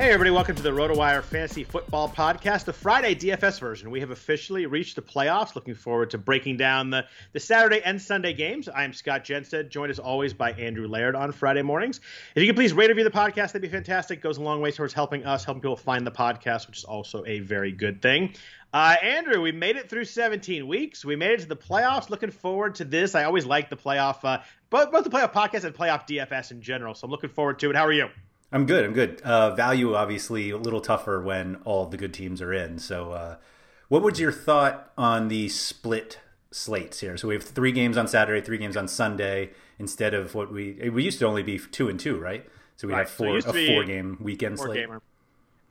Hey, 0.00 0.12
everybody, 0.12 0.30
welcome 0.30 0.56
to 0.56 0.62
the 0.62 0.70
RotoWire 0.70 1.22
Fantasy 1.22 1.62
Football 1.62 2.08
Podcast, 2.08 2.64
the 2.64 2.72
Friday 2.72 3.14
DFS 3.14 3.60
version. 3.60 3.90
We 3.90 4.00
have 4.00 4.10
officially 4.10 4.64
reached 4.64 4.96
the 4.96 5.02
playoffs. 5.02 5.54
Looking 5.54 5.74
forward 5.74 6.08
to 6.12 6.18
breaking 6.18 6.56
down 6.56 6.88
the, 6.88 7.04
the 7.34 7.38
Saturday 7.38 7.82
and 7.84 8.00
Sunday 8.00 8.32
games. 8.32 8.66
I 8.66 8.84
am 8.84 8.94
Scott 8.94 9.24
Jensen, 9.24 9.68
joined 9.68 9.90
as 9.90 9.98
always 9.98 10.32
by 10.32 10.52
Andrew 10.52 10.88
Laird 10.88 11.14
on 11.14 11.32
Friday 11.32 11.60
mornings. 11.60 12.00
If 12.34 12.42
you 12.42 12.48
could 12.48 12.56
please 12.56 12.72
rate 12.72 12.88
review 12.88 13.04
the 13.04 13.10
podcast, 13.10 13.48
that'd 13.48 13.60
be 13.60 13.68
fantastic. 13.68 14.22
Goes 14.22 14.38
a 14.38 14.42
long 14.42 14.62
way 14.62 14.70
towards 14.70 14.94
helping 14.94 15.26
us, 15.26 15.44
helping 15.44 15.60
people 15.60 15.76
find 15.76 16.06
the 16.06 16.10
podcast, 16.10 16.66
which 16.66 16.78
is 16.78 16.84
also 16.84 17.22
a 17.26 17.40
very 17.40 17.70
good 17.70 18.00
thing. 18.00 18.32
Uh, 18.72 18.96
Andrew, 19.02 19.42
we 19.42 19.52
made 19.52 19.76
it 19.76 19.90
through 19.90 20.06
17 20.06 20.66
weeks. 20.66 21.04
We 21.04 21.14
made 21.14 21.32
it 21.32 21.40
to 21.40 21.46
the 21.46 21.56
playoffs. 21.56 22.08
Looking 22.08 22.30
forward 22.30 22.76
to 22.76 22.86
this. 22.86 23.14
I 23.14 23.24
always 23.24 23.44
like 23.44 23.68
the 23.68 23.76
playoff, 23.76 24.24
uh, 24.24 24.38
both, 24.70 24.92
both 24.92 25.04
the 25.04 25.10
playoff 25.10 25.34
podcast 25.34 25.64
and 25.64 25.74
playoff 25.74 26.08
DFS 26.08 26.52
in 26.52 26.62
general. 26.62 26.94
So 26.94 27.04
I'm 27.04 27.10
looking 27.10 27.28
forward 27.28 27.58
to 27.58 27.68
it. 27.68 27.76
How 27.76 27.84
are 27.84 27.92
you? 27.92 28.08
I'm 28.52 28.66
good. 28.66 28.84
I'm 28.84 28.92
good. 28.92 29.20
Uh, 29.22 29.54
value 29.54 29.94
obviously 29.94 30.50
a 30.50 30.56
little 30.58 30.80
tougher 30.80 31.20
when 31.20 31.56
all 31.64 31.86
the 31.86 31.96
good 31.96 32.12
teams 32.12 32.42
are 32.42 32.52
in. 32.52 32.78
So, 32.78 33.12
uh, 33.12 33.36
what 33.88 34.02
was 34.02 34.18
your 34.20 34.32
thought 34.32 34.92
on 34.98 35.28
the 35.28 35.48
split 35.48 36.18
slates 36.50 37.00
here? 37.00 37.16
So 37.16 37.28
we 37.28 37.34
have 37.34 37.42
three 37.44 37.72
games 37.72 37.96
on 37.96 38.06
Saturday, 38.08 38.40
three 38.44 38.58
games 38.58 38.76
on 38.76 38.88
Sunday, 38.88 39.50
instead 39.78 40.14
of 40.14 40.34
what 40.34 40.52
we 40.52 40.90
we 40.90 41.02
used 41.04 41.18
to 41.20 41.26
only 41.26 41.42
be 41.42 41.58
two 41.58 41.88
and 41.88 41.98
two, 41.98 42.18
right? 42.18 42.44
So 42.76 42.86
we 42.88 42.94
Right. 42.94 43.00
have 43.00 43.10
So 43.10 43.24
four 43.24 43.34
used 43.34 43.48
a 43.48 43.52
four 43.52 43.84
game 43.84 44.16
weekend 44.20 44.56
Four 44.58 44.66
slate. 44.66 44.80
gamer. 44.86 45.02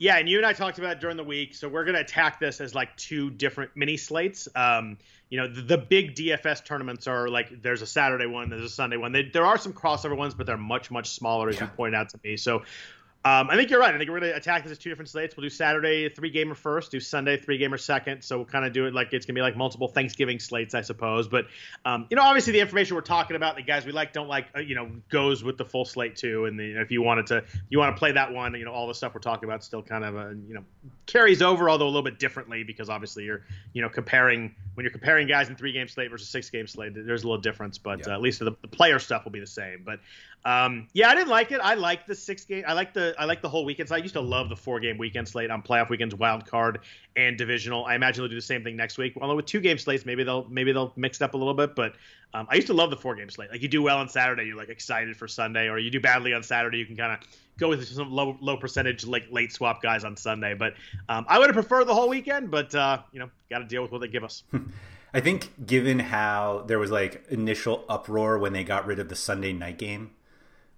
Yeah, 0.00 0.16
and 0.16 0.26
you 0.26 0.38
and 0.38 0.46
I 0.46 0.54
talked 0.54 0.78
about 0.78 0.92
it 0.92 1.00
during 1.00 1.18
the 1.18 1.24
week, 1.24 1.54
so 1.54 1.68
we're 1.68 1.84
going 1.84 1.94
to 1.94 2.00
attack 2.00 2.40
this 2.40 2.62
as 2.62 2.74
like 2.74 2.96
two 2.96 3.28
different 3.28 3.72
mini 3.76 3.98
slates. 3.98 4.48
Um, 4.56 4.96
you 5.28 5.38
know, 5.38 5.46
the, 5.46 5.60
the 5.60 5.76
big 5.76 6.14
DFS 6.14 6.64
tournaments 6.64 7.06
are 7.06 7.28
like 7.28 7.60
there's 7.60 7.82
a 7.82 7.86
Saturday 7.86 8.24
one, 8.24 8.48
there's 8.48 8.64
a 8.64 8.70
Sunday 8.70 8.96
one. 8.96 9.12
They, 9.12 9.24
there 9.24 9.44
are 9.44 9.58
some 9.58 9.74
crossover 9.74 10.16
ones, 10.16 10.32
but 10.32 10.46
they're 10.46 10.56
much 10.56 10.90
much 10.90 11.10
smaller, 11.10 11.50
as 11.50 11.60
you 11.60 11.66
pointed 11.66 11.96
out 11.96 12.08
to 12.08 12.20
me. 12.24 12.36
So. 12.38 12.62
Um, 13.22 13.50
I 13.50 13.56
think 13.56 13.68
you're 13.68 13.80
right. 13.80 13.94
I 13.94 13.98
think 13.98 14.08
we're 14.08 14.18
going 14.18 14.32
to 14.32 14.36
attack 14.36 14.62
this 14.62 14.72
as 14.72 14.78
two 14.78 14.88
different 14.88 15.10
slates. 15.10 15.36
We'll 15.36 15.42
do 15.42 15.50
Saturday 15.50 16.08
three 16.08 16.30
gamer 16.30 16.54
first, 16.54 16.90
do 16.90 17.00
Sunday 17.00 17.36
three 17.36 17.58
gamer 17.58 17.76
second. 17.76 18.22
So 18.22 18.38
we'll 18.38 18.46
kind 18.46 18.64
of 18.64 18.72
do 18.72 18.86
it 18.86 18.94
like 18.94 19.12
it's 19.12 19.26
going 19.26 19.34
to 19.34 19.38
be 19.38 19.42
like 19.42 19.58
multiple 19.58 19.88
Thanksgiving 19.88 20.38
slates, 20.38 20.74
I 20.74 20.80
suppose. 20.80 21.28
But 21.28 21.44
um, 21.84 22.06
you 22.08 22.16
know, 22.16 22.22
obviously 22.22 22.54
the 22.54 22.60
information 22.60 22.96
we're 22.96 23.02
talking 23.02 23.36
about, 23.36 23.56
the 23.56 23.62
guys 23.62 23.84
we 23.84 23.92
like, 23.92 24.14
don't 24.14 24.28
like, 24.28 24.46
uh, 24.56 24.60
you 24.60 24.74
know, 24.74 24.90
goes 25.10 25.44
with 25.44 25.58
the 25.58 25.66
full 25.66 25.84
slate 25.84 26.16
too. 26.16 26.46
And 26.46 26.58
the, 26.58 26.80
if 26.80 26.90
you 26.90 27.02
wanted 27.02 27.26
to, 27.26 27.44
you 27.68 27.78
want 27.78 27.94
to 27.94 27.98
play 27.98 28.12
that 28.12 28.32
one, 28.32 28.54
you 28.54 28.64
know, 28.64 28.72
all 28.72 28.86
the 28.86 28.94
stuff 28.94 29.12
we're 29.12 29.20
talking 29.20 29.46
about 29.46 29.62
still 29.62 29.82
kind 29.82 30.02
of, 30.02 30.16
uh, 30.16 30.30
you 30.30 30.54
know, 30.54 30.64
carries 31.04 31.42
over, 31.42 31.68
although 31.68 31.84
a 31.84 31.92
little 31.92 32.02
bit 32.02 32.18
differently 32.18 32.62
because 32.62 32.88
obviously 32.88 33.24
you're, 33.24 33.42
you 33.74 33.82
know, 33.82 33.90
comparing 33.90 34.54
when 34.74 34.84
you're 34.84 34.92
comparing 34.92 35.28
guys 35.28 35.50
in 35.50 35.56
three 35.56 35.72
game 35.72 35.88
slate 35.88 36.10
versus 36.10 36.28
six 36.30 36.48
game 36.48 36.66
slate, 36.66 36.94
there's 36.94 37.22
a 37.22 37.26
little 37.26 37.42
difference. 37.42 37.76
But 37.76 38.08
uh, 38.08 38.12
at 38.12 38.22
least 38.22 38.38
the, 38.38 38.56
the 38.62 38.68
player 38.68 38.98
stuff 38.98 39.24
will 39.24 39.32
be 39.32 39.40
the 39.40 39.46
same. 39.46 39.82
But 39.84 40.00
um, 40.44 40.88
yeah, 40.94 41.10
I 41.10 41.14
didn't 41.14 41.28
like 41.28 41.52
it. 41.52 41.60
I 41.62 41.74
like 41.74 42.06
the 42.06 42.14
six 42.14 42.44
game. 42.44 42.64
I 42.66 42.72
like 42.72 42.94
the 42.94 43.14
I 43.18 43.26
like 43.26 43.42
the 43.42 43.48
whole 43.48 43.64
weekend. 43.64 43.90
So 43.90 43.94
I 43.94 43.98
used 43.98 44.14
to 44.14 44.22
love 44.22 44.48
the 44.48 44.56
four 44.56 44.80
game 44.80 44.96
weekend 44.96 45.28
slate 45.28 45.50
on 45.50 45.62
playoff 45.62 45.90
weekends, 45.90 46.14
wild 46.14 46.46
card 46.46 46.80
and 47.14 47.36
divisional. 47.36 47.84
I 47.84 47.94
imagine 47.94 48.22
they'll 48.22 48.30
do 48.30 48.36
the 48.36 48.40
same 48.40 48.64
thing 48.64 48.74
next 48.74 48.96
week. 48.96 49.14
Although 49.20 49.36
with 49.36 49.44
two 49.44 49.60
game 49.60 49.76
slates, 49.76 50.06
maybe 50.06 50.24
they'll 50.24 50.46
maybe 50.48 50.72
they'll 50.72 50.94
mix 50.96 51.20
it 51.20 51.24
up 51.24 51.34
a 51.34 51.36
little 51.36 51.52
bit. 51.52 51.76
But 51.76 51.94
um, 52.32 52.46
I 52.50 52.54
used 52.54 52.68
to 52.68 52.74
love 52.74 52.88
the 52.88 52.96
four 52.96 53.14
game 53.16 53.28
slate. 53.28 53.50
Like 53.50 53.60
you 53.60 53.68
do 53.68 53.82
well 53.82 53.98
on 53.98 54.08
Saturday, 54.08 54.44
you're 54.44 54.56
like 54.56 54.70
excited 54.70 55.14
for 55.14 55.28
Sunday, 55.28 55.68
or 55.68 55.78
you 55.78 55.90
do 55.90 56.00
badly 56.00 56.32
on 56.32 56.42
Saturday, 56.42 56.78
you 56.78 56.86
can 56.86 56.96
kind 56.96 57.12
of 57.12 57.28
go 57.58 57.68
with 57.68 57.86
some 57.86 58.10
low 58.10 58.38
low 58.40 58.56
percentage 58.56 59.04
like 59.06 59.26
late 59.30 59.52
swap 59.52 59.82
guys 59.82 60.04
on 60.04 60.16
Sunday. 60.16 60.54
But 60.54 60.72
um, 61.10 61.26
I 61.28 61.38
would 61.38 61.48
have 61.48 61.54
preferred 61.54 61.84
the 61.84 61.94
whole 61.94 62.08
weekend. 62.08 62.50
But 62.50 62.74
uh, 62.74 63.02
you 63.12 63.18
know, 63.18 63.28
got 63.50 63.58
to 63.58 63.66
deal 63.66 63.82
with 63.82 63.92
what 63.92 64.00
they 64.00 64.08
give 64.08 64.24
us. 64.24 64.42
I 65.12 65.20
think 65.20 65.66
given 65.66 65.98
how 65.98 66.64
there 66.66 66.78
was 66.78 66.90
like 66.90 67.26
initial 67.28 67.84
uproar 67.90 68.38
when 68.38 68.54
they 68.54 68.64
got 68.64 68.86
rid 68.86 69.00
of 69.00 69.08
the 69.10 69.16
Sunday 69.16 69.52
night 69.52 69.76
game 69.76 70.12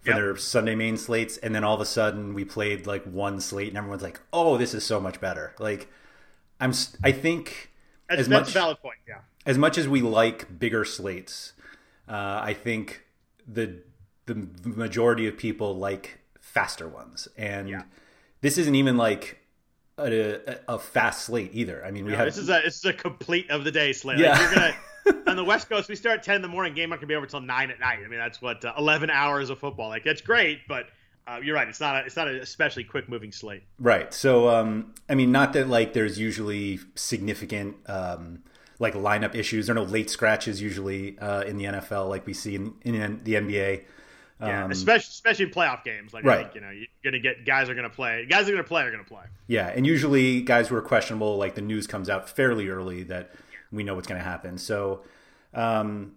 for 0.03 0.11
Yep. 0.11 0.17
their 0.17 0.37
Sunday 0.37 0.75
main 0.75 0.97
slates, 0.97 1.37
and 1.39 1.55
then 1.55 1.65
all 1.65 1.75
of 1.75 1.81
a 1.81 1.87
sudden 1.87 2.35
we 2.35 2.45
played 2.45 2.87
like 2.87 3.05
one 3.05 3.41
slate, 3.41 3.69
and 3.69 3.77
everyone's 3.79 4.03
like, 4.03 4.21
"Oh, 4.33 4.57
this 4.59 4.75
is 4.75 4.85
so 4.85 5.01
much 5.01 5.21
better." 5.21 5.55
Like, 5.59 5.89
I'm, 6.61 6.73
I 7.05 7.13
think 7.13 7.71
That's, 8.09 8.23
as 8.23 8.29
that's 8.29 8.49
much 8.49 8.55
valid 8.55 8.79
point. 8.81 8.99
Yeah. 9.09 9.19
as 9.47 9.57
much 9.59 9.79
as 9.79 9.89
we 9.89 10.03
like 10.03 10.59
bigger 10.59 10.85
slates, 10.85 11.53
uh, 12.09 12.41
I 12.43 12.55
think 12.55 13.05
the 13.47 13.77
the 14.27 14.47
majority 14.65 15.27
of 15.27 15.37
people 15.37 15.77
like 15.77 16.19
faster 16.41 16.89
ones, 16.89 17.29
and 17.37 17.69
Yeah. 17.69 17.83
this 18.41 18.59
isn't 18.59 18.75
even 18.75 18.97
like 18.97 19.39
a, 19.99 20.35
a, 20.51 20.59
a 20.75 20.79
fast 20.79 21.27
slate 21.27 21.51
either. 21.53 21.85
I 21.85 21.91
mean, 21.91 22.05
we 22.07 22.13
No, 22.13 22.19
have 22.19 22.27
this 22.27 22.39
is 22.39 22.49
a 22.49 22.61
this 22.65 22.77
is 22.79 22.85
a 22.85 22.93
complete 22.93 23.51
of 23.51 23.63
the 23.65 23.71
day 23.71 23.93
slate. 23.93 24.19
Yeah. 24.19 24.33
Like 24.57 24.75
on 25.27 25.37
the 25.37 25.45
West 25.45 25.69
Coast, 25.69 25.89
we 25.89 25.97
start 25.97 26.19
at 26.19 26.23
ten 26.25 26.37
in 26.37 26.43
the 26.43 26.49
morning. 26.49 26.75
Game 26.75 26.91
not 26.91 26.97
gonna 26.97 27.07
be 27.07 27.15
over 27.15 27.27
till 27.27 27.41
nine 27.41 27.71
at 27.71 27.81
night. 27.81 27.99
I 28.05 28.09
mean, 28.09 28.19
that's 28.19 28.41
what 28.41 28.65
uh, 28.65 28.73
eleven 28.79 29.11
hours 29.11 29.51
of 29.51 29.59
football. 29.59 29.89
Like 29.89 30.05
that's 30.05 30.21
great, 30.21 30.61
but 30.69 30.87
uh, 31.27 31.39
you're 31.43 31.55
right. 31.55 31.69
It's 31.69 31.81
not 31.81 31.97
a, 31.97 32.07
it's 32.07 32.17
not 32.17 32.29
an 32.29 32.37
especially 32.37 32.85
quick 32.85 33.09
moving 33.09 33.33
slate. 33.33 33.63
Right. 33.79 34.13
So, 34.13 34.49
um, 34.49 34.95
I 35.09 35.15
mean, 35.15 35.31
not 35.33 35.53
that 35.53 35.69
like 35.69 35.93
there's 35.93 36.19
usually 36.19 36.81
significant 36.95 37.77
um, 37.87 38.43
like 38.79 38.95
lineup 38.95 39.35
issues. 39.35 39.67
There 39.67 39.77
are 39.77 39.81
no 39.81 39.85
late 39.85 40.11
scratches 40.11 40.61
usually 40.61 41.19
uh, 41.19 41.43
in 41.43 41.57
the 41.57 41.65
NFL 41.65 42.09
like 42.09 42.27
we 42.27 42.35
see 42.35 42.57
in, 42.57 42.75
in 42.83 43.21
the 43.25 43.35
NBA. 43.35 43.85
Yeah, 44.41 44.65
um, 44.65 44.73
especially 44.73 45.11
especially 45.11 45.45
in 45.45 45.51
playoff 45.53 45.85
games. 45.85 46.13
Like, 46.13 46.25
right. 46.25 46.43
Think, 46.43 46.57
you 46.57 46.61
know, 46.63 46.71
you're 46.71 46.87
gonna 47.05 47.21
get 47.21 47.47
guys 47.47 47.69
are 47.69 47.77
gonna 47.77 47.89
play. 47.89 48.27
Guys 48.29 48.49
are 48.49 48.51
gonna 48.51 48.65
play 48.65 48.83
are 48.83 48.91
gonna 48.91 49.05
play. 49.05 49.23
Yeah, 49.47 49.69
and 49.69 49.87
usually 49.87 50.43
guys 50.43 50.69
who 50.69 50.75
are 50.75 50.83
questionable, 50.83 51.37
like 51.37 51.55
the 51.55 51.63
news 51.63 51.87
comes 51.87 52.11
out 52.11 52.29
fairly 52.29 52.69
early 52.69 53.05
that 53.05 53.31
we 53.73 53.83
know 53.83 53.95
what's 53.95 54.07
gonna 54.07 54.21
happen. 54.21 54.59
So, 54.59 55.03
um, 55.55 56.13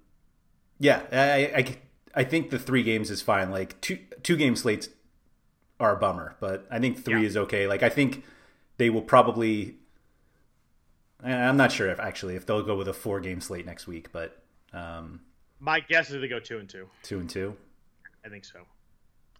yeah, 0.80 1.02
I, 1.12 1.60
I 1.60 1.78
I 2.16 2.24
think 2.24 2.50
the 2.50 2.60
three 2.60 2.84
games 2.84 3.10
is 3.10 3.22
fine. 3.22 3.50
Like 3.52 3.80
two 3.82 4.00
two 4.24 4.36
game 4.36 4.56
slates 4.56 4.90
are 5.80 5.96
a 5.96 6.00
bummer, 6.00 6.36
but 6.40 6.68
I 6.70 6.80
think 6.80 7.04
three 7.04 7.22
yeah. 7.22 7.28
is 7.28 7.38
okay. 7.38 7.68
Like 7.68 7.84
I 7.84 7.90
think 7.90 8.24
they 8.78 8.90
will 8.90 9.02
probably. 9.02 9.76
I'm 11.24 11.58
not 11.58 11.72
sure 11.72 11.90
if 11.90 12.00
actually 12.00 12.36
if 12.36 12.46
they'll 12.46 12.62
go 12.62 12.76
with 12.76 12.88
a 12.88 12.94
four 12.94 13.20
game 13.20 13.42
slate 13.42 13.66
next 13.66 13.88
week, 13.88 14.12
but 14.12 14.44
um, 14.74 15.22
my 15.60 15.80
guess 15.80 16.12
is 16.12 16.22
they 16.22 16.28
go 16.28 16.40
two 16.40 16.60
and 16.60 16.70
two. 16.70 16.88
Two 17.04 17.20
and 17.20 17.30
two. 17.30 17.56
I 18.24 18.30
think 18.30 18.46
so. 18.46 18.60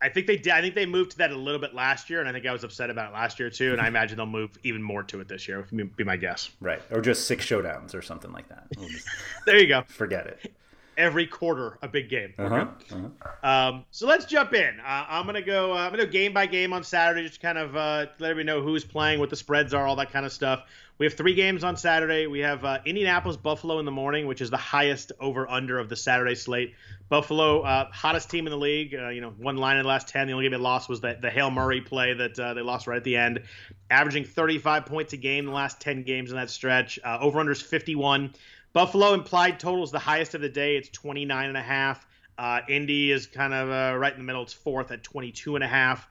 I 0.02 0.10
think 0.10 0.28
they 0.28 0.38
did. 0.38 0.54
I 0.54 0.62
think 0.62 0.76
they 0.76 0.86
moved 0.86 1.12
to 1.12 1.18
that 1.20 1.32
a 1.32 1.36
little 1.36 1.60
bit 1.60 1.74
last 1.74 2.10
year, 2.10 2.20
and 2.20 2.28
I 2.28 2.32
think 2.32 2.46
I 2.46 2.52
was 2.52 2.64
upset 2.64 2.90
about 2.90 3.12
it 3.12 3.14
last 3.14 3.40
year 3.40 3.50
too. 3.50 3.72
And 3.72 3.80
I 3.80 3.86
mm-hmm. 3.86 3.96
imagine 3.96 4.18
they'll 4.18 4.26
move 4.26 4.52
even 4.64 4.84
more 4.84 5.04
to 5.04 5.22
it 5.22 5.28
this 5.28 5.48
year. 5.48 5.66
Would 5.72 5.96
be 5.96 6.04
my 6.04 6.18
guess. 6.18 6.50
Right, 6.60 6.82
or 6.92 7.02
just 7.02 7.28
six 7.28 7.46
showdowns 7.46 7.96
or 7.96 8.02
something 8.02 8.32
like 8.32 8.50
that. 8.50 8.68
We'll 8.78 8.90
there 9.46 9.60
you 9.60 9.68
go. 9.68 9.84
Forget 9.88 10.28
it. 10.28 10.54
Every 10.98 11.28
quarter, 11.28 11.78
a 11.82 11.88
big 11.88 12.10
game. 12.10 12.34
Uh-huh. 12.38 12.68
Uh-huh. 12.92 13.48
Um, 13.48 13.86
so 13.92 14.08
let's 14.08 14.26
jump 14.26 14.54
in. 14.54 14.80
Uh, 14.80 15.06
I'm 15.10 15.26
gonna 15.26 15.42
go. 15.42 15.74
Uh, 15.74 15.78
I'm 15.78 15.92
gonna 15.92 16.06
go 16.06 16.12
game 16.12 16.34
by 16.34 16.46
game 16.46 16.72
on 16.74 16.84
Saturday, 16.84 17.28
just 17.28 17.42
kind 17.42 17.58
of 17.58 17.76
uh, 17.76 18.06
let 18.20 18.32
everybody 18.32 18.46
know 18.46 18.62
who's 18.62 18.86
playing, 18.86 19.20
what 19.20 19.30
the 19.30 19.36
spreads 19.36 19.74
are, 19.74 19.86
all 19.86 19.98
that 19.98 20.12
kind 20.12 20.26
of 20.26 20.32
stuff. 20.32 20.64
We 20.98 21.06
have 21.06 21.16
three 21.16 21.34
games 21.34 21.66
on 21.66 21.76
Saturday. 21.76 22.26
We 22.26 22.40
have 22.40 22.64
uh, 22.64 22.80
Indianapolis 22.86 23.36
Buffalo 23.36 23.80
in 23.80 23.86
the 23.86 23.92
morning, 23.92 24.28
which 24.28 24.40
is 24.40 24.50
the 24.50 24.58
highest 24.58 25.12
over 25.20 25.50
under 25.50 25.78
of 25.78 25.90
the 25.90 25.96
Saturday 25.98 26.36
slate. 26.36 26.74
Buffalo, 27.10 27.62
uh, 27.62 27.92
hottest 27.92 28.30
team 28.30 28.48
in 28.48 28.52
the 28.52 28.58
league. 28.58 28.96
Uh, 28.96 29.10
you 29.10 29.20
know, 29.20 29.32
one 29.32 29.58
line 29.58 29.76
in 29.76 29.84
the 29.84 29.90
last 29.90 30.08
ten. 30.08 30.28
The 30.28 30.34
only 30.34 30.46
game 30.46 30.52
they 30.52 30.58
lost 30.58 30.88
was 30.88 31.02
the, 31.02 31.18
the 31.22 31.30
Hail 31.30 31.52
Murray 31.52 31.82
play 31.82 32.14
that 32.14 32.40
uh, 32.40 32.54
they 32.54 32.62
lost 32.62 32.88
right 32.88 32.96
at 32.96 33.04
the 33.04 33.18
end, 33.18 33.42
averaging 33.90 34.24
35 34.24 34.86
points 34.86 35.12
a 35.12 35.18
game 35.18 35.40
in 35.40 35.46
the 35.48 35.56
last 35.56 35.82
10 35.82 36.04
games 36.04 36.32
in 36.32 36.38
that 36.38 36.50
stretch. 36.50 36.98
Uh, 37.04 37.18
over 37.20 37.40
under 37.40 37.52
is 37.52 37.62
51. 37.62 38.34
Buffalo 38.76 39.14
implied 39.14 39.58
total 39.58 39.86
is 39.86 39.92
the 39.92 40.00
highest 40.00 40.36
of 40.36 40.42
the 40.42 40.50
day. 40.50 40.76
It's 40.76 40.90
29 40.90 41.48
and 41.48 41.56
a 41.56 41.62
half. 41.62 42.06
Uh, 42.38 42.60
Indy 42.68 43.10
is 43.10 43.26
kind 43.26 43.54
of 43.54 43.70
uh, 43.70 43.98
right 43.98 44.12
in 44.12 44.20
the 44.20 44.26
middle. 44.26 44.44
It's 44.44 44.52
fourth 44.52 44.92
at 44.92 45.02
22 45.02 45.56
and 45.56 45.64
a 45.64 45.68
half. 45.68 46.06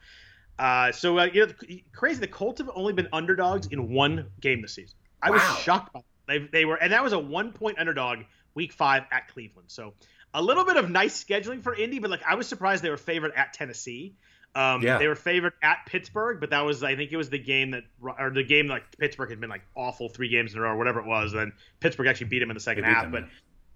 Uh, 0.59 0.91
so 0.91 1.19
uh, 1.19 1.25
you 1.27 1.47
know, 1.47 1.53
crazy. 1.93 2.21
The 2.21 2.27
Colts 2.27 2.63
have 2.63 2.71
only 2.75 2.95
been 2.95 3.09
underdogs 3.13 3.67
in 3.67 3.93
one 3.93 4.31
game 4.41 4.63
this 4.63 4.77
season. 4.77 4.97
I 5.21 5.29
wow. 5.29 5.37
was 5.37 5.59
shocked 5.59 5.93
by 5.93 6.01
that. 6.01 6.07
They, 6.27 6.61
they 6.61 6.65
were, 6.65 6.77
and 6.77 6.95
that 6.95 7.05
was 7.05 7.13
a 7.13 7.19
one 7.19 7.53
point 7.53 7.79
underdog 7.79 8.21
week 8.55 8.73
five 8.73 9.03
at 9.13 9.29
Cleveland. 9.29 9.69
So 9.71 9.93
a 10.33 10.41
little 10.41 10.65
bit 10.65 10.79
of 10.79 10.89
nice 10.89 11.23
scheduling 11.23 11.63
for 11.63 11.75
Indy, 11.75 11.99
but 11.99 12.11
like 12.11 12.23
I 12.27 12.35
was 12.37 12.49
surprised 12.49 12.83
they 12.83 12.89
were 12.89 12.97
favored 12.97 13.33
at 13.37 13.53
Tennessee. 13.53 14.15
Um, 14.57 14.83
yeah. 14.83 14.99
They 14.99 15.09
were 15.09 15.17
favored 15.17 15.55
at 15.63 15.79
Pittsburgh, 15.87 16.39
but 16.39 16.51
that 16.51 16.61
was 16.61 16.85
I 16.85 16.95
think 16.95 17.11
it 17.11 17.17
was 17.17 17.29
the 17.29 17.39
game 17.39 17.73
that 17.73 17.83
or 18.19 18.31
the 18.31 18.45
game 18.45 18.69
like 18.69 18.97
Pittsburgh 18.99 19.31
had 19.31 19.41
been 19.41 19.51
like 19.51 19.63
awful 19.75 20.09
three 20.09 20.29
games 20.29 20.53
in 20.53 20.59
a 20.61 20.63
row 20.63 20.71
or 20.71 20.77
whatever 20.77 21.01
it 21.01 21.07
was. 21.07 21.33
And 21.33 21.41
then 21.41 21.53
Pittsburgh 21.81 22.07
actually 22.07 22.29
beat 22.29 22.39
them 22.39 22.51
in 22.51 22.55
the 22.55 22.61
second 22.61 22.85
half. 22.85 23.03
Them, 23.03 23.13
but 23.13 23.25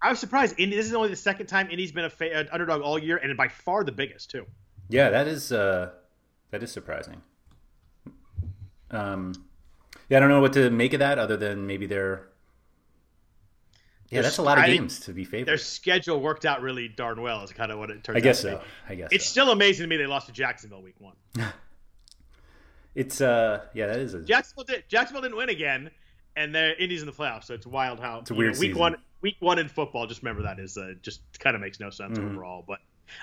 I 0.01 0.11
was 0.11 0.21
surprised. 0.21 0.55
Indy, 0.59 0.77
this 0.77 0.87
is 0.87 0.95
only 0.95 1.09
the 1.09 1.17
second 1.17 1.47
time 1.47 1.71
Indy's 1.71 1.91
been 1.91 2.05
a 2.05 2.11
fa- 2.11 2.33
an 2.33 2.49
underdog 2.53 2.83
all 2.83 2.99
year, 2.99 3.17
and 3.17 3.37
by 3.37 3.49
far 3.49 3.83
the 3.83 3.93
biggest 3.93 4.31
too. 4.31 4.47
Yeah, 4.89 5.11
that 5.11 5.27
is 5.27 5.51
uh, 5.51 5.91
that 6.51 6.63
is 6.63 6.71
surprising. 6.71 7.23
Um, 8.91 9.35
yeah, 10.09 10.19
I 10.19 10.21
don't 10.21 10.31
know 10.31 10.41
what 10.41 10.53
to 10.55 10.71
make 10.71 10.93
of 10.93 11.01
that 11.01 11.19
other 11.19 11.37
than 11.37 11.67
maybe 11.67 11.87
they're 11.87 12.28
yeah, 14.11 14.23
that's 14.23 14.39
a 14.39 14.43
lot 14.43 14.59
of 14.59 14.65
I 14.65 14.69
games 14.69 15.01
to 15.01 15.13
be 15.13 15.25
favored. 15.25 15.49
Their 15.49 15.59
schedule 15.59 16.21
worked 16.21 16.47
out 16.47 16.63
really 16.63 16.89
darn 16.89 17.21
well. 17.21 17.43
Is 17.43 17.53
kind 17.53 17.71
of 17.71 17.79
what 17.79 17.91
it 17.91 18.03
turns. 18.05 18.17
Out. 18.17 18.17
I 18.17 18.21
guess 18.21 18.45
out 18.45 18.61
so. 18.61 18.67
I 18.89 18.95
guess 18.95 19.09
it's 19.13 19.27
so. 19.27 19.31
still 19.31 19.51
amazing 19.51 19.85
to 19.85 19.89
me 19.89 19.97
they 19.97 20.07
lost 20.07 20.27
to 20.27 20.33
Jacksonville 20.33 20.83
week 20.83 20.95
one. 20.99 21.15
it's 22.95 23.21
uh 23.21 23.63
yeah 23.75 23.87
that 23.87 23.99
is 23.99 24.15
a 24.15 24.23
Jacksonville 24.23 24.65
did 24.65 24.85
Jacksonville 24.89 25.23
didn't 25.23 25.37
win 25.37 25.51
again, 25.51 25.91
and 26.37 26.55
they're 26.55 26.75
Indies 26.75 27.03
in 27.03 27.07
the 27.07 27.13
playoffs. 27.13 27.45
So 27.45 27.55
it's 27.55 27.67
wild 27.67 28.01
how 28.01 28.21
it's 28.21 28.31
a 28.31 28.35
weird 28.35 28.55
know, 28.55 28.61
week 28.61 28.71
season. 28.71 28.81
one 28.81 28.97
week 29.21 29.37
one 29.41 29.59
in 29.59 29.69
football. 29.69 30.07
Just 30.07 30.23
remember 30.23 30.43
that 30.43 30.59
is 30.59 30.79
uh, 30.79 30.95
just 31.03 31.21
kind 31.39 31.55
of 31.55 31.61
makes 31.61 31.79
no 31.79 31.91
sense 31.91 32.19
mm-hmm. 32.19 32.31
overall, 32.31 32.65
but. 32.67 32.79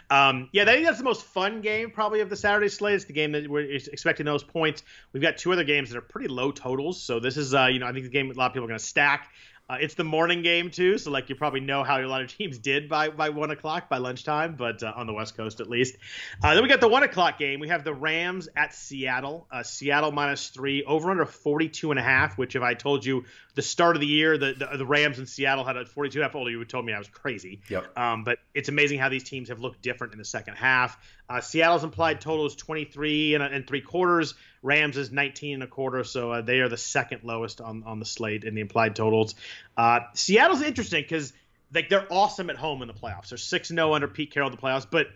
Um, 0.09 0.49
yeah, 0.51 0.63
I 0.63 0.65
think 0.65 0.87
that's 0.87 0.97
the 0.97 1.03
most 1.03 1.23
fun 1.23 1.61
game 1.61 1.91
probably 1.91 2.21
of 2.21 2.29
the 2.31 2.35
Saturday 2.35 2.69
slate. 2.69 2.95
It's 2.95 3.05
the 3.05 3.13
game 3.13 3.33
that 3.33 3.47
we're 3.47 3.71
expecting 3.71 4.25
those 4.25 4.43
points. 4.43 4.81
We've 5.13 5.21
got 5.21 5.37
two 5.37 5.53
other 5.53 5.63
games 5.63 5.91
that 5.91 5.97
are 5.99 6.01
pretty 6.01 6.27
low 6.27 6.51
totals, 6.51 6.99
so 6.99 7.19
this 7.19 7.37
is, 7.37 7.53
uh, 7.53 7.67
you 7.67 7.77
know, 7.77 7.85
I 7.85 7.91
think 7.91 8.05
the 8.05 8.09
game 8.09 8.31
a 8.31 8.33
lot 8.33 8.47
of 8.47 8.53
people 8.53 8.65
are 8.65 8.69
going 8.69 8.79
to 8.79 8.83
stack. 8.83 9.29
Uh, 9.67 9.77
it's 9.79 9.95
the 9.95 10.03
morning 10.03 10.43
game 10.43 10.69
too, 10.69 10.97
so 10.99 11.09
like 11.09 11.27
you 11.27 11.35
probably 11.35 11.59
know 11.59 11.83
how 11.83 11.99
a 11.99 12.05
lot 12.05 12.21
of 12.21 12.27
teams 12.37 12.59
did 12.59 12.87
by 12.87 13.09
by 13.09 13.29
one 13.29 13.49
o'clock 13.49 13.89
by 13.89 13.97
lunchtime, 13.97 14.55
but 14.55 14.83
uh, 14.83 14.93
on 14.95 15.07
the 15.07 15.13
West 15.13 15.35
Coast 15.35 15.59
at 15.59 15.69
least. 15.69 15.95
Uh, 16.43 16.53
then 16.53 16.61
we 16.61 16.69
got 16.69 16.81
the 16.81 16.87
one 16.87 17.01
o'clock 17.01 17.39
game. 17.39 17.59
We 17.59 17.69
have 17.69 17.83
the 17.83 17.93
Rams 17.93 18.47
at 18.55 18.75
Seattle. 18.75 19.47
Uh, 19.51 19.63
Seattle 19.63 20.11
minus 20.11 20.49
three, 20.49 20.83
over 20.83 21.09
under 21.09 21.25
42 21.25 21.89
and 21.89 21.99
a 21.99 22.03
half. 22.03 22.37
Which 22.37 22.55
if 22.55 22.61
I 22.61 22.75
told 22.75 23.03
you 23.03 23.25
the 23.55 23.63
start 23.63 23.95
of 23.95 24.01
the 24.01 24.07
year, 24.07 24.37
the 24.37 24.53
the, 24.53 24.77
the 24.77 24.85
Rams 24.85 25.17
in 25.17 25.25
Seattle 25.25 25.63
had 25.63 25.77
a 25.77 25.85
42 25.85 26.19
and 26.19 26.23
a 26.23 26.27
half 26.27 26.35
older, 26.35 26.51
you 26.51 26.59
would 26.59 26.69
told 26.69 26.85
me 26.85 26.93
I 26.93 26.99
was 26.99 27.07
crazy. 27.07 27.61
Yep. 27.69 27.97
Um, 27.97 28.23
but 28.23 28.37
it's 28.53 28.69
amazing 28.69 28.99
how 28.99 29.09
these 29.09 29.23
teams 29.23 29.49
have 29.49 29.59
looked 29.59 29.81
different 29.81 30.13
in 30.13 30.19
the 30.19 30.25
second 30.25 30.55
half. 30.55 30.97
Uh, 31.27 31.41
Seattle's 31.41 31.83
implied 31.83 32.21
total 32.21 32.45
is 32.45 32.55
23 32.55 33.33
and, 33.33 33.43
and 33.43 33.65
three 33.65 33.81
quarters. 33.81 34.35
Rams 34.65 34.97
is 34.97 35.11
19 35.11 35.53
and 35.53 35.63
a 35.63 35.67
quarter, 35.67 36.03
so 36.03 36.31
uh, 36.31 36.41
they 36.41 36.59
are 36.59 36.69
the 36.69 36.77
second 36.77 37.21
lowest 37.23 37.61
on, 37.61 37.83
on 37.85 37.99
the 37.99 38.05
slate 38.05 38.43
in 38.43 38.55
the 38.55 38.61
implied 38.61 38.95
totals. 38.95 39.35
Uh, 39.77 39.99
Seattle's 40.15 40.63
interesting 40.63 41.03
because 41.03 41.33
like 41.71 41.87
they're 41.87 42.07
awesome 42.11 42.49
at 42.49 42.55
home 42.55 42.81
in 42.81 42.87
the 42.87 42.93
playoffs. 42.93 43.29
They're 43.29 43.37
six 43.37 43.67
0 43.67 43.93
under 43.93 44.07
Pete 44.07 44.31
Carroll 44.31 44.49
in 44.49 44.55
the 44.55 44.61
playoffs, 44.61 44.87
but 44.89 45.07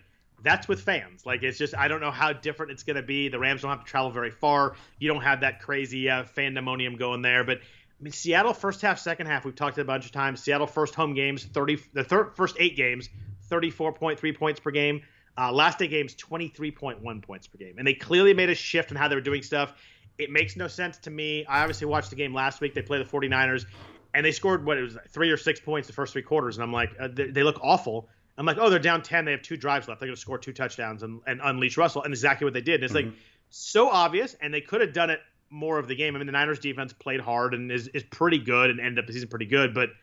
that's 0.42 0.68
with 0.68 0.80
fans. 0.80 1.26
Like 1.26 1.42
it's 1.42 1.58
just 1.58 1.76
I 1.76 1.88
don't 1.88 2.00
know 2.00 2.12
how 2.12 2.32
different 2.32 2.70
it's 2.70 2.84
going 2.84 2.96
to 2.96 3.02
be. 3.02 3.28
The 3.28 3.40
Rams 3.40 3.62
don't 3.62 3.70
have 3.70 3.84
to 3.84 3.90
travel 3.90 4.12
very 4.12 4.30
far. 4.30 4.76
You 5.00 5.08
don't 5.08 5.22
have 5.22 5.40
that 5.40 5.60
crazy 5.60 6.08
uh, 6.08 6.24
fandemonium 6.24 6.98
going 6.98 7.22
there, 7.22 7.44
but. 7.44 7.58
I 7.58 8.02
mean, 8.02 8.14
Seattle 8.14 8.54
first 8.54 8.80
half, 8.80 8.98
second 8.98 9.26
half. 9.26 9.44
We've 9.44 9.54
talked 9.54 9.76
a 9.76 9.84
bunch 9.84 10.06
of 10.06 10.12
times. 10.12 10.42
Seattle 10.42 10.66
first 10.66 10.94
home 10.94 11.12
games, 11.12 11.44
thirty 11.44 11.76
the 11.92 12.02
third, 12.02 12.34
first 12.34 12.56
eight 12.58 12.74
games, 12.74 13.10
thirty 13.42 13.68
four 13.68 13.92
point 13.92 14.18
three 14.18 14.32
points 14.32 14.58
per 14.58 14.70
game. 14.70 15.02
Uh, 15.40 15.50
last 15.50 15.80
eight 15.80 15.88
games, 15.88 16.14
23.1 16.16 17.22
points 17.22 17.46
per 17.46 17.56
game. 17.56 17.76
And 17.78 17.86
they 17.86 17.94
clearly 17.94 18.34
made 18.34 18.50
a 18.50 18.54
shift 18.54 18.90
in 18.90 18.96
how 18.98 19.08
they 19.08 19.14
were 19.14 19.22
doing 19.22 19.42
stuff. 19.42 19.72
It 20.18 20.30
makes 20.30 20.54
no 20.54 20.68
sense 20.68 20.98
to 20.98 21.10
me. 21.10 21.46
I 21.46 21.62
obviously 21.62 21.86
watched 21.86 22.10
the 22.10 22.16
game 22.16 22.34
last 22.34 22.60
week. 22.60 22.74
They 22.74 22.82
played 22.82 23.00
the 23.00 23.10
49ers, 23.10 23.64
and 24.12 24.26
they 24.26 24.32
scored, 24.32 24.66
what, 24.66 24.76
it 24.76 24.82
was 24.82 24.98
three 25.08 25.30
or 25.30 25.38
six 25.38 25.58
points 25.58 25.86
the 25.86 25.94
first 25.94 26.12
three 26.12 26.20
quarters. 26.20 26.58
And 26.58 26.62
I'm 26.62 26.74
like, 26.74 26.90
uh, 27.00 27.08
they, 27.10 27.30
they, 27.30 27.42
look 27.42 27.58
awful. 27.62 28.10
I'm 28.36 28.44
like, 28.44 28.58
oh, 28.60 28.68
they're 28.68 28.78
down 28.78 29.00
10. 29.00 29.24
They 29.24 29.30
have 29.30 29.40
two 29.40 29.56
drives 29.56 29.88
left. 29.88 30.00
They're 30.00 30.08
going 30.08 30.16
to 30.16 30.20
score 30.20 30.36
two 30.36 30.52
touchdowns 30.52 31.02
and, 31.02 31.22
and 31.26 31.40
unleash 31.42 31.78
Russell. 31.78 32.02
And 32.02 32.12
exactly 32.12 32.44
what 32.44 32.52
they 32.52 32.60
did. 32.60 32.74
And 32.74 32.84
it's 32.84 32.92
mm-hmm. 32.92 33.08
like 33.08 33.18
so 33.48 33.88
obvious, 33.88 34.36
and 34.42 34.52
they 34.52 34.60
could 34.60 34.82
have 34.82 34.92
done 34.92 35.08
it 35.08 35.20
more 35.48 35.78
of 35.78 35.88
the 35.88 35.94
game. 35.94 36.16
I 36.16 36.18
mean, 36.18 36.26
the 36.26 36.32
Niners 36.32 36.58
defense 36.58 36.92
played 36.92 37.20
hard 37.20 37.54
and 37.54 37.72
is, 37.72 37.88
is 37.88 38.02
pretty 38.02 38.38
good 38.38 38.68
and 38.68 38.78
ended 38.78 38.98
up 38.98 39.06
the 39.06 39.14
season 39.14 39.30
pretty 39.30 39.46
good, 39.46 39.72
but– 39.72 39.88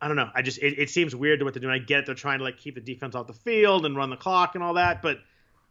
I 0.00 0.08
don't 0.08 0.16
know. 0.16 0.30
I 0.34 0.42
just 0.42 0.58
it, 0.58 0.78
it 0.78 0.90
seems 0.90 1.14
weird 1.14 1.38
to 1.38 1.44
what 1.44 1.54
they're 1.54 1.60
doing. 1.60 1.74
I 1.74 1.78
get 1.78 2.00
it. 2.00 2.06
They're 2.06 2.14
trying 2.14 2.38
to 2.38 2.44
like 2.44 2.58
keep 2.58 2.74
the 2.74 2.80
defense 2.80 3.14
off 3.14 3.26
the 3.26 3.32
field 3.32 3.86
and 3.86 3.96
run 3.96 4.10
the 4.10 4.16
clock 4.16 4.54
and 4.54 4.62
all 4.62 4.74
that, 4.74 5.02
but 5.02 5.18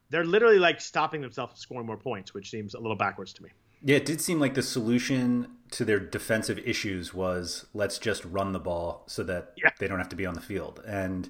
they're 0.10 0.26
literally 0.26 0.60
like 0.60 0.82
stopping 0.82 1.22
themselves 1.22 1.54
from 1.54 1.60
scoring 1.60 1.88
more 1.88 1.98
points, 1.98 2.34
which 2.34 2.50
seems 2.50 2.74
a 2.74 2.80
little 2.80 2.96
backwards 2.96 3.34
to 3.34 3.44
me. 3.44 3.50
Yeah, 3.84 3.98
it 3.98 4.06
did 4.06 4.22
seem 4.22 4.40
like 4.40 4.54
the 4.54 4.62
solution 4.62 5.48
to 5.72 5.84
their 5.84 6.00
defensive 6.00 6.58
issues 6.60 7.14
was 7.14 7.66
let's 7.74 7.98
just 7.98 8.24
run 8.24 8.54
the 8.54 8.60
ball 8.60 9.04
so 9.08 9.24
that 9.24 9.54
yeah. 9.58 9.72
they 9.80 9.88
don't 9.88 9.98
have 9.98 10.10
to 10.10 10.16
be 10.16 10.26
on 10.26 10.36
the 10.36 10.42
field. 10.42 10.82
And 10.88 11.30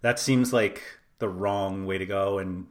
that 0.00 0.18
seems 0.18 0.52
like 0.52 0.82
the 1.18 1.28
wrong 1.28 1.86
way 1.86 1.98
to 1.98 2.06
go. 2.06 2.38
And 2.38 2.68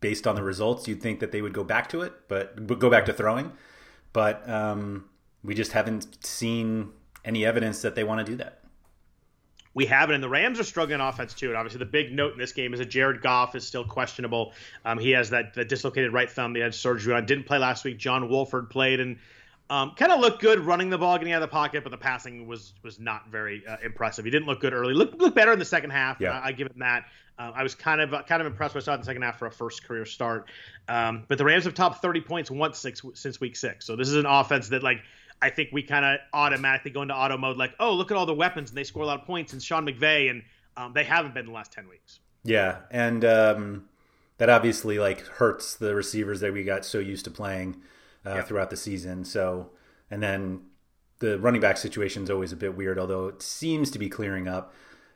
based 0.00 0.26
on 0.26 0.34
the 0.34 0.42
results, 0.42 0.88
you'd 0.88 1.00
think 1.00 1.20
that 1.20 1.30
they 1.30 1.42
would 1.42 1.52
go 1.52 1.62
back 1.62 1.88
to 1.90 2.02
it, 2.02 2.12
but 2.28 2.78
go 2.78 2.90
back 2.90 3.04
to 3.06 3.12
throwing. 3.12 3.52
But 4.12 4.48
um, 4.48 5.04
we 5.44 5.54
just 5.54 5.72
haven't 5.72 6.24
seen 6.24 6.90
any 7.24 7.44
evidence 7.44 7.82
that 7.82 7.94
they 7.94 8.04
want 8.04 8.26
to 8.26 8.32
do 8.32 8.36
that 8.36 8.65
we 9.76 9.84
have 9.86 10.10
it. 10.10 10.14
And 10.14 10.22
the 10.22 10.28
Rams 10.28 10.58
are 10.58 10.64
struggling 10.64 11.00
offense 11.00 11.34
too. 11.34 11.48
And 11.48 11.56
obviously, 11.56 11.80
the 11.80 11.84
big 11.84 12.10
note 12.10 12.32
in 12.32 12.38
this 12.38 12.52
game 12.52 12.72
is 12.72 12.80
that 12.80 12.86
Jared 12.86 13.20
Goff 13.20 13.54
is 13.54 13.64
still 13.64 13.84
questionable. 13.84 14.54
Um, 14.86 14.98
he 14.98 15.10
has 15.10 15.30
that, 15.30 15.52
that 15.54 15.68
dislocated 15.68 16.14
right 16.14 16.30
thumb. 16.30 16.54
He 16.54 16.62
had 16.62 16.74
surgery 16.74 17.14
on. 17.14 17.26
Didn't 17.26 17.44
play 17.44 17.58
last 17.58 17.84
week. 17.84 17.98
John 17.98 18.30
Wolford 18.30 18.70
played 18.70 19.00
and 19.00 19.18
um, 19.68 19.92
kind 19.94 20.12
of 20.12 20.20
looked 20.20 20.40
good 20.40 20.60
running 20.60 20.88
the 20.88 20.96
ball, 20.96 21.18
getting 21.18 21.34
out 21.34 21.42
of 21.42 21.48
the 21.50 21.52
pocket, 21.52 21.84
but 21.84 21.90
the 21.90 21.98
passing 21.98 22.46
was 22.46 22.72
was 22.82 22.98
not 22.98 23.28
very 23.28 23.66
uh, 23.66 23.76
impressive. 23.84 24.24
He 24.24 24.30
didn't 24.30 24.46
look 24.46 24.60
good 24.60 24.72
early. 24.72 24.94
Looked 24.94 25.18
looked 25.18 25.36
better 25.36 25.52
in 25.52 25.58
the 25.58 25.64
second 25.66 25.90
half. 25.90 26.20
Yeah. 26.20 26.30
I, 26.30 26.48
I 26.48 26.52
give 26.52 26.68
him 26.68 26.78
that. 26.78 27.04
Uh, 27.38 27.52
I 27.54 27.62
was 27.62 27.74
kind 27.74 28.00
of 28.00 28.26
kind 28.26 28.40
of 28.40 28.46
impressed 28.46 28.74
with 28.74 28.84
I 28.84 28.86
saw 28.86 28.94
in 28.94 29.00
the 29.00 29.06
second 29.06 29.22
half 29.22 29.38
for 29.38 29.46
a 29.46 29.50
first 29.50 29.84
career 29.84 30.06
start. 30.06 30.48
Um, 30.88 31.24
but 31.28 31.36
the 31.36 31.44
Rams 31.44 31.64
have 31.64 31.74
topped 31.74 32.00
30 32.00 32.22
points 32.22 32.50
once 32.50 32.78
six, 32.78 33.02
since 33.12 33.40
week 33.40 33.56
six. 33.56 33.84
So 33.84 33.94
this 33.94 34.08
is 34.08 34.14
an 34.14 34.24
offense 34.24 34.68
that 34.68 34.82
like 34.82 35.02
I 35.42 35.50
think 35.50 35.70
we 35.72 35.82
kind 35.82 36.04
of 36.04 36.18
automatically 36.32 36.90
go 36.90 37.02
into 37.02 37.14
auto 37.14 37.36
mode, 37.36 37.56
like, 37.56 37.74
oh, 37.78 37.92
look 37.94 38.10
at 38.10 38.16
all 38.16 38.26
the 38.26 38.34
weapons, 38.34 38.70
and 38.70 38.76
they 38.76 38.84
score 38.84 39.02
a 39.02 39.06
lot 39.06 39.20
of 39.20 39.26
points, 39.26 39.52
and 39.52 39.62
Sean 39.62 39.86
McVay, 39.86 40.30
and 40.30 40.42
um, 40.76 40.92
they 40.92 41.04
haven't 41.04 41.34
been 41.34 41.46
the 41.46 41.52
last 41.52 41.72
ten 41.72 41.88
weeks. 41.88 42.20
Yeah, 42.44 42.78
and 42.90 43.24
um, 43.24 43.88
that 44.38 44.48
obviously 44.48 44.98
like 44.98 45.20
hurts 45.20 45.74
the 45.74 45.94
receivers 45.94 46.40
that 46.40 46.52
we 46.52 46.64
got 46.64 46.84
so 46.84 46.98
used 46.98 47.24
to 47.24 47.30
playing 47.30 47.76
uh, 48.24 48.36
Yeah. 48.36 48.42
throughout 48.42 48.70
the 48.70 48.76
season. 48.76 49.24
So, 49.24 49.70
and 50.10 50.22
then 50.22 50.62
the 51.18 51.38
running 51.38 51.60
back 51.60 51.76
situation 51.76 52.22
is 52.22 52.30
always 52.30 52.52
a 52.52 52.56
bit 52.56 52.76
weird, 52.76 52.98
although 52.98 53.28
it 53.28 53.42
seems 53.42 53.90
to 53.92 53.98
be 53.98 54.08
clearing 54.08 54.48
up. 54.48 54.74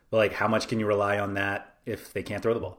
But 0.09 0.17
like, 0.17 0.33
how 0.33 0.47
much 0.47 0.67
can 0.67 0.79
you 0.79 0.85
rely 0.85 1.19
on 1.19 1.35
that 1.35 1.75
if 1.85 2.11
they 2.11 2.23
can't 2.23 2.43
throw 2.43 2.53
the 2.53 2.59
ball? 2.59 2.77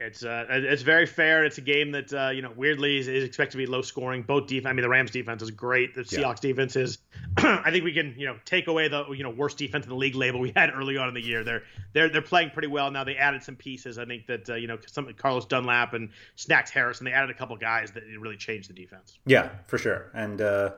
It's 0.00 0.22
uh, 0.22 0.46
it's 0.48 0.82
very 0.82 1.06
fair. 1.06 1.44
It's 1.44 1.58
a 1.58 1.62
game 1.62 1.90
that 1.92 2.12
uh, 2.12 2.30
you 2.30 2.40
know 2.40 2.52
weirdly 2.54 2.98
is, 2.98 3.08
is 3.08 3.24
expected 3.24 3.52
to 3.52 3.58
be 3.58 3.66
low 3.66 3.82
scoring. 3.82 4.22
Both 4.22 4.46
defense. 4.46 4.70
I 4.70 4.72
mean, 4.72 4.82
the 4.82 4.88
Rams 4.88 5.10
defense 5.10 5.42
is 5.42 5.50
great. 5.50 5.94
The 5.94 6.06
Yeah. 6.08 6.20
Seahawks 6.20 6.40
defense 6.40 6.76
is. 6.76 6.98
I 7.36 7.70
think 7.72 7.84
we 7.84 7.92
can 7.92 8.14
you 8.16 8.26
know 8.26 8.36
take 8.44 8.68
away 8.68 8.86
the 8.86 9.06
you 9.10 9.24
know 9.24 9.30
worst 9.30 9.58
defense 9.58 9.84
in 9.84 9.90
the 9.90 9.96
league 9.96 10.14
label 10.14 10.38
we 10.38 10.52
had 10.54 10.70
early 10.74 10.96
on 10.96 11.08
in 11.08 11.14
the 11.14 11.20
year. 11.24 11.42
They're 11.42 11.62
they're 11.94 12.08
they're 12.08 12.22
playing 12.22 12.50
pretty 12.50 12.68
well 12.68 12.90
now. 12.92 13.02
They 13.02 13.16
added 13.16 13.42
some 13.42 13.56
pieces. 13.56 13.98
I 13.98 14.04
think 14.04 14.26
that 14.26 14.48
uh, 14.48 14.54
you 14.54 14.68
know 14.68 14.78
some 14.86 15.12
Carlos 15.14 15.46
Dunlap 15.46 15.94
and 15.94 16.10
Snacks 16.36 16.70
Harris, 16.70 16.98
and 16.98 17.06
They 17.06 17.12
added 17.12 17.30
a 17.30 17.34
couple 17.34 17.56
guys 17.56 17.90
that 17.92 18.04
really 18.20 18.36
changed 18.36 18.70
the 18.70 18.74
defense. 18.74 19.18
Yeah, 19.26 19.50
for 19.66 19.78
sure. 19.78 20.10
And 20.14 20.40
uh, 20.40 20.70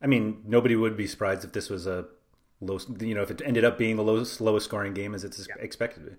I 0.00 0.06
mean, 0.06 0.42
nobody 0.46 0.76
would 0.76 0.96
be 0.96 1.06
surprised 1.06 1.44
if 1.44 1.52
this 1.52 1.68
was 1.68 1.86
a 1.86 2.06
low, 2.62 2.78
you 3.00 3.14
know, 3.14 3.22
if 3.22 3.30
it 3.30 3.42
ended 3.44 3.64
up 3.64 3.76
being 3.76 3.96
the 3.96 4.02
lowest 4.02 4.40
lowest 4.40 4.64
scoring 4.64 4.94
game 4.94 5.14
as 5.14 5.24
it's 5.24 5.46
expected 5.58 6.04
to 6.04 6.10
be. 6.12 6.16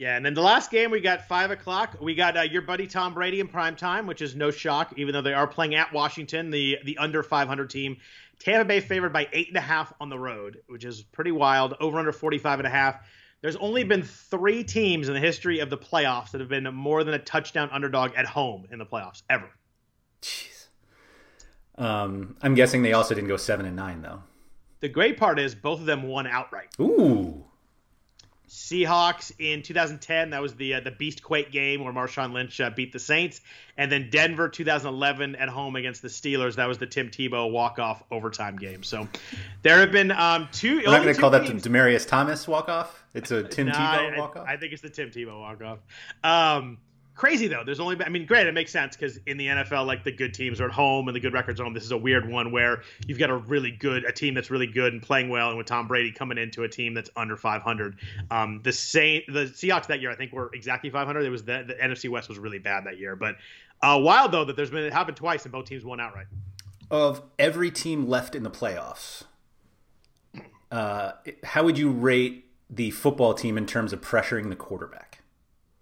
Yeah, 0.00 0.16
and 0.16 0.24
then 0.24 0.32
the 0.32 0.40
last 0.40 0.70
game 0.70 0.90
we 0.90 1.02
got 1.02 1.28
five 1.28 1.50
o'clock. 1.50 1.98
We 2.00 2.14
got 2.14 2.34
uh, 2.34 2.40
your 2.40 2.62
buddy 2.62 2.86
Tom 2.86 3.12
Brady 3.12 3.38
in 3.38 3.48
prime 3.48 3.76
time, 3.76 4.06
which 4.06 4.22
is 4.22 4.34
no 4.34 4.50
shock, 4.50 4.94
even 4.96 5.12
though 5.12 5.20
they 5.20 5.34
are 5.34 5.46
playing 5.46 5.74
at 5.74 5.92
Washington, 5.92 6.50
the 6.50 6.78
the 6.86 6.96
under 6.96 7.22
500 7.22 7.68
team. 7.68 7.98
Tampa 8.38 8.64
Bay 8.64 8.80
favored 8.80 9.12
by 9.12 9.28
eight 9.34 9.48
and 9.48 9.58
a 9.58 9.60
half 9.60 9.92
on 10.00 10.08
the 10.08 10.18
road, 10.18 10.62
which 10.68 10.86
is 10.86 11.02
pretty 11.02 11.32
wild. 11.32 11.74
Over 11.80 11.98
under 11.98 12.12
45 12.12 12.60
and 12.60 12.66
a 12.66 12.70
half. 12.70 13.06
There's 13.42 13.56
only 13.56 13.84
been 13.84 14.02
three 14.02 14.64
teams 14.64 15.08
in 15.08 15.12
the 15.12 15.20
history 15.20 15.58
of 15.58 15.68
the 15.68 15.76
playoffs 15.76 16.30
that 16.30 16.40
have 16.40 16.48
been 16.48 16.64
more 16.74 17.04
than 17.04 17.12
a 17.12 17.18
touchdown 17.18 17.68
underdog 17.70 18.14
at 18.16 18.24
home 18.24 18.68
in 18.72 18.78
the 18.78 18.86
playoffs 18.86 19.22
ever. 19.28 19.50
Jeez. 20.22 20.68
Um, 21.76 22.38
I'm 22.40 22.54
guessing 22.54 22.80
they 22.80 22.94
also 22.94 23.14
didn't 23.14 23.28
go 23.28 23.36
seven 23.36 23.66
and 23.66 23.76
nine 23.76 24.00
though. 24.00 24.22
The 24.80 24.88
great 24.88 25.18
part 25.18 25.38
is 25.38 25.54
both 25.54 25.78
of 25.78 25.84
them 25.84 26.04
won 26.04 26.26
outright. 26.26 26.68
Ooh, 26.80 27.44
Seahawks 28.50 29.30
in 29.38 29.62
2010. 29.62 30.30
That 30.30 30.42
was 30.42 30.56
the 30.56 30.74
uh, 30.74 30.80
the 30.80 30.90
Beast 30.90 31.22
Quake 31.22 31.52
game 31.52 31.84
where 31.84 31.92
Marshawn 31.92 32.32
Lynch 32.32 32.60
uh, 32.60 32.70
beat 32.70 32.92
the 32.92 32.98
Saints, 32.98 33.40
and 33.76 33.92
then 33.92 34.10
Denver 34.10 34.48
2011 34.48 35.36
at 35.36 35.48
home 35.48 35.76
against 35.76 36.02
the 36.02 36.08
Steelers. 36.08 36.56
That 36.56 36.66
was 36.66 36.78
the 36.78 36.86
Tim 36.86 37.10
Tebow 37.10 37.48
walk 37.48 37.78
off 37.78 38.02
overtime 38.10 38.56
game. 38.56 38.82
So 38.82 39.06
there 39.62 39.78
have 39.78 39.92
been 39.92 40.10
um, 40.10 40.48
two. 40.50 40.78
I'm 40.78 40.92
not 40.92 41.02
going 41.04 41.14
to 41.14 41.20
call 41.20 41.30
that 41.30 41.46
the 41.46 41.52
Demaryius 41.52 42.08
Thomas 42.08 42.48
walk 42.48 42.68
off. 42.68 43.00
It's 43.14 43.30
a 43.30 43.44
Tim 43.44 43.68
Tebow 43.68 44.18
walk 44.18 44.36
off. 44.36 44.48
I 44.48 44.56
think 44.56 44.72
it's 44.72 44.82
the 44.82 44.90
Tim 44.90 45.10
Tebow 45.10 45.38
walk 45.38 45.62
off. 45.62 45.78
Um, 46.24 46.78
crazy 47.20 47.48
though. 47.48 47.62
There's 47.62 47.80
only. 47.80 48.02
I 48.02 48.08
mean, 48.08 48.24
great. 48.24 48.46
It 48.46 48.54
makes 48.54 48.72
sense 48.72 48.96
because 48.96 49.18
in 49.26 49.36
the 49.36 49.46
NFL, 49.46 49.86
like 49.86 50.04
the 50.04 50.10
good 50.10 50.32
teams 50.32 50.58
are 50.58 50.64
at 50.64 50.72
home 50.72 51.06
and 51.06 51.14
the 51.14 51.20
good 51.20 51.34
records 51.34 51.60
are 51.60 51.64
home. 51.64 51.74
This 51.74 51.84
is 51.84 51.90
a 51.90 51.96
weird 51.98 52.26
one 52.26 52.50
where 52.50 52.82
you've 53.06 53.18
got 53.18 53.28
a 53.28 53.36
really 53.36 53.70
good, 53.70 54.04
a 54.06 54.12
team 54.12 54.32
that's 54.32 54.50
really 54.50 54.66
good 54.66 54.94
and 54.94 55.02
playing 55.02 55.28
well, 55.28 55.50
and 55.50 55.58
with 55.58 55.66
Tom 55.66 55.86
Brady 55.86 56.12
coming 56.12 56.38
into 56.38 56.62
a 56.62 56.68
team 56.68 56.94
that's 56.94 57.10
under 57.16 57.36
500. 57.36 57.98
Um, 58.30 58.62
the 58.64 58.72
same 58.72 59.20
the 59.28 59.44
Seahawks 59.44 59.86
that 59.88 60.00
year, 60.00 60.10
I 60.10 60.16
think 60.16 60.32
were 60.32 60.50
exactly 60.54 60.88
500. 60.88 61.20
It 61.20 61.28
was 61.28 61.44
the, 61.44 61.64
the 61.66 61.74
NFC 61.74 62.08
West 62.08 62.30
was 62.30 62.38
really 62.38 62.58
bad 62.58 62.84
that 62.86 62.98
year, 62.98 63.14
but. 63.14 63.36
Uh, 63.82 63.98
wild 63.98 64.30
though 64.30 64.44
that 64.44 64.56
there's 64.56 64.68
been 64.68 64.84
it 64.84 64.92
happened 64.92 65.16
twice 65.16 65.44
and 65.44 65.52
both 65.52 65.64
teams 65.64 65.86
won 65.86 65.98
outright. 66.00 66.26
of 66.90 67.22
every 67.38 67.70
team 67.70 68.06
left 68.06 68.34
in 68.34 68.42
the 68.42 68.50
playoffs, 68.50 69.22
uh, 70.70 71.12
how 71.44 71.64
would 71.64 71.78
you 71.78 71.90
rate 71.90 72.44
the 72.68 72.90
football 72.90 73.32
team 73.32 73.56
in 73.56 73.64
terms 73.64 73.94
of 73.94 74.02
pressuring 74.02 74.50
the 74.50 74.56
quarterback? 74.56 75.09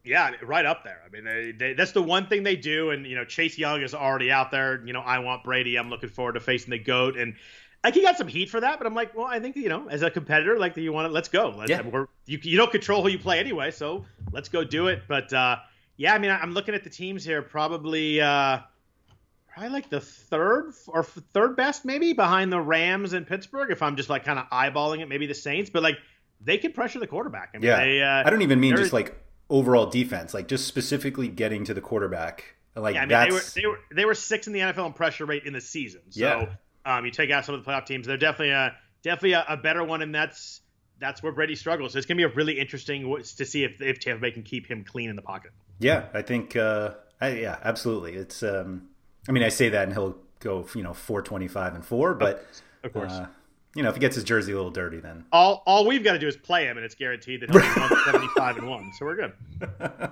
Yeah, 0.09 0.33
right 0.43 0.65
up 0.67 0.85
there. 0.85 1.01
I 1.07 1.11
mean, 1.11 1.25
they, 1.25 1.53
they, 1.53 1.75
that's 1.75 1.93
the 1.93 2.03
one 2.03 2.27
thing 2.27 2.43
they 2.43 2.57
do. 2.57 2.91
And 2.91 3.07
you 3.07 3.15
know, 3.15 3.25
Chase 3.25 3.59
Young 3.59 3.83
is 3.83 3.95
already 3.95 4.31
out 4.31 4.51
there. 4.51 4.83
You 4.85 4.93
know, 4.93 5.01
I 5.01 5.19
want 5.21 5.45
Brady. 5.45 5.77
I'm 5.77 5.91
looking 5.91 6.09
forward 6.09 6.33
to 6.33 6.41
facing 6.41 6.71
the 6.71 6.79
goat. 6.79 7.17
And 7.17 7.35
like 7.85 7.95
he 7.95 8.03
got 8.03 8.17
some 8.17 8.29
heat 8.29 8.51
for 8.51 8.61
that, 8.61 8.79
but 8.79 8.87
I'm 8.87 8.95
like, 8.95 9.15
well, 9.15 9.27
I 9.27 9.39
think 9.39 9.55
you 9.57 9.69
know, 9.69 9.89
as 9.89 10.03
a 10.03 10.11
competitor, 10.11 10.59
like 10.59 10.77
you 10.77 10.93
want 10.93 11.07
to, 11.09 11.13
let's 11.13 11.29
go. 11.29 11.55
Let's, 11.57 11.71
Yeah. 11.71 11.83
we're, 11.83 12.07
you 12.27 12.39
you 12.43 12.57
don't 12.57 12.73
control 12.73 13.03
who 13.03 13.09
you 13.09 13.19
play 13.19 13.39
anyway, 13.39 13.71
so 13.71 14.05
let's 14.33 14.49
go 14.49 14.65
do 14.65 14.89
it. 14.89 15.03
But 15.07 15.33
uh, 15.33 15.57
yeah, 15.97 16.15
I 16.15 16.19
mean, 16.19 16.31
I'm 16.31 16.53
looking 16.53 16.75
at 16.75 16.83
the 16.85 16.91
teams 16.91 17.25
here. 17.25 17.43
Probably. 17.43 18.21
Uh, 18.21 18.61
Probably 19.51 19.73
like 19.73 19.91
the 19.91 20.01
third 20.01 20.73
or 20.87 21.03
third 21.03 21.57
best, 21.57 21.85
maybe 21.85 22.13
behind 22.13 22.53
the 22.53 22.61
Rams 22.61 23.13
and 23.13 23.27
Pittsburgh. 23.27 23.73
If 23.73 23.83
I'm 23.83 23.97
just 23.97 24.09
like 24.09 24.25
kind 24.25 24.39
of 24.39 24.49
eyeballing 24.51 25.01
it, 25.01 25.09
maybe 25.09 25.27
the 25.27 25.35
Saints, 25.35 25.69
but 25.69 25.83
like 25.83 25.99
they 26.41 26.59
can 26.59 26.73
pressure 26.73 27.01
the 27.01 27.09
quarterback. 27.09 27.51
I 27.55 27.59
mean, 27.59 27.67
Yeah, 27.67 27.77
they, 27.79 28.01
uh, 28.01 28.23
I 28.25 28.31
don't 28.31 28.43
even 28.43 28.61
mean 28.61 28.77
just 28.77 28.93
like 28.93 29.21
overall 29.51 29.87
defense, 29.87 30.35
like 30.35 30.49
just 30.49 30.67
specifically 30.67 31.29
getting 31.29 31.65
to 31.65 31.75
the 31.75 31.81
quarterback. 31.81 32.57
Like 32.77 32.95
Yeah, 32.95 33.03
I 33.03 33.07
mean, 33.07 33.09
they 33.21 33.27
were 33.33 33.33
that's 33.41 33.53
they 33.55 33.67
were 33.67 33.81
they 33.93 34.05
were 34.05 34.15
six 34.15 34.47
in 34.47 34.53
the 34.53 34.61
NFL 34.61 34.87
in 34.87 34.93
pressure 34.93 35.25
rate 35.27 35.45
in 35.45 35.53
the 35.53 35.61
season. 35.61 36.01
So 36.11 36.21
Yeah. 36.21 36.47
um, 36.85 37.05
you 37.05 37.11
take 37.11 37.31
out 37.31 37.45
some 37.45 37.55
of 37.55 37.65
the 37.65 37.71
playoff 37.71 37.87
teams, 37.87 38.07
they're 38.07 38.17
definitely 38.17 38.51
a 38.51 38.77
definitely 39.03 39.33
a, 39.33 39.45
a 39.49 39.57
better 39.57 39.83
one, 39.83 40.03
and 40.03 40.15
that's 40.15 40.61
that's 41.01 41.23
where 41.23 41.33
Brady 41.33 41.55
struggles. 41.55 41.93
So 41.93 41.99
it's 41.99 42.07
gonna 42.07 42.19
be 42.19 42.23
a 42.25 42.29
really 42.29 42.59
interesting 42.59 43.03
w- 43.03 43.23
to 43.25 43.45
see 43.45 43.65
if 43.65 43.81
if 43.81 43.99
Tampa 44.01 44.21
Bay 44.21 44.31
can 44.31 44.43
keep 44.43 44.67
him 44.67 44.85
clean 44.85 45.11
in 45.11 45.17
the 45.17 45.23
pocket. 45.23 45.53
yeah. 45.81 46.05
I 46.15 46.23
think 46.23 46.55
uh, 46.57 46.95
I, 47.21 47.29
yeah, 47.31 47.59
absolutely. 47.65 48.15
It's 48.15 48.43
um, 48.43 48.89
I 49.29 49.33
mean, 49.33 49.43
I 49.43 49.49
say 49.49 49.69
that 49.71 49.85
and 49.85 49.93
he'll 49.93 50.17
go 50.41 50.67
you 50.75 50.83
know 50.85 50.95
four 50.95 51.21
twenty 51.23 51.49
five 51.49 51.75
and 51.75 51.85
four, 51.85 52.15
but 52.15 52.47
Of 52.85 52.93
course. 52.93 53.13
uh, 53.13 53.27
you 53.79 53.83
know 53.85 53.89
if 53.89 53.95
he 53.95 54.01
gets 54.01 54.15
his 54.17 54.25
jersey 54.25 54.53
a 54.53 54.57
little 54.57 54.71
dirty, 54.71 54.99
then 54.99 55.25
all 55.33 55.63
all 55.67 55.87
we've 55.87 56.05
got 56.05 56.13
to 56.15 56.19
do 56.19 56.27
is 56.29 56.37
play 56.37 56.65
him, 56.67 56.77
and 56.77 56.85
it's 56.85 56.95
guaranteed 56.97 57.41
that 57.41 57.51
he'll 57.51 57.61
be 57.61 57.67
175 57.67 58.57
and 58.59 58.69
one. 58.69 58.93
So 58.99 59.07
we're 59.07 59.17
good. 59.17 59.33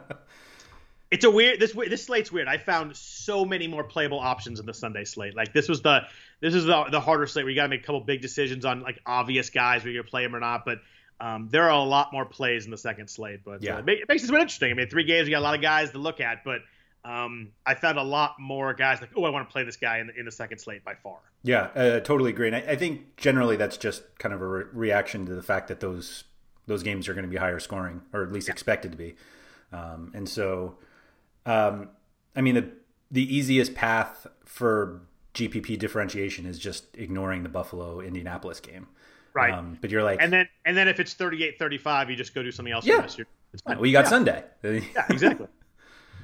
It's 1.08 1.24
a 1.24 1.30
weird 1.30 1.60
this 1.60 1.72
this 1.72 2.04
slate's 2.04 2.32
weird. 2.32 2.48
I 2.48 2.58
found 2.58 2.96
so 2.96 3.44
many 3.44 3.68
more 3.68 3.84
playable 3.84 4.18
options 4.18 4.58
in 4.58 4.66
the 4.66 4.74
Sunday 4.74 5.04
slate. 5.04 5.36
Like 5.36 5.52
this 5.52 5.68
was 5.68 5.80
the 5.80 6.00
this 6.40 6.52
is 6.52 6.64
the 6.64 6.84
the 6.90 7.00
harder 7.00 7.28
slate 7.28 7.44
where 7.44 7.50
you 7.50 7.56
got 7.56 7.62
to 7.62 7.68
make 7.68 7.82
a 7.82 7.86
couple 7.86 8.00
big 8.00 8.20
decisions 8.22 8.64
on 8.64 8.80
like 8.80 8.98
obvious 9.06 9.50
guys 9.50 9.84
where 9.84 9.92
you're 9.92 10.02
gonna 10.02 10.10
play 10.10 10.24
them 10.24 10.34
or 10.34 10.40
not. 10.40 10.64
But 10.64 10.78
um, 11.20 11.48
there 11.50 11.62
are 11.62 11.70
a 11.70 11.78
lot 11.84 12.12
more 12.12 12.24
plays 12.24 12.64
in 12.64 12.72
the 12.72 12.76
second 12.76 13.08
slate. 13.08 13.40
But 13.44 13.62
Yeah. 13.62 13.76
uh, 13.76 13.78
it, 13.78 13.84
make- 13.84 14.00
it 14.00 14.08
makes 14.08 14.22
this 14.22 14.32
one 14.32 14.40
interesting. 14.40 14.72
I 14.72 14.74
mean, 14.74 14.88
three 14.88 15.04
games, 15.04 15.28
you 15.28 15.34
got 15.34 15.38
a 15.38 15.46
lot 15.46 15.54
of 15.54 15.62
guys 15.62 15.92
to 15.92 15.98
look 15.98 16.20
at, 16.20 16.42
but 16.44 16.62
um, 17.06 17.52
I 17.64 17.74
found 17.74 17.98
a 17.98 18.02
lot 18.02 18.34
more 18.40 18.74
guys 18.74 19.00
like, 19.00 19.10
oh, 19.16 19.24
I 19.24 19.30
want 19.30 19.48
to 19.48 19.52
play 19.52 19.62
this 19.62 19.76
guy 19.76 19.98
in 19.98 20.08
the, 20.08 20.14
in 20.18 20.24
the 20.24 20.32
second 20.32 20.58
slate 20.58 20.84
by 20.84 20.94
far. 20.94 21.18
Yeah, 21.42 21.68
uh, 21.76 22.00
totally 22.00 22.30
agree. 22.30 22.48
And 22.48 22.56
I, 22.56 22.60
I 22.72 22.76
think 22.76 23.16
generally 23.16 23.56
that's 23.56 23.76
just 23.76 24.02
kind 24.18 24.34
of 24.34 24.42
a 24.42 24.46
re- 24.46 24.64
reaction 24.72 25.24
to 25.26 25.34
the 25.34 25.42
fact 25.42 25.68
that 25.68 25.80
those 25.80 26.24
those 26.66 26.82
games 26.82 27.08
are 27.08 27.14
going 27.14 27.24
to 27.24 27.30
be 27.30 27.36
higher 27.36 27.60
scoring, 27.60 28.02
or 28.12 28.24
at 28.24 28.32
least 28.32 28.48
expected 28.48 28.90
to 28.90 28.98
be. 28.98 29.14
Um, 29.72 30.10
and 30.14 30.28
so, 30.28 30.78
um, 31.44 31.90
I 32.34 32.40
mean, 32.40 32.56
the 32.56 32.68
the 33.10 33.36
easiest 33.36 33.74
path 33.74 34.26
for 34.44 35.02
GPP 35.34 35.78
differentiation 35.78 36.44
is 36.46 36.58
just 36.58 36.86
ignoring 36.96 37.44
the 37.44 37.48
Buffalo 37.48 38.00
Indianapolis 38.00 38.58
game. 38.58 38.88
Right. 39.32 39.52
Um, 39.52 39.78
but 39.80 39.90
you're 39.90 40.02
like, 40.02 40.20
And 40.20 40.32
then 40.32 40.48
and 40.64 40.76
then 40.76 40.88
if 40.88 40.98
it's 40.98 41.14
38-35, 41.14 42.10
you 42.10 42.16
just 42.16 42.34
go 42.34 42.42
do 42.42 42.50
something 42.50 42.72
else. 42.72 42.84
for 42.84 42.90
Yeah. 42.90 42.96
the 42.96 43.02
rest 43.02 43.14
of 43.14 43.18
your- 43.18 43.26
it's 43.52 43.62
fine. 43.62 43.76
well, 43.76 43.86
you 43.86 43.92
got 43.92 44.06
Yeah. 44.06 44.10
Sunday. 44.10 44.44
Yeah, 44.64 45.06
exactly. 45.10 45.46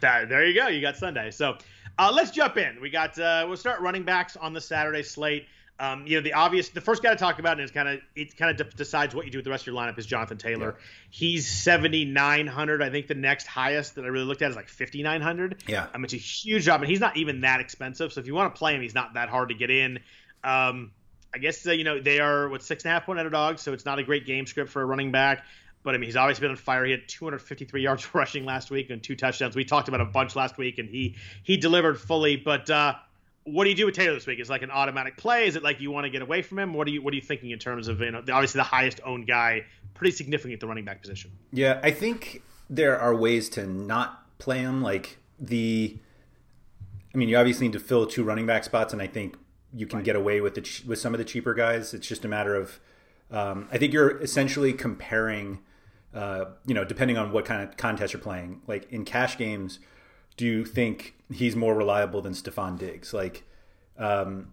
there, 0.02 0.26
there 0.26 0.46
you 0.46 0.54
go. 0.54 0.68
You 0.68 0.82
got 0.82 0.96
Sunday. 0.98 1.30
So 1.30 1.56
uh, 1.98 2.12
let's 2.14 2.30
jump 2.30 2.58
in. 2.58 2.80
We 2.80 2.90
got 2.90 3.18
uh, 3.18 3.46
we'll 3.48 3.56
start 3.56 3.80
running 3.80 4.02
backs 4.02 4.36
on 4.36 4.52
the 4.52 4.60
Saturday 4.60 5.02
slate. 5.02 5.46
Um, 5.80 6.06
you 6.06 6.16
know, 6.16 6.22
the 6.22 6.34
obvious, 6.34 6.68
the 6.68 6.80
first 6.80 7.02
guy 7.02 7.10
to 7.10 7.16
talk 7.16 7.38
about, 7.38 7.52
and 7.52 7.62
it's 7.62 7.72
kind 7.72 7.88
of 7.88 8.00
it 8.14 8.36
kind 8.36 8.50
of 8.50 8.68
de- 8.68 8.76
decides 8.76 9.14
what 9.14 9.24
you 9.24 9.32
do 9.32 9.38
with 9.38 9.44
the 9.44 9.50
rest 9.50 9.62
of 9.62 9.66
your 9.68 9.76
lineup 9.76 9.98
is 9.98 10.06
Jonathan 10.06 10.36
Taylor. 10.36 10.76
He's 11.10 11.48
seventy 11.48 12.04
nine 12.04 12.46
hundred. 12.46 12.82
I 12.82 12.90
think 12.90 13.08
the 13.08 13.14
next 13.14 13.46
highest 13.46 13.96
that 13.96 14.04
I 14.04 14.08
really 14.08 14.26
looked 14.26 14.42
at 14.42 14.50
is 14.50 14.56
like 14.56 14.68
fifty 14.68 15.02
nine 15.02 15.22
hundred. 15.22 15.64
Yeah. 15.66 15.86
um, 15.94 16.04
it's 16.04 16.12
a 16.12 16.18
huge 16.18 16.66
drop, 16.66 16.82
and 16.82 16.90
he's 16.90 17.00
not 17.00 17.16
even 17.16 17.40
that 17.40 17.60
expensive. 17.60 18.12
So 18.12 18.20
if 18.20 18.26
you 18.26 18.34
want 18.34 18.54
to 18.54 18.58
play 18.58 18.74
him, 18.74 18.82
he's 18.82 18.94
not 18.94 19.14
that 19.14 19.28
hard 19.28 19.48
to 19.48 19.54
get 19.54 19.70
in. 19.70 19.98
Um, 20.44 20.92
I 21.34 21.38
guess 21.38 21.66
uh, 21.66 21.72
you 21.72 21.84
know 21.84 22.00
they 22.00 22.20
are 22.20 22.48
what 22.48 22.62
six 22.62 22.84
and 22.84 22.90
a 22.90 22.94
half 22.94 23.06
point 23.06 23.18
underdogs, 23.18 23.62
so 23.62 23.72
it's 23.72 23.86
not 23.86 23.98
a 23.98 24.02
great 24.02 24.26
game 24.26 24.46
script 24.46 24.70
for 24.70 24.82
a 24.82 24.84
running 24.84 25.10
back. 25.10 25.44
But 25.82 25.94
I 25.94 25.98
mean, 25.98 26.06
he's 26.06 26.16
always 26.16 26.38
been 26.38 26.50
on 26.50 26.56
fire. 26.56 26.84
He 26.84 26.92
had 26.92 27.08
253 27.08 27.82
yards 27.82 28.14
rushing 28.14 28.44
last 28.44 28.70
week 28.70 28.90
and 28.90 29.02
two 29.02 29.16
touchdowns. 29.16 29.56
We 29.56 29.64
talked 29.64 29.88
about 29.88 30.00
a 30.00 30.06
bunch 30.06 30.36
last 30.36 30.58
week, 30.58 30.78
and 30.78 30.88
he 30.88 31.16
he 31.42 31.56
delivered 31.56 32.00
fully. 32.00 32.36
But 32.36 32.70
uh, 32.70 32.94
what 33.44 33.64
do 33.64 33.70
you 33.70 33.76
do 33.76 33.86
with 33.86 33.94
Taylor 33.94 34.14
this 34.14 34.26
week? 34.26 34.40
Is 34.40 34.48
it 34.48 34.52
like 34.52 34.62
an 34.62 34.70
automatic 34.70 35.16
play? 35.16 35.46
Is 35.46 35.56
it 35.56 35.62
like 35.62 35.80
you 35.80 35.90
want 35.90 36.04
to 36.04 36.10
get 36.10 36.22
away 36.22 36.42
from 36.42 36.58
him? 36.58 36.74
What 36.74 36.86
are 36.86 36.90
you 36.90 37.02
what 37.02 37.12
are 37.12 37.16
you 37.16 37.22
thinking 37.22 37.50
in 37.50 37.58
terms 37.58 37.88
of 37.88 38.00
you 38.00 38.10
know 38.10 38.18
obviously 38.18 38.58
the 38.58 38.64
highest 38.64 39.00
owned 39.04 39.26
guy, 39.26 39.64
pretty 39.94 40.16
significant 40.16 40.54
at 40.54 40.60
the 40.60 40.66
running 40.66 40.84
back 40.84 41.00
position. 41.00 41.30
Yeah, 41.52 41.80
I 41.82 41.90
think 41.90 42.42
there 42.68 42.98
are 42.98 43.14
ways 43.14 43.48
to 43.50 43.66
not 43.66 44.38
play 44.38 44.58
him. 44.58 44.82
Like 44.82 45.18
the, 45.38 45.96
I 47.14 47.18
mean, 47.18 47.28
you 47.28 47.36
obviously 47.36 47.68
need 47.68 47.74
to 47.74 47.80
fill 47.80 48.06
two 48.06 48.24
running 48.24 48.46
back 48.46 48.64
spots, 48.64 48.92
and 48.92 49.02
I 49.02 49.06
think 49.06 49.36
you 49.74 49.86
can 49.86 50.02
get 50.02 50.16
away 50.16 50.40
with 50.40 50.54
the 50.54 50.82
with 50.86 50.98
some 50.98 51.14
of 51.14 51.18
the 51.18 51.24
cheaper 51.24 51.54
guys. 51.54 51.94
It's 51.94 52.06
just 52.06 52.24
a 52.24 52.28
matter 52.28 52.54
of, 52.54 52.80
um, 53.30 53.68
I 53.72 53.78
think 53.78 53.92
you're 53.92 54.20
essentially 54.20 54.72
comparing, 54.72 55.60
uh, 56.14 56.46
you 56.66 56.74
know, 56.74 56.84
depending 56.84 57.16
on 57.18 57.32
what 57.32 57.44
kind 57.44 57.62
of 57.68 57.76
contest 57.76 58.12
you're 58.12 58.22
playing. 58.22 58.60
Like 58.66 58.90
in 58.92 59.04
cash 59.04 59.36
games, 59.38 59.78
do 60.36 60.44
you 60.46 60.64
think 60.64 61.14
he's 61.32 61.54
more 61.56 61.74
reliable 61.74 62.20
than 62.22 62.32
Stefon 62.32 62.78
Diggs? 62.78 63.12
Like, 63.14 63.44
um, 63.98 64.52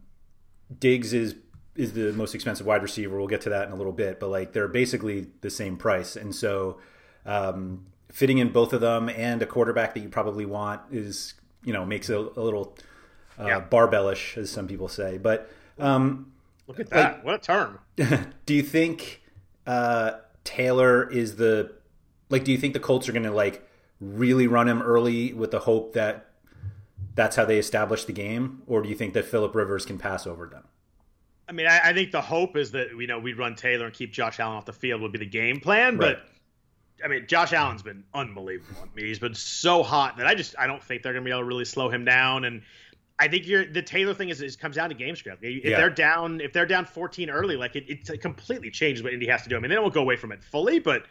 Diggs 0.79 1.13
is 1.13 1.35
is 1.75 1.93
the 1.93 2.11
most 2.13 2.35
expensive 2.35 2.65
wide 2.65 2.81
receiver. 2.83 3.17
We'll 3.17 3.27
get 3.27 3.41
to 3.41 3.49
that 3.49 3.67
in 3.67 3.73
a 3.73 3.75
little 3.75 3.93
bit, 3.93 4.19
but 4.19 4.29
like 4.29 4.53
they're 4.53 4.67
basically 4.67 5.27
the 5.41 5.49
same 5.49 5.77
price, 5.77 6.15
and 6.15 6.35
so 6.35 6.79
um, 7.25 7.85
fitting 8.11 8.37
in 8.39 8.49
both 8.51 8.73
of 8.73 8.81
them 8.81 9.07
and 9.09 9.41
a 9.41 9.45
quarterback 9.45 9.93
that 9.93 10.01
you 10.01 10.09
probably 10.09 10.45
want 10.45 10.81
is 10.91 11.35
you 11.63 11.73
know 11.73 11.85
makes 11.85 12.09
it 12.09 12.15
a, 12.15 12.19
a 12.19 12.41
little 12.41 12.77
uh, 13.39 13.45
Yeah. 13.47 13.61
barbellish, 13.61 14.37
as 14.37 14.49
some 14.51 14.67
people 14.67 14.87
say. 14.89 15.17
But 15.17 15.49
um, 15.79 16.31
Look 16.67 16.79
at 16.79 16.89
that. 16.91 17.23
what 17.23 17.35
a 17.35 17.39
term. 17.39 17.79
do 18.45 18.53
you 18.53 18.61
think 18.63 19.21
uh, 19.65 20.11
Taylor 20.49 21.07
is 21.07 21.35
the 21.35 21.71
like? 22.29 22.43
Do 22.43 22.51
you 22.51 22.57
think 22.57 22.73
the 22.73 22.79
Colts 22.79 23.07
are 23.07 23.11
going 23.11 23.23
to 23.23 23.31
like 23.31 23.63
really 24.01 24.47
run 24.47 24.67
him 24.67 24.81
early 24.81 25.31
with 25.31 25.51
the 25.51 25.59
hope 25.59 25.93
that 25.93 26.31
that's 27.13 27.35
how 27.35 27.45
they 27.45 27.59
establish 27.59 28.05
the 28.05 28.13
game, 28.13 28.63
or 28.65 28.81
do 28.81 28.89
you 28.89 28.95
think 28.95 29.13
that 29.13 29.25
Philip 29.25 29.53
Rivers 29.53 29.85
can 29.85 29.99
pass 29.99 30.25
over 30.25 30.47
them? 30.47 30.63
I 31.47 31.51
mean, 31.51 31.67
I, 31.67 31.89
I 31.89 31.93
think 31.93 32.11
the 32.11 32.21
hope 32.21 32.57
is 32.57 32.71
that 32.71 32.89
you 32.97 33.05
know 33.05 33.19
we 33.19 33.33
run 33.33 33.53
Taylor 33.53 33.85
and 33.85 33.93
keep 33.93 34.11
Josh 34.11 34.39
Allen 34.39 34.57
off 34.57 34.65
the 34.65 34.73
field 34.73 35.01
would 35.01 35.11
be 35.11 35.19
the 35.19 35.25
game 35.27 35.59
plan. 35.59 35.99
Right. 35.99 36.17
But 36.17 37.05
I 37.05 37.07
mean, 37.09 37.27
Josh 37.27 37.53
Allen's 37.53 37.83
been 37.83 38.03
unbelievable. 38.11 38.81
I 38.81 38.87
mean, 38.95 39.05
he's 39.05 39.19
been 39.19 39.35
so 39.35 39.83
hot 39.83 40.17
that 40.17 40.25
I 40.25 40.33
just 40.33 40.55
I 40.57 40.65
don't 40.65 40.83
think 40.83 41.03
they're 41.03 41.13
going 41.13 41.23
to 41.23 41.27
be 41.27 41.31
able 41.31 41.41
to 41.41 41.45
really 41.45 41.65
slow 41.65 41.89
him 41.89 42.05
down. 42.05 42.43
And 42.43 42.63
I 43.19 43.27
think 43.27 43.47
you're 43.47 43.65
the 43.65 43.81
Taylor 43.81 44.13
thing 44.13 44.29
is, 44.29 44.41
is 44.41 44.55
comes 44.55 44.75
down 44.75 44.89
to 44.89 44.95
game 44.95 45.15
script. 45.15 45.43
If 45.43 45.65
Yeah. 45.65 45.77
they're 45.77 45.89
down, 45.89 46.39
if 46.41 46.53
they're 46.53 46.65
down 46.65 46.85
14 46.85 47.29
early, 47.29 47.57
like 47.57 47.75
it, 47.75 48.09
it 48.09 48.21
completely 48.21 48.71
changes 48.71 49.03
what 49.03 49.13
Indy 49.13 49.27
has 49.27 49.43
to 49.43 49.49
do. 49.49 49.57
I 49.57 49.59
mean, 49.59 49.69
they 49.69 49.75
don't 49.75 49.93
go 49.93 50.01
away 50.01 50.15
from 50.15 50.31
it 50.31 50.43
fully, 50.43 50.79
but 50.79 51.05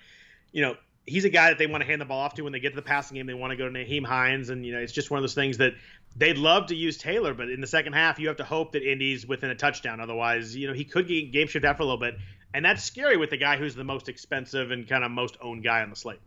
you 0.53 0.63
know. 0.63 0.77
He's 1.11 1.25
a 1.25 1.31
guy 1.31 1.49
that 1.49 1.57
they 1.57 1.67
want 1.67 1.81
to 1.81 1.87
hand 1.87 2.03
the 2.03 2.05
ball 2.05 2.21
off 2.21 2.35
to 2.35 2.43
when 2.43 2.53
they 2.53 2.61
get 2.61 2.69
to 2.69 2.77
the 2.77 2.83
passing 2.83 3.15
game. 3.15 3.27
They 3.27 3.33
want 3.33 3.51
to 3.53 3.57
go 3.57 3.65
to 3.67 3.73
Nyheim 3.73 4.05
Hines, 4.05 4.51
and 4.51 4.67
you 4.67 4.73
know 4.75 4.79
it's 4.79 4.93
just 4.93 5.11
one 5.11 5.17
of 5.17 5.23
those 5.23 5.33
things 5.33 5.57
that 5.57 5.73
they'd 6.17 6.37
love 6.37 6.67
to 6.67 6.75
use 6.75 6.99
Taylor, 6.99 7.33
but 7.33 7.49
in 7.49 7.63
the 7.63 7.67
second 7.67 7.95
half, 7.95 8.19
you 8.19 8.29
have 8.29 8.37
to 8.37 8.45
hope 8.45 8.73
that 8.73 8.83
Indy's 8.83 9.27
within 9.27 9.49
a 9.49 9.55
touchdown. 9.55 10.01
Otherwise, 10.01 10.55
you 10.55 10.67
know, 10.67 10.75
he 10.75 10.85
could 10.85 11.09
get 11.09 11.33
game 11.33 11.49
shift 11.49 11.65
out 11.65 11.79
for 11.79 11.83
a 11.83 11.87
little 11.87 11.99
bit. 11.99 12.19
And 12.53 12.65
that's 12.65 12.83
scary 12.83 13.17
with 13.17 13.31
the 13.31 13.37
guy 13.37 13.57
who's 13.57 13.75
the 13.75 13.85
most 13.85 14.09
expensive 14.09 14.71
and 14.71 14.89
kind 14.89 15.05
of 15.05 15.11
most 15.11 15.37
owned 15.41 15.63
guy 15.63 15.83
on 15.83 15.91
the 15.91 15.97
slate. 15.97 16.21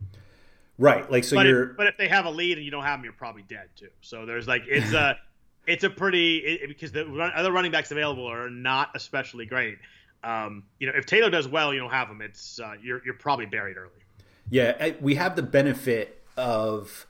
Right, 0.78 1.08
like 1.10 1.24
so 1.24 1.36
but, 1.36 1.46
you're 1.46 1.70
if, 1.70 1.76
but 1.76 1.86
if 1.88 1.96
they 1.96 2.08
have 2.08 2.24
a 2.24 2.30
lead 2.30 2.56
and 2.56 2.64
you 2.64 2.70
don't 2.70 2.84
have 2.84 2.98
him, 2.98 3.04
you're 3.04 3.12
probably 3.12 3.42
dead 3.42 3.68
too. 3.76 3.90
So 4.00 4.24
there's 4.24 4.48
like 4.48 4.62
it's 4.66 4.92
a 4.92 4.98
uh, 5.00 5.14
it's 5.66 5.84
a 5.84 5.90
pretty 5.90 6.38
it, 6.38 6.68
because 6.68 6.92
the 6.92 7.06
run, 7.06 7.30
other 7.34 7.52
running 7.52 7.70
backs 7.72 7.90
available 7.90 8.26
are 8.26 8.50
not 8.50 8.90
especially 8.94 9.46
great. 9.46 9.78
Um, 10.24 10.64
you 10.78 10.86
know, 10.86 10.92
if 10.96 11.06
Taylor 11.06 11.30
does 11.30 11.48
well, 11.48 11.72
you 11.74 11.80
don't 11.80 11.90
have 11.90 12.08
him. 12.08 12.20
It's 12.22 12.60
uh, 12.60 12.74
you're 12.82 13.02
you're 13.04 13.14
probably 13.14 13.46
buried 13.46 13.76
early. 13.76 13.90
Yeah, 14.50 14.92
we 15.00 15.14
have 15.16 15.36
the 15.36 15.42
benefit 15.42 16.22
of 16.36 17.06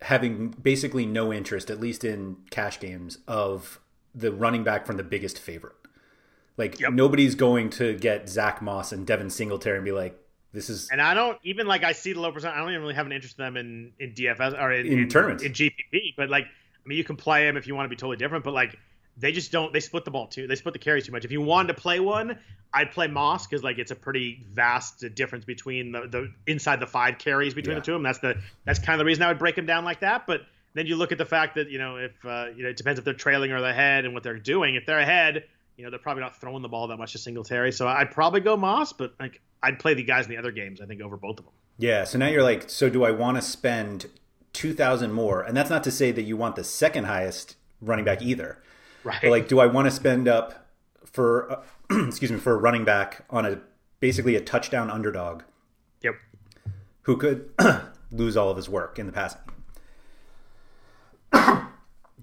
having 0.00 0.48
basically 0.48 1.06
no 1.06 1.32
interest, 1.32 1.70
at 1.70 1.80
least 1.80 2.04
in 2.04 2.36
cash 2.50 2.80
games, 2.80 3.18
of 3.28 3.78
the 4.14 4.32
running 4.32 4.64
back 4.64 4.84
from 4.86 4.96
the 4.96 5.02
biggest 5.04 5.38
favorite. 5.38 5.76
Like 6.58 6.80
Yep. 6.80 6.92
nobody's 6.92 7.34
going 7.34 7.70
to 7.70 7.94
get 7.94 8.28
Zach 8.28 8.60
Moss 8.60 8.92
and 8.92 9.06
Devin 9.06 9.30
Singletary 9.30 9.76
and 9.78 9.84
be 9.84 9.92
like, 9.92 10.18
"This 10.52 10.68
is 10.68 10.90
And 10.90 11.00
I 11.00 11.14
don't 11.14 11.38
even 11.44 11.66
like 11.66 11.82
I 11.84 11.92
see 11.92 12.12
the 12.12 12.20
low 12.20 12.32
percent. 12.32 12.54
I 12.54 12.58
don't 12.58 12.68
even 12.70 12.82
really 12.82 12.94
have 12.94 13.06
an 13.06 13.12
interest 13.12 13.38
in 13.38 13.44
them 13.44 13.56
in 13.56 13.92
in 13.98 14.12
DFS 14.12 14.60
or 14.60 14.72
in, 14.72 14.86
In 14.86 15.08
tournaments. 15.08 15.42
in 15.44 15.52
GPP. 15.52 16.14
But 16.16 16.28
like, 16.28 16.46
I 16.84 16.88
mean, 16.88 16.98
you 16.98 17.04
can 17.04 17.16
play 17.16 17.44
them 17.46 17.56
if 17.56 17.66
you 17.66 17.74
want 17.74 17.86
to 17.86 17.90
be 17.90 17.96
totally 17.96 18.16
different. 18.16 18.44
But 18.44 18.54
like, 18.54 18.78
they 19.16 19.30
just 19.32 19.52
don't. 19.52 19.72
They 19.72 19.80
split 19.80 20.04
the 20.04 20.10
ball 20.10 20.26
too. 20.26 20.46
They 20.46 20.54
split 20.56 20.72
the 20.72 20.78
carries 20.78 21.06
too 21.06 21.12
much. 21.12 21.24
If 21.24 21.32
you 21.32 21.40
wanted 21.42 21.68
to 21.68 21.80
play 21.80 22.00
one, 22.00 22.38
I'd 22.72 22.90
play 22.90 23.06
Moss 23.08 23.46
because 23.46 23.62
like 23.62 23.78
it's 23.78 23.90
a 23.90 23.94
pretty 23.96 24.42
vast 24.52 25.04
difference 25.14 25.44
between 25.44 25.92
the, 25.92 26.06
the 26.08 26.32
inside 26.46 26.80
the 26.80 26.86
five 26.86 27.18
carries 27.18 27.52
between 27.54 27.74
Yeah. 27.76 27.80
the 27.80 27.84
two 27.86 27.92
of 27.92 27.96
them. 27.96 28.04
That's 28.04 28.18
the 28.20 28.40
that's 28.64 28.78
kind 28.78 28.94
of 28.94 28.98
the 29.00 29.04
reason 29.04 29.22
I 29.22 29.28
would 29.28 29.38
break 29.38 29.54
them 29.56 29.66
down 29.66 29.84
like 29.84 30.00
that. 30.00 30.26
But 30.26 30.40
then 30.74 30.86
you 30.86 30.96
look 30.96 31.12
at 31.12 31.18
the 31.18 31.26
fact 31.26 31.56
that 31.56 31.68
you 31.68 31.78
know 31.78 31.96
if 31.96 32.12
uh, 32.24 32.46
you 32.56 32.62
know 32.62 32.70
it 32.70 32.76
depends 32.78 32.98
if 32.98 33.04
they're 33.04 33.12
trailing 33.12 33.52
or 33.52 33.60
they're 33.60 33.70
ahead 33.70 34.06
and 34.06 34.14
what 34.14 34.22
they're 34.22 34.38
doing. 34.38 34.74
If 34.76 34.86
they're 34.86 34.98
ahead, 34.98 35.44
you 35.76 35.84
know 35.84 35.90
they're 35.90 35.98
probably 35.98 36.22
not 36.22 36.40
throwing 36.40 36.62
the 36.62 36.68
ball 36.70 36.88
that 36.88 36.96
much 36.96 37.12
to 37.12 37.18
Singletary. 37.18 37.70
So 37.72 37.86
I'd 37.86 38.10
probably 38.10 38.40
go 38.40 38.56
Moss, 38.56 38.94
but 38.94 39.14
like 39.20 39.42
I'd 39.62 39.78
play 39.78 39.92
the 39.92 40.02
guys 40.02 40.24
in 40.24 40.30
the 40.30 40.38
other 40.38 40.52
games. 40.52 40.80
I 40.80 40.86
think 40.86 41.02
over 41.02 41.18
both 41.18 41.38
of 41.38 41.44
them. 41.44 41.54
yeah." 41.78 42.04
So 42.04 42.16
now 42.16 42.28
you're 42.28 42.42
like, 42.42 42.70
"So 42.70 42.88
do 42.88 43.04
I 43.04 43.10
want 43.10 43.36
to 43.36 43.42
spend 43.42 44.06
two 44.52 44.72
thousand 44.74 45.12
more?" 45.12 45.42
And 45.42 45.56
that's 45.56 45.70
not 45.70 45.84
to 45.84 45.90
say 45.90 46.12
that 46.12 46.22
you 46.22 46.36
want 46.36 46.56
the 46.56 46.64
second 46.64 47.04
highest 47.04 47.56
running 47.80 48.04
back 48.04 48.22
either. 48.22 48.58
Right. 49.04 49.18
But 49.20 49.30
like, 49.30 49.48
do 49.48 49.58
I 49.60 49.66
want 49.66 49.86
to 49.86 49.90
spend 49.90 50.28
up 50.28 50.66
for 51.04 51.50
uh, 51.52 51.62
excuse 52.06 52.30
me 52.32 52.38
for 52.38 52.52
a 52.52 52.56
running 52.56 52.84
back 52.84 53.24
on 53.30 53.44
a 53.46 53.60
basically 54.00 54.34
a 54.36 54.40
touchdown 54.40 54.90
underdog 54.90 55.42
Yep. 56.02 56.14
who 57.02 57.16
could 57.16 57.50
lose 58.10 58.36
all 58.36 58.50
of 58.50 58.56
his 58.56 58.68
work 58.68 58.98
in 58.98 59.06
the 59.06 59.12
passing? 59.12 59.40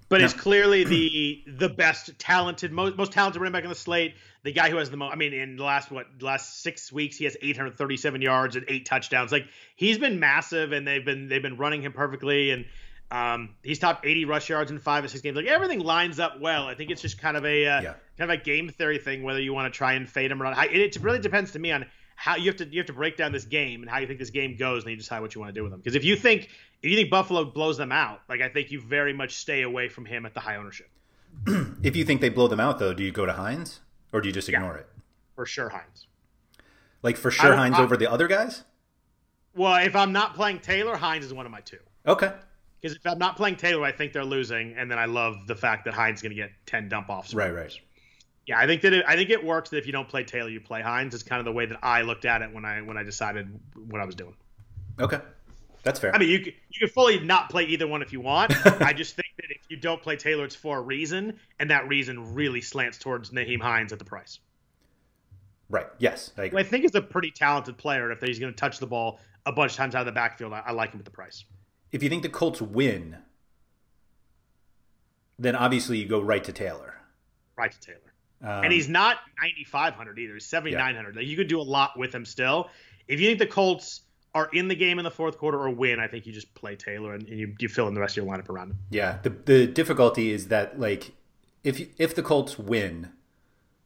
But 0.10 0.22
is 0.22 0.34
clearly 0.34 0.84
the 0.84 1.44
the 1.48 1.70
best 1.70 2.18
talented, 2.18 2.72
most 2.72 2.98
most 2.98 3.12
talented 3.12 3.42
running 3.42 3.54
back 3.54 3.64
on 3.64 3.70
the 3.70 3.76
slate. 3.76 4.16
The 4.44 4.52
guy 4.52 4.70
who 4.70 4.78
has 4.78 4.90
the 4.90 4.98
most. 4.98 5.14
I 5.14 5.16
mean, 5.16 5.34
in 5.34 5.56
the 5.56 5.64
last 5.64 5.92
what 5.92 6.08
last 6.20 6.62
six 6.64 6.92
weeks, 6.92 7.18
he 7.18 7.26
has 7.26 7.38
837 7.42 8.22
yards 8.22 8.56
and 8.56 8.66
eight 8.68 8.86
touchdowns. 8.86 9.32
Like 9.32 9.46
he's 9.76 10.00
been 10.00 10.20
massive, 10.20 10.72
and 10.72 10.88
they've 10.88 11.06
been 11.06 11.28
they've 11.30 11.42
been 11.42 11.58
running 11.58 11.84
him 11.84 11.94
perfectly, 11.94 12.50
and 12.52 12.66
um, 13.12 13.56
he's 13.64 13.80
top 13.80 14.06
80 14.06 14.26
rush 14.26 14.50
yards 14.50 14.72
in 14.72 14.80
five 14.80 15.04
or 15.04 15.08
six 15.08 15.22
games. 15.22 15.36
Like 15.36 15.46
everything 15.46 15.80
lines 15.80 16.20
up 16.20 16.40
well. 16.40 16.66
I 16.68 16.76
think 16.76 16.90
it's 16.92 17.02
just 17.02 17.20
kind 17.20 17.38
of 17.38 17.46
a 17.46 17.68
uh, 17.68 17.82
Yeah. 17.82 17.94
kind 18.18 18.32
of 18.32 18.40
a 18.40 18.44
game 18.44 18.70
theory 18.70 18.98
thing 18.98 19.24
whether 19.24 19.40
you 19.40 19.54
want 19.54 19.72
to 19.72 19.78
try 19.78 19.94
and 19.94 20.08
fade 20.10 20.32
him 20.32 20.42
or 20.42 20.46
not. 20.46 20.58
I, 20.58 20.68
it, 20.68 20.96
it 20.96 21.02
really 21.02 21.20
depends 21.20 21.52
to 21.52 21.60
me 21.60 21.72
on 21.72 21.86
how 22.20 22.36
you 22.36 22.48
have 22.48 22.58
to 22.58 22.68
you 22.68 22.80
have 22.80 22.88
to 22.88 22.94
break 22.94 23.16
down 23.16 23.32
this 23.32 23.46
game 23.46 23.82
and 23.82 23.90
how 23.90 24.00
you 24.00 24.06
think 24.06 24.20
this 24.20 24.30
game 24.30 24.58
goes, 24.58 24.84
and 24.84 24.88
then 24.88 24.92
you 24.92 24.98
decide 24.98 25.22
what 25.22 25.34
you 25.34 25.40
want 25.40 25.54
to 25.54 25.58
do 25.58 25.64
with 25.64 25.72
them. 25.72 25.80
Because 25.80 25.96
if 25.96 26.04
you 26.04 26.18
think 26.18 26.50
if 26.84 26.90
you 26.90 26.98
think 26.98 27.10
Buffalo 27.10 27.46
blows 27.46 27.78
them 27.78 27.94
out, 27.94 28.22
like 28.28 28.42
I 28.42 28.50
think 28.50 28.72
you 28.72 28.82
very 28.82 29.14
much 29.14 29.36
stay 29.36 29.62
away 29.62 29.88
from 29.88 30.04
him 30.04 30.26
at 30.26 30.34
the 30.34 30.42
high 30.42 30.58
ownership 30.58 30.90
If 31.82 31.96
you 31.96 32.04
think 32.04 32.20
they 32.20 32.28
blow 32.28 32.50
them 32.50 32.60
out, 32.60 32.78
though, 32.78 32.94
do 32.94 33.04
you 33.04 33.12
go 33.14 33.26
to 33.26 33.32
Hines 33.32 33.80
or 34.12 34.20
do 34.20 34.28
you 34.28 34.34
just 34.34 34.50
ignore 34.50 34.76
it? 34.76 34.88
for 35.36 35.46
sure, 35.46 35.70
Hines. 35.70 36.08
Like 37.02 37.16
for 37.16 37.32
sure, 37.32 37.56
Hines 37.56 37.80
over 37.80 37.96
the 37.96 38.12
other 38.12 38.28
guys? 38.28 38.66
Well, 39.56 39.76
if 39.86 39.96
I'm 39.96 40.12
not 40.12 40.36
playing 40.36 40.60
Taylor, 40.60 40.98
Hines 40.98 41.24
is 41.24 41.34
one 41.34 41.46
of 41.46 41.52
my 41.54 41.62
two. 41.62 41.80
Okay. 42.06 42.34
Because 42.82 42.98
if 42.98 43.08
I'm 43.08 43.18
not 43.18 43.38
playing 43.38 43.56
Taylor, 43.56 43.86
I 43.86 43.94
think 43.94 44.12
they're 44.12 44.26
losing, 44.26 44.74
and 44.78 44.92
then 44.92 45.00
I 45.00 45.06
love 45.06 45.48
the 45.48 45.56
fact 45.56 45.86
that 45.86 45.94
Hines 45.94 46.20
is 46.20 46.22
going 46.22 46.32
to 46.32 46.36
get 46.36 46.52
ten 46.66 46.90
dump 46.90 47.10
offs. 47.10 47.34
Right, 47.34 47.54
right. 47.54 47.78
Yeah, 48.50 48.58
I 48.58 48.66
think 48.66 48.82
that 48.82 48.94
it, 48.94 49.06
I 49.08 49.16
think 49.16 49.30
it 49.30 49.46
works 49.46 49.70
that 49.70 49.78
if 49.78 49.86
you 49.86 49.92
don't 49.92 50.08
play 50.10 50.24
Taylor, 50.24 50.50
you 50.50 50.60
play 50.60 50.82
Hines. 50.82 51.14
It's 51.14 51.22
kind 51.22 51.40
of 51.40 51.46
the 51.46 51.52
way 51.52 51.68
that 51.68 51.78
I 51.84 52.02
looked 52.02 52.26
at 52.26 52.42
it 52.42 52.52
when 52.52 52.66
I 52.66 52.82
when 52.82 52.98
I 52.98 53.04
decided 53.04 53.48
what 53.76 54.02
I 54.02 54.06
was 54.06 54.16
doing. 54.16 54.34
Okay. 55.00 55.20
That's 55.84 56.00
fair. 56.00 56.16
I 56.16 56.18
mean, 56.18 56.30
you 56.30 56.40
can, 56.40 56.54
you 56.72 56.80
can 56.80 56.90
fully 56.90 57.20
not 57.20 57.52
play 57.52 57.66
either 57.66 57.88
one 57.88 58.02
if 58.02 58.12
you 58.12 58.22
want. 58.22 58.52
I 58.82 58.92
just 58.92 59.16
think 59.16 59.28
that 59.38 59.52
if 59.52 59.62
you 59.70 59.78
don't 59.78 60.02
play 60.02 60.16
Taylor, 60.16 60.46
it's 60.46 60.56
for 60.56 60.80
a 60.80 60.82
reason, 60.82 61.40
and 61.60 61.70
that 61.70 61.88
reason 61.88 62.34
really 62.34 62.60
slants 62.60 62.98
towards 62.98 63.30
Nyheim 63.30 63.62
Hines 63.62 63.94
at 63.94 64.00
the 64.00 64.06
price. 64.06 64.40
right. 65.70 65.86
Yes. 66.00 66.32
I. 66.36 66.50
I 66.56 66.64
think 66.64 66.86
is 66.86 66.96
a 66.96 67.02
pretty 67.02 67.30
talented 67.30 67.78
player. 67.78 68.12
If 68.12 68.20
he's 68.20 68.40
going 68.40 68.52
to 68.52 68.58
touch 68.58 68.80
the 68.80 68.88
ball 68.88 69.20
a 69.46 69.52
bunch 69.52 69.74
of 69.74 69.78
times 69.78 69.94
out 69.94 70.02
of 70.02 70.06
the 70.08 70.12
backfield, 70.12 70.54
I, 70.54 70.64
I 70.66 70.72
like 70.72 70.92
him 70.92 71.00
at 71.00 71.06
the 71.06 71.12
price. 71.12 71.46
If 71.92 72.02
you 72.02 72.10
think 72.10 72.24
the 72.24 72.30
Colts 72.30 72.64
win, 72.64 73.18
then 75.38 75.56
obviously 75.56 76.00
you 76.00 76.08
go 76.08 76.20
right 76.20 76.44
to 76.44 76.52
Taylor. 76.52 76.96
Right 77.56 77.72
to 77.72 77.80
Taylor. 77.80 78.09
Um, 78.42 78.64
and 78.64 78.74
he's 78.74 78.88
not 78.88 79.18
9,500 79.42 80.20
either. 80.20 80.34
He's 80.34 80.46
7,900. 80.46 81.16
Like, 81.16 81.26
you 81.26 81.36
could 81.36 81.48
do 81.48 81.60
a 81.60 81.64
lot 81.64 81.98
with 81.98 82.14
him 82.14 82.26
still. 82.26 82.70
If 83.08 83.20
you 83.20 83.28
think 83.28 83.40
the 83.40 83.48
Colts 83.48 84.02
are 84.34 84.50
in 84.54 84.68
the 84.68 84.76
game 84.76 85.00
in 85.00 85.04
the 85.04 85.12
fourth 85.12 85.38
quarter 85.38 85.60
or 85.60 85.70
win, 85.70 86.00
I 86.00 86.08
think 86.08 86.26
you 86.26 86.32
just 86.32 86.54
play 86.54 86.76
Taylor 86.76 87.14
and, 87.14 87.28
and 87.28 87.40
you, 87.40 87.56
you 87.60 87.68
fill 87.68 87.88
in 87.88 87.94
the 87.94 88.00
rest 88.00 88.18
of 88.18 88.24
your 88.24 88.34
lineup 88.34 88.50
around 88.50 88.72
him. 88.72 88.78
Yeah. 88.90 89.18
The 89.24 89.30
the 89.30 89.68
difficulty 89.68 90.32
is 90.32 90.48
that 90.48 90.80
like 90.80 91.12
if 91.64 91.80
you, 91.80 91.90
if 91.98 92.16
the 92.16 92.24
Colts 92.24 92.58
win, 92.58 93.12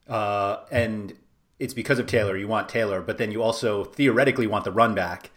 uh, 0.08 0.58
and 0.72 1.14
it's 1.60 1.74
because 1.74 2.00
of 2.00 2.08
Taylor, 2.08 2.38
you 2.38 2.48
want 2.48 2.70
Taylor, 2.70 3.02
but 3.02 3.18
then 3.18 3.32
you 3.32 3.42
also 3.42 3.84
theoretically 3.86 4.48
want 4.48 4.66
the 4.66 4.72
run 4.72 4.94
back, 4.94 5.32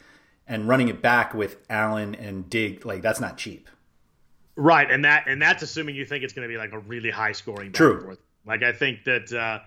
and 0.46 0.68
running 0.68 0.88
it 0.88 1.02
back 1.02 1.34
with 1.34 1.56
Allen 1.70 2.14
and 2.14 2.48
Dig, 2.50 2.84
like 2.84 3.02
that's 3.02 3.20
not 3.20 3.36
cheap. 3.36 3.68
Right, 4.56 4.90
and 4.90 5.04
that 5.04 5.28
and 5.28 5.40
that's 5.40 5.62
assuming 5.62 5.96
you 5.96 6.04
think 6.04 6.24
it's 6.24 6.32
going 6.32 6.48
to 6.48 6.52
be 6.52 6.58
like 6.58 6.72
a 6.72 6.78
really 6.78 7.10
high 7.10 7.32
scoring. 7.32 7.72
True. 7.72 8.16
Like 8.46 8.62
I 8.62 8.72
think 8.72 9.04
that 9.04 9.32
uh, 9.32 9.60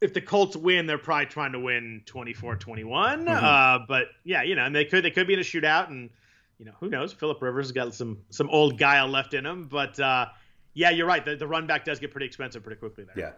if 0.00 0.12
the 0.12 0.20
Colts 0.20 0.56
win, 0.56 0.86
they're 0.86 0.98
probably 0.98 1.26
trying 1.26 1.52
to 1.52 1.60
win 1.60 2.02
24-21. 2.06 3.28
Uh, 3.28 3.84
but 3.86 4.08
yeah, 4.24 4.42
you 4.42 4.54
know, 4.54 4.64
and 4.64 4.74
they 4.74 4.84
could 4.84 5.04
they 5.04 5.10
could 5.10 5.26
be 5.26 5.34
in 5.34 5.40
a 5.40 5.42
shootout, 5.42 5.88
and 5.88 6.10
you 6.58 6.66
know 6.66 6.72
who 6.80 6.88
knows? 6.88 7.12
Philip 7.12 7.40
Rivers 7.40 7.66
has 7.66 7.72
got 7.72 7.94
some 7.94 8.18
some 8.30 8.50
old 8.50 8.78
guile 8.78 9.08
left 9.08 9.34
in 9.34 9.46
him, 9.46 9.68
but 9.68 9.98
uh, 10.00 10.26
yeah, 10.74 10.90
you're 10.90 11.06
right. 11.06 11.24
The, 11.24 11.36
the 11.36 11.46
run 11.46 11.66
back 11.66 11.84
does 11.84 12.00
get 12.00 12.10
pretty 12.10 12.26
expensive 12.26 12.62
pretty 12.62 12.78
quickly 12.78 13.04
there. 13.04 13.14
Yeah. 13.16 13.32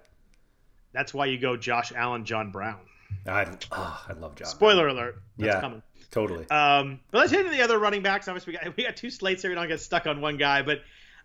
That's 0.93 1.13
why 1.13 1.27
you 1.27 1.39
go 1.39 1.57
Josh 1.57 1.93
Allen, 1.95 2.25
John 2.25 2.53
Brown. 2.53 2.79
I 3.27 3.47
oh, 3.73 4.05
I 4.09 4.13
love 4.15 4.37
John. 4.37 4.47
Spoiler 4.47 4.89
alert. 4.89 5.23
That's 5.37 5.55
yeah. 5.55 5.61
coming. 5.61 5.83
Totally. 6.11 6.49
Um, 6.49 7.01
but 7.11 7.19
let's 7.19 7.33
hit 7.33 7.41
into 7.41 7.51
the 7.51 7.63
other 7.63 7.79
running 7.79 8.03
backs. 8.03 8.29
Obviously, 8.29 8.53
we 8.53 8.59
got 8.59 8.77
we 8.77 8.85
got 8.85 8.97
two 8.97 9.11
slates 9.11 9.43
here. 9.43 9.51
We 9.51 9.57
don't 9.57 9.69
get 9.69 9.81
stuck 9.81 10.07
on 10.07 10.21
one 10.21 10.37
guy. 10.37 10.63
But 10.63 10.83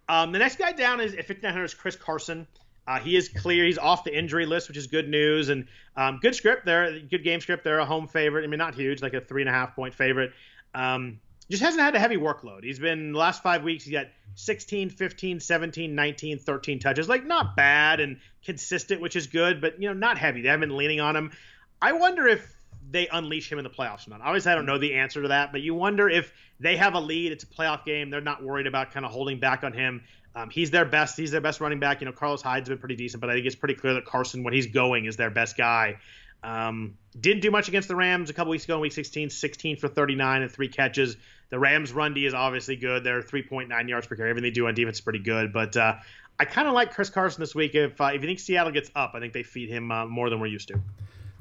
um, 0.07 0.31
the 0.31 0.39
next 0.39 0.57
guy 0.57 0.71
down 0.71 0.99
is 0.99 1.13
at 1.13 1.27
5900 1.27 1.63
is 1.63 1.73
Chris 1.73 1.95
Carson. 1.95 2.47
Uh, 2.89 2.99
he 2.99 3.15
is 3.15 3.29
clear. 3.29 3.65
He's 3.65 3.77
off 3.77 4.03
the 4.03 4.17
injury 4.17 4.47
list, 4.47 4.67
which 4.67 4.77
is 4.77 4.87
good 4.87 5.07
news. 5.07 5.49
And 5.49 5.67
um, 5.95 6.17
good 6.23 6.33
script 6.33 6.65
there. 6.65 6.99
Good 6.99 7.23
game 7.23 7.39
script. 7.39 7.63
They're 7.63 7.77
a 7.77 7.85
home 7.85 8.07
favorite. 8.07 8.43
I 8.43 8.47
mean, 8.47 8.57
not 8.57 8.73
huge, 8.73 9.03
like 9.03 9.13
a 9.13 9.21
three 9.21 9.43
and 9.43 9.49
a 9.49 9.53
half 9.53 9.75
point 9.75 9.93
favorite. 9.93 10.31
Um, 10.73 11.19
just 11.51 11.61
hasn't 11.61 11.83
had 11.83 11.93
a 11.93 11.99
heavy 11.99 12.17
workload. 12.17 12.63
He's 12.63 12.79
been 12.79 13.11
the 13.11 13.19
last 13.19 13.43
five 13.43 13.63
weeks. 13.63 13.83
He 13.83 13.91
got 13.91 14.07
16, 14.33 14.89
15, 14.89 15.39
17, 15.39 15.93
19, 15.93 16.39
13 16.39 16.79
touches. 16.79 17.07
Like 17.07 17.25
not 17.27 17.55
bad 17.55 17.99
and 17.99 18.17
consistent, 18.43 19.01
which 19.01 19.15
is 19.15 19.27
good, 19.27 19.61
but 19.61 19.79
you 19.79 19.87
know 19.87 19.93
not 19.93 20.17
heavy. 20.17 20.41
They 20.41 20.49
haven't 20.49 20.69
been 20.69 20.77
leaning 20.77 20.99
on 20.99 21.15
him. 21.15 21.31
I 21.79 21.91
wonder 21.91 22.27
if 22.27 22.55
they 22.91 23.07
unleash 23.07 23.51
him 23.51 23.59
in 23.59 23.63
the 23.63 23.69
playoffs 23.69 24.07
or 24.07 24.11
not. 24.11 24.21
Obviously, 24.21 24.51
I 24.51 24.55
don't 24.55 24.65
know 24.65 24.79
the 24.79 24.95
answer 24.95 25.21
to 25.21 25.27
that, 25.27 25.51
but 25.51 25.61
you 25.61 25.75
wonder 25.75 26.09
if 26.09 26.33
they 26.59 26.75
have 26.77 26.95
a 26.95 26.99
lead, 26.99 27.31
it's 27.31 27.43
a 27.43 27.47
playoff 27.47 27.85
game, 27.85 28.09
they're 28.09 28.21
not 28.21 28.43
worried 28.43 28.67
about 28.67 28.91
kind 28.91 29.05
of 29.05 29.11
holding 29.11 29.39
back 29.39 29.63
on 29.63 29.73
him. 29.73 30.03
Um, 30.39 30.49
he's 30.49 30.71
their 30.71 30.85
best. 30.85 31.17
He's 31.17 31.31
their 31.31 31.41
best 31.41 31.59
running 31.59 31.79
back. 31.79 32.01
You 32.01 32.05
know, 32.05 32.13
Carlos 32.13 32.41
Hyde's 32.41 32.69
been 32.69 32.77
pretty 32.77 32.95
decent, 32.95 33.19
but 33.19 33.29
I 33.29 33.33
think 33.33 33.45
it's 33.45 33.55
pretty 33.55 33.73
clear 33.73 33.95
that 33.95 34.05
Carson, 34.05 34.43
when 34.43 34.53
he's 34.53 34.67
going, 34.67 35.05
is 35.05 35.17
their 35.17 35.29
best 35.29 35.57
guy. 35.57 35.97
Um, 36.41 36.97
didn't 37.19 37.41
do 37.41 37.51
much 37.51 37.67
against 37.67 37.89
the 37.89 37.95
Rams 37.95 38.29
a 38.29 38.33
couple 38.33 38.51
weeks 38.51 38.63
ago 38.63 38.75
in 38.75 38.81
Week 38.81 38.93
16, 38.93 39.29
16 39.29 39.77
for 39.77 39.89
39 39.89 40.41
and 40.41 40.51
three 40.51 40.69
catches. 40.69 41.17
The 41.49 41.59
Rams' 41.59 41.91
run 41.91 42.13
D 42.13 42.25
is 42.25 42.33
obviously 42.33 42.77
good. 42.77 43.03
They're 43.03 43.21
3.9 43.21 43.89
yards 43.89 44.07
per 44.07 44.15
carry. 44.15 44.29
Everything 44.29 44.49
they 44.49 44.53
do 44.53 44.67
on 44.67 44.75
defense 44.75 44.97
is 44.97 45.01
pretty 45.01 45.19
good. 45.19 45.51
But 45.51 45.75
uh, 45.75 45.95
I 46.39 46.45
kind 46.45 46.67
of 46.67 46.73
like 46.73 46.93
Chris 46.93 47.09
Carson 47.09 47.41
this 47.41 47.53
week. 47.53 47.75
If 47.75 47.99
uh, 47.99 48.11
if 48.13 48.21
you 48.21 48.27
think 48.27 48.39
Seattle 48.39 48.71
gets 48.71 48.89
up, 48.95 49.11
I 49.15 49.19
think 49.19 49.33
they 49.33 49.43
feed 49.43 49.69
him 49.69 49.91
uh, 49.91 50.05
more 50.05 50.29
than 50.29 50.39
we're 50.39 50.47
used 50.47 50.69
to. 50.69 50.79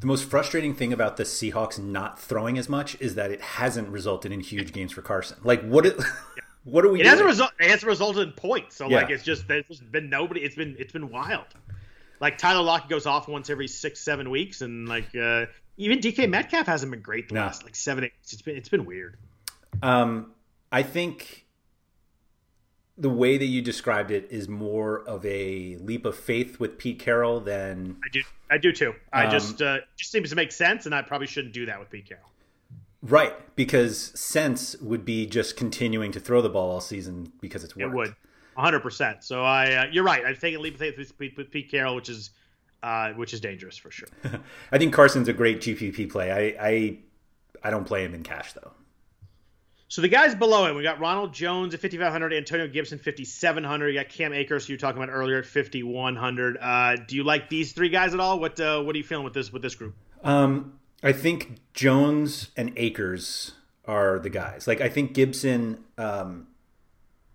The 0.00 0.06
most 0.06 0.28
frustrating 0.30 0.74
thing 0.74 0.92
about 0.92 1.16
the 1.16 1.24
Seahawks 1.24 1.78
not 1.78 2.20
throwing 2.20 2.56
as 2.56 2.68
much 2.68 2.96
is 3.00 3.16
that 3.16 3.30
it 3.30 3.40
hasn't 3.40 3.88
resulted 3.88 4.32
in 4.32 4.40
huge 4.40 4.72
games 4.72 4.92
for 4.92 5.02
Carson. 5.02 5.38
Like 5.44 5.62
what? 5.62 5.86
It, 5.86 5.96
what 6.70 6.84
are 6.84 6.88
we? 6.90 7.00
It 7.00 7.04
doing? 7.04 7.10
hasn't 7.10 7.26
result. 7.28 7.50
It 7.60 7.70
has 7.70 7.82
resulted 7.84 8.28
in 8.28 8.32
points. 8.34 8.76
So 8.76 8.88
Yeah. 8.88 8.98
like 9.02 9.10
it's 9.10 9.24
just 9.24 9.48
there's 9.48 9.66
just 9.66 9.90
been 9.90 10.08
nobody. 10.10 10.40
It's 10.42 10.56
been 10.56 10.76
it's 10.78 10.92
been 10.92 11.08
wild. 11.10 11.46
Like 12.20 12.36
Tyler 12.38 12.62
Lockett 12.62 12.90
goes 12.90 13.06
off 13.06 13.28
once 13.28 13.48
every 13.50 13.68
six 13.68 14.00
seven 14.00 14.30
weeks, 14.30 14.60
and 14.60 14.88
like 14.88 15.14
uh, 15.14 15.46
even 15.76 16.00
DK 16.00 16.28
Metcalf 16.28 16.66
hasn't 16.66 16.90
been 16.90 17.00
great 17.02 17.28
the 17.28 17.34
No. 17.36 17.42
last 17.42 17.64
like 17.64 17.76
seven 17.76 18.04
eight. 18.04 18.12
It's 18.22 18.42
been 18.42 18.56
it's 18.56 18.68
been 18.68 18.84
weird. 18.84 19.16
Um, 19.82 20.32
I 20.72 20.82
think 20.82 21.44
the 22.96 23.08
way 23.08 23.38
that 23.38 23.44
you 23.44 23.62
described 23.62 24.10
it 24.10 24.26
is 24.30 24.48
more 24.48 25.00
of 25.08 25.24
a 25.24 25.76
leap 25.76 26.04
of 26.04 26.16
faith 26.16 26.58
with 26.58 26.78
Pete 26.78 26.98
Carroll 26.98 27.38
than 27.40 27.96
I 28.04 28.08
do 28.12 28.22
I 28.50 28.58
do 28.58 28.72
too. 28.72 28.94
I 29.12 29.26
Um, 29.26 29.30
just 29.30 29.62
uh, 29.62 29.78
just 29.96 30.10
seems 30.10 30.30
to 30.30 30.36
make 30.36 30.50
sense, 30.50 30.86
and 30.86 30.94
I 30.94 31.02
probably 31.02 31.28
shouldn't 31.28 31.54
do 31.54 31.66
that 31.66 31.78
with 31.78 31.90
Pete 31.90 32.08
Carroll. 32.08 32.24
Right 33.02 33.34
because 33.56 33.98
sense 34.18 34.76
would 34.80 35.04
be 35.04 35.26
just 35.26 35.56
continuing 35.56 36.12
to 36.12 36.20
throw 36.20 36.40
the 36.42 36.48
ball 36.48 36.70
all 36.70 36.80
season 36.80 37.32
because 37.40 37.64
it's 37.64 37.76
worked. 37.76 37.92
It 37.92 37.96
would, 37.96 38.14
100. 38.54 38.80
percent 38.80 39.24
So 39.24 39.42
I 39.44 39.74
uh, 39.74 39.86
you're 39.90 40.04
right. 40.04 40.24
I've 40.24 40.40
taken 40.40 40.60
a 40.60 40.62
leap 40.62 40.74
of 40.74 40.80
faith 40.80 40.98
with, 40.98 41.18
Pete- 41.18 41.36
with 41.36 41.50
Pete 41.50 41.70
Carroll, 41.70 41.94
which 41.94 42.08
is 42.08 42.30
uh, 42.82 43.12
which 43.12 43.34
is 43.34 43.40
dangerous 43.40 43.76
for 43.76 43.90
sure. 43.90 44.08
I 44.72 44.78
think 44.78 44.94
Carson's 44.94 45.28
a 45.28 45.32
great 45.32 45.60
GPP 45.60 46.10
play. 46.10 46.30
I 46.30 46.66
I, 46.68 46.98
I 47.62 47.70
don't 47.70 47.84
play 47.84 48.04
him 48.04 48.14
in 48.14 48.22
cash 48.22 48.52
though. 48.52 48.72
So 49.90 50.02
the 50.02 50.08
guys 50.08 50.34
below 50.34 50.66
him, 50.66 50.76
we 50.76 50.82
got 50.82 51.00
Ronald 51.00 51.32
Jones 51.32 51.72
at 51.72 51.80
5,500, 51.80 52.34
Antonio 52.34 52.68
Gibson 52.68 52.98
5,700. 52.98 53.88
You 53.88 53.94
got 53.94 54.10
Cam 54.10 54.34
Akers, 54.34 54.66
who 54.66 54.72
you 54.72 54.76
were 54.76 54.80
talking 54.80 55.02
about 55.02 55.10
earlier, 55.10 55.38
at 55.38 55.46
5,100. 55.46 56.58
Uh, 56.60 56.96
do 57.08 57.16
you 57.16 57.24
like 57.24 57.48
these 57.48 57.72
three 57.72 57.88
guys 57.88 58.12
at 58.12 58.20
all? 58.20 58.38
What 58.38 58.60
uh, 58.60 58.82
what 58.82 58.94
are 58.94 58.98
you 58.98 59.04
feeling 59.04 59.24
with 59.24 59.32
this 59.32 59.50
with 59.50 59.62
this 59.62 59.74
group? 59.74 59.96
Um, 60.22 60.77
I 61.02 61.12
think 61.12 61.60
Jones 61.74 62.50
and 62.56 62.72
Akers 62.76 63.52
are 63.84 64.18
the 64.18 64.30
guys. 64.30 64.66
Like 64.66 64.80
I 64.80 64.88
think 64.88 65.14
Gibson, 65.14 65.84
um, 65.96 66.48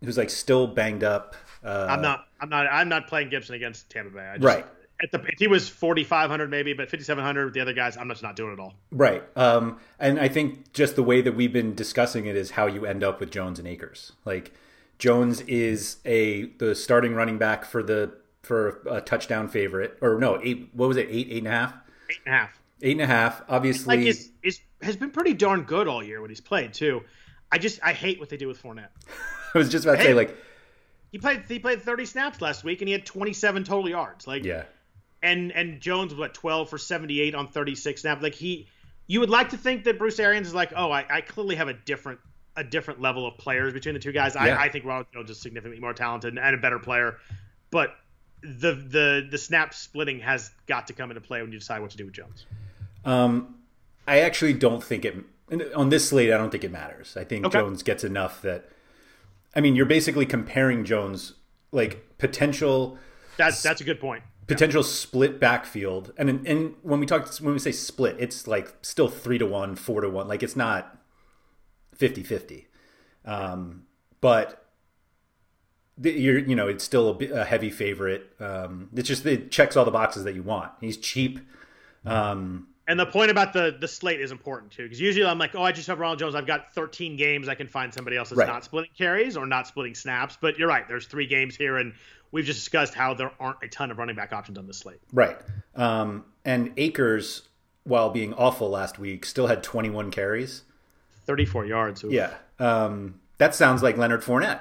who's 0.04 0.18
like 0.18 0.30
still 0.30 0.68
banged 0.68 1.04
up. 1.04 1.36
Uh, 1.64 1.88
I'm 1.90 2.02
not 2.02 2.26
I'm 2.40 2.50
not 2.50 2.68
I'm 2.68 2.90
not 2.90 3.08
playing 3.08 3.30
Gibson 3.30 3.56
against 3.56 3.90
Tampa 3.90 4.12
Bay. 4.12 4.26
I 4.26 4.38
just, 4.38 4.46
Right. 4.46 4.66
At 5.02 5.12
the, 5.12 5.20
if 5.28 5.40
he 5.40 5.48
was 5.48 5.68
4,500 5.68 6.50
maybe, 6.50 6.72
but 6.74 6.90
5,700 6.90 7.46
with 7.46 7.54
the 7.54 7.60
other 7.60 7.74
guys, 7.74 7.98
I'm 7.98 8.08
just 8.08 8.24
not 8.24 8.38
doing 8.38 8.52
it 8.52 8.54
at 8.54 8.60
all. 8.60 8.76
Right. 8.92 9.24
Um, 9.36 9.80
and 10.00 10.18
I 10.20 10.30
think 10.30 10.72
just 10.72 10.96
the 10.96 11.04
way 11.04 11.20
that 11.22 11.36
we've 11.36 11.52
been 11.52 11.74
discussing 11.76 12.26
it 12.26 12.38
is 12.38 12.52
how 12.52 12.68
you 12.68 12.86
end 12.86 13.04
up 13.04 13.20
with 13.20 13.32
Jones 13.32 13.60
and 13.60 13.68
Akers. 13.68 14.14
Like 14.24 14.54
Jones 15.00 15.42
is 15.42 15.98
a 16.06 16.44
the 16.58 16.76
starting 16.76 17.16
running 17.16 17.38
back 17.38 17.66
for 17.66 17.84
the 17.84 18.14
for 18.44 18.82
a 18.90 19.02
touchdown 19.02 19.50
favorite, 19.50 19.98
or 20.02 20.20
no, 20.20 20.40
eight. 20.44 20.70
What 20.74 20.88
was 20.88 20.98
it? 20.98 21.08
Eight, 21.10 21.28
eight 21.32 21.40
and 21.40 21.48
a 21.48 21.52
half, 21.52 21.74
Eight 22.10 22.18
and 22.26 22.36
a 22.36 22.38
half. 22.38 22.60
Eight 22.82 22.94
and 22.94 23.02
a 23.02 23.08
half. 23.08 23.42
Obviously, 23.48 23.98
Like 23.98 24.06
is 24.06 24.32
is 24.42 24.60
has 24.82 24.96
been 24.96 25.12
pretty 25.12 25.34
darn 25.34 25.64
good 25.64 25.88
all 25.88 26.04
year 26.04 26.22
when 26.22 26.30
he's 26.30 26.42
played 26.42 26.74
too. 26.74 27.04
I 27.52 27.58
just 27.58 27.80
I 27.84 27.94
hate 27.94 28.20
what 28.20 28.30
they 28.30 28.38
do 28.38 28.48
with 28.48 28.62
Fournette. 28.62 28.90
I 29.54 29.58
was 29.58 29.70
just 29.70 29.86
about 29.86 29.98
to 29.98 30.04
say, 30.04 30.14
like, 30.14 30.36
He 31.12 31.20
played 31.20 31.44
he 31.48 31.60
played 31.60 31.82
30 31.82 32.06
snaps 32.06 32.42
last 32.42 32.64
week 32.64 32.82
and 32.82 32.88
he 32.88 32.92
had 32.92 33.06
27 33.06 33.64
total 33.64 33.90
yards. 33.90 34.28
Like 34.28 34.44
yeah, 34.44 34.64
and 35.22 35.52
and 35.52 35.80
Jones 35.80 36.12
was 36.12 36.20
what 36.20 36.34
12 36.34 36.70
for 36.70 36.78
78 36.78 37.36
on 37.36 37.48
36 37.48 38.02
snaps. 38.02 38.22
Like 38.22 38.36
he, 38.36 38.68
you 39.08 39.20
would 39.20 39.30
like 39.30 39.50
to 39.50 39.58
think 39.58 39.86
that 39.86 39.98
Bruce 39.98 40.20
Arians 40.20 40.48
is 40.48 40.54
like, 40.54 40.74
oh, 40.76 40.92
I, 40.92 41.06
I 41.10 41.22
clearly 41.22 41.56
have 41.56 41.68
a 41.68 41.74
different 41.74 42.20
a 42.56 42.64
different 42.64 43.02
level 43.02 43.26
of 43.26 43.38
players 43.38 43.74
between 43.74 43.94
the 43.94 44.00
two 44.00 44.12
guys. 44.12 44.36
Yeah. 44.36 44.58
I, 44.58 44.66
I 44.66 44.70
think 44.70 44.86
Ronald 44.86 45.08
Jones 45.14 45.30
is 45.30 45.40
significantly 45.40 45.80
more 45.80 45.94
talented 45.94 46.38
and 46.38 46.56
a 46.56 46.60
better 46.60 46.80
player, 46.80 47.18
but 47.72 47.96
the 48.42 48.74
the 48.74 49.28
the 49.30 49.38
snap 49.38 49.74
splitting 49.74 50.20
has 50.20 50.52
got 50.68 50.88
to 50.88 50.94
come 50.94 51.10
into 51.10 51.22
play 51.22 51.42
when 51.42 51.52
you 51.52 51.60
decide 51.60 51.82
what 51.82 51.92
to 51.92 51.98
do 51.98 52.06
with 52.06 52.14
Jones. 52.14 52.46
Um, 53.06 53.56
I 54.08 54.20
actually 54.20 54.54
don't 54.54 54.84
think 54.84 55.06
it 55.06 55.16
on 55.76 55.90
this 55.90 56.10
slate. 56.10 56.32
I 56.32 56.38
don't 56.38 56.50
think 56.52 56.64
it 56.64 56.72
matters. 56.72 57.16
I 57.18 57.24
think 57.24 57.46
Okay. 57.46 57.60
Jones 57.60 57.84
gets 57.84 58.04
enough 58.04 58.42
that. 58.42 58.70
I 59.56 59.62
mean, 59.62 59.76
you're 59.76 59.86
basically 59.86 60.26
comparing 60.26 60.84
Jones 60.84 61.34
like 61.72 62.18
potential 62.18 62.98
That's 63.38 63.62
that's 63.62 63.82
a 63.82 63.84
good 63.84 64.00
point. 64.00 64.24
potential 64.48 64.84
split 64.84 65.40
backfield, 65.40 66.12
and 66.18 66.46
and 66.48 66.76
when 66.82 67.00
we 67.00 67.06
talk 67.06 67.28
when 67.40 67.54
we 67.54 67.60
say 67.60 67.72
split, 67.72 68.16
it's 68.20 68.48
like 68.48 68.74
still 68.82 69.08
three 69.10 69.38
to 69.38 69.46
one, 69.46 69.76
four 69.76 70.02
to 70.02 70.10
one. 70.10 70.28
Like 70.28 70.42
it's 70.44 70.56
not 70.56 70.98
50-50. 71.98 72.66
Um, 73.26 73.84
but 74.22 74.66
the, 75.98 76.12
you're 76.12 76.40
you 76.40 76.56
know 76.56 76.68
it's 76.68 76.84
still 76.84 77.18
a, 77.22 77.42
a 77.42 77.46
heavy 77.46 77.70
favorite. 77.70 78.32
Um, 78.40 78.90
it's 78.96 79.08
just 79.08 79.26
it 79.26 79.52
checks 79.52 79.78
all 79.78 79.86
the 79.86 79.92
boxes 79.92 80.24
that 80.24 80.34
you 80.36 80.44
want. 80.44 80.72
He's 80.82 80.98
cheap. 80.98 81.40
Um, 82.06 82.68
And 82.88 83.00
the 83.00 83.06
point 83.06 83.32
about 83.32 83.54
the 83.54 83.76
the 83.80 83.88
slate 83.88 84.20
is 84.20 84.32
important 84.32 84.72
too, 84.74 84.84
because 84.84 85.00
usually 85.00 85.26
I'm 85.26 85.38
like, 85.40 85.56
oh, 85.56 85.64
I 85.64 85.72
just 85.72 85.88
have 85.88 86.00
Ronald 86.00 86.20
Jones. 86.20 86.36
I've 86.36 86.46
got 86.48 86.74
13 86.74 87.16
games. 87.16 87.48
I 87.48 87.56
can 87.56 87.68
find 87.68 87.94
somebody 87.94 88.18
else 88.18 88.30
that's 88.30 88.40
Right. 88.40 88.48
not 88.48 88.66
splitting 88.66 88.92
carries 88.98 89.38
or 89.38 89.46
not 89.46 89.68
splitting 89.68 89.96
snaps. 89.96 90.38
But 90.42 90.58
you're 90.60 90.68
right. 90.68 90.86
There's 90.88 91.06
three 91.08 91.26
games 91.28 91.56
here, 91.56 91.78
and 91.78 91.94
we've 92.32 92.44
just 92.46 92.60
discussed 92.60 92.94
how 92.94 93.14
there 93.14 93.32
aren't 93.40 93.58
a 93.64 93.70
ton 93.70 93.90
of 93.90 93.98
running 94.00 94.16
back 94.18 94.34
options 94.34 94.58
on 94.58 94.68
this 94.68 94.80
slate. 94.80 95.00
Right. 95.14 95.38
Um, 95.76 96.26
and 96.44 96.74
Akers, 96.76 97.44
while 97.86 98.10
being 98.10 98.34
awful 98.34 98.70
last 98.70 99.00
week, 99.00 99.26
still 99.26 99.48
had 99.48 99.64
21 99.64 100.12
carries. 100.12 100.64
34 101.26 101.66
yards. 101.66 102.04
Ooh. 102.04 102.10
Yeah. 102.12 102.34
Um, 102.60 103.22
that 103.38 103.56
sounds 103.56 103.82
like 103.82 103.96
Leonard 103.98 104.24
Fournette. 104.24 104.60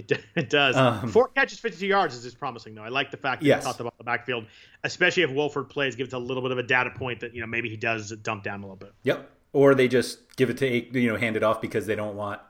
It, 0.00 0.08
d- 0.08 0.16
it 0.36 0.50
does. 0.50 1.12
Four 1.12 1.28
catches, 1.28 1.58
52 1.60 1.86
yards 1.86 2.14
is 2.16 2.22
just 2.24 2.38
promising, 2.38 2.74
though. 2.74 2.82
I 2.82 2.88
like 2.88 3.10
the 3.10 3.16
fact 3.16 3.42
that 3.42 3.46
Um, 3.46 3.48
Yes. 3.48 3.62
he 3.62 3.66
caught 3.66 3.78
the 3.78 3.84
ball 3.84 3.92
in 3.92 3.98
the 3.98 4.04
backfield, 4.04 4.46
especially 4.84 5.22
if 5.22 5.30
Wolford 5.30 5.68
plays, 5.68 5.94
gives 5.96 6.12
a 6.12 6.18
little 6.18 6.42
bit 6.42 6.52
of 6.52 6.58
a 6.58 6.62
data 6.62 6.90
point 6.90 7.20
that, 7.20 7.34
you 7.34 7.40
know, 7.40 7.46
maybe 7.46 7.68
he 7.68 7.76
does 7.76 8.10
dump 8.22 8.42
down 8.44 8.60
a 8.60 8.62
little 8.62 8.76
bit. 8.76 8.92
Yep. 9.04 9.30
Or 9.52 9.74
they 9.74 9.88
just 9.88 10.36
give 10.36 10.48
it 10.50 10.58
to 10.58 10.66
you 10.98 11.10
know 11.10 11.16
hand 11.16 11.36
it 11.36 11.42
off 11.42 11.60
because 11.60 11.84
they 11.86 11.96
don't 11.96 12.14
want 12.16 12.40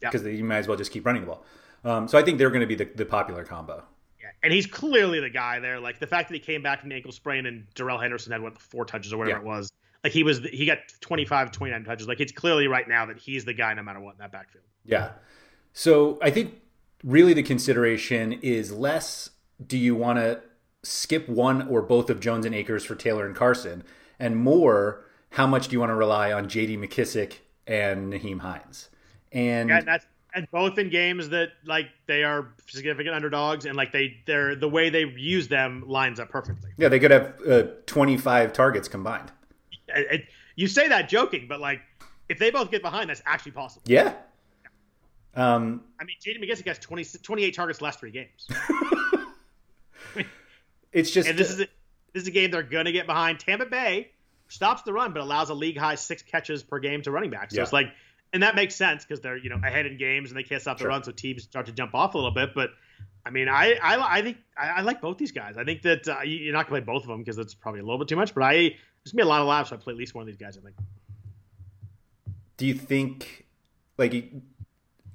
because 0.00 0.22
you 0.24 0.44
might 0.44 0.58
as 0.58 0.68
well 0.68 0.76
just 0.76 0.92
keep 0.92 1.04
running 1.04 1.22
the 1.22 1.26
ball. 1.26 1.44
Um, 1.84 2.06
so 2.08 2.16
I 2.18 2.22
think 2.22 2.38
they're 2.38 2.50
going 2.50 2.60
to 2.60 2.66
be 2.66 2.76
the, 2.76 2.84
the 2.94 3.04
popular 3.04 3.44
combo. 3.44 3.82
Yeah. 4.20 4.28
And 4.42 4.52
he's 4.52 4.66
clearly 4.66 5.18
the 5.20 5.30
guy 5.30 5.58
there. 5.60 5.80
Like 5.80 5.98
the 5.98 6.06
fact 6.06 6.28
that 6.28 6.34
he 6.34 6.40
came 6.40 6.62
back 6.62 6.80
from 6.80 6.90
the 6.90 6.94
ankle 6.94 7.10
sprain 7.12 7.46
and 7.46 7.66
Darrell 7.74 7.98
Henderson 7.98 8.30
had 8.32 8.40
what 8.40 8.56
four 8.58 8.84
touches 8.84 9.12
or 9.12 9.16
whatever 9.18 9.38
Yeah. 9.38 9.42
it 9.42 9.46
was. 9.46 9.72
Like 10.04 10.12
he 10.12 10.22
was, 10.22 10.38
he 10.40 10.64
got 10.66 10.78
25, 11.00 11.50
29 11.50 11.84
touches. 11.84 12.06
Like 12.06 12.20
it's 12.20 12.32
clearly 12.32 12.68
right 12.68 12.86
now 12.88 13.04
that 13.06 13.18
he's 13.18 13.44
the 13.44 13.54
guy 13.54 13.72
no 13.74 13.82
matter 13.82 13.98
what 14.00 14.12
in 14.12 14.18
that 14.18 14.30
backfield. 14.32 14.64
Yeah. 14.84 15.12
So 15.72 16.18
I 16.22 16.30
think 16.30 16.54
really 17.04 17.34
the 17.34 17.42
consideration 17.42 18.32
is 18.32 18.72
less 18.72 19.30
do 19.64 19.78
you 19.78 19.94
want 19.94 20.18
to 20.18 20.40
skip 20.82 21.28
one 21.28 21.68
or 21.68 21.80
both 21.82 22.10
of 22.10 22.18
Jones 22.20 22.44
and 22.44 22.54
Akers 22.54 22.84
for 22.84 22.94
Taylor 22.94 23.26
and 23.26 23.36
Carson, 23.36 23.84
and 24.18 24.36
more 24.36 25.04
how 25.30 25.46
much 25.46 25.68
do 25.68 25.72
you 25.74 25.80
want 25.80 25.90
to 25.90 25.94
rely 25.94 26.32
on 26.32 26.48
J.D. 26.48 26.76
McKissic 26.76 27.34
and 27.66 28.12
Nyheim 28.12 28.40
Hines? 28.40 28.88
And 29.32 29.68
Yeah, 29.68 29.78
and 29.78 29.86
that's 29.88 30.06
and 30.34 30.50
both 30.50 30.78
in 30.78 30.90
games 30.90 31.28
that 31.28 31.50
like 31.64 31.86
they 32.06 32.24
are 32.24 32.48
significant 32.66 33.14
underdogs 33.14 33.66
and 33.66 33.76
like 33.76 33.92
they 33.92 34.16
they're 34.26 34.56
the 34.56 34.68
way 34.68 34.90
they 34.90 35.04
use 35.04 35.46
them 35.48 35.84
lines 35.86 36.18
up 36.18 36.28
perfectly. 36.28 36.70
yeah, 36.76 36.88
they 36.88 36.98
could 36.98 37.10
have 37.12 37.34
uh, 37.48 37.62
25 37.86 38.52
targets 38.52 38.88
combined. 38.88 39.30
It- 39.88 40.06
it- 40.10 40.24
you 40.56 40.68
say 40.68 40.86
that 40.88 41.08
joking, 41.08 41.46
but 41.48 41.60
like 41.60 41.80
if 42.28 42.38
they 42.38 42.50
both 42.50 42.70
get 42.70 42.80
behind, 42.82 43.10
that's 43.10 43.22
actually 43.26 43.52
possible. 43.52 43.82
Yeah. 43.86 44.14
Um, 45.36 45.82
I 46.00 46.04
mean, 46.04 46.16
J.D. 46.22 46.38
McKissic 46.46 46.66
has 46.68 46.78
20, 46.78 47.04
28 47.22 47.54
targets 47.54 47.78
the 47.80 47.84
last 47.84 47.98
three 48.00 48.10
games, 48.12 48.46
it's 50.92 51.10
just 51.10 51.28
and 51.28 51.36
this 51.38 51.50
is 51.50 51.56
a, 51.60 51.66
this 52.12 52.22
is 52.22 52.28
a 52.28 52.30
game 52.30 52.50
they're 52.50 52.62
gonna 52.62 52.92
get 52.92 53.06
behind. 53.06 53.40
Tampa 53.40 53.66
Bay 53.66 54.10
stops 54.48 54.82
the 54.82 54.92
run, 54.92 55.12
but 55.12 55.20
allows 55.22 55.50
a 55.50 55.54
league 55.54 55.76
high 55.76 55.96
six 55.96 56.22
catches 56.22 56.62
per 56.62 56.78
game 56.78 57.02
to 57.02 57.10
running 57.10 57.30
back. 57.30 57.50
So 57.50 57.56
Yeah. 57.56 57.62
it's 57.64 57.72
like, 57.72 57.88
and 58.32 58.42
that 58.42 58.54
makes 58.54 58.74
sense 58.76 59.04
because 59.04 59.20
they're 59.20 59.36
you 59.36 59.50
know 59.50 59.56
ahead 59.64 59.86
in 59.86 59.96
games 59.98 60.30
and 60.30 60.38
they 60.38 60.44
can't 60.44 60.62
stop 60.62 60.78
the 60.78 60.82
Sure. 60.82 60.90
run, 60.90 61.02
so 61.02 61.10
teams 61.12 61.42
start 61.42 61.66
to 61.66 61.72
jump 61.72 61.94
off 61.94 62.14
a 62.14 62.18
little 62.18 62.30
bit. 62.30 62.54
But 62.54 62.70
I 63.26 63.30
mean, 63.30 63.48
I 63.48 63.72
I, 63.82 64.18
I 64.18 64.22
think 64.22 64.36
I, 64.56 64.68
I 64.68 64.80
like 64.82 65.00
both 65.00 65.18
these 65.18 65.32
guys. 65.32 65.56
I 65.56 65.64
think 65.64 65.82
that 65.82 66.06
uh, 66.08 66.20
you- 66.22 66.38
you're 66.38 66.52
not 66.52 66.66
gonna 66.68 66.80
play 66.80 66.92
both 66.94 67.02
of 67.02 67.08
them 67.08 67.18
because 67.18 67.36
that's 67.36 67.54
probably 67.54 67.80
a 67.80 67.84
little 67.84 67.98
bit 67.98 68.06
too 68.08 68.16
much. 68.16 68.34
But 68.34 68.44
I 68.44 68.52
there's 68.52 69.12
gonna 69.12 69.16
be 69.16 69.22
a 69.22 69.26
lot 69.26 69.40
of 69.40 69.48
laps. 69.48 69.70
So 69.70 69.76
I 69.76 69.78
play 69.80 69.92
at 69.92 69.98
least 69.98 70.14
one 70.14 70.22
of 70.22 70.26
these 70.28 70.36
guys. 70.36 70.56
I 70.56 70.60
think. 70.60 70.76
do 72.56 72.66
you 72.66 72.74
think 72.74 73.46
like 73.98 74.32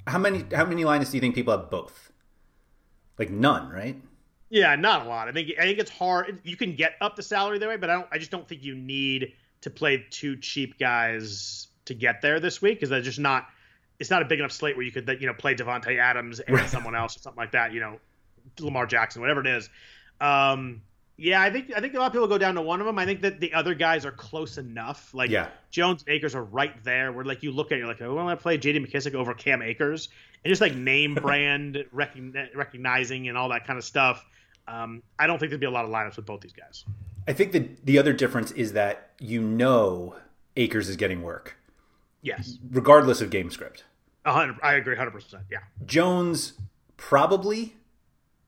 how 0.08 0.18
many 0.18 0.46
how 0.54 0.66
many 0.66 0.86
liners 0.86 1.12
do 1.12 1.18
you 1.18 1.22
think 1.22 1.36
people 1.36 1.58
have 1.58 1.70
both? 1.70 2.12
Like 3.18 3.30
none, 3.30 3.70
right? 3.70 4.02
Yeah, 4.50 4.76
not 4.76 5.06
a 5.06 5.10
lot. 5.10 5.28
I 5.28 5.32
think 5.32 5.52
I 5.60 5.64
think 5.64 5.80
it's 5.80 5.92
hard. 5.92 6.40
You 6.44 6.56
can 6.56 6.76
get 6.76 6.94
up 7.02 7.16
the 7.16 7.24
salary 7.24 7.60
that 7.60 7.70
way, 7.70 7.78
but 7.78 7.90
I 7.90 7.94
don't. 7.94 8.08
I 8.12 8.18
just 8.18 8.32
don't 8.32 8.48
think 8.48 8.64
you 8.64 8.76
need 8.76 9.34
to 9.62 9.70
play 9.70 10.06
two 10.10 10.38
cheap 10.38 10.80
guys 10.80 11.68
to 11.86 11.94
get 11.94 12.22
there 12.22 12.40
this 12.40 12.62
week 12.62 12.78
because 12.78 12.90
they're 12.90 13.02
just 13.02 13.20
not. 13.20 13.48
It's 14.00 14.10
not 14.10 14.22
a 14.22 14.26
big 14.26 14.40
enough 14.40 14.52
slate 14.52 14.76
where 14.76 14.86
you 14.86 14.92
could 14.92 15.08
you 15.20 15.28
know 15.28 15.34
play 15.34 15.54
Davante 15.54 16.00
Adams 16.00 16.40
and 16.40 16.60
someone 16.70 16.96
else 16.96 17.18
or 17.18 17.20
something 17.20 17.40
like 17.40 17.52
that. 17.52 17.74
You 17.74 17.82
know, 17.82 18.00
Lamar 18.60 18.86
Jackson, 18.86 19.22
whatever 19.22 19.42
it 19.42 19.48
is. 19.48 19.70
Um, 20.20 20.82
yeah, 21.20 21.42
I 21.42 21.52
think 21.52 21.72
I 21.76 21.82
think 21.82 21.94
a 21.94 22.00
lot 22.00 22.08
of 22.08 22.14
people 22.14 22.28
go 22.28 22.38
down 22.38 22.56
to 22.56 22.62
one 22.62 22.80
of 22.80 22.86
them. 22.86 22.98
I 22.98 23.06
think 23.06 23.22
that 23.22 23.42
the 23.42 23.54
other 23.54 23.74
guys 23.74 24.06
are 24.06 24.12
close 24.12 24.58
enough. 24.58 25.14
Like 25.14 25.30
yeah. 25.30 25.50
Jones 25.70 26.06
Akers 26.08 26.34
are 26.34 26.44
right 26.44 26.82
there. 26.84 27.12
Where 27.12 27.26
like 27.26 27.44
you 27.44 27.52
look 27.52 27.72
at 27.72 27.76
it, 27.76 27.80
you're 27.80 27.88
like, 27.88 28.02
I 28.02 28.08
want 28.08 28.38
to 28.38 28.42
play 28.42 28.58
J.D. 28.58 28.80
McKissic 28.80 29.14
over 29.14 29.34
Cam 29.34 29.62
Akers, 29.62 30.08
and 30.44 30.50
just 30.50 30.62
like 30.62 30.76
name 30.76 31.16
brand 31.22 31.84
recognizing 31.92 33.28
and 33.28 33.38
all 33.38 33.50
that 33.50 33.68
kind 33.68 33.78
of 33.78 33.84
stuff. 33.84 34.26
Um, 34.68 35.04
I 35.18 35.28
don't 35.28 35.40
think 35.40 35.50
there'd 35.50 35.60
be 35.60 35.66
a 35.66 35.72
lot 35.72 35.84
of 35.84 35.92
lineups 35.92 36.16
with 36.16 36.26
both 36.26 36.42
these 36.42 36.54
guys. 36.54 36.86
I 37.28 37.34
think 37.34 37.52
the 37.52 37.70
the 37.84 37.98
other 38.00 38.14
difference 38.14 38.52
is 38.52 38.74
that 38.74 39.12
you 39.20 39.42
know 39.42 40.16
Akers 40.56 40.88
is 40.88 40.96
getting 40.96 41.22
work. 41.22 41.58
Yes. 42.22 42.58
Regardless 42.72 43.20
of 43.20 43.30
game 43.30 43.52
script. 43.52 43.84
hundred. 44.26 44.58
I 44.64 44.76
agree. 44.76 44.96
Hundred 44.96 45.12
percent. 45.12 45.44
Yeah. 45.52 45.60
Jones 45.86 46.54
probably. 46.96 47.76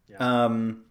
Yeah. 0.09 0.17
Um 0.19 0.85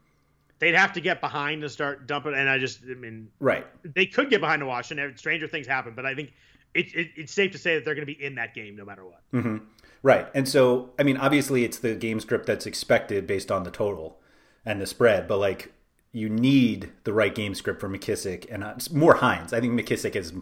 they'd 0.61 0.75
have 0.75 0.92
to 0.92 1.01
get 1.01 1.20
behind 1.20 1.62
to 1.62 1.68
start 1.68 2.07
dumping. 2.07 2.35
And 2.35 2.49
I 2.49 2.59
just, 2.59 2.81
I 2.88 2.94
mean, 2.94 3.29
right? 3.40 3.66
They 3.83 4.07
could 4.07 4.31
get 4.31 4.40
behind 4.40 4.61
to 4.61 4.66
Washington. 4.66 5.16
Stranger 5.16 5.49
things 5.49 5.66
happen, 5.66 5.94
but 5.96 6.07
I 6.07 6.14
think 6.14 6.33
it, 6.75 6.94
it, 6.94 7.09
it's 7.16 7.33
safe 7.33 7.51
to 7.53 7.59
say 7.59 7.75
that 7.75 7.85
they're 7.85 7.94
going 7.94 8.07
to 8.07 8.14
be 8.14 8.23
in 8.23 8.37
that 8.37 8.55
game 8.55 8.77
no 8.77 8.85
matter 8.85 9.05
what. 9.05 9.23
Mm-hmm. 9.33 9.64
Right. 10.03 10.29
And 10.35 10.49
so, 10.49 10.90
I 10.99 11.03
mean, 11.03 11.16
obviously, 11.16 11.64
it's 11.64 11.79
the 11.79 11.94
game 11.94 12.20
script 12.20 12.46
that's 12.46 12.66
expected 12.66 13.27
based 13.27 13.51
on 13.51 13.64
the 13.64 13.70
total 13.70 14.20
and 14.64 14.81
the 14.81 14.87
spread, 14.87 15.27
but 15.27 15.38
like 15.38 15.73
you 16.12 16.29
need 16.29 16.90
the 17.05 17.12
right 17.12 17.35
game 17.35 17.55
script 17.55 17.81
for 17.81 17.88
McKissic 17.88 18.46
and 18.51 18.64
uh, 18.64 18.75
more 18.92 19.14
Hines. 19.14 19.53
I 19.53 19.61
think 19.61 19.79
McKissic 19.79 20.16
is 20.16 20.33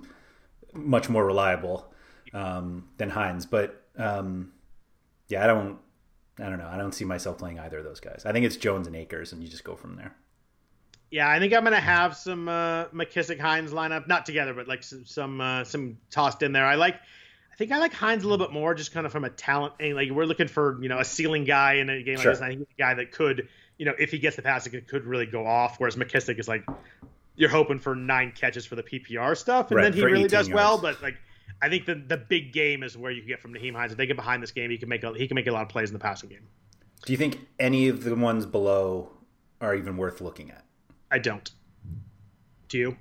much 0.73 1.09
more 1.09 1.25
reliable 1.25 1.93
um, 2.33 2.89
than 2.99 3.11
Hines, 3.11 3.47
but 3.47 3.85
um, 3.97 4.53
yeah, 5.29 5.45
I 5.45 5.47
don't. 5.47 5.79
I 6.41 6.49
don't 6.49 6.59
know. 6.59 6.69
I 6.69 6.77
don't 6.77 6.93
see 6.93 7.05
myself 7.05 7.39
playing 7.39 7.59
either 7.59 7.79
of 7.79 7.85
those 7.85 8.01
guys. 8.01 8.23
I 8.25 8.33
think 8.33 8.47
it's 8.47 8.57
Jones 8.57 8.87
and 8.87 8.95
Akers, 8.95 9.33
and 9.33 9.43
you 9.43 9.49
just 9.49 9.65
go 9.65 9.75
from 9.75 9.97
there. 9.97 10.15
Yeah, 11.11 11.29
I 11.29 11.39
think 11.39 11.55
I'm 11.55 11.65
gonna 11.65 11.81
have 11.81 12.17
some 12.17 12.49
uh, 12.49 12.87
McKissic 12.87 13.41
Hines 13.41 13.73
lineup, 13.73 14.07
not 14.07 14.27
together, 14.27 14.53
but 14.53 14.69
like 14.69 14.83
some 14.83 15.07
some, 15.07 15.41
uh, 15.41 15.65
some 15.65 15.99
tossed 16.11 16.43
in 16.43 16.53
there. 16.53 16.67
I 16.67 16.75
like, 16.75 16.95
I 16.95 17.57
think 17.57 17.73
I 17.73 17.79
like 17.79 17.95
Hines 17.95 18.25
a 18.25 18.29
little 18.29 18.47
bit 18.47 18.53
more, 18.53 18.75
just 18.75 18.93
kind 18.93 19.07
of 19.07 19.13
from 19.13 19.25
a 19.25 19.31
talent. 19.31 19.75
And 19.81 19.95
like 19.95 20.11
we're 20.11 20.27
looking 20.27 20.49
for 20.49 20.79
you 20.83 20.89
know 20.89 20.99
a 20.99 21.05
ceiling 21.05 21.45
guy 21.45 21.75
in 21.75 21.89
a 21.89 22.03
game 22.03 22.17
like 22.17 22.27
this. 22.27 22.39
And 22.39 22.45
I 22.45 22.49
think 22.51 22.61
he's 22.61 22.75
a 22.77 22.79
guy 22.79 22.95
that 22.95 23.11
could, 23.11 23.49
you 23.79 23.87
know, 23.87 23.95
if 23.99 24.11
he 24.11 24.19
gets 24.19 24.37
the 24.37 24.43
pass, 24.43 24.67
it 24.67 24.87
could 24.87 25.05
really 25.05 25.27
go 25.27 25.47
off. 25.47 25.81
Whereas 25.81 25.97
McKissic 25.97 26.39
is 26.39 26.47
like, 26.47 26.67
you're 27.37 27.49
hoping 27.49 27.79
for 27.79 27.97
nine 27.97 28.33
catches 28.33 28.67
for 28.67 28.77
the 28.77 28.83
PPR 28.83 29.35
stuff, 29.35 29.71
and 29.71 29.79
right, 29.79 29.85
then 29.85 29.93
he 29.95 30.05
really 30.05 30.29
does 30.29 30.49
yards. 30.49 30.51
well. 30.51 30.79
But 30.79 31.03
like 31.03 31.17
I 31.61 31.69
think 31.69 31.87
the 31.87 31.95
the 31.95 32.17
big 32.17 32.53
game 32.53 32.83
is 32.83 32.97
where 32.97 33.11
you 33.11 33.21
can 33.21 33.29
get 33.29 33.41
from 33.41 33.53
Nyheim 33.53 33.75
Hines. 33.75 33.93
If 33.93 33.99
they 33.99 34.07
get 34.07 34.17
behind 34.17 34.43
this 34.43 34.53
game, 34.53 34.71
he 34.71 34.79
can 34.79 34.89
make 34.89 35.03
a, 35.03 35.13
he 35.15 35.27
can 35.27 35.35
make 35.35 35.47
a 35.47 35.53
lot 35.53 35.63
of 35.63 35.69
plays 35.69 35.89
in 35.91 35.93
the 35.93 35.99
passing 35.99 36.29
game. 36.29 36.47
Do 37.05 37.13
you 37.13 37.17
think 37.17 37.47
any 37.59 37.89
of 37.89 38.05
the 38.05 38.15
ones 38.15 38.47
below 38.47 39.11
are 39.61 39.75
even 39.75 39.97
worth 39.97 40.21
looking 40.21 40.51
at? 40.51 40.65
I 41.11 41.19
don't. 41.19 41.51
Do 42.69 42.79
you? 42.79 42.97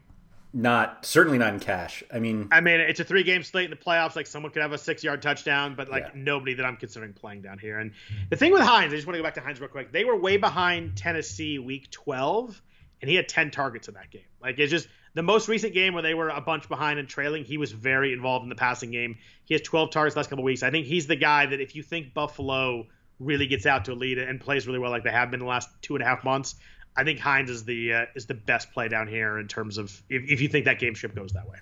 Not 0.53 1.05
certainly 1.05 1.37
not 1.37 1.53
in 1.53 1.59
cash. 1.59 2.03
I 2.11 2.19
mean, 2.19 2.47
I 2.51 2.61
mean, 2.61 2.79
it's 2.79 2.99
a 2.99 3.03
three 3.03 3.23
game 3.23 3.43
slate 3.43 3.65
in 3.65 3.69
the 3.69 3.75
playoffs. 3.75 4.15
Like 4.15 4.25
someone 4.25 4.51
could 4.51 4.61
have 4.61 4.71
a 4.71 4.77
six 4.77 5.03
yard 5.03 5.21
touchdown, 5.21 5.75
but 5.75 5.89
like 5.89 6.05
yeah. 6.05 6.11
nobody 6.15 6.53
that 6.55 6.65
I'm 6.65 6.77
considering 6.77 7.13
playing 7.13 7.41
down 7.41 7.59
here. 7.59 7.79
And 7.79 7.91
the 8.29 8.37
thing 8.37 8.53
with 8.53 8.61
Hines, 8.61 8.93
I 8.93 8.95
just 8.95 9.05
want 9.05 9.15
to 9.15 9.19
go 9.19 9.23
back 9.23 9.35
to 9.35 9.41
Hines 9.41 9.59
real 9.59 9.69
quick. 9.69 9.91
They 9.91 10.05
were 10.05 10.15
way 10.15 10.37
behind 10.37 10.95
Tennessee 10.95 11.59
week 11.59 11.91
12, 11.91 12.61
and 13.01 13.09
he 13.09 13.15
had 13.15 13.27
10 13.27 13.51
targets 13.51 13.87
in 13.87 13.95
that 13.95 14.09
game. 14.09 14.21
Like 14.41 14.57
it's 14.57 14.71
just 14.71 14.87
the 15.13 15.23
most 15.23 15.47
recent 15.47 15.73
game 15.73 15.93
where 15.93 16.03
they 16.03 16.13
were 16.13 16.29
a 16.29 16.41
bunch 16.41 16.69
behind 16.69 16.99
and 16.99 17.07
trailing, 17.07 17.43
he 17.43 17.57
was 17.57 17.71
very 17.71 18.13
involved 18.13 18.43
in 18.43 18.49
the 18.49 18.55
passing 18.55 18.91
game. 18.91 19.17
He 19.45 19.53
has 19.53 19.61
12 19.61 19.91
targets 19.91 20.15
last 20.15 20.29
couple 20.29 20.43
weeks. 20.43 20.63
I 20.63 20.71
think 20.71 20.85
he's 20.85 21.07
the 21.07 21.15
guy 21.15 21.45
that 21.45 21.59
if 21.59 21.75
you 21.75 21.83
think 21.83 22.13
Buffalo 22.13 22.87
really 23.19 23.47
gets 23.47 23.65
out 23.65 23.85
to 23.85 23.93
a 23.93 23.95
lead 23.95 24.17
and 24.19 24.39
plays 24.39 24.67
really 24.67 24.79
well 24.79 24.91
like 24.91 25.03
they 25.03 25.11
have 25.11 25.31
been 25.31 25.39
the 25.39 25.45
last 25.45 25.69
two 25.81 25.95
and 25.95 26.03
a 26.03 26.05
half 26.05 26.23
months, 26.23 26.55
I 26.95 27.03
think 27.03 27.19
Hines 27.19 27.49
is 27.49 27.63
the 27.63 27.93
uh, 27.93 28.05
is 28.15 28.25
the 28.25 28.33
best 28.33 28.71
play 28.71 28.87
down 28.87 29.07
here 29.07 29.37
in 29.37 29.47
terms 29.47 29.77
of 29.77 29.89
if, 30.09 30.23
if 30.29 30.41
you 30.41 30.47
think 30.47 30.65
that 30.65 30.79
game 30.79 30.95
ship 30.95 31.15
goes 31.15 31.31
that 31.33 31.47
way. 31.47 31.57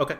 Okay. 0.00 0.16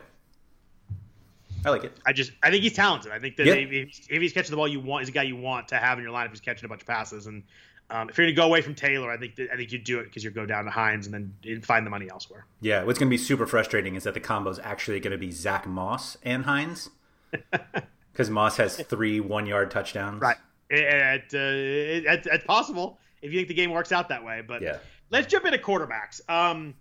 I 1.66 1.70
like 1.70 1.84
it. 1.84 1.96
I 2.04 2.12
just 2.12 2.32
I 2.42 2.50
think 2.50 2.62
he's 2.62 2.74
talented. 2.74 3.10
I 3.10 3.18
think 3.18 3.36
that 3.36 3.46
if, 3.46 4.06
if, 4.10 4.22
he's 4.22 4.32
catching 4.32 4.50
the 4.50 4.56
ball 4.56 4.68
you 4.68 4.80
want, 4.80 5.02
he's 5.02 5.08
a 5.08 5.12
guy 5.12 5.22
you 5.22 5.36
want 5.36 5.68
to 5.68 5.76
have 5.76 5.98
in 5.98 6.04
your 6.04 6.12
line 6.12 6.26
if 6.26 6.32
he's 6.32 6.40
catching 6.40 6.66
a 6.66 6.68
bunch 6.68 6.82
of 6.82 6.86
passes. 6.86 7.26
And 7.26 7.42
um, 7.90 8.08
if 8.08 8.16
you're 8.16 8.26
going 8.26 8.34
to 8.34 8.40
go 8.40 8.46
away 8.46 8.62
from 8.62 8.74
Taylor, 8.74 9.10
I 9.10 9.16
think 9.16 9.38
I 9.52 9.56
think 9.56 9.70
you 9.70 9.78
do 9.78 10.00
it 10.00 10.04
because 10.04 10.24
you 10.24 10.30
go 10.30 10.46
down 10.46 10.64
to 10.64 10.70
Hines 10.70 11.06
and 11.06 11.32
then 11.42 11.60
find 11.60 11.84
the 11.84 11.90
money 11.90 12.08
elsewhere. 12.10 12.46
Yeah, 12.60 12.82
what's 12.84 12.98
going 12.98 13.08
to 13.08 13.10
be 13.10 13.18
super 13.18 13.46
frustrating 13.46 13.94
is 13.94 14.04
that 14.04 14.14
the 14.14 14.20
combo 14.20 14.50
is 14.50 14.58
actually 14.58 15.00
going 15.00 15.12
to 15.12 15.18
be 15.18 15.30
Zach 15.30 15.66
Moss 15.66 16.16
and 16.22 16.44
Hines 16.44 16.90
because 18.12 18.30
Moss 18.30 18.56
has 18.56 18.76
three 18.76 19.20
one 19.20 19.46
yard 19.46 19.70
touchdowns. 19.70 20.20
Right. 20.20 20.36
It, 20.70 21.22
uh, 21.34 21.36
it, 21.36 22.04
it, 22.06 22.26
it's 22.32 22.44
possible 22.44 22.98
if 23.20 23.32
you 23.32 23.38
think 23.38 23.48
the 23.48 23.54
game 23.54 23.70
works 23.70 23.92
out 23.92 24.08
that 24.08 24.24
way. 24.24 24.42
But 24.46 24.62
yeah. 24.62 24.78
let's 25.10 25.26
jump 25.26 25.44
into 25.44 25.58
quarterbacks. 25.58 26.20
Um, 26.28 26.74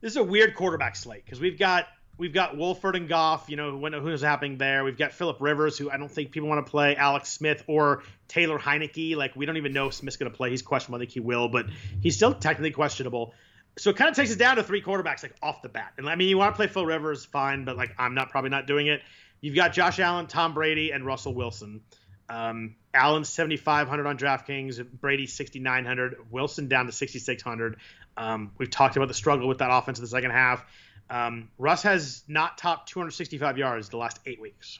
this 0.00 0.12
is 0.12 0.16
a 0.16 0.24
weird 0.24 0.54
quarterback 0.54 0.94
slate 0.96 1.24
because 1.24 1.40
we've 1.40 1.58
got 1.58 1.86
we've 2.16 2.32
got 2.32 2.56
Wolford 2.56 2.96
and 2.96 3.08
Goff. 3.08 3.48
You 3.48 3.56
know, 3.56 3.78
who's 3.78 4.22
happening 4.22 4.58
there? 4.58 4.84
We've 4.84 4.96
got 4.96 5.12
Philip 5.12 5.38
Rivers, 5.40 5.78
who 5.78 5.90
I 5.90 5.96
don't 5.96 6.10
think 6.10 6.30
people 6.30 6.48
want 6.48 6.64
to 6.64 6.70
play. 6.70 6.96
Alex 6.96 7.30
Smith 7.30 7.64
or 7.66 8.02
Taylor 8.28 8.58
Heinicke. 8.58 9.16
Like 9.16 9.36
we 9.36 9.46
don't 9.46 9.56
even 9.56 9.72
know 9.72 9.88
if 9.88 9.94
Smith's 9.94 10.16
going 10.16 10.30
to 10.30 10.36
play. 10.36 10.50
He's 10.50 10.62
questionable. 10.62 10.96
I 10.96 11.00
think 11.00 11.12
he 11.12 11.20
will, 11.20 11.48
but 11.48 11.66
he's 12.00 12.16
still 12.16 12.34
technically 12.34 12.70
questionable. 12.70 13.34
So 13.76 13.90
it 13.90 13.96
kind 13.96 14.08
of 14.08 14.16
takes 14.16 14.30
us 14.30 14.36
down 14.36 14.56
to 14.56 14.62
three 14.62 14.82
quarterbacks 14.82 15.22
like 15.22 15.34
off 15.42 15.62
the 15.62 15.68
bat. 15.68 15.94
And 15.98 16.08
I 16.08 16.14
mean, 16.14 16.28
you 16.28 16.38
want 16.38 16.52
to 16.52 16.56
play 16.56 16.68
Phil 16.68 16.86
Rivers, 16.86 17.24
fine, 17.24 17.64
but 17.64 17.76
like 17.76 17.94
I'm 17.98 18.14
not 18.14 18.30
probably 18.30 18.50
not 18.50 18.66
doing 18.66 18.86
it. 18.86 19.02
You've 19.40 19.56
got 19.56 19.72
Josh 19.72 19.98
Allen, 19.98 20.26
Tom 20.26 20.54
Brady, 20.54 20.92
and 20.92 21.04
Russell 21.04 21.34
Wilson. 21.34 21.82
Um, 22.28 22.76
Allen 22.94 23.24
7,500 23.24 24.06
on 24.06 24.16
DraftKings, 24.16 24.82
Brady 24.90 25.26
6,900, 25.26 26.16
Wilson 26.30 26.68
down 26.68 26.86
to 26.86 26.92
6,600. 26.92 27.76
Um, 28.16 28.52
we've 28.56 28.70
talked 28.70 28.96
about 28.96 29.08
the 29.08 29.14
struggle 29.14 29.48
with 29.48 29.58
that 29.58 29.70
offense 29.70 29.98
in 29.98 30.04
the 30.04 30.08
second 30.08 30.30
half. 30.30 30.64
Um, 31.10 31.50
Russ 31.58 31.82
has 31.82 32.24
not 32.28 32.58
topped 32.58 32.88
265 32.88 33.58
yards 33.58 33.88
the 33.88 33.96
last 33.96 34.20
eight 34.26 34.40
weeks, 34.40 34.78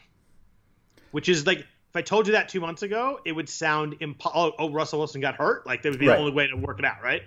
which 1.11 1.29
is 1.29 1.47
like 1.47 1.59
if 1.59 1.97
I 1.99 2.03
told 2.03 2.27
you 2.27 2.33
that 2.33 2.49
two 2.49 2.61
months 2.61 2.83
ago, 2.83 3.21
it 3.25 3.33
would 3.33 3.49
sound 3.49 3.97
impossible. 4.01 4.55
Oh, 4.59 4.67
oh, 4.67 4.71
Russell 4.71 4.99
Wilson 4.99 5.21
got 5.21 5.37
hurt. 5.37 5.67
Like 5.67 5.83
that 5.83 5.91
would 5.91 6.01
be 6.01 6.09
right. 6.09 6.15
the 6.15 6.21
only 6.21 6.33
way 6.33 6.49
to 6.49 6.57
work 6.57 6.79
it 6.79 6.85
out, 6.85 7.03
right? 7.03 7.23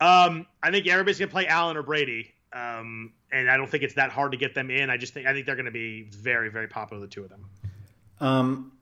Um, 0.00 0.46
I 0.62 0.70
think 0.70 0.86
everybody's 0.86 1.18
gonna 1.18 1.30
play 1.30 1.46
Allen 1.46 1.76
or 1.76 1.82
Brady, 1.82 2.34
um, 2.52 3.14
and 3.32 3.50
I 3.50 3.56
don't 3.56 3.68
think 3.68 3.82
it's 3.82 3.94
that 3.94 4.10
hard 4.10 4.32
to 4.32 4.38
get 4.38 4.54
them 4.54 4.70
in. 4.70 4.90
I 4.90 4.96
just 4.96 5.14
think 5.14 5.26
I 5.26 5.32
think 5.32 5.46
they're 5.46 5.56
gonna 5.56 5.70
be 5.70 6.02
very, 6.10 6.50
very 6.50 6.68
popular, 6.68 7.00
the 7.00 7.08
two 7.08 7.24
of 7.24 7.30
them. 7.30 7.46
Um, 8.20 8.72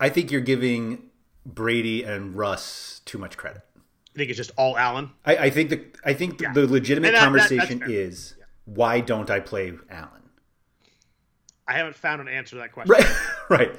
I 0.00 0.08
think 0.08 0.30
you're 0.30 0.40
giving 0.40 1.10
Brady 1.46 2.02
and 2.02 2.34
Russ 2.34 3.02
too 3.04 3.18
much 3.18 3.36
credit. 3.36 3.62
I 3.76 4.18
think 4.18 4.30
it's 4.30 4.36
just 4.36 4.50
all 4.56 4.76
Allen. 4.76 5.10
I, 5.24 5.36
I 5.36 5.50
think 5.50 5.70
the 5.70 5.84
I 6.04 6.14
think 6.14 6.40
yeah. 6.40 6.52
the 6.52 6.66
legitimate 6.66 7.12
that, 7.12 7.22
conversation 7.22 7.80
that, 7.80 7.90
is. 7.90 8.34
Why 8.74 9.00
don't 9.00 9.30
I 9.30 9.40
play 9.40 9.72
Allen? 9.90 10.22
I 11.66 11.74
haven't 11.74 11.96
found 11.96 12.20
an 12.20 12.28
answer 12.28 12.56
to 12.56 12.62
that 12.62 12.72
question. 12.72 12.92
Right, 12.92 13.16
right. 13.50 13.76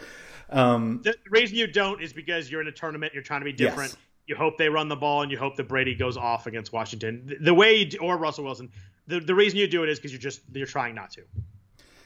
Um, 0.49 1.01
the 1.03 1.15
reason 1.29 1.57
you 1.57 1.67
don't 1.67 2.01
is 2.01 2.13
because 2.13 2.51
you're 2.51 2.61
in 2.61 2.67
a 2.67 2.71
tournament. 2.71 3.13
You're 3.13 3.23
trying 3.23 3.41
to 3.41 3.45
be 3.45 3.53
different. 3.53 3.91
Yes. 3.91 3.97
You 4.27 4.35
hope 4.35 4.57
they 4.57 4.69
run 4.69 4.87
the 4.87 4.95
ball, 4.95 5.23
and 5.23 5.31
you 5.31 5.37
hope 5.37 5.55
that 5.57 5.67
Brady 5.67 5.95
goes 5.95 6.15
off 6.15 6.45
against 6.47 6.71
Washington. 6.71 7.23
The, 7.25 7.35
the 7.35 7.53
way 7.53 7.77
you, 7.77 7.99
or 7.99 8.17
Russell 8.17 8.43
Wilson. 8.43 8.69
The, 9.07 9.19
the 9.19 9.35
reason 9.35 9.57
you 9.57 9.67
do 9.67 9.83
it 9.83 9.89
is 9.89 9.97
because 9.99 10.11
you're 10.11 10.21
just 10.21 10.41
you're 10.53 10.67
trying 10.67 10.95
not 10.95 11.11
to. 11.11 11.23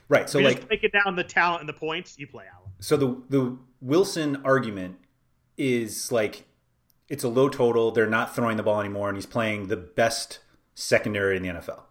Right. 0.08 0.30
So 0.30 0.40
like 0.40 0.68
take 0.70 0.84
it 0.84 0.92
down 0.92 1.16
the 1.16 1.24
talent 1.24 1.62
and 1.62 1.70
the 1.70 1.74
points. 1.74 2.18
You 2.18 2.28
play 2.28 2.46
Allen. 2.52 2.72
So 2.80 2.98
the 2.98 3.22
the 3.30 3.58
Wilson 3.82 4.42
argument 4.46 4.98
is 5.58 6.12
like 6.12 6.46
it's 7.10 7.24
a 7.24 7.30
low 7.30 7.50
total. 7.50 7.92
They're 7.92 8.08
not 8.08 8.36
throwing 8.36 8.58
the 8.58 8.64
ball 8.64 8.80
anymore, 8.80 9.10
and 9.10 9.18
he's 9.18 9.26
playing 9.26 9.68
the 9.68 9.78
best 9.78 10.40
secondary 10.74 11.38
in 11.38 11.44
the 11.44 11.50
NFL. 11.50 11.82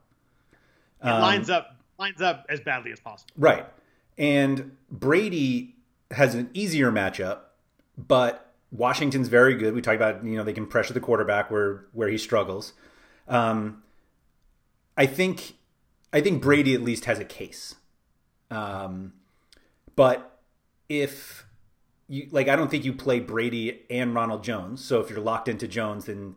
It 1.04 1.08
um, 1.08 1.20
lines 1.20 1.50
up 1.50 1.76
lines 1.98 2.20
up 2.20 2.46
as 2.48 2.60
badly 2.60 2.90
as 2.90 2.98
possible. 2.98 3.32
Right. 3.36 3.66
And 4.18 4.76
Brady 4.90 5.76
has 6.10 6.34
an 6.34 6.50
easier 6.54 6.90
matchup, 6.90 7.40
but 7.96 8.52
Washington's 8.72 9.28
very 9.28 9.54
good. 9.54 9.74
We 9.74 9.82
talked 9.82 9.96
about 9.96 10.24
you 10.24 10.36
know 10.36 10.42
they 10.42 10.52
can 10.52 10.66
pressure 10.66 10.94
the 10.94 11.00
quarterback 11.00 11.50
where 11.50 11.86
where 11.92 12.08
he 12.08 12.18
struggles. 12.18 12.72
Um, 13.28 13.82
I 14.96 15.06
think 15.06 15.54
I 16.12 16.20
think 16.20 16.42
Brady 16.42 16.74
at 16.74 16.82
least 16.82 17.04
has 17.04 17.18
a 17.18 17.24
case. 17.24 17.76
Um, 18.50 19.14
but 19.96 20.38
if 20.88 21.46
you 22.08 22.28
like, 22.30 22.48
I 22.48 22.56
don't 22.56 22.70
think 22.70 22.84
you 22.84 22.92
play 22.92 23.20
Brady 23.20 23.82
and 23.90 24.14
Ronald 24.14 24.44
Jones. 24.44 24.84
So 24.84 25.00
if 25.00 25.10
you're 25.10 25.20
locked 25.20 25.48
into 25.48 25.66
Jones, 25.66 26.04
then 26.06 26.36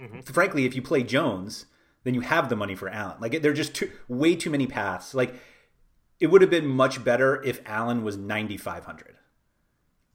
mm-hmm. 0.00 0.20
frankly, 0.20 0.64
if 0.64 0.74
you 0.74 0.82
play 0.82 1.02
Jones, 1.02 1.66
then 2.06 2.14
you 2.14 2.20
have 2.20 2.48
the 2.48 2.54
money 2.54 2.76
for 2.76 2.88
Allen. 2.88 3.16
Like 3.20 3.42
they're 3.42 3.52
just 3.52 3.74
too 3.74 3.90
way 4.06 4.36
too 4.36 4.48
many 4.48 4.68
paths. 4.68 5.12
Like 5.12 5.34
it 6.20 6.28
would 6.28 6.40
have 6.40 6.50
been 6.50 6.66
much 6.66 7.02
better 7.02 7.42
if 7.42 7.60
Allen 7.66 8.04
was 8.04 8.16
9500. 8.16 9.16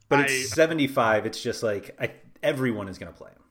But 0.08 0.20
I, 0.20 0.24
it's 0.24 0.52
75. 0.52 1.26
It's 1.26 1.42
just 1.42 1.62
like 1.64 1.96
I, 2.00 2.12
everyone 2.42 2.88
is 2.88 2.98
going 2.98 3.12
to 3.12 3.18
play 3.18 3.32
him. 3.32 3.44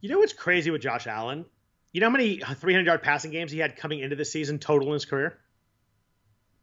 You 0.00 0.08
know 0.08 0.18
what's 0.18 0.32
crazy 0.32 0.70
with 0.70 0.80
Josh 0.80 1.06
Allen 1.06 1.44
You 1.92 2.00
know 2.00 2.06
how 2.06 2.12
many 2.12 2.38
300 2.38 2.86
yard 2.86 3.02
passing 3.02 3.30
games 3.30 3.52
he 3.52 3.58
had 3.58 3.76
coming 3.76 4.00
into 4.00 4.16
the 4.16 4.24
season 4.24 4.58
total 4.58 4.88
in 4.88 4.94
his 4.94 5.04
career? 5.04 5.38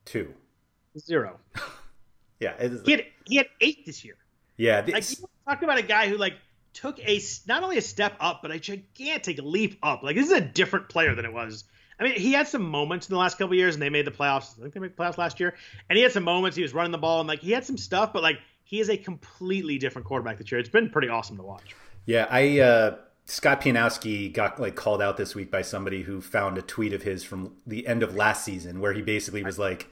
Two. 0.05 0.33
Zero. 0.97 1.39
yeah, 2.39 2.53
he 2.85 2.91
had 2.91 3.05
he 3.25 3.35
had 3.35 3.47
eight 3.61 3.85
this 3.85 4.03
year. 4.03 4.15
Yeah, 4.57 4.83
like 4.91 5.09
you 5.09 5.27
talk 5.47 5.61
about 5.61 5.77
a 5.77 5.83
guy 5.83 6.09
who 6.09 6.17
like 6.17 6.33
took 6.73 6.99
a 6.99 7.21
not 7.47 7.63
only 7.63 7.77
a 7.77 7.81
step 7.81 8.13
up 8.19 8.41
but 8.41 8.51
a 8.51 8.59
gigantic 8.59 9.39
leap 9.41 9.77
up. 9.83 10.03
Like 10.03 10.15
this 10.15 10.27
is 10.27 10.31
a 10.31 10.41
different 10.41 10.89
player 10.89 11.15
than 11.15 11.25
it 11.25 11.33
was. 11.33 11.63
I 11.99 12.03
mean, 12.03 12.15
he 12.15 12.31
had 12.31 12.47
some 12.47 12.63
moments 12.63 13.07
in 13.07 13.13
the 13.13 13.19
last 13.19 13.37
couple 13.37 13.55
years, 13.55 13.75
and 13.75 13.81
they 13.81 13.89
made 13.89 14.07
the 14.07 14.11
playoffs. 14.11 14.57
I 14.57 14.61
think 14.63 14.73
they 14.73 14.79
made 14.79 14.95
the 14.95 15.03
playoffs 15.03 15.19
last 15.19 15.39
year, 15.39 15.53
and 15.87 15.97
he 15.97 16.01
had 16.01 16.11
some 16.11 16.23
moments. 16.23 16.57
He 16.57 16.63
was 16.63 16.73
running 16.73 16.91
the 16.91 16.97
ball, 16.97 17.19
and 17.19 17.27
like 17.27 17.39
he 17.39 17.51
had 17.51 17.63
some 17.63 17.77
stuff, 17.77 18.11
but 18.11 18.23
like 18.23 18.39
he 18.63 18.79
is 18.79 18.89
a 18.89 18.97
completely 18.97 19.77
different 19.77 20.07
quarterback 20.07 20.39
this 20.39 20.51
year. 20.51 20.59
It's 20.59 20.69
been 20.69 20.89
pretty 20.89 21.09
awesome 21.09 21.37
to 21.37 21.43
watch. 21.43 21.75
Yeah, 22.07 22.25
I 22.29 22.59
uh, 22.59 22.95
Scott 23.25 23.61
Pianowski 23.61 24.33
got 24.33 24.59
like 24.59 24.75
called 24.75 25.01
out 25.01 25.17
this 25.17 25.35
week 25.35 25.51
by 25.51 25.61
somebody 25.61 26.01
who 26.01 26.21
found 26.21 26.57
a 26.57 26.61
tweet 26.63 26.93
of 26.93 27.03
his 27.03 27.23
from 27.23 27.55
the 27.67 27.85
end 27.85 28.01
of 28.01 28.15
last 28.15 28.43
season 28.43 28.79
where 28.79 28.93
he 28.93 29.03
basically 29.03 29.43
was 29.43 29.59
like, 29.59 29.87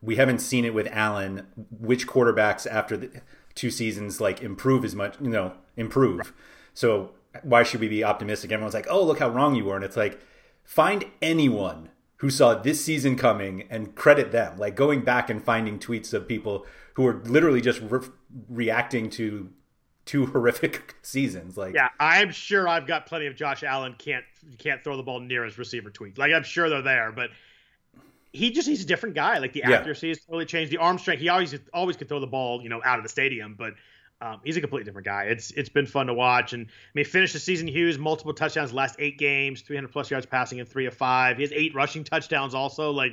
"We 0.00 0.16
haven't 0.16 0.38
seen 0.38 0.64
it 0.64 0.72
with 0.72 0.88
Allen. 0.90 1.46
Which 1.70 2.06
quarterbacks 2.06 2.66
after 2.66 2.96
the 2.96 3.20
two 3.60 3.70
seasons 3.70 4.20
like 4.20 4.42
improve 4.42 4.84
as 4.84 4.94
much? 4.94 5.16
You 5.20 5.28
know, 5.28 5.52
improve. 5.76 6.18
Right. 6.18 6.28
So 6.74 7.10
why 7.42 7.62
should 7.62 7.80
we 7.80 7.88
be 7.88 8.02
optimistic?" 8.02 8.50
Everyone's 8.50 8.74
like, 8.74 8.86
"Oh, 8.88 9.04
look 9.04 9.18
how 9.18 9.28
wrong 9.28 9.54
you 9.54 9.64
were," 9.64 9.76
and 9.76 9.84
it's 9.84 9.96
like, 9.96 10.20
find 10.64 11.04
anyone 11.20 11.90
who 12.18 12.30
saw 12.30 12.54
this 12.54 12.84
season 12.84 13.16
coming 13.16 13.66
and 13.70 13.94
credit 13.94 14.30
them. 14.30 14.58
Like 14.58 14.76
going 14.76 15.02
back 15.02 15.30
and 15.30 15.42
finding 15.42 15.78
tweets 15.78 16.12
of 16.12 16.28
people 16.28 16.66
who 16.94 17.06
are 17.06 17.22
literally 17.24 17.60
just 17.60 17.80
re- 17.80 18.06
reacting 18.48 19.10
to 19.10 19.50
two 20.04 20.26
horrific 20.32 20.96
seasons. 21.02 21.56
Like, 21.56 21.74
yeah, 21.74 21.88
I'm 21.98 22.30
sure 22.30 22.68
I've 22.68 22.86
got 22.86 23.06
plenty 23.06 23.26
of 23.26 23.36
Josh 23.36 23.62
Allen 23.62 23.94
can't 23.98 24.24
can't 24.58 24.82
throw 24.82 24.96
the 24.96 25.02
ball 25.02 25.20
near 25.20 25.44
his 25.44 25.58
receiver 25.58 25.90
tweets. 25.90 26.18
Like, 26.18 26.32
I'm 26.32 26.42
sure 26.42 26.68
they're 26.68 26.82
there, 26.82 27.12
but 27.12 27.30
he 28.32 28.50
just 28.50 28.68
he's 28.68 28.82
a 28.82 28.86
different 28.86 29.14
guy. 29.14 29.38
Like 29.38 29.52
the 29.52 29.62
accuracy 29.62 30.08
yeah. 30.08 30.10
has 30.12 30.24
totally 30.24 30.46
changed. 30.46 30.72
The 30.72 30.78
arm 30.78 30.98
strength, 30.98 31.20
he 31.20 31.28
always 31.28 31.54
always 31.72 31.96
could 31.96 32.08
throw 32.08 32.20
the 32.20 32.26
ball, 32.26 32.62
you 32.62 32.68
know, 32.68 32.80
out 32.84 32.98
of 32.98 33.02
the 33.02 33.10
stadium, 33.10 33.54
but. 33.58 33.74
Um, 34.22 34.38
he's 34.44 34.58
a 34.58 34.60
completely 34.60 34.84
different 34.84 35.06
guy. 35.06 35.24
It's 35.24 35.50
it's 35.52 35.70
been 35.70 35.86
fun 35.86 36.08
to 36.08 36.12
watch, 36.12 36.52
and 36.52 36.66
I 36.66 36.90
mean, 36.92 37.06
finished 37.06 37.32
the 37.32 37.38
season. 37.38 37.66
Hughes 37.66 37.98
multiple 37.98 38.34
touchdowns, 38.34 38.70
last 38.70 38.96
eight 38.98 39.16
games, 39.16 39.62
300 39.62 39.90
plus 39.90 40.10
yards 40.10 40.26
passing 40.26 40.58
in 40.58 40.66
three 40.66 40.84
of 40.84 40.92
five. 40.92 41.38
He 41.38 41.42
has 41.42 41.52
eight 41.52 41.74
rushing 41.74 42.04
touchdowns 42.04 42.54
also. 42.54 42.90
Like, 42.90 43.12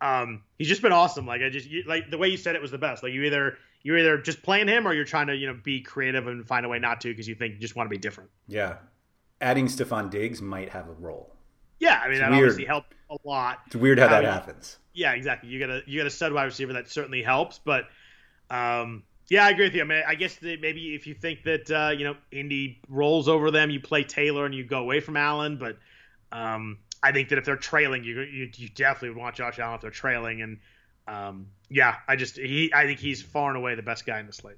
um, 0.00 0.42
he's 0.58 0.68
just 0.68 0.82
been 0.82 0.92
awesome. 0.92 1.26
Like 1.26 1.42
I 1.42 1.48
just 1.48 1.68
you, 1.68 1.82
like 1.86 2.10
the 2.10 2.18
way 2.18 2.28
you 2.28 2.36
said 2.36 2.54
it 2.54 2.62
was 2.62 2.70
the 2.70 2.78
best. 2.78 3.02
Like 3.02 3.12
you 3.12 3.24
either 3.24 3.58
you're 3.82 3.98
either 3.98 4.18
just 4.18 4.42
playing 4.42 4.68
him 4.68 4.86
or 4.86 4.92
you're 4.92 5.04
trying 5.04 5.28
to 5.28 5.36
you 5.36 5.46
know 5.46 5.58
be 5.62 5.80
creative 5.80 6.26
and 6.26 6.46
find 6.46 6.66
a 6.66 6.68
way 6.68 6.78
not 6.78 7.00
to 7.02 7.08
because 7.08 7.26
you 7.26 7.34
think 7.34 7.54
you 7.54 7.60
just 7.60 7.76
want 7.76 7.86
to 7.86 7.90
be 7.90 7.98
different. 7.98 8.30
Yeah, 8.46 8.76
adding 9.40 9.66
Stefon 9.66 10.10
Diggs 10.10 10.42
might 10.42 10.68
have 10.68 10.88
a 10.88 10.92
role. 10.92 11.34
Yeah, 11.78 12.00
I 12.02 12.04
mean 12.04 12.12
it's 12.12 12.20
that 12.20 12.30
weird. 12.30 12.42
obviously 12.42 12.64
helped 12.64 12.94
a 13.10 13.16
lot. 13.24 13.60
It's 13.66 13.76
weird 13.76 13.98
how 13.98 14.08
that 14.08 14.24
happens. 14.24 14.78
Yeah, 14.92 15.12
exactly. 15.12 15.50
You 15.50 15.58
got 15.58 15.70
a 15.70 15.82
you 15.86 16.00
got 16.00 16.06
a 16.06 16.10
stud 16.10 16.32
wide 16.32 16.44
receiver 16.44 16.72
that 16.74 16.88
certainly 16.88 17.22
helps, 17.22 17.58
but 17.58 17.84
um, 18.50 19.02
yeah, 19.28 19.44
I 19.44 19.50
agree 19.50 19.66
with 19.66 19.74
you. 19.74 19.82
I 19.82 19.84
mean, 19.84 20.02
I 20.06 20.14
guess 20.14 20.38
maybe 20.40 20.94
if 20.94 21.06
you 21.06 21.14
think 21.14 21.42
that 21.44 21.70
uh, 21.70 21.92
you 21.96 22.04
know 22.04 22.16
Indy 22.32 22.80
rolls 22.88 23.28
over 23.28 23.50
them, 23.50 23.70
you 23.70 23.80
play 23.80 24.04
Taylor 24.04 24.46
and 24.46 24.54
you 24.54 24.64
go 24.64 24.78
away 24.78 25.00
from 25.00 25.16
Allen, 25.16 25.58
but 25.58 25.78
um, 26.32 26.78
I 27.02 27.12
think 27.12 27.28
that 27.28 27.38
if 27.38 27.44
they're 27.44 27.56
trailing, 27.56 28.04
you 28.04 28.20
you, 28.20 28.50
you 28.54 28.68
definitely 28.68 29.10
would 29.10 29.18
want 29.18 29.36
Josh 29.36 29.58
Allen 29.58 29.76
if 29.76 29.80
they're 29.82 29.90
trailing 29.90 30.42
and 30.42 30.58
um, 31.08 31.48
yeah, 31.68 31.96
I 32.08 32.16
just 32.16 32.36
he 32.36 32.72
I 32.74 32.84
think 32.84 32.98
he's 32.98 33.22
far 33.22 33.48
and 33.48 33.56
away 33.56 33.74
the 33.74 33.82
best 33.82 34.06
guy 34.06 34.20
in 34.20 34.26
the 34.26 34.32
slate. 34.32 34.56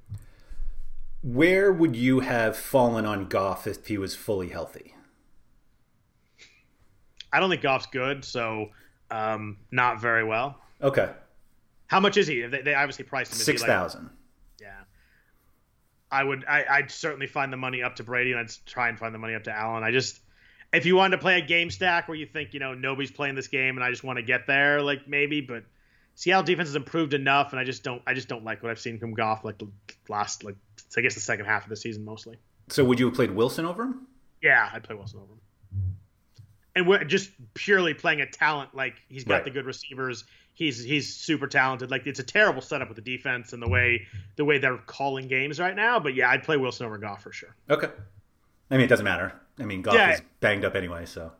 Where 1.23 1.73
would 1.73 1.97
you 1.97 2.21
have 2.21 2.57
fallen 2.57 3.05
on 3.05 3.27
Goff 3.27 3.67
if 3.67 3.87
he 3.87 3.99
was 3.99 4.15
fully 4.15 4.49
healthy? 4.49 4.95
I 7.33 7.41
don't 7.41 7.51
think 7.51 7.63
Goff's 7.63 7.87
good, 7.87 8.25
so 8.25 8.71
um, 9.11 9.59
not 9.71 10.01
very 10.01 10.25
well. 10.25 10.61
Okay. 10.83 11.11
How 11.87 12.01
much 12.01 12.17
is 12.17 12.27
he? 12.27 12.43
They, 12.43 12.63
they 12.63 12.75
obviously 12.75 13.05
priced 13.05 13.33
him 13.33 13.39
six 13.39 13.63
thousand. 13.63 14.05
Like, 14.05 14.13
yeah. 14.61 14.81
I 16.11 16.25
would. 16.25 16.45
I, 16.47 16.81
would 16.81 16.91
certainly 16.91 17.27
find 17.27 17.53
the 17.53 17.57
money 17.57 17.83
up 17.83 17.97
to 17.97 18.05
Brady, 18.05 18.33
and 18.33 18.41
I'd 18.41 18.51
try 18.67 18.89
and 18.89 18.99
find 18.99 19.15
the 19.15 19.19
money 19.19 19.35
up 19.35 19.45
to 19.45 19.53
Allen. 19.53 19.83
I 19.83 19.91
just, 19.91 20.21
if 20.73 20.87
you 20.87 20.97
wanted 20.97 21.17
to 21.17 21.23
play 21.23 21.39
a 21.39 21.45
game 21.45 21.71
stack 21.71 22.09
where 22.09 22.17
you 22.17 22.27
think 22.27 22.55
you 22.55 22.61
know 22.61 22.75
nobody's 22.75 23.11
playing 23.11 23.35
this 23.35 23.49
game, 23.49 23.77
and 23.77 23.85
I 23.85 23.91
just 23.91 24.05
want 24.05 24.19
to 24.19 24.23
get 24.23 24.47
there, 24.47 24.83
like 24.83 25.09
maybe, 25.09 25.41
but 25.41 25.65
Seattle 26.19 26.43
defense 26.43 26.69
has 26.69 26.75
improved 26.75 27.15
enough, 27.15 27.53
and 27.53 27.61
I 27.61 27.65
just 27.65 27.85
don't 27.85 28.03
I 28.05 28.13
just 28.13 28.27
don't 28.27 28.43
like 28.43 28.61
what 28.61 28.71
I've 28.71 28.81
seen 28.81 28.99
from 28.99 29.15
Goff 29.15 29.45
like 29.45 29.63
last 30.09 30.43
like 30.43 30.57
I 30.97 31.01
guess 31.01 31.15
the 31.15 31.21
second 31.21 31.47
half 31.47 31.63
of 31.63 31.71
the 31.71 31.77
season 31.77 32.05
mostly. 32.05 32.37
So 32.71 32.85
would 32.85 32.99
you 32.99 33.07
have 33.07 33.15
played 33.15 33.31
Wilson 33.31 33.65
over 33.65 33.85
him? 33.85 34.07
Yeah, 34.43 34.69
I'd 34.73 34.83
play 34.83 34.97
Wilson 34.97 35.21
over 35.21 35.33
him. 35.33 35.41
And 36.79 36.87
we're 36.87 37.03
just 37.03 37.31
purely 37.55 37.93
playing 37.93 38.21
a 38.21 38.27
talent 38.27 38.73
like 38.73 38.95
he's 39.09 39.25
got 39.25 39.35
right. 39.35 39.45
the 39.45 39.51
good 39.51 39.67
receivers. 39.67 40.25
He's 40.55 40.83
he's 40.83 41.13
super 41.13 41.49
talented. 41.49 41.91
Like 41.91 42.07
it's 42.07 42.21
a 42.21 42.25
terrible 42.25 42.63
setup 42.63 42.89
with 42.89 42.97
the 42.97 43.03
defense 43.03 43.53
and 43.53 43.61
the 43.61 43.69
way 43.69 44.07
the 44.37 44.45
way 44.45 44.59
they're 44.59 44.79
calling 44.79 45.27
games 45.27 45.59
right 45.59 45.75
now. 45.75 45.99
But 45.99 46.15
yeah, 46.15 46.31
I'd 46.31 46.45
play 46.45 46.57
Wilson 46.57 46.87
over 46.87 46.99
Goff 46.99 47.23
for 47.23 47.33
sure. 47.33 47.55
Okay. 47.69 47.89
I 48.71 48.77
mean, 48.77 48.85
it 48.85 48.89
doesn't 48.89 49.05
matter. 49.05 49.33
I 49.59 49.65
mean, 49.65 49.83
Goff 49.83 49.95
yeah. 49.95 50.15
is 50.15 50.23
banged 50.39 50.65
up 50.65 50.77
anyway, 50.77 51.05
so. 51.05 51.33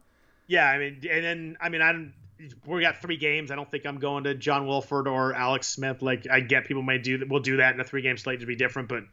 Yeah, 0.49 0.65
I 0.69 0.79
mean, 0.79 1.03
and 1.09 1.25
then 1.25 1.57
I 1.61 1.69
mean, 1.69 1.83
I 1.83 1.93
don't 1.93 2.13
we 2.67 2.81
got 2.81 3.01
three 3.01 3.17
games. 3.17 3.51
I 3.51 3.57
don't 3.57 3.71
think 3.71 3.87
I'm 3.87 3.99
going 3.99 4.25
to 4.25 4.35
John 4.35 4.67
Wolford 4.67 5.07
or 5.07 5.35
Alex 5.35 5.69
Smith. 5.69 6.03
Like 6.03 6.27
I 6.31 6.41
get 6.41 6.67
people 6.67 6.83
may 6.83 6.99
do 6.99 7.19
that. 7.19 7.29
We'll 7.29 7.41
do 7.41 7.59
that 7.59 7.75
in 7.75 7.81
a 7.81 7.85
three 7.85 8.03
game 8.03 8.17
slate 8.17 8.41
to 8.41 8.47
be 8.47 8.57
different, 8.57 8.89
but 8.89 9.05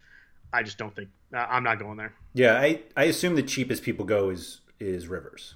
I 0.54 0.64
just 0.64 0.78
don't 0.78 0.96
think 0.96 1.10
uh, 1.34 1.46
I'm 1.50 1.64
not 1.64 1.80
going 1.80 1.98
there. 1.98 2.14
Yeah, 2.34 2.60
I 2.60 2.82
I 2.96 3.04
assume 3.06 3.36
the 3.36 3.44
cheapest 3.44 3.84
people 3.84 4.06
go 4.06 4.30
is 4.30 4.62
is 4.80 5.08
Rivers. 5.08 5.56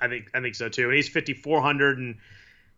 I 0.00 0.08
think 0.08 0.30
I 0.34 0.40
think 0.40 0.54
so 0.54 0.68
too. 0.68 0.84
And 0.84 0.94
he's 0.94 1.08
5400 1.08 1.98
and 1.98 2.16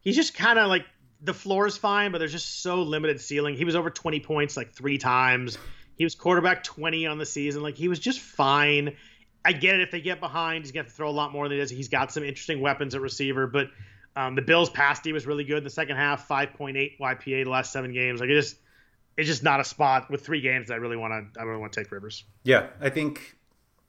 he's 0.00 0.16
just 0.16 0.34
kind 0.34 0.58
of 0.58 0.68
like 0.68 0.84
the 1.22 1.34
floor 1.34 1.66
is 1.66 1.76
fine, 1.76 2.12
but 2.12 2.18
there's 2.18 2.32
just 2.32 2.62
so 2.62 2.82
limited 2.82 3.20
ceiling. 3.20 3.56
He 3.56 3.64
was 3.64 3.76
over 3.76 3.90
20 3.90 4.20
points 4.20 4.56
like 4.56 4.72
three 4.72 4.98
times. 4.98 5.58
He 5.96 6.04
was 6.04 6.14
quarterback 6.14 6.64
20 6.64 7.06
on 7.06 7.18
the 7.18 7.26
season. 7.26 7.62
Like 7.62 7.76
he 7.76 7.88
was 7.88 7.98
just 7.98 8.20
fine. 8.20 8.96
I 9.44 9.52
get 9.52 9.76
it 9.76 9.82
if 9.82 9.90
they 9.90 10.00
get 10.00 10.20
behind, 10.20 10.64
he's 10.64 10.72
going 10.72 10.86
to 10.86 10.92
throw 10.92 11.08
a 11.08 11.12
lot 11.12 11.32
more 11.32 11.48
than 11.48 11.56
he 11.56 11.62
does. 11.62 11.70
He's 11.70 11.88
got 11.88 12.12
some 12.12 12.24
interesting 12.24 12.60
weapons 12.60 12.94
at 12.94 13.00
receiver, 13.00 13.46
but 13.46 13.68
um, 14.16 14.34
the 14.34 14.42
Bills' 14.42 14.70
pass 14.70 15.00
D 15.00 15.12
was 15.12 15.26
really 15.26 15.44
good 15.44 15.58
in 15.58 15.64
the 15.64 15.70
second 15.70 15.96
half, 15.96 16.28
5.8 16.28 16.98
YPA 16.98 17.44
the 17.44 17.50
last 17.50 17.72
seven 17.72 17.92
games. 17.92 18.20
Like 18.20 18.28
it 18.28 18.34
just, 18.34 18.56
it's 19.16 19.28
just 19.28 19.42
not 19.42 19.60
a 19.60 19.64
spot 19.64 20.10
with 20.10 20.24
three 20.24 20.40
games 20.40 20.68
that 20.68 20.74
I 20.74 20.76
really 20.76 20.96
want 20.96 21.34
to. 21.34 21.40
I 21.40 21.44
really 21.44 21.60
want 21.60 21.72
to 21.72 21.80
take 21.82 21.90
Rivers. 21.90 22.24
Yeah, 22.44 22.68
I 22.80 22.90
think. 22.90 23.36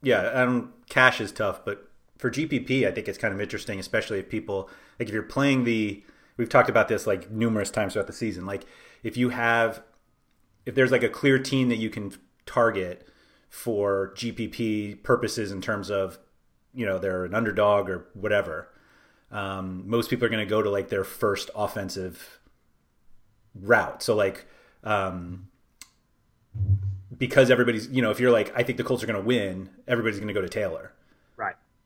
Yeah, 0.01 0.31
I 0.33 0.45
don't. 0.45 0.71
Cash 0.89 1.21
is 1.21 1.31
tough, 1.31 1.63
but 1.63 1.90
for 2.21 2.31
GPP, 2.31 2.87
I 2.87 2.91
think 2.91 3.07
it's 3.07 3.17
kind 3.17 3.33
of 3.33 3.41
interesting, 3.41 3.79
especially 3.79 4.19
if 4.19 4.29
people 4.29 4.69
like 4.99 5.09
if 5.09 5.13
you're 5.13 5.23
playing 5.23 5.63
the. 5.63 6.03
We've 6.37 6.49
talked 6.49 6.69
about 6.69 6.87
this 6.87 7.05
like 7.05 7.29
numerous 7.29 7.69
times 7.69 7.93
throughout 7.93 8.07
the 8.07 8.13
season. 8.13 8.45
Like 8.45 8.65
if 9.03 9.17
you 9.17 9.29
have, 9.29 9.83
if 10.65 10.73
there's 10.75 10.91
like 10.91 11.03
a 11.03 11.09
clear 11.09 11.37
team 11.37 11.69
that 11.69 11.75
you 11.75 11.89
can 11.89 12.13
target 12.45 13.07
for 13.49 14.13
GPP 14.15 15.03
purposes 15.03 15.51
in 15.51 15.61
terms 15.61 15.91
of, 15.91 16.17
you 16.73 16.85
know, 16.85 16.97
they're 16.97 17.25
an 17.25 17.35
underdog 17.35 17.89
or 17.89 18.07
whatever 18.13 18.69
um, 19.31 19.83
most 19.87 20.09
people 20.09 20.25
are 20.25 20.29
going 20.29 20.45
to 20.45 20.49
go 20.49 20.61
to 20.61 20.69
like 20.69 20.89
their 20.89 21.03
first 21.03 21.49
offensive 21.55 22.39
route. 23.55 24.03
So 24.03 24.15
like, 24.15 24.45
um, 24.83 25.47
because 27.17 27.49
everybody's, 27.49 27.87
you 27.89 28.01
know, 28.01 28.11
if 28.11 28.19
you're 28.19 28.31
like, 28.31 28.51
I 28.55 28.63
think 28.63 28.77
the 28.77 28.83
Colts 28.83 29.03
are 29.03 29.07
going 29.07 29.19
to 29.19 29.25
win, 29.25 29.69
everybody's 29.87 30.19
going 30.19 30.27
to 30.27 30.33
go 30.33 30.41
to 30.41 30.49
Taylor. 30.49 30.93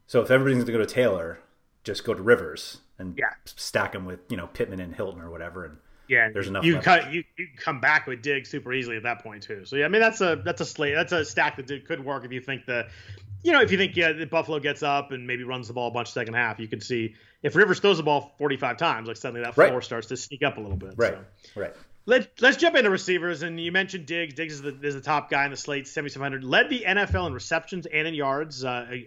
So 0.07 0.21
if 0.21 0.31
everybody's 0.31 0.63
going 0.63 0.67
to 0.67 0.71
go 0.73 0.77
to 0.79 0.85
Taylor, 0.85 1.39
just 1.83 2.03
go 2.03 2.13
to 2.13 2.21
Rivers 2.21 2.79
and 2.99 3.17
yeah. 3.17 3.31
stack 3.45 3.93
them 3.93 4.05
with, 4.05 4.19
you 4.29 4.37
know, 4.37 4.47
Pittman 4.47 4.79
and 4.79 4.95
Hilton 4.95 5.21
or 5.21 5.29
whatever. 5.29 5.65
And 5.65 5.77
yeah, 6.07 6.29
there's 6.31 6.47
enough. 6.47 6.63
You 6.63 6.79
cut, 6.79 7.11
you, 7.11 7.23
you 7.37 7.47
come 7.57 7.79
back 7.79 8.07
with 8.07 8.21
Diggs 8.21 8.49
super 8.49 8.73
easily 8.73 8.97
at 8.97 9.03
that 9.03 9.23
point 9.23 9.43
too. 9.43 9.65
So 9.65 9.75
yeah, 9.75 9.85
I 9.85 9.87
mean 9.87 10.01
that's 10.01 10.21
a 10.21 10.39
that's 10.43 10.61
a 10.61 10.65
slate 10.65 10.93
that's 10.93 11.11
a 11.11 11.25
stack 11.25 11.57
that 11.57 11.87
could 11.87 12.03
work 12.03 12.25
if 12.25 12.31
you 12.31 12.41
think 12.41 12.65
the 12.65 12.87
you 13.45 13.51
know, 13.51 13.61
if 13.61 13.71
you 13.71 13.77
think 13.77 13.95
yeah, 13.95 14.11
the 14.11 14.25
Buffalo 14.25 14.59
gets 14.59 14.81
up 14.81 15.11
and 15.11 15.27
maybe 15.27 15.43
runs 15.43 15.67
the 15.67 15.73
ball 15.73 15.87
a 15.87 15.91
bunch 15.91 16.11
second 16.11 16.33
half, 16.33 16.59
you 16.59 16.67
can 16.67 16.81
see 16.81 17.13
if 17.43 17.55
Rivers 17.55 17.79
throws 17.79 17.97
the 17.97 18.03
ball 18.03 18.33
45 18.39 18.77
times, 18.77 19.07
like 19.07 19.17
suddenly 19.17 19.43
that 19.43 19.53
floor 19.53 19.69
right. 19.69 19.83
starts 19.83 20.07
to 20.07 20.17
sneak 20.17 20.41
up 20.41 20.57
a 20.57 20.61
little 20.61 20.77
bit. 20.77 20.95
Right. 20.97 21.13
So. 21.53 21.61
Right. 21.61 21.73
Let, 22.07 22.39
let's 22.39 22.57
jump 22.57 22.75
into 22.75 22.89
receivers. 22.89 23.41
And 23.41 23.59
you 23.59 23.71
mentioned 23.71 24.05
Diggs. 24.05 24.35
Diggs 24.35 24.53
is 24.55 24.61
the, 24.61 24.77
is 24.81 24.93
the 24.93 25.01
top 25.01 25.29
guy 25.29 25.45
in 25.45 25.51
the 25.51 25.57
slate, 25.57 25.87
7,700. 25.87 26.43
Led 26.43 26.69
the 26.69 26.83
NFL 26.87 27.27
in 27.27 27.33
receptions 27.33 27.87
and 27.87 28.07
in 28.07 28.13
yards. 28.13 28.63
Uh, 28.63 28.99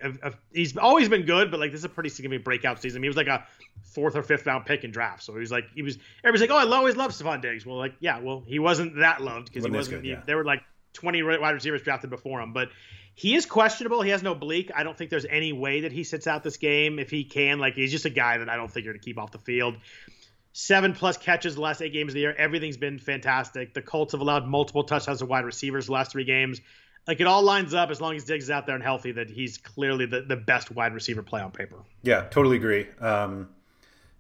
he's 0.53 0.77
always 0.77 1.09
been 1.09 1.25
good, 1.25 1.51
but 1.51 1.61
like 1.61 1.71
this 1.71 1.79
is 1.79 1.85
a 1.85 1.89
pretty 1.89 2.09
significant 2.09 2.45
breakout 2.45 2.83
season. 2.83 2.99
I 2.99 3.01
mean, 3.01 3.05
He 3.05 3.09
was 3.11 3.17
like 3.17 3.29
a 3.29 3.47
fourth 3.85 4.17
or 4.17 4.23
fifth 4.23 4.47
round 4.47 4.67
pick 4.67 4.83
in 4.83 4.91
draft. 4.91 5.23
So 5.23 5.33
he 5.33 5.39
was 5.39 5.53
like, 5.53 5.65
he 5.75 5.83
was, 5.83 5.99
everybody's 6.25 6.49
like, 6.49 6.51
oh, 6.51 6.69
I 6.69 6.77
always 6.77 6.97
loved 6.97 7.15
Stefon 7.15 7.41
Diggs. 7.41 7.65
Well, 7.65 7.77
like, 7.77 7.95
yeah, 8.01 8.19
well, 8.19 8.43
he 8.47 8.59
wasn't 8.59 8.97
that 8.97 9.23
loved 9.23 9.47
because 9.47 9.65
he 9.65 9.71
wasn't, 9.71 10.03
good, 10.03 10.09
yeah. 10.09 10.17
he, 10.17 10.23
there 10.27 10.37
were 10.37 10.45
like 10.45 10.63
20 10.95 11.23
wide 11.23 11.51
receivers 11.51 11.83
drafted 11.83 12.11
before 12.11 12.41
him. 12.41 12.53
But 12.53 12.71
he 13.15 13.35
is 13.35 13.47
questionable. 13.47 14.03
He 14.03 14.11
has 14.11 14.23
no 14.23 14.33
oblique. 14.33 14.71
I 14.75 14.85
don't 14.85 14.97
think 14.97 15.11
there's 15.11 15.27
any 15.29 15.53
way 15.53 15.81
that 15.81 15.91
he 15.93 16.05
sits 16.05 16.27
out 16.29 16.45
this 16.45 16.57
game 16.57 17.01
if 17.01 17.11
he 17.11 17.25
can. 17.25 17.59
Like 17.59 17.75
he's 17.75 17.91
just 17.91 18.05
a 18.05 18.11
guy 18.11 18.39
that 18.39 18.49
I 18.49 18.57
don't 18.57 18.71
think 18.71 18.85
you're 18.85 18.95
to 18.95 19.01
keep 19.01 19.19
off 19.19 19.33
the 19.33 19.39
field. 19.39 19.77
Seven 20.61 20.93
plus 20.93 21.17
catches 21.17 21.55
the 21.55 21.61
last 21.61 21.81
eight 21.83 21.93
games 21.93 22.11
of 22.11 22.15
the 22.15 22.21
year. 22.21 22.35
Everything's 22.37 22.77
been 22.77 22.99
fantastic. 22.99 23.75
The 23.75 23.81
Colts 23.81 24.11
have 24.11 24.21
allowed 24.21 24.49
multiple 24.49 24.83
touchdowns 24.83 25.21
to 25.21 25.27
wide 25.27 25.45
receivers 25.45 25.87
the 25.87 25.93
last 25.93 26.11
three 26.11 26.25
games. 26.25 26.61
like 27.07 27.21
it 27.21 27.29
all 27.29 27.45
lines 27.45 27.75
up 27.75 27.93
as 27.93 28.01
long 28.01 28.17
as 28.17 28.25
Diggs 28.25 28.47
is 28.47 28.51
out 28.51 28.67
there 28.67 28.75
and 28.75 28.83
healthy 28.83 29.13
that 29.13 29.31
he's 29.31 29.57
clearly 29.57 30.07
the, 30.07 30.23
the 30.23 30.35
best 30.35 30.73
wide 30.73 30.95
receiver 30.95 31.23
play 31.23 31.41
on 31.41 31.53
paper. 31.53 31.77
Yeah, 32.03 32.23
totally 32.23 32.57
agree. 32.57 32.89
Um, 33.01 33.51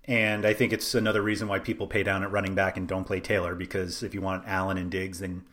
and 0.04 0.46
I 0.46 0.54
think 0.54 0.72
it's 0.72 0.94
another 0.94 1.22
reason 1.22 1.48
why 1.48 1.58
people 1.58 1.88
pay 1.88 2.04
down 2.04 2.22
at 2.22 2.30
running 2.30 2.54
back 2.54 2.76
and 2.76 2.86
don't 2.86 3.04
play 3.04 3.18
Taylor 3.18 3.56
because 3.56 4.04
if 4.04 4.14
you 4.14 4.20
want 4.20 4.44
Allen 4.46 4.78
and 4.78 4.92
Diggs, 4.92 5.18
then 5.18 5.44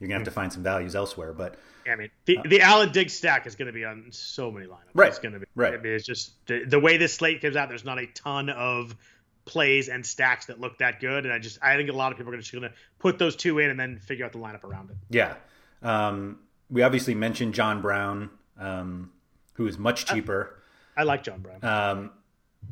you're 0.00 0.08
gonna 0.08 0.18
have 0.18 0.24
to 0.24 0.32
find 0.32 0.52
some 0.52 0.64
values 0.64 0.96
elsewhere. 0.96 1.32
But 1.32 1.54
yeah, 1.86 1.92
I 1.92 1.96
mean, 1.96 2.10
the, 2.24 2.38
the 2.44 2.60
Allen 2.62 2.90
Diggs 2.90 3.12
stack 3.12 3.46
is 3.46 3.54
going 3.54 3.66
to 3.66 3.72
be 3.72 3.84
on 3.84 4.06
so 4.10 4.50
many 4.50 4.66
lineups. 4.66 4.90
Right. 4.94 5.08
It's 5.08 5.18
going 5.20 5.34
to 5.34 5.40
be 5.40 5.46
right. 5.54 5.74
I 5.74 5.76
mean, 5.76 5.92
it's 5.92 6.06
just 6.06 6.32
the, 6.46 6.64
the 6.64 6.80
way 6.80 6.96
this 6.96 7.14
slate 7.14 7.40
comes 7.40 7.54
out. 7.54 7.68
There's 7.68 7.84
not 7.84 7.98
a 7.98 8.06
ton 8.06 8.50
of 8.50 8.96
plays 9.44 9.88
and 9.88 10.04
stacks 10.04 10.46
that 10.46 10.60
look 10.60 10.78
that 10.78 11.00
good, 11.00 11.24
and 11.24 11.32
I 11.32 11.38
just 11.38 11.58
I 11.62 11.76
think 11.76 11.90
a 11.90 11.92
lot 11.92 12.12
of 12.12 12.18
people 12.18 12.32
are 12.32 12.36
just 12.36 12.52
going 12.52 12.62
to 12.62 12.72
put 12.98 13.18
those 13.18 13.36
two 13.36 13.58
in 13.58 13.70
and 13.70 13.78
then 13.78 13.98
figure 13.98 14.24
out 14.24 14.32
the 14.32 14.38
lineup 14.38 14.64
around 14.64 14.90
it. 14.90 14.96
Yeah. 15.10 15.34
Um, 15.82 16.38
we 16.70 16.82
obviously 16.82 17.14
mentioned 17.14 17.54
John 17.54 17.82
Brown, 17.82 18.30
um, 18.58 19.10
who 19.54 19.66
is 19.66 19.78
much 19.78 20.06
cheaper. 20.06 20.62
I, 20.96 21.00
I 21.00 21.04
like 21.04 21.24
John 21.24 21.40
Brown. 21.40 21.64
Um, 21.64 22.10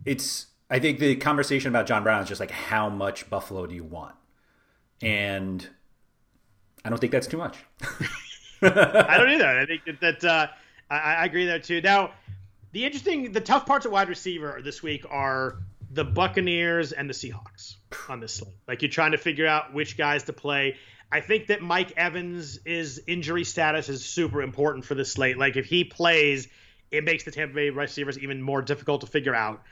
it's 0.04 0.46
I 0.70 0.78
think 0.78 0.98
the 0.98 1.16
conversation 1.16 1.68
about 1.68 1.86
John 1.86 2.02
Brown 2.02 2.22
is 2.22 2.28
just 2.28 2.40
like 2.40 2.52
how 2.52 2.88
much 2.88 3.28
Buffalo 3.28 3.66
do 3.66 3.74
you 3.74 3.84
want, 3.84 4.14
and 5.02 5.66
I 6.84 6.88
don't 6.88 6.98
think 6.98 7.12
that's 7.12 7.26
too 7.26 7.38
much. 7.38 7.56
I 8.62 9.16
don't 9.16 9.30
either. 9.30 9.46
I 9.46 9.66
think 9.66 9.84
that, 9.86 10.00
that 10.00 10.24
uh, 10.24 10.46
I, 10.90 10.96
I, 10.96 11.24
agree 11.24 11.46
there 11.46 11.58
too. 11.58 11.80
Now, 11.80 12.12
the 12.72 12.84
interesting, 12.84 13.32
the 13.32 13.40
tough 13.40 13.64
parts 13.64 13.86
of 13.86 13.92
wide 13.92 14.08
receiver 14.08 14.60
this 14.62 14.82
week 14.82 15.04
are 15.08 15.58
the 15.90 16.04
Buccaneers 16.04 16.92
and 16.92 17.10
the 17.10 17.14
Seahawks 17.14 17.76
on 18.08 18.20
this 18.20 18.34
slate. 18.34 18.54
Like 18.68 18.82
you're 18.82 18.90
trying 18.90 19.12
to 19.12 19.18
figure 19.18 19.46
out 19.46 19.74
which 19.74 19.98
guys 19.98 20.24
to 20.24 20.32
play. 20.32 20.76
I 21.12 21.20
think 21.20 21.48
that 21.48 21.60
Mike 21.60 21.92
Evans' 21.96 22.58
is 22.64 23.02
injury 23.08 23.44
status 23.44 23.88
is 23.88 24.04
super 24.04 24.42
important 24.42 24.84
for 24.84 24.94
this 24.94 25.12
slate. 25.12 25.36
Like 25.36 25.56
if 25.56 25.66
he 25.66 25.82
plays, 25.82 26.46
it 26.92 27.04
makes 27.04 27.24
the 27.24 27.32
Tampa 27.32 27.54
Bay 27.54 27.70
receivers 27.70 28.18
even 28.18 28.40
more 28.40 28.62
difficult 28.62 29.00
to 29.00 29.08
figure 29.08 29.34
out. 29.34 29.62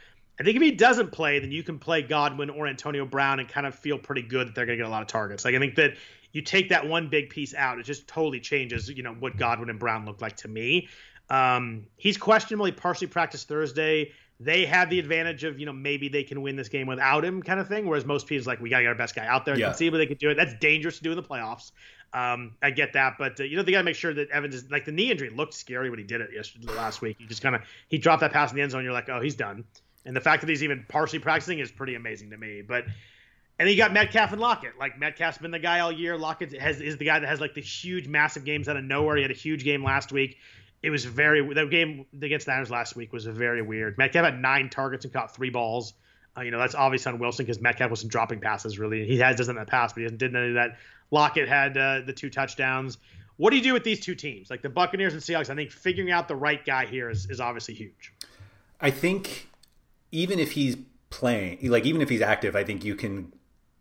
I 0.41 0.45
think 0.45 0.57
if 0.57 0.62
he 0.62 0.73
doesn't 0.73 1.12
play, 1.12 1.39
then 1.39 1.53
you 1.53 1.62
can 1.62 1.79
play 1.79 2.03
Godwin 2.03 2.51
or 2.51 2.66
Antonio 2.66 3.05
Brown 3.05 3.41
and 3.41 3.49
kind 3.49 3.66
of 3.66 3.75
feel 3.75 3.99
pretty 3.99 4.23
good 4.23 4.49
that 4.49 4.55
they're 4.55 4.66
going 4.66 4.79
to 4.79 4.85
get 4.85 4.89
a 4.89 4.91
lot 4.91 5.03
of 5.03 5.09
targets. 5.09 5.45
Like 5.45 5.55
I 5.55 5.59
think 5.59 5.77
that 5.77 5.95
you 6.33 6.43
take 6.43 6.69
that 6.69 6.87
one 6.87 7.09
big 7.09 7.31
piece 7.31 7.55
out, 7.55 7.79
it 7.79 7.85
just 7.85 8.07
totally 8.07 8.41
changes, 8.41 8.89
you 8.89 9.03
know, 9.03 9.14
what 9.14 9.37
Godwin 9.37 9.71
and 9.71 9.79
Brown 9.79 10.05
look 10.05 10.21
like 10.21 10.37
to 10.39 10.49
me. 10.49 10.89
Um, 11.31 11.87
he's 11.97 12.16
questionably 12.16 12.73
partially 12.73 13.07
practiced 13.07 13.49
Thursday. 13.49 14.12
They 14.41 14.66
have 14.66 14.89
the 14.89 15.01
advantage 15.01 15.43
of, 15.43 15.59
you 15.59 15.66
know, 15.66 15.72
maybe 15.72 16.09
they 16.09 16.22
can 16.22 16.43
win 16.43 16.55
this 16.55 16.68
game 16.68 16.86
without 16.86 17.24
him 17.24 17.43
kind 17.43 17.59
of 17.59 17.66
thing. 17.66 17.86
Whereas 17.86 18.05
most 18.05 18.28
teams 18.28 18.47
like, 18.47 18.61
we 18.61 18.70
got 18.70 18.78
to 18.78 18.84
get 18.84 18.89
our 18.89 18.95
best 18.95 19.16
guy 19.16 19.26
out 19.26 19.45
there. 19.45 19.59
Yeah. 19.59 19.66
Conceivably 19.66 19.99
they 19.99 20.07
can 20.07 20.16
do 20.16 20.30
it. 20.30 20.36
That's 20.36 20.55
dangerous 20.61 20.99
to 20.99 21.03
do 21.03 21.11
in 21.11 21.16
the 21.16 21.22
playoffs. 21.22 21.72
Um, 22.12 22.55
I 22.62 22.70
get 22.70 22.95
that, 22.95 23.16
but 23.18 23.39
uh, 23.39 23.45
you 23.45 23.57
know 23.57 23.62
they 23.62 23.72
got 23.72 23.78
to 23.78 23.84
make 23.84 23.97
sure 23.97 24.14
that 24.14 24.30
Evans 24.30 24.55
is 24.55 24.70
like 24.70 24.86
the 24.86 24.93
knee 24.93 25.11
injury 25.11 25.28
looked 25.28 25.53
scary 25.53 25.91
when 25.91 25.99
he 25.99 26.07
did 26.07 26.22
it 26.22 26.30
yesterday 26.32 26.66
last 26.74 27.03
week. 27.03 27.16
He 27.18 27.26
just 27.26 27.43
kind 27.43 27.55
of 27.55 27.61
he 27.89 27.99
dropped 27.99 28.22
that 28.22 28.32
pass 28.32 28.51
in 28.51 28.57
the 28.57 28.62
end 28.62 28.70
zone. 28.70 28.82
You're 28.82 28.95
like, 28.95 29.11
oh, 29.11 29.20
he's 29.20 29.34
done. 29.34 29.64
And 30.07 30.16
the 30.16 30.20
fact 30.22 30.41
that 30.41 30.49
he's 30.49 30.62
even 30.62 30.86
partially 30.89 31.18
practicing 31.18 31.59
is 31.59 31.70
pretty 31.70 31.97
amazing 31.97 32.30
to 32.30 32.39
me. 32.39 32.62
But 32.62 32.86
and 33.59 33.68
you 33.68 33.76
got 33.76 33.93
Metcalf 33.93 34.32
and 34.32 34.41
Lockett. 34.41 34.78
Like 34.78 34.99
Metcalf's 34.99 35.36
been 35.36 35.51
the 35.51 35.59
guy 35.59 35.80
all 35.80 35.93
year. 35.93 36.16
Lockett 36.16 36.59
has 36.59 36.80
is 36.80 36.97
the 36.97 37.05
guy 37.05 37.18
that 37.18 37.28
has 37.28 37.41
like 37.41 37.53
the 37.53 37.61
huge, 37.61 38.09
massive 38.09 38.45
games 38.45 38.70
out 38.70 38.78
of 38.78 38.84
nowhere. 38.84 39.16
He 39.16 39.22
had 39.22 39.30
a 39.30 39.34
huge 39.34 39.64
game 39.64 39.84
last 39.84 40.11
week. 40.11 40.39
It 40.83 40.91
was 40.91 41.05
very 41.05 41.43
the 41.55 41.66
game 41.66 42.07
against 42.20 42.47
the 42.47 42.53
Niners 42.53 42.70
last 42.70 42.95
week 42.95 43.12
was 43.12 43.26
very 43.26 43.62
weird. 43.62 43.99
Metcalf 43.99 44.24
had 44.24 44.41
nine 44.41 44.70
targets 44.70 45.05
and 45.05 45.12
caught 45.12 45.35
three 45.35 45.51
balls. 45.51 45.95
Uh, 46.37 46.43
you 46.43 46.51
know 46.51 46.59
that's 46.59 46.74
obvious 46.74 47.07
on 47.07 47.18
Wilson 47.18 47.45
because 47.45 47.61
Metcalf 47.61 47.91
wasn't 47.91 48.12
dropping 48.12 48.41
passes 48.41 48.79
really. 48.79 49.05
He 49.07 49.18
has 49.18 49.37
doesn't 49.37 49.57
in 49.57 49.61
the 49.61 49.66
past, 49.68 49.95
but 49.95 50.01
he 50.01 50.05
hasn't 50.05 50.20
did 50.20 50.35
any 50.35 50.49
of 50.49 50.55
that. 50.55 50.79
Lockett 51.11 51.49
had 51.49 51.76
uh, 51.76 52.03
the 52.07 52.12
two 52.12 52.31
touchdowns. 52.31 52.99
What 53.39 53.51
do 53.51 53.57
you 53.57 53.62
do 53.62 53.72
with 53.72 53.85
these 53.85 54.01
two 54.01 54.14
teams, 54.14 54.51
like 54.51 54.62
the 54.62 54.68
Buccaneers 54.68 55.14
and 55.14 55.22
Seahawks? 55.22 55.49
I 55.49 55.55
think 55.55 55.70
figuring 55.70 56.11
out 56.11 56.29
the 56.29 56.37
right 56.37 56.64
guy 56.64 56.87
here 56.87 57.09
is, 57.09 57.31
is 57.31 57.41
obviously 57.41 57.74
huge. 57.74 58.12
I 58.81 58.91
think 58.91 59.49
even 60.11 60.39
if 60.39 60.53
he's 60.53 60.76
playing, 61.11 61.59
like 61.62 61.87
even 61.87 62.01
if 62.03 62.09
he's 62.09 62.20
active, 62.20 62.57
I 62.57 62.64
think 62.64 62.85
you 62.85 62.95
can 62.95 63.33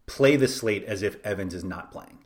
play 0.06 0.36
the 0.36 0.48
slate 0.48 0.84
as 0.86 1.02
if 1.02 1.24
Evans 1.26 1.54
is 1.54 1.64
not 1.64 1.92
playing. 1.92 2.20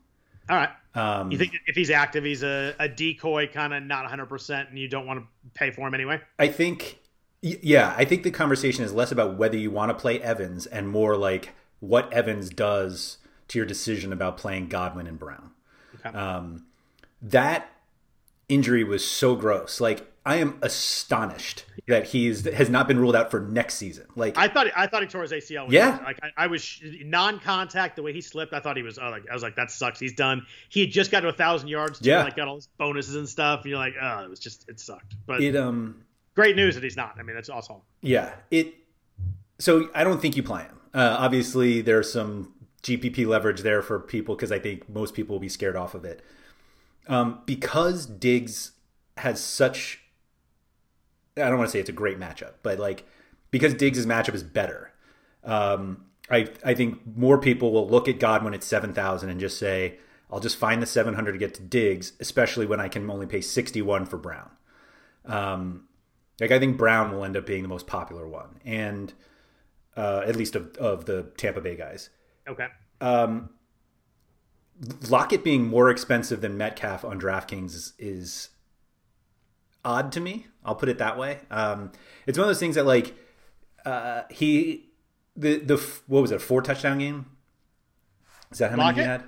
All 0.50 0.58
right. 0.58 0.70
Um, 0.94 1.32
you 1.32 1.38
think 1.38 1.54
if 1.68 1.76
he's 1.76 1.90
active, 1.90 2.24
he's 2.24 2.44
a, 2.44 2.76
a 2.80 2.90
decoy, 2.90 3.48
kind 3.48 3.74
of 3.74 3.84
not 3.84 4.06
100%, 4.10 4.70
and 4.70 4.78
you 4.78 4.88
don't 4.88 5.06
want 5.06 5.20
to 5.20 5.26
pay 5.54 5.72
for 5.72 5.88
him 5.88 5.94
anyway? 5.94 6.20
I 6.38 6.48
think, 6.48 7.00
yeah, 7.42 7.96
I 7.98 8.06
think 8.06 8.24
the 8.24 8.32
conversation 8.32 8.84
is 8.84 8.94
less 8.94 9.12
about 9.12 9.38
whether 9.38 9.58
you 9.58 9.72
want 9.72 9.90
to 9.90 9.94
play 9.96 10.22
Evans 10.22 10.66
and 10.66 10.90
more 10.90 11.16
like 11.16 11.54
what 11.80 12.12
Evans 12.12 12.50
does 12.50 13.18
to 13.48 13.60
your 13.60 13.66
decision 13.66 14.12
about 14.12 14.38
playing 14.38 14.68
Godwin 14.68 15.08
and 15.08 15.18
Brown. 15.18 15.52
Okay. 15.96 16.18
Um, 16.18 16.66
that 17.22 17.70
injury 18.50 18.84
was 18.84 19.06
so 19.08 19.36
gross. 19.36 19.80
Like, 19.80 20.11
I 20.26 20.36
am 20.36 20.60
astonished 20.62 21.66
that 21.88 22.08
he's 22.08 22.46
has 22.46 22.70
not 22.70 22.88
been 22.88 23.00
ruled 23.00 23.16
out 23.16 23.32
for 23.32 23.40
next 23.40 23.76
season. 23.76 24.06
Like 24.16 24.38
I 24.38 24.48
thought, 24.48 24.68
I 24.76 24.86
thought 24.86 25.02
he 25.02 25.08
tore 25.08 25.24
his 25.24 25.32
ACL. 25.32 25.72
Yeah, 25.72 26.00
like 26.04 26.20
I, 26.22 26.44
I, 26.44 26.48
was 26.48 26.80
non-contact. 27.04 27.96
The 27.96 28.04
way 28.04 28.14
he 28.14 28.22
slipped, 28.22 28.54
I 28.54 28.60
thought 28.60 28.78
he 28.78 28.84
was. 28.84 29.00
Oh, 29.00 29.10
like 29.10 29.24
I 29.30 29.34
was 29.34 29.42
like, 29.42 29.56
that 29.56 29.72
sucks. 29.72 30.00
He's 30.00 30.14
done. 30.14 30.46
He 30.70 30.82
had 30.82 30.92
just 30.92 31.10
got 31.10 31.22
to 31.22 31.30
a 31.30 31.34
thousand 31.34 31.70
yards. 31.70 32.00
Too, 32.00 32.10
yeah, 32.10 32.24
like 32.24 32.36
got 32.36 32.48
all 32.48 32.56
his 32.56 32.68
bonuses 32.78 33.16
and 33.16 33.28
stuff. 33.28 33.62
And 33.62 33.72
you're 33.72 33.80
like, 33.80 33.96
oh, 34.00 34.24
it 34.24 34.30
was 34.30 34.40
just 34.40 34.70
it 34.70 34.80
sucked. 34.80 35.16
But 35.26 35.42
it 35.42 35.56
um, 35.56 36.04
great 36.36 36.56
news 36.56 36.76
that 36.76 36.84
he's 36.84 36.98
not. 36.98 37.16
I 37.18 37.24
mean, 37.24 37.36
that's 37.36 37.50
awesome. 37.50 37.78
Yeah, 38.02 38.32
it. 38.52 38.76
So 39.58 39.90
I 39.96 40.04
don't 40.04 40.22
think 40.22 40.38
you 40.38 40.44
play 40.44 40.64
him. 40.64 40.80
Uh, 40.94 41.16
obviously, 41.18 41.82
there's 41.82 42.12
some 42.12 42.54
GPP 42.84 43.26
leverage 43.26 43.62
there 43.62 43.82
for 43.82 44.00
people 44.00 44.36
because 44.36 44.52
I 44.52 44.60
think 44.60 44.88
most 44.88 45.16
people 45.16 45.34
will 45.34 45.42
be 45.42 45.50
scared 45.50 45.76
off 45.76 45.96
of 45.96 46.06
it. 46.06 46.22
Um, 47.08 47.42
because 47.48 48.06
Diggs 48.06 48.74
has 49.18 49.44
such 49.44 50.01
I 51.38 51.50
don't 51.50 51.58
want 51.58 51.70
to 51.70 51.72
say 51.72 51.80
it's 51.80 51.90
a 51.90 51.94
great 51.94 52.20
matchup, 52.20 52.56
but 52.64 52.80
like 52.80 53.06
because 53.52 53.74
Diggs' 53.74 54.06
matchup 54.06 54.34
is 54.34 54.44
better, 54.44 54.92
um, 55.44 56.06
I 56.30 56.50
I 56.64 56.74
think 56.74 57.00
more 57.16 57.38
people 57.38 57.72
will 57.72 57.88
look 57.88 58.08
at 58.08 58.20
Godwin 58.20 58.54
at 58.54 58.64
seven 58.64 58.94
thousand 58.94 59.30
and 59.30 59.40
just 59.40 59.58
say, 59.58 59.98
I'll 60.30 60.40
just 60.40 60.58
find 60.58 60.82
the 60.82 60.86
seven 60.86 61.14
hundred 61.14 61.34
to 61.34 61.38
get 61.38 61.54
to 61.56 61.62
Diggs, 61.62 62.14
especially 62.20 62.66
when 62.66 62.80
I 62.80 62.88
can 62.88 63.10
only 63.10 63.28
pay 63.28 63.42
sixty 63.42 63.82
one 63.82 64.06
for 64.06 64.18
Brown. 64.18 64.50
Um, 65.26 65.88
like 66.40 66.52
I 66.52 66.60
think 66.60 66.78
Brown 66.78 67.12
will 67.12 67.24
end 67.24 67.38
up 67.38 67.46
being 67.46 67.64
the 67.64 67.70
most 67.70 67.88
popular 67.88 68.28
one, 68.28 68.60
and 68.66 69.14
uh, 69.96 70.24
at 70.26 70.36
least 70.36 70.56
of 70.56 70.76
of 70.78 71.06
the 71.06 71.32
Tampa 71.38 71.62
Bay 71.62 71.76
guys. 71.76 72.10
Okay. 72.48 72.68
Um, 73.00 73.52
Lockett 75.10 75.44
being 75.44 75.68
more 75.68 75.90
expensive 75.90 76.42
than 76.42 76.58
Metcalf 76.58 77.06
on 77.06 77.20
DraftKings 77.20 77.76
is, 77.76 77.94
is 78.00 78.50
odd 79.84 80.12
to 80.14 80.20
me. 80.20 80.48
I'll 80.64 80.76
put 80.76 80.90
it 80.90 80.98
that 81.00 81.18
way. 81.18 81.40
Um, 81.50 81.92
it's 82.28 82.38
one 82.38 82.44
of 82.44 82.50
those 82.50 82.60
things 82.60 82.76
that 82.76 82.86
like 82.86 83.16
uh, 83.86 84.24
he 84.30 84.90
the 85.36 85.58
the 85.60 85.78
what 86.08 86.22
was 86.22 86.32
it 86.32 86.42
four 86.42 86.62
touchdown 86.62 87.00
game? 87.00 87.26
Is 88.52 88.60
that 88.60 88.72
how 88.72 88.78
Lockett? 88.78 88.98
many 88.98 89.06
he 89.06 89.10
had? 89.10 89.24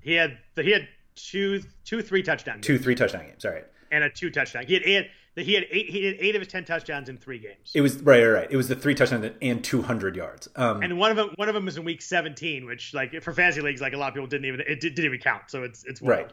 He 0.00 0.12
had 0.14 0.38
he 0.64 0.70
had 0.72 0.88
two 1.14 1.62
two 1.84 2.02
three 2.02 2.22
touchdown 2.22 2.56
games. 2.56 2.66
two 2.66 2.78
three 2.78 2.94
touchdown 2.94 3.26
games. 3.26 3.44
All 3.44 3.52
right, 3.52 3.64
and 3.90 4.04
a 4.04 4.10
two 4.10 4.30
touchdown. 4.30 4.66
He 4.66 4.74
had 4.74 4.82
eight. 4.84 5.10
He 5.34 5.52
had 5.52 5.66
eight. 5.70 5.90
He 5.90 6.04
had 6.06 6.16
eight 6.18 6.34
of 6.34 6.40
his 6.40 6.48
ten 6.48 6.64
touchdowns 6.64 7.10
in 7.10 7.18
three 7.18 7.38
games. 7.38 7.72
It 7.74 7.82
was 7.82 8.00
right, 8.00 8.22
right, 8.22 8.30
right. 8.30 8.48
It 8.50 8.56
was 8.56 8.68
the 8.68 8.74
three 8.76 8.94
touchdowns 8.94 9.30
and 9.42 9.62
two 9.62 9.82
hundred 9.82 10.16
yards. 10.16 10.48
Um, 10.56 10.82
and 10.82 10.96
one 10.96 11.10
of 11.10 11.18
them, 11.18 11.30
one 11.36 11.48
of 11.48 11.54
them 11.54 11.66
was 11.66 11.76
in 11.76 11.84
week 11.84 12.00
seventeen, 12.00 12.64
which 12.64 12.94
like 12.94 13.20
for 13.22 13.34
fantasy 13.34 13.60
leagues, 13.60 13.82
like 13.82 13.92
a 13.92 13.98
lot 13.98 14.08
of 14.08 14.14
people 14.14 14.28
didn't 14.28 14.46
even 14.46 14.60
it 14.60 14.80
didn't 14.80 15.04
even 15.04 15.18
count. 15.18 15.42
So 15.48 15.62
it's 15.64 15.84
it's 15.84 16.00
wild. 16.00 16.20
right. 16.20 16.30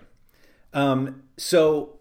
Um, 0.74 1.24
so 1.38 1.98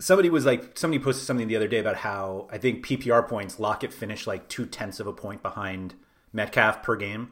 somebody 0.00 0.30
was 0.30 0.44
like 0.44 0.76
somebody 0.76 1.02
posted 1.02 1.26
something 1.26 1.46
the 1.46 1.56
other 1.56 1.68
day 1.68 1.78
about 1.78 1.96
how 1.96 2.48
I 2.50 2.58
think 2.58 2.84
PPR 2.84 3.28
points 3.28 3.60
Lockett 3.60 3.92
finished 3.92 4.26
like 4.26 4.48
two 4.48 4.66
tenths 4.66 4.98
of 4.98 5.06
a 5.06 5.12
point 5.12 5.42
behind 5.42 5.94
Metcalf 6.32 6.82
per 6.82 6.96
game. 6.96 7.30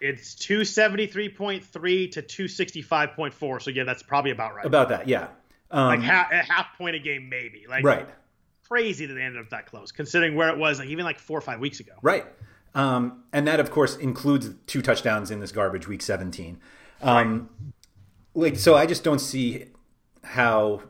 It's 0.00 0.34
two 0.34 0.64
seventy 0.64 1.06
three 1.06 1.28
point 1.28 1.64
three 1.64 2.08
to 2.08 2.22
two 2.22 2.48
sixty 2.48 2.82
five 2.82 3.12
point 3.12 3.34
four. 3.34 3.60
So 3.60 3.70
yeah, 3.70 3.84
that's 3.84 4.02
probably 4.02 4.30
about 4.30 4.54
right. 4.54 4.64
About 4.64 4.88
that, 4.88 5.08
yeah. 5.08 5.28
Um, 5.70 5.86
like 5.86 6.00
half, 6.00 6.32
a 6.32 6.36
half 6.36 6.78
point 6.78 6.96
a 6.96 7.00
game, 7.00 7.28
maybe. 7.28 7.66
Like 7.68 7.84
right. 7.84 8.08
Crazy 8.68 9.06
that 9.06 9.14
they 9.14 9.22
ended 9.22 9.42
up 9.42 9.50
that 9.50 9.66
close, 9.66 9.92
considering 9.92 10.36
where 10.36 10.48
it 10.48 10.56
was 10.56 10.78
like 10.78 10.88
even 10.88 11.04
like 11.04 11.18
four 11.18 11.36
or 11.36 11.42
five 11.42 11.60
weeks 11.60 11.80
ago. 11.80 11.92
Right. 12.00 12.24
Um, 12.74 13.24
and 13.32 13.46
that 13.46 13.60
of 13.60 13.70
course 13.70 13.96
includes 13.96 14.50
two 14.66 14.82
touchdowns 14.82 15.30
in 15.30 15.40
this 15.40 15.52
garbage 15.52 15.86
week 15.86 16.00
seventeen. 16.00 16.60
Um, 17.02 17.50
right. 18.34 18.52
Like 18.52 18.56
so, 18.56 18.74
I 18.74 18.86
just 18.86 19.04
don't 19.04 19.20
see 19.20 19.66
how 20.22 20.82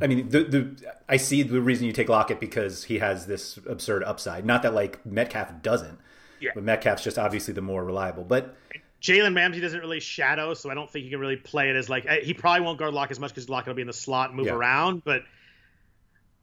I 0.00 0.06
mean, 0.06 0.28
the 0.28 0.44
the 0.44 0.76
I 1.08 1.16
see 1.16 1.42
the 1.42 1.60
reason 1.60 1.86
you 1.86 1.92
take 1.92 2.08
Lockett 2.08 2.38
because 2.38 2.84
he 2.84 2.98
has 2.98 3.26
this 3.26 3.58
absurd 3.68 4.04
upside. 4.04 4.44
Not 4.44 4.62
that 4.62 4.74
like 4.74 5.04
Metcalf 5.06 5.62
doesn't, 5.62 5.98
yeah. 6.40 6.50
but 6.54 6.64
Metcalf's 6.64 7.02
just 7.02 7.18
obviously 7.18 7.54
the 7.54 7.62
more 7.62 7.82
reliable. 7.84 8.24
But 8.24 8.54
Jalen 9.00 9.34
Ramsey 9.34 9.60
doesn't 9.60 9.80
really 9.80 10.00
shadow, 10.00 10.52
so 10.52 10.70
I 10.70 10.74
don't 10.74 10.90
think 10.90 11.04
you 11.04 11.10
can 11.10 11.20
really 11.20 11.36
play 11.36 11.70
it 11.70 11.76
as 11.76 11.88
like 11.88 12.06
he 12.22 12.34
probably 12.34 12.62
won't 12.62 12.78
guard 12.78 12.92
Lock 12.92 13.10
as 13.10 13.18
much 13.18 13.30
because 13.30 13.48
Lockett 13.48 13.68
will 13.68 13.74
be 13.74 13.82
in 13.82 13.86
the 13.86 13.94
slot 13.94 14.30
and 14.30 14.36
move 14.36 14.46
yeah. 14.46 14.54
around. 14.54 15.02
But 15.04 15.22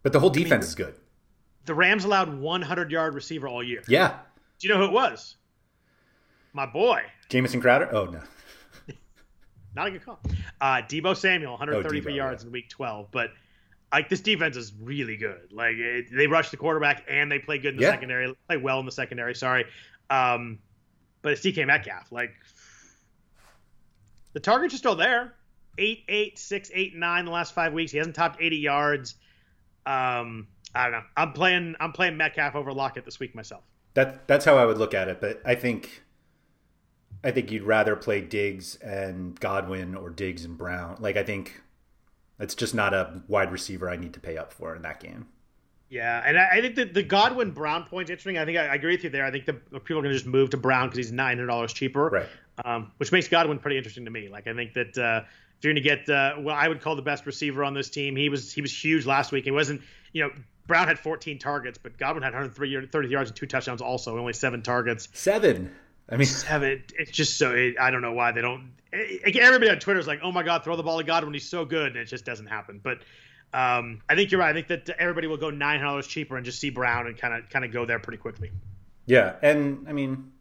but 0.01 0.13
the 0.13 0.19
whole 0.19 0.31
defense 0.31 0.51
I 0.51 0.55
mean, 0.55 0.63
is 0.63 0.75
good. 0.75 0.95
The 1.65 1.75
Rams 1.75 2.05
allowed 2.05 2.33
100 2.33 2.91
yard 2.91 3.13
receiver 3.13 3.47
all 3.47 3.63
year. 3.63 3.83
Yeah. 3.87 4.19
Do 4.59 4.67
you 4.67 4.73
know 4.73 4.79
who 4.79 4.85
it 4.85 4.91
was? 4.91 5.35
My 6.53 6.65
boy, 6.65 7.03
Jamison 7.29 7.61
Crowder. 7.61 7.89
Oh 7.91 8.05
no. 8.05 8.21
not 9.75 9.87
a 9.87 9.91
good 9.91 10.05
call. 10.05 10.19
Uh, 10.59 10.81
Deebo 10.87 11.15
Samuel, 11.15 11.51
133 11.51 12.13
Deebo, 12.13 12.15
yards 12.15 12.43
yeah. 12.43 12.47
in 12.47 12.53
week 12.53 12.69
12, 12.69 13.07
but 13.11 13.31
like 13.93 14.09
this 14.09 14.19
defense 14.21 14.57
is 14.57 14.73
really 14.81 15.15
good. 15.15 15.53
Like 15.53 15.75
it, 15.77 16.07
they 16.11 16.27
rush 16.27 16.49
the 16.49 16.57
quarterback 16.57 17.05
and 17.07 17.31
they 17.31 17.39
play 17.39 17.57
good 17.59 17.75
in 17.75 17.77
the 17.77 17.83
Yeah. 17.83 17.91
secondary, 17.91 18.35
play 18.47 18.57
well 18.57 18.79
in 18.79 18.85
the 18.85 18.91
secondary. 18.91 19.35
Sorry, 19.35 19.65
um, 20.09 20.59
but 21.21 21.31
it's 21.33 21.41
DK 21.41 21.65
Metcalf. 21.65 22.11
Like 22.11 22.31
the 24.33 24.39
targets 24.39 24.73
are 24.73 24.77
still 24.77 24.95
there. 24.95 25.35
Eight, 25.77 26.03
eight, 26.07 26.37
six, 26.37 26.69
eight, 26.73 26.95
nine 26.95 27.25
the 27.25 27.31
last 27.31 27.53
five 27.53 27.73
weeks. 27.73 27.91
He 27.91 27.97
hasn't 27.97 28.15
topped 28.15 28.39
80 28.41 28.57
yards. 28.57 29.15
Um, 29.85 30.47
I 30.75 30.83
don't 30.83 30.91
know. 30.93 31.01
I'm 31.17 31.33
playing. 31.33 31.75
I'm 31.79 31.91
playing 31.91 32.17
Metcalf 32.17 32.55
over 32.55 32.71
Lockett 32.73 33.05
this 33.05 33.19
week 33.19 33.35
myself. 33.35 33.63
That 33.95 34.27
that's 34.27 34.45
how 34.45 34.57
I 34.57 34.65
would 34.65 34.77
look 34.77 34.93
at 34.93 35.07
it. 35.07 35.19
But 35.21 35.41
I 35.45 35.55
think 35.55 36.03
I 37.23 37.31
think 37.31 37.51
you'd 37.51 37.63
rather 37.63 37.95
play 37.95 38.21
Diggs 38.21 38.75
and 38.77 39.39
Godwin 39.39 39.93
or 39.95 40.09
Diggs 40.09 40.45
and 40.45 40.57
Brown. 40.57 40.97
Like 40.99 41.15
I 41.17 41.23
think 41.23 41.61
it's 42.39 42.55
just 42.55 42.73
not 42.73 42.93
a 42.93 43.21
wide 43.27 43.51
receiver 43.51 43.89
I 43.89 43.95
need 43.95 44.13
to 44.13 44.19
pay 44.19 44.37
up 44.37 44.53
for 44.53 44.75
in 44.75 44.81
that 44.81 44.99
game. 44.99 45.27
Yeah, 45.89 46.23
and 46.25 46.39
I, 46.39 46.49
I 46.53 46.61
think 46.61 46.75
that 46.75 46.93
the 46.95 47.03
Godwin 47.03 47.51
Brown 47.51 47.83
point's 47.83 48.09
interesting. 48.09 48.37
I 48.37 48.45
think 48.45 48.57
I, 48.57 48.65
I 48.65 48.75
agree 48.75 48.95
with 48.95 49.03
you 49.03 49.11
there. 49.11 49.25
I 49.25 49.31
think 49.31 49.45
the 49.45 49.53
people 49.53 49.99
are 49.99 50.01
going 50.01 50.05
to 50.05 50.13
just 50.13 50.25
move 50.25 50.49
to 50.49 50.57
Brown 50.57 50.87
because 50.87 50.97
he's 50.97 51.11
nine 51.11 51.37
hundred 51.37 51.47
dollars 51.47 51.71
cheaper, 51.71 52.09
Right. 52.09 52.27
Um, 52.65 52.91
which 52.97 53.11
makes 53.11 53.27
Godwin 53.27 53.59
pretty 53.59 53.77
interesting 53.77 54.05
to 54.05 54.11
me. 54.11 54.27
Like 54.27 54.47
I 54.47 54.53
think 54.55 54.73
that 54.73 54.97
uh, 54.97 55.21
if 55.57 55.63
you're 55.63 55.73
going 55.73 55.83
to 55.83 55.87
get 55.87 56.09
uh, 56.09 56.35
well, 56.39 56.55
I 56.55 56.67
would 56.67 56.81
call 56.81 56.95
the 56.95 57.03
best 57.03 57.25
receiver 57.25 57.63
on 57.63 57.75
this 57.75 57.89
team. 57.89 58.15
He 58.15 58.29
was 58.29 58.51
he 58.51 58.61
was 58.61 58.75
huge 58.75 59.05
last 59.05 59.31
week. 59.31 59.43
He 59.43 59.51
wasn't 59.51 59.81
you 60.13 60.23
know 60.23 60.31
Brown 60.65 60.87
had 60.87 60.97
14 60.97 61.37
targets, 61.39 61.77
but 61.77 61.97
Godwin 61.97 62.23
had 62.23 62.33
103 62.33 62.87
30 62.87 63.07
yards 63.07 63.29
and 63.29 63.37
two 63.37 63.45
touchdowns 63.45 63.81
also, 63.81 64.17
only 64.17 64.33
seven 64.33 64.61
targets. 64.61 65.09
Seven. 65.13 65.73
I 66.13 66.17
mean, 66.17 66.27
Seven. 66.27 66.83
It's 66.97 67.11
just 67.11 67.37
so 67.37 67.53
it, 67.53 67.75
I 67.79 67.89
don't 67.91 68.01
know 68.01 68.13
why 68.13 68.31
they 68.31 68.41
don't. 68.41 68.71
It, 68.91 69.35
everybody 69.37 69.71
on 69.71 69.79
Twitter 69.79 69.99
is 69.99 70.05
like, 70.07 70.19
oh 70.21 70.31
my 70.31 70.43
god, 70.43 70.63
throw 70.63 70.75
the 70.75 70.83
ball 70.83 70.99
to 70.99 71.03
Godwin 71.03 71.33
He's 71.33 71.49
so 71.49 71.65
good, 71.65 71.87
and 71.87 71.97
it 71.97 72.05
just 72.05 72.23
doesn't 72.25 72.45
happen. 72.45 72.79
But 72.83 72.99
um, 73.53 74.01
I 74.07 74.15
think 74.15 74.31
you're 74.31 74.39
right. 74.39 74.49
I 74.49 74.53
think 74.53 74.67
that 74.67 74.89
everybody 74.99 75.27
will 75.27 75.37
go 75.37 75.49
nine 75.49 75.81
dollars 75.81 76.05
cheaper 76.07 76.37
and 76.37 76.45
just 76.45 76.59
see 76.59 76.69
Brown 76.69 77.07
and 77.07 77.17
kind 77.17 77.33
of 77.33 77.49
kind 77.49 77.65
of 77.65 77.71
go 77.71 77.85
there 77.85 77.99
pretty 77.99 78.17
quickly. 78.17 78.51
yeah, 79.07 79.33
and 79.41 79.85
I 79.89 79.93
mean, 79.93 80.31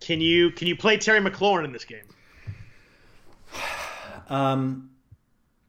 Can 0.00 0.20
you 0.20 0.50
can 0.50 0.68
you 0.68 0.76
play 0.76 0.98
Terry 0.98 1.20
McLaurin 1.20 1.64
in 1.64 1.72
this 1.72 1.84
game? 1.86 2.04
um, 4.28 4.90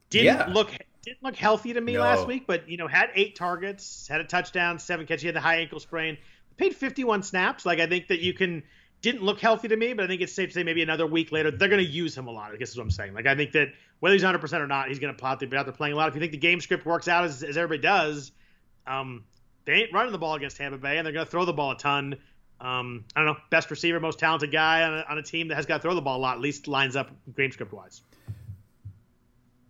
Didn't 0.10 0.26
Yeah. 0.26 0.54
look 0.54 0.72
didn't 1.04 1.24
look 1.24 1.36
healthy 1.36 1.74
to 1.74 1.82
me 1.82 1.94
No. 1.94 2.02
last 2.02 2.28
week, 2.28 2.44
but 2.46 2.70
you 2.70 2.78
know 2.78 2.88
had 2.88 3.10
eight 3.16 3.36
targets, 3.36 4.08
had 4.08 4.22
a 4.22 4.24
touchdown, 4.24 4.78
seven 4.80 5.06
catches. 5.08 5.22
He 5.24 5.28
had 5.28 5.36
the 5.36 5.42
high 5.42 5.56
ankle 5.58 5.80
sprain. 5.80 6.18
Paid 6.58 6.76
fifty 6.76 7.04
one 7.04 7.24
snaps. 7.24 7.66
Like 7.66 7.80
I 7.80 7.88
think 7.88 8.08
that 8.10 8.20
you 8.20 8.34
can. 8.34 8.64
Didn't 9.02 9.24
look 9.24 9.40
healthy 9.40 9.68
to 9.68 9.76
me, 9.76 9.94
but 9.94 10.06
I 10.06 10.08
think 10.08 10.22
it's 10.22 10.34
safe 10.34 10.50
to 10.50 10.54
say 10.54 10.64
maybe 10.64 10.84
another 10.84 11.08
week 11.08 11.32
later 11.32 11.50
they're 11.50 11.70
going 11.70 11.84
to 11.84 11.90
use 11.90 12.16
him 12.16 12.28
a 12.28 12.32
lot. 12.32 12.52
I 12.52 12.58
guess 12.58 12.70
is 12.70 12.78
what 12.78 12.84
I'm 12.84 12.92
saying. 12.92 13.14
Like 13.14 13.26
I 13.26 13.36
think 13.36 13.52
that 13.54 13.70
whether 14.00 14.14
he's 14.14 14.24
100 14.24 14.40
percent 14.40 14.62
or 14.62 14.68
not, 14.68 14.90
he's 14.90 15.00
going 15.00 15.16
to 15.16 15.38
there, 15.40 15.50
be 15.50 15.58
out 15.58 15.66
there 15.66 15.74
playing 15.74 15.94
a 15.94 15.98
lot. 15.98 16.10
If 16.10 16.16
you 16.16 16.20
think 16.20 16.32
the 16.32 16.38
game 16.38 16.62
script 16.62 16.86
works 16.86 17.08
out 17.08 17.24
as, 17.24 17.44
as 17.44 17.58
everybody 17.58 17.82
does, 17.82 18.32
um, 18.86 19.24
they 19.66 19.74
ain't 19.74 19.94
running 19.94 20.12
the 20.12 20.18
ball 20.18 20.36
against 20.36 20.58
Tampa 20.58 20.78
Bay, 20.78 20.98
and 20.98 21.06
they're 21.06 21.14
going 21.14 21.26
to 21.26 21.32
throw 21.32 21.46
the 21.46 21.54
ball 21.54 21.72
a 21.72 21.78
ton. 21.78 22.18
Um, 22.60 23.06
I 23.16 23.24
don't 23.24 23.34
know, 23.34 23.38
best 23.50 23.72
receiver, 23.72 24.00
most 24.00 24.20
talented 24.20 24.52
guy 24.52 24.84
on 24.84 24.94
a, 24.94 25.06
on 25.10 25.18
a 25.18 25.24
team 25.24 25.48
that 25.48 25.56
has 25.56 25.66
got 25.66 25.78
to 25.78 25.82
throw 25.82 25.96
the 25.96 26.02
ball 26.02 26.18
a 26.18 26.22
lot. 26.22 26.36
At 26.36 26.42
least 26.42 26.68
lines 26.68 26.96
up 26.96 27.10
game 27.36 27.52
script 27.52 27.74
wise. 27.74 28.02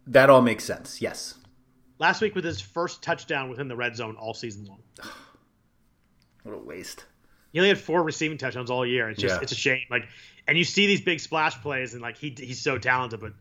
that 0.08 0.30
all 0.30 0.42
makes 0.42 0.66
sense. 0.66 1.02
Yes. 1.02 1.36
Last 2.00 2.22
week 2.22 2.36
with 2.36 2.44
his 2.44 2.60
first 2.60 3.02
touchdown 3.02 3.50
within 3.50 3.68
the 3.68 3.76
red 3.76 3.96
zone 3.96 4.18
all 4.18 4.34
season 4.34 4.66
long. 4.66 4.82
What 6.44 6.56
a 6.56 6.58
waste. 6.58 7.06
He 7.52 7.60
only 7.60 7.70
had 7.70 7.80
four 7.80 8.04
receiving 8.04 8.38
touchdowns 8.38 8.70
all 8.70 8.86
year. 8.86 9.10
It's 9.10 9.22
just 9.22 9.36
Yeah. 9.36 9.42
it's 9.42 9.52
a 9.52 9.56
shame. 9.56 9.82
Like, 9.90 10.08
and 10.48 10.58
you 10.58 10.64
see 10.64 10.88
these 10.88 11.02
big 11.02 11.20
splash 11.20 11.60
plays, 11.62 11.94
and 11.94 12.02
like 12.02 12.18
he 12.18 12.34
he's 12.38 12.62
so 12.62 12.78
talented, 12.78 13.20
but 13.20 13.34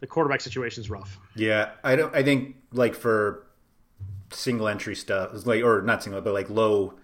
the 0.00 0.06
quarterback 0.06 0.40
situation 0.40 0.82
is 0.82 0.90
rough. 0.90 1.18
Yeah, 1.34 1.70
I 1.82 1.96
don't. 1.96 2.14
I 2.14 2.22
think 2.22 2.56
like 2.72 2.94
for 2.94 3.46
single 4.30 4.68
entry 4.68 4.94
stuff, 4.94 5.30
like 5.46 5.62
or 5.64 5.82
not 5.82 6.02
single, 6.02 6.20
but 6.20 6.34
like 6.34 6.48
low 6.50 6.94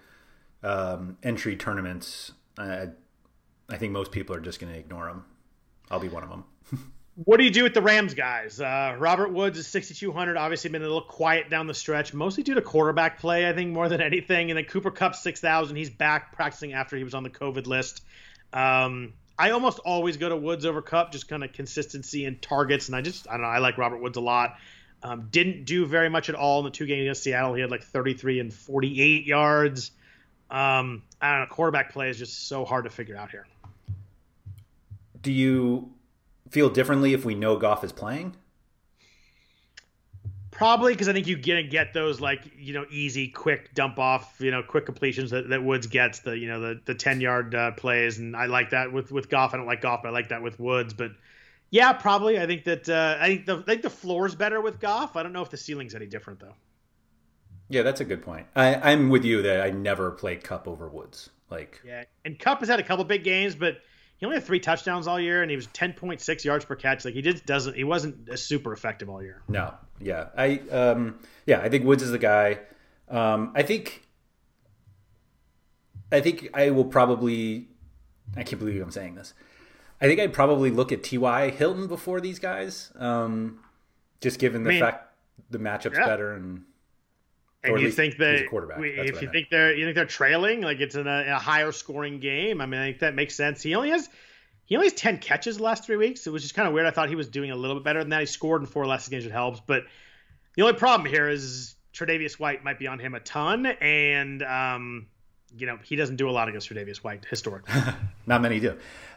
um, 0.63 1.17
entry 1.23 1.55
tournaments, 1.55 2.31
I, 2.57 2.87
I 3.69 3.77
think 3.77 3.91
most 3.91 4.11
people 4.11 4.35
are 4.35 4.39
just 4.39 4.59
going 4.59 4.71
to 4.73 4.79
ignore 4.79 5.05
them. 5.07 5.25
I'll 5.91 5.99
be 5.99 6.07
one 6.09 6.23
of 6.23 6.29
them. 6.29 6.45
What 7.15 7.37
do 7.37 7.45
you 7.45 7.49
do 7.49 7.63
with 7.63 7.73
the 7.73 7.81
Rams 7.81 8.13
guys? 8.13 8.59
Uh, 8.59 8.97
Robert 8.99 9.31
Woods 9.31 9.57
is 9.57 9.67
6,200. 9.67 10.35
Obviously, 10.35 10.69
been 10.69 10.81
a 10.81 10.85
little 10.85 11.01
quiet 11.01 11.49
down 11.49 11.65
the 11.65 11.73
stretch, 11.73 12.13
mostly 12.13 12.43
due 12.43 12.55
to 12.55 12.61
quarterback 12.61 13.19
play, 13.19 13.47
I 13.47 13.53
think, 13.53 13.71
more 13.71 13.87
than 13.87 14.01
anything. 14.01 14.51
And 14.51 14.57
then 14.57 14.65
Cooper 14.65 14.91
Kupp 14.91 15.15
6,000. 15.15 15.75
He's 15.77 15.89
back 15.89 16.33
practicing 16.33 16.73
after 16.73 16.97
he 16.97 17.05
was 17.05 17.13
on 17.13 17.23
the 17.23 17.29
COVID 17.29 17.67
list. 17.67 18.03
Um, 18.51 19.13
I 19.39 19.51
almost 19.51 19.79
always 19.79 20.17
go 20.17 20.27
to 20.27 20.35
Woods 20.35 20.65
over 20.65 20.81
Kupp, 20.81 21.13
just 21.13 21.29
kind 21.29 21.43
of 21.43 21.53
consistency 21.53 22.25
and 22.25 22.41
targets. 22.41 22.87
And 22.87 22.95
I 22.97 23.01
just, 23.01 23.29
I 23.29 23.33
don't 23.33 23.43
know, 23.43 23.47
I 23.47 23.59
like 23.59 23.77
Robert 23.77 24.01
Woods 24.01 24.17
a 24.17 24.21
lot. 24.21 24.57
Um, 25.01 25.27
didn't 25.31 25.65
do 25.65 25.85
very 25.85 26.09
much 26.09 26.27
at 26.27 26.35
all 26.35 26.59
in 26.59 26.65
the 26.65 26.71
two 26.71 26.85
games 26.85 27.01
against 27.01 27.23
Seattle. 27.23 27.53
He 27.53 27.61
had 27.61 27.71
like 27.71 27.83
33 27.83 28.41
and 28.41 28.53
48 28.53 29.25
yards. 29.25 29.91
Um, 30.49 31.03
I 31.21 31.31
don't 31.31 31.41
know. 31.41 31.53
Quarterback 31.53 31.93
play 31.93 32.09
is 32.09 32.17
just 32.17 32.47
so 32.47 32.65
hard 32.65 32.83
to 32.83 32.89
figure 32.89 33.15
out 33.15 33.31
here. 33.31 33.47
Do 35.21 35.31
you 35.31 35.94
feel 36.49 36.69
differently 36.69 37.13
if 37.13 37.25
we 37.25 37.35
know 37.35 37.57
Goff 37.57 37.83
is 37.83 37.91
playing? 37.91 38.35
Probably 40.51 40.93
because 40.93 41.09
I 41.09 41.13
think 41.13 41.27
you 41.27 41.35
get 41.35 41.55
to 41.55 41.63
get 41.63 41.93
those 41.93 42.21
like 42.21 42.49
you 42.57 42.73
know 42.73 42.85
easy, 42.89 43.27
quick 43.27 43.73
dump 43.73 43.99
off, 43.99 44.35
you 44.39 44.51
know, 44.51 44.63
quick 44.63 44.85
completions 44.85 45.31
that, 45.31 45.49
that 45.49 45.63
Woods 45.63 45.87
gets 45.87 46.19
the 46.19 46.37
you 46.37 46.47
know 46.47 46.61
the 46.61 46.81
the 46.85 46.95
ten 46.95 47.19
yard 47.19 47.53
uh, 47.53 47.71
plays, 47.71 48.19
and 48.19 48.35
I 48.35 48.45
like 48.45 48.69
that 48.69 48.93
with 48.93 49.11
with 49.11 49.29
Goff. 49.29 49.53
I 49.53 49.57
don't 49.57 49.65
like 49.65 49.81
Goff, 49.81 50.03
but 50.03 50.09
I 50.09 50.11
like 50.11 50.29
that 50.29 50.41
with 50.41 50.57
Woods. 50.57 50.93
But 50.93 51.11
yeah, 51.71 51.91
probably. 51.91 52.39
I 52.39 52.47
think 52.47 52.63
that 52.63 52.87
uh, 52.87 53.17
I 53.19 53.27
think 53.27 53.45
the 53.45 53.57
I 53.57 53.63
think 53.63 53.81
the 53.81 53.89
floor's 53.89 54.33
better 54.33 54.61
with 54.61 54.79
Goff. 54.79 55.17
I 55.17 55.23
don't 55.23 55.33
know 55.33 55.41
if 55.41 55.49
the 55.49 55.57
ceiling's 55.57 55.93
any 55.93 56.05
different 56.05 56.39
though. 56.39 56.55
Yeah, 57.67 57.81
that's 57.81 57.99
a 57.99 58.05
good 58.05 58.21
point. 58.21 58.47
I, 58.55 58.75
I'm 58.91 59.09
with 59.09 59.25
you 59.25 59.41
that 59.41 59.61
I 59.61 59.71
never 59.71 60.11
play 60.11 60.35
Kupp 60.35 60.67
over 60.67 60.87
Woods. 60.87 61.31
Like, 61.49 61.81
Yeah, 61.83 62.03
and 62.23 62.37
Kupp 62.37 62.59
has 62.59 62.69
had 62.69 62.79
a 62.79 62.83
couple 62.83 63.03
big 63.05 63.23
games, 63.23 63.55
but 63.55 63.79
he 64.25 64.27
only 64.27 64.37
had 64.37 64.43
three 64.43 64.59
touchdowns 64.59 65.05
all 65.07 65.19
year, 65.19 65.43
and 65.43 65.51
he 65.51 65.55
was 65.55 65.67
ten 65.67 65.93
point 65.93 66.19
six 66.19 66.43
yards 66.43 66.65
per 66.65 66.75
catch. 66.75 67.05
Like 67.05 67.13
he 67.13 67.21
just 67.21 67.45
doesn't. 67.45 67.75
He 67.75 67.83
wasn't 67.83 68.39
super 68.39 68.73
effective 68.73 69.07
all 69.07 69.21
year. 69.21 69.43
no, 69.47 69.75
yeah, 69.99 70.29
I, 70.35 70.61
um, 70.71 71.19
yeah, 71.45 71.59
I 71.61 71.69
think 71.69 71.85
Woods 71.85 72.01
is 72.01 72.09
the 72.09 72.17
guy. 72.17 72.59
Um, 73.07 73.51
I 73.53 73.61
think, 73.61 74.01
I 76.11 76.21
think 76.21 76.49
I 76.55 76.71
will 76.71 76.85
probably. 76.85 77.67
I 78.35 78.41
can't 78.41 78.57
believe 78.59 78.81
I'm 78.81 78.89
saying 78.89 79.13
this. 79.13 79.35
I 80.01 80.07
think 80.07 80.19
I'd 80.19 80.33
probably 80.33 80.71
look 80.71 80.91
at 80.91 81.03
T.Y. 81.03 81.51
Hilton 81.51 81.87
before 81.87 82.19
these 82.19 82.39
guys, 82.39 82.91
um, 82.97 83.59
just 84.21 84.39
given 84.39 84.63
the 84.63 84.71
I 84.71 84.73
mean, 84.73 84.81
fact 84.81 85.13
the 85.51 85.59
matchup's 85.59 85.99
yeah. 85.99 86.07
better 86.07 86.33
and 86.33 86.63
And 87.67 87.81
you 87.81 87.91
think 87.91 88.17
that 88.17 88.41
a 88.41 88.47
quarterback. 88.47 88.79
we- 88.79 88.89
if 88.91 89.21
you 89.21 89.29
think 89.31 89.49
they're 89.49 89.73
you 89.75 89.85
think 89.85 89.95
they're 89.95 90.05
trailing, 90.05 90.61
like 90.61 90.79
it's 90.79 90.95
in 90.95 91.07
a, 91.07 91.25
a 91.35 91.39
higher 91.39 91.71
scoring 91.71 92.19
game. 92.19 92.61
I 92.61 92.65
mean, 92.65 92.79
I 92.79 92.87
think 92.87 92.99
that 92.99 93.15
makes 93.15 93.35
sense. 93.35 93.61
He 93.61 93.75
only 93.75 93.89
has 93.89 94.09
he 94.65 94.75
only 94.75 94.87
has 94.87 94.93
ten 94.93 95.17
catches 95.17 95.57
the 95.57 95.63
last 95.63 95.85
three 95.85 95.97
weeks. 95.97 96.25
It 96.27 96.31
was 96.31 96.41
just 96.41 96.55
kind 96.55 96.67
of 96.67 96.73
weird. 96.73 96.87
I 96.87 96.91
thought 96.91 97.09
he 97.09 97.15
was 97.15 97.27
doing 97.27 97.51
a 97.51 97.55
little 97.55 97.75
bit 97.75 97.83
better 97.83 97.99
than 97.99 98.09
that. 98.09 98.19
He 98.21 98.25
scored 98.25 98.61
in 98.61 98.67
four 98.67 98.85
last 98.85 99.09
games. 99.09 99.25
It 99.25 99.31
helps, 99.31 99.61
but 99.65 99.83
the 100.55 100.61
only 100.63 100.73
problem 100.73 101.09
here 101.09 101.27
is 101.29 101.75
Tre'Davious 101.93 102.39
White 102.39 102.63
might 102.63 102.79
be 102.79 102.87
on 102.87 102.99
him 102.99 103.13
a 103.15 103.19
ton, 103.19 103.65
and 103.65 104.41
um, 104.43 105.07
you 105.57 105.67
know 105.67 105.77
he 105.83 105.95
doesn't 105.95 106.15
do 106.15 106.29
a 106.29 106.31
lot 106.31 106.47
against 106.49 106.69
Tre'Davious 106.69 106.97
White 106.97 107.25
historically. 107.29 107.73
not 108.25 108.41
many 108.41 108.59
do. 108.59 108.71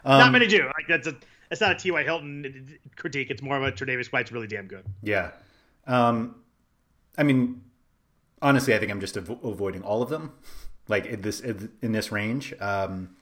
Um, 0.05 0.19
Not 0.19 0.33
many 0.33 0.47
do. 0.47 0.65
Like 0.65 0.87
that's 0.89 1.07
a 1.07 1.17
that's 1.49 1.61
not 1.61 1.73
a 1.73 1.75
T.Y. 1.77 2.03
Hilton 2.03 2.79
critique. 2.97 3.31
It's 3.31 3.41
more 3.43 3.57
of 3.57 3.63
a 3.63 3.73
Tre'Davious 3.73 4.09
White's 4.13 4.31
really 4.33 4.47
damn 4.47 4.67
good. 4.67 4.85
Yeah. 5.03 5.31
Um, 5.87 6.35
I 7.17 7.23
mean, 7.23 7.63
honestly, 8.43 8.75
I 8.75 8.79
think 8.79 8.91
I'm 8.91 9.01
just 9.01 9.15
avo- 9.17 9.43
avoiding 9.45 9.83
all 9.83 10.03
of 10.03 10.09
them, 10.11 10.33
like 10.89 11.07
in 11.07 11.21
this 11.23 11.41
in 11.41 11.93
this 11.93 12.11
range. 12.13 12.55
Um, 12.61 13.17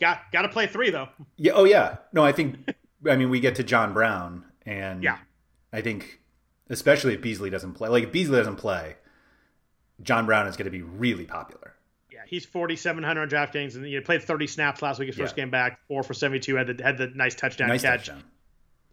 Got 0.00 0.30
got 0.30 0.42
to 0.42 0.48
play 0.50 0.66
three 0.66 0.90
though. 0.90 1.08
yeah. 1.36 1.52
Oh, 1.54 1.64
yeah. 1.64 1.96
No, 2.12 2.22
I 2.24 2.32
think. 2.32 2.58
I 3.08 3.16
mean, 3.16 3.30
we 3.30 3.40
get 3.40 3.54
to 3.56 3.62
John 3.62 3.92
Brown, 3.94 4.44
and 4.66 5.02
Yeah. 5.02 5.18
I 5.72 5.80
think, 5.80 6.20
especially 6.68 7.14
if 7.14 7.22
Beasley 7.22 7.50
doesn't 7.50 7.74
play, 7.74 7.88
like 7.88 8.04
if 8.04 8.12
Beasley 8.12 8.36
doesn't 8.36 8.56
play, 8.56 8.96
John 10.02 10.26
Brown 10.26 10.46
is 10.48 10.56
going 10.56 10.66
to 10.66 10.70
be 10.70 10.82
really 10.82 11.24
popular. 11.24 11.74
Yeah, 12.12 12.20
he's 12.26 12.44
4,700 12.44 13.20
on 13.22 13.28
DraftKings, 13.28 13.74
and 13.76 13.84
he 13.84 13.98
played 14.00 14.22
30 14.22 14.46
snaps 14.46 14.82
last 14.82 14.98
week. 14.98 15.06
His 15.08 15.16
first 15.16 15.36
Yeah. 15.36 15.44
game 15.44 15.50
back, 15.50 15.78
four 15.88 16.02
for 16.02 16.14
72. 16.14 16.54
Had 16.56 16.76
the 16.76 16.82
had 16.82 16.98
the 16.98 17.06
nice 17.08 17.34
touchdown 17.34 17.68
nice 17.68 17.82
catch. 17.82 18.06
touchdown. 18.06 18.24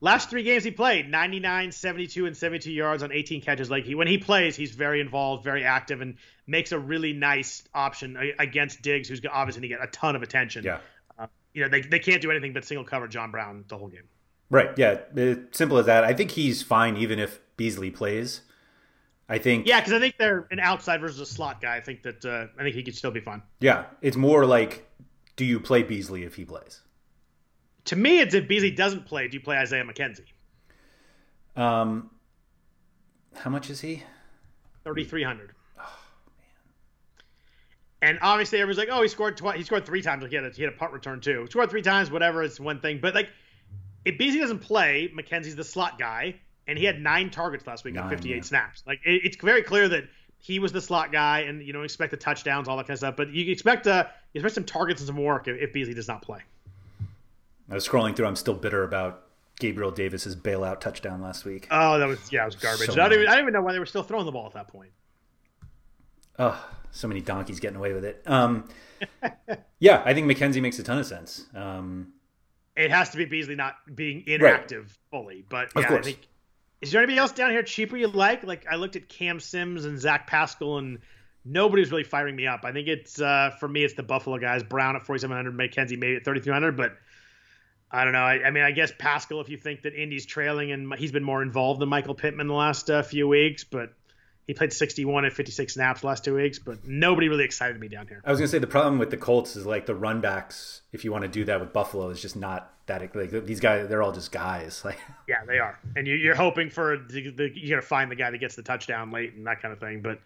Last 0.03 0.29
three 0.29 0.43
games 0.43 0.65
he 0.65 0.71
played, 0.71 1.09
99, 1.09 1.71
72, 1.71 2.25
and 2.25 2.35
72 2.35 2.69
yards 2.69 3.03
on 3.03 3.13
18 3.13 3.39
catches. 3.39 3.71
Like 3.71 3.85
he, 3.85 3.95
when 3.95 4.05
he 4.05 4.17
plays, 4.17 4.53
he's 4.53 4.71
very 4.71 4.99
involved, 4.99 5.45
very 5.45 5.63
active, 5.63 6.01
and 6.01 6.17
makes 6.45 6.73
a 6.73 6.77
really 6.77 7.13
nice 7.13 7.63
option 7.73 8.17
against 8.37 8.81
Diggs, 8.81 9.07
who's 9.07 9.21
obviously 9.31 9.61
going 9.61 9.69
to 9.69 9.77
get 9.77 9.87
a 9.87 9.91
ton 9.93 10.17
of 10.17 10.21
attention. 10.21 10.65
Yeah. 10.65 10.79
Uh, 11.17 11.27
you 11.53 11.63
know, 11.63 11.69
they, 11.69 11.79
they 11.79 11.99
can't 11.99 12.21
do 12.21 12.31
anything 12.31 12.51
but 12.51 12.65
single 12.65 12.83
cover 12.83 13.07
John 13.07 13.31
Brown 13.31 13.63
the 13.69 13.77
whole 13.77 13.87
game. 13.87 14.03
Right. 14.49 14.77
Yeah. 14.77 14.97
uh, 15.17 15.35
Simple 15.51 15.77
as 15.77 15.85
that. 15.85 16.03
I 16.03 16.11
think 16.13 16.31
he's 16.31 16.61
fine 16.61 16.97
even 16.97 17.17
if 17.17 17.39
Beasley 17.55 17.89
plays. 17.89 18.41
I 19.29 19.37
think. 19.37 19.67
Yeah, 19.67 19.79
because 19.79 19.93
I 19.93 19.99
think 19.99 20.17
they're 20.19 20.49
an 20.51 20.59
outside 20.59 20.99
versus 20.99 21.21
a 21.21 21.25
slot 21.25 21.61
guy. 21.61 21.77
I 21.77 21.79
think 21.79 22.03
that 22.03 22.25
uh, 22.25 22.47
I 22.59 22.63
think 22.63 22.75
he 22.75 22.83
could 22.83 22.97
still 22.97 23.11
be 23.11 23.21
fine. 23.21 23.41
Yeah. 23.61 23.85
It's 24.01 24.17
more 24.17 24.45
like, 24.45 24.85
do 25.37 25.45
you 25.45 25.61
play 25.61 25.81
Beasley 25.81 26.23
if 26.23 26.35
he 26.35 26.43
plays? 26.43 26.81
To 27.85 27.95
me, 27.95 28.19
it's 28.19 28.33
if 28.33 28.47
Beasley 28.47 28.71
doesn't 28.71 29.05
play, 29.05 29.27
do 29.27 29.35
you 29.35 29.43
play 29.43 29.57
Isaiah 29.57 29.83
McKenzie? 29.83 30.21
Um, 31.55 32.09
how 33.35 33.49
much 33.49 33.69
is 33.69 33.81
he? 33.81 34.03
Thirty 34.83 35.03
three 35.03 35.23
hundred. 35.23 35.51
And 38.01 38.19
obviously, 38.21 38.59
everyone's 38.59 38.77
like, 38.77 38.89
"Oh, 38.91 39.01
he 39.01 39.07
scored 39.07 39.37
twice. 39.37 39.57
He 39.57 39.63
scored 39.63 39.85
three 39.85 40.01
times. 40.01 40.23
Like 40.23 40.31
he 40.31 40.35
had 40.35 40.45
a, 40.45 40.49
he 40.49 40.63
had 40.63 40.73
a 40.73 40.75
punt 40.75 40.91
return 40.91 41.21
too. 41.21 41.43
He 41.43 41.51
scored 41.51 41.69
three 41.69 41.81
times. 41.81 42.11
Whatever. 42.11 42.43
It's 42.43 42.59
one 42.59 42.81
thing. 42.81 42.99
But 43.01 43.15
like, 43.15 43.29
if 44.03 44.17
Beasley 44.17 44.39
doesn't 44.39 44.59
play, 44.59 45.09
McKenzie's 45.17 45.55
the 45.55 45.63
slot 45.63 45.97
guy, 45.97 46.35
and 46.67 46.77
he 46.77 46.83
had 46.83 46.99
nine 46.99 47.29
targets 47.29 47.65
last 47.65 47.85
week 47.85 47.97
on 47.97 48.09
58 48.09 48.35
yeah. 48.35 48.41
snaps. 48.41 48.83
Like, 48.85 48.99
it, 49.05 49.21
it's 49.23 49.37
very 49.37 49.63
clear 49.63 49.87
that 49.87 50.03
he 50.37 50.59
was 50.59 50.73
the 50.73 50.81
slot 50.81 51.13
guy, 51.13 51.41
and 51.41 51.63
you 51.63 51.71
don't 51.71 51.85
expect 51.85 52.11
the 52.11 52.17
touchdowns, 52.17 52.67
all 52.67 52.75
that 52.75 52.83
kind 52.83 52.95
of 52.95 52.99
stuff. 52.99 53.15
But 53.15 53.29
you 53.29 53.49
expect 53.49 53.87
uh, 53.87 54.05
you 54.33 54.39
expect 54.39 54.55
some 54.55 54.65
targets 54.65 54.99
and 54.99 55.07
some 55.07 55.17
work 55.17 55.47
if, 55.47 55.61
if 55.61 55.71
Beasley 55.71 55.93
does 55.93 56.09
not 56.09 56.21
play. 56.21 56.41
I 57.69 57.75
was 57.75 57.87
scrolling 57.87 58.15
through. 58.15 58.27
I'm 58.27 58.35
still 58.35 58.53
bitter 58.53 58.83
about 58.83 59.23
Gabriel 59.59 59.91
Davis's 59.91 60.35
bailout 60.35 60.79
touchdown 60.79 61.21
last 61.21 61.45
week. 61.45 61.67
Oh, 61.71 61.99
that 61.99 62.07
was 62.07 62.31
yeah, 62.31 62.43
it 62.43 62.45
was 62.45 62.55
garbage. 62.55 62.87
So 62.89 62.93
I, 63.01 63.07
don't 63.07 63.13
even, 63.13 63.27
I 63.27 63.35
don't 63.35 63.43
even 63.43 63.53
know 63.53 63.61
why 63.61 63.73
they 63.73 63.79
were 63.79 63.85
still 63.85 64.03
throwing 64.03 64.25
the 64.25 64.31
ball 64.31 64.47
at 64.47 64.53
that 64.53 64.67
point. 64.67 64.91
Oh, 66.39 66.69
so 66.91 67.07
many 67.07 67.21
donkeys 67.21 67.59
getting 67.59 67.77
away 67.77 67.93
with 67.93 68.05
it. 68.05 68.21
Um, 68.25 68.67
yeah, 69.79 70.01
I 70.05 70.13
think 70.13 70.27
McKenzie 70.31 70.61
makes 70.61 70.79
a 70.79 70.83
ton 70.83 70.97
of 70.97 71.05
sense. 71.05 71.45
Um, 71.53 72.13
It 72.75 72.89
has 72.91 73.11
to 73.11 73.17
be 73.17 73.25
Beasley 73.25 73.55
not 73.55 73.75
being 73.93 74.23
inactive 74.27 74.97
fully, 75.11 75.45
but 75.47 75.75
Of 75.75 75.83
yeah, 75.83 75.95
I 75.95 76.01
think. 76.01 76.27
Is 76.81 76.91
there 76.91 77.01
anybody 77.01 77.17
else 77.17 77.31
down 77.31 77.51
here 77.51 77.63
cheaper 77.63 77.95
you 77.95 78.07
like? 78.07 78.43
Like 78.43 78.65
I 78.69 78.75
looked 78.75 78.95
at 78.95 79.07
Cam 79.07 79.39
Sims 79.39 79.85
and 79.85 79.97
Zach 79.97 80.27
Pascal, 80.27 80.79
and 80.79 80.99
nobody's 81.45 81.91
really 81.91 82.03
firing 82.03 82.35
me 82.35 82.47
up. 82.47 82.61
I 82.65 82.73
think 82.73 82.87
it's 82.87 83.21
uh, 83.21 83.51
for 83.59 83.69
me, 83.69 83.83
it's 83.83 83.93
the 83.93 84.03
Buffalo 84.03 84.37
guys. 84.37 84.63
Brown 84.63 84.95
at 84.95 85.05
4,700, 85.05 85.55
McKenzie 85.55 85.97
maybe 85.97 86.15
at 86.17 86.25
3,300, 86.25 86.75
but 86.75 86.97
I 87.93 88.03
don't 88.03 88.13
know. 88.13 88.23
I, 88.23 88.47
I 88.47 88.49
mean, 88.49 88.63
I 88.63 88.71
guess 88.71 88.91
Pascal, 88.97 89.39
if 89.39 89.49
you 89.49 89.57
think 89.57 89.83
that 89.83 89.93
Indy's 89.93 90.25
trailing 90.25 90.71
and 90.71 90.91
he's 90.95 91.11
been 91.11 91.23
more 91.23 91.43
involved 91.43 91.79
than 91.79 91.89
Michael 91.89 92.15
Pittman 92.15 92.47
the 92.47 92.53
last 92.55 92.89
uh, 92.89 93.03
few 93.03 93.27
weeks, 93.27 93.63
but 93.63 93.93
he 94.47 94.53
played 94.55 94.73
61 94.73 95.25
and 95.25 95.33
56 95.33 95.73
snaps 95.73 96.01
the 96.01 96.07
last 96.07 96.25
two 96.25 96.35
weeks, 96.35 96.57
but 96.57 96.85
nobody 96.85 97.29
really 97.29 97.45
excited 97.45 97.79
me 97.79 97.87
down 97.87 98.07
here. 98.07 98.21
I 98.25 98.31
was 98.31 98.39
gonna 98.39 98.47
say 98.47 98.57
the 98.57 98.67
problem 98.67 98.97
with 98.97 99.11
the 99.11 99.17
Colts 99.17 99.55
is 99.55 99.67
like 99.67 99.85
the 99.85 99.95
run 99.95 100.21
backs. 100.21 100.81
If 100.91 101.05
you 101.05 101.11
want 101.11 101.21
to 101.21 101.27
do 101.27 101.45
that 101.45 101.59
with 101.59 101.71
Buffalo, 101.71 102.09
is 102.09 102.21
just 102.21 102.35
not 102.35 102.73
that. 102.87 103.15
Like 103.15 103.29
these 103.45 103.59
guys, 103.59 103.87
they're 103.87 104.01
all 104.01 104.11
just 104.11 104.31
guys. 104.31 104.81
Like 104.85 104.99
Yeah, 105.29 105.45
they 105.45 105.59
are, 105.59 105.79
and 105.95 106.07
you, 106.07 106.15
you're 106.15 106.35
hoping 106.35 106.71
for 106.71 106.97
the, 106.97 107.29
the, 107.29 107.51
you're 107.53 107.77
gonna 107.77 107.87
find 107.87 108.11
the 108.11 108.15
guy 108.15 108.31
that 108.31 108.39
gets 108.39 108.55
the 108.55 108.63
touchdown 108.63 109.11
late 109.11 109.33
and 109.33 109.47
that 109.47 109.61
kind 109.61 109.71
of 109.71 109.79
thing. 109.79 110.01
But 110.01 110.19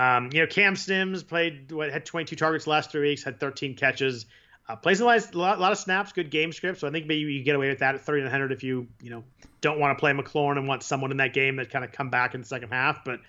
um, 0.00 0.30
you 0.32 0.40
know, 0.40 0.46
Cam 0.46 0.76
Sims 0.76 1.24
played 1.24 1.72
what 1.72 1.90
had 1.90 2.06
22 2.06 2.36
targets 2.36 2.66
last 2.66 2.92
three 2.92 3.08
weeks, 3.10 3.24
had 3.24 3.40
13 3.40 3.74
catches, 3.74 4.26
uh, 4.68 4.76
plays 4.76 5.00
a 5.00 5.04
lot, 5.04 5.34
a 5.34 5.38
lot, 5.38 5.72
of 5.72 5.78
snaps, 5.78 6.12
good 6.12 6.30
game 6.30 6.52
script. 6.52 6.80
So 6.80 6.88
I 6.88 6.90
think 6.90 7.06
maybe 7.06 7.32
you 7.32 7.42
get 7.42 7.56
away 7.56 7.68
with 7.68 7.78
that 7.78 7.94
at 7.94 8.04
3,900 8.04 8.52
if 8.52 8.62
you 8.62 8.86
you 9.00 9.10
know 9.10 9.24
don't 9.60 9.78
want 9.78 9.96
to 9.96 10.00
play 10.00 10.12
McLaurin 10.12 10.58
and 10.58 10.68
want 10.68 10.82
someone 10.82 11.10
in 11.10 11.16
that 11.16 11.32
game 11.32 11.56
that 11.56 11.70
kind 11.70 11.84
of 11.84 11.92
come 11.92 12.10
back 12.10 12.34
in 12.34 12.40
the 12.40 12.46
second 12.46 12.70
half. 12.70 13.04
But 13.04 13.20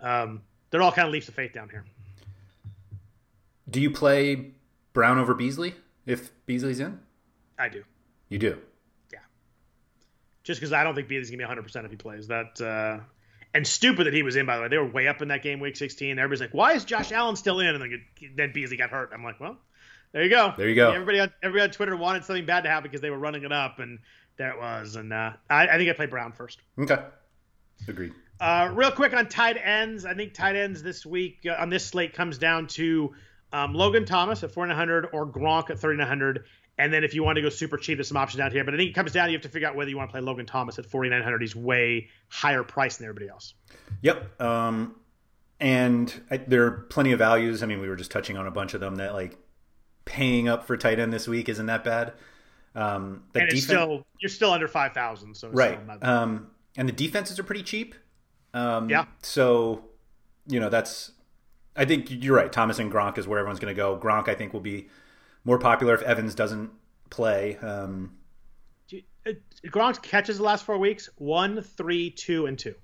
um, 0.00 0.42
they're 0.70 0.82
all 0.82 0.92
kind 0.92 1.08
of 1.08 1.12
leaps 1.12 1.28
of 1.28 1.34
faith 1.34 1.52
down 1.52 1.68
here. 1.68 1.84
Do 3.68 3.80
you 3.80 3.90
play 3.90 4.52
Brown 4.92 5.18
over 5.18 5.34
Beasley 5.34 5.74
if 6.06 6.30
Beasley's 6.46 6.80
in? 6.80 7.00
I 7.58 7.68
do. 7.68 7.82
You 8.28 8.38
do. 8.38 8.58
Yeah. 9.12 9.18
Just 10.44 10.60
because 10.60 10.72
I 10.72 10.84
don't 10.84 10.94
think 10.94 11.08
Beasley's 11.08 11.30
gonna 11.30 11.38
be 11.38 11.44
100 11.44 11.62
percent 11.62 11.84
if 11.86 11.90
he 11.90 11.96
plays. 11.96 12.28
That 12.28 12.60
uh, 12.60 13.02
and 13.52 13.66
stupid 13.66 14.06
that 14.06 14.14
he 14.14 14.22
was 14.22 14.36
in. 14.36 14.46
By 14.46 14.56
the 14.56 14.62
way, 14.62 14.68
they 14.68 14.78
were 14.78 14.86
way 14.86 15.08
up 15.08 15.22
in 15.22 15.28
that 15.28 15.42
game, 15.42 15.58
week 15.58 15.76
16. 15.76 16.18
Everybody's 16.18 16.40
like, 16.40 16.54
"Why 16.54 16.74
is 16.74 16.84
Josh 16.84 17.10
Allen 17.10 17.34
still 17.34 17.58
in?" 17.58 17.74
And 17.74 18.00
then 18.36 18.52
Beasley 18.52 18.76
got 18.76 18.90
hurt. 18.90 19.10
I'm 19.12 19.24
like, 19.24 19.40
"Well, 19.40 19.56
there 20.14 20.22
you 20.22 20.30
go. 20.30 20.54
There 20.56 20.68
you 20.68 20.76
go. 20.76 20.92
Everybody, 20.92 21.18
on, 21.18 21.32
everybody 21.42 21.64
on 21.64 21.70
Twitter 21.72 21.96
wanted 21.96 22.24
something 22.24 22.46
bad 22.46 22.62
to 22.62 22.70
happen 22.70 22.84
because 22.84 23.00
they 23.00 23.10
were 23.10 23.18
running 23.18 23.42
it 23.42 23.50
up, 23.50 23.80
and 23.80 23.98
there 24.36 24.50
it 24.50 24.58
was. 24.58 24.94
And 24.94 25.12
uh, 25.12 25.32
I, 25.50 25.66
I 25.66 25.76
think 25.76 25.90
I 25.90 25.92
played 25.92 26.10
Brown 26.10 26.30
first. 26.30 26.60
Okay. 26.78 26.98
Agreed. 27.88 28.14
Uh, 28.38 28.70
real 28.72 28.92
quick 28.92 29.12
on 29.12 29.28
tight 29.28 29.56
ends, 29.60 30.04
I 30.04 30.14
think 30.14 30.32
tight 30.32 30.54
ends 30.54 30.84
this 30.84 31.04
week 31.04 31.40
uh, 31.48 31.56
on 31.60 31.68
this 31.68 31.84
slate 31.84 32.14
comes 32.14 32.38
down 32.38 32.68
to 32.68 33.12
um, 33.52 33.74
Logan 33.74 34.04
Thomas 34.04 34.44
at 34.44 34.52
4,900 34.52 35.08
or 35.12 35.26
Gronk 35.26 35.70
at 35.70 35.80
3,900. 35.80 36.44
And 36.78 36.92
then 36.92 37.02
if 37.02 37.14
you 37.14 37.24
want 37.24 37.36
to 37.36 37.42
go 37.42 37.48
super 37.48 37.76
cheap, 37.76 37.98
there's 37.98 38.08
some 38.08 38.16
options 38.16 38.40
out 38.40 38.52
here. 38.52 38.64
But 38.64 38.74
I 38.74 38.76
think 38.76 38.90
it 38.90 38.94
comes 38.94 39.10
down, 39.10 39.30
you 39.30 39.36
have 39.36 39.42
to 39.42 39.48
figure 39.48 39.68
out 39.68 39.74
whether 39.74 39.90
you 39.90 39.96
want 39.96 40.10
to 40.10 40.12
play 40.12 40.20
Logan 40.20 40.46
Thomas 40.46 40.78
at 40.78 40.86
4,900. 40.86 41.40
He's 41.40 41.56
way 41.56 42.08
higher 42.28 42.62
price 42.62 42.98
than 42.98 43.06
everybody 43.06 43.28
else. 43.28 43.54
Yep. 44.02 44.40
Um, 44.40 44.94
and 45.60 46.12
I, 46.30 46.36
there 46.36 46.66
are 46.66 46.70
plenty 46.70 47.12
of 47.12 47.18
values. 47.18 47.62
I 47.62 47.66
mean, 47.66 47.80
we 47.80 47.88
were 47.88 47.96
just 47.96 48.10
touching 48.10 48.36
on 48.36 48.46
a 48.46 48.50
bunch 48.52 48.74
of 48.74 48.80
them 48.80 48.96
that 48.96 49.14
like 49.14 49.36
paying 50.04 50.48
up 50.48 50.66
for 50.66 50.76
tight 50.76 50.98
end 50.98 51.12
this 51.12 51.26
week 51.28 51.48
isn't 51.48 51.66
that 51.66 51.84
bad. 51.84 52.12
Um, 52.74 53.24
the 53.32 53.40
and 53.40 53.48
it's 53.52 53.60
defen- 53.60 53.64
still, 53.64 54.06
you're 54.20 54.28
still 54.28 54.50
under 54.50 54.68
5,000. 54.68 55.34
So 55.34 55.48
it's 55.48 55.56
right. 55.56 55.74
still 55.74 55.86
not 55.86 56.00
bad. 56.00 56.08
Um, 56.08 56.50
and 56.76 56.88
the 56.88 56.92
defenses 56.92 57.38
are 57.38 57.44
pretty 57.44 57.62
cheap. 57.62 57.94
Um, 58.52 58.88
Yeah. 58.88 59.04
So, 59.22 59.84
you 60.46 60.60
know, 60.60 60.68
that's. 60.68 61.12
I 61.76 61.84
think 61.84 62.06
you're 62.10 62.36
right. 62.36 62.52
Thomas 62.52 62.78
and 62.78 62.92
Gronk 62.92 63.18
is 63.18 63.26
where 63.26 63.38
everyone's 63.40 63.58
going 63.58 63.74
to 63.74 63.76
go. 63.76 63.98
Gronk, 63.98 64.28
I 64.28 64.34
think, 64.34 64.52
will 64.52 64.60
be 64.60 64.88
more 65.44 65.58
popular 65.58 65.94
if 65.94 66.02
Evans 66.02 66.34
doesn't 66.34 66.70
play. 67.10 67.56
Um, 67.56 68.16
Uh, 69.26 69.32
Gronk's 69.66 69.98
catches 69.98 70.36
the 70.36 70.44
last 70.44 70.64
four 70.64 70.78
weeks 70.78 71.08
one, 71.16 71.62
three, 71.62 72.10
two, 72.10 72.46
and 72.46 72.58
two, 72.58 72.74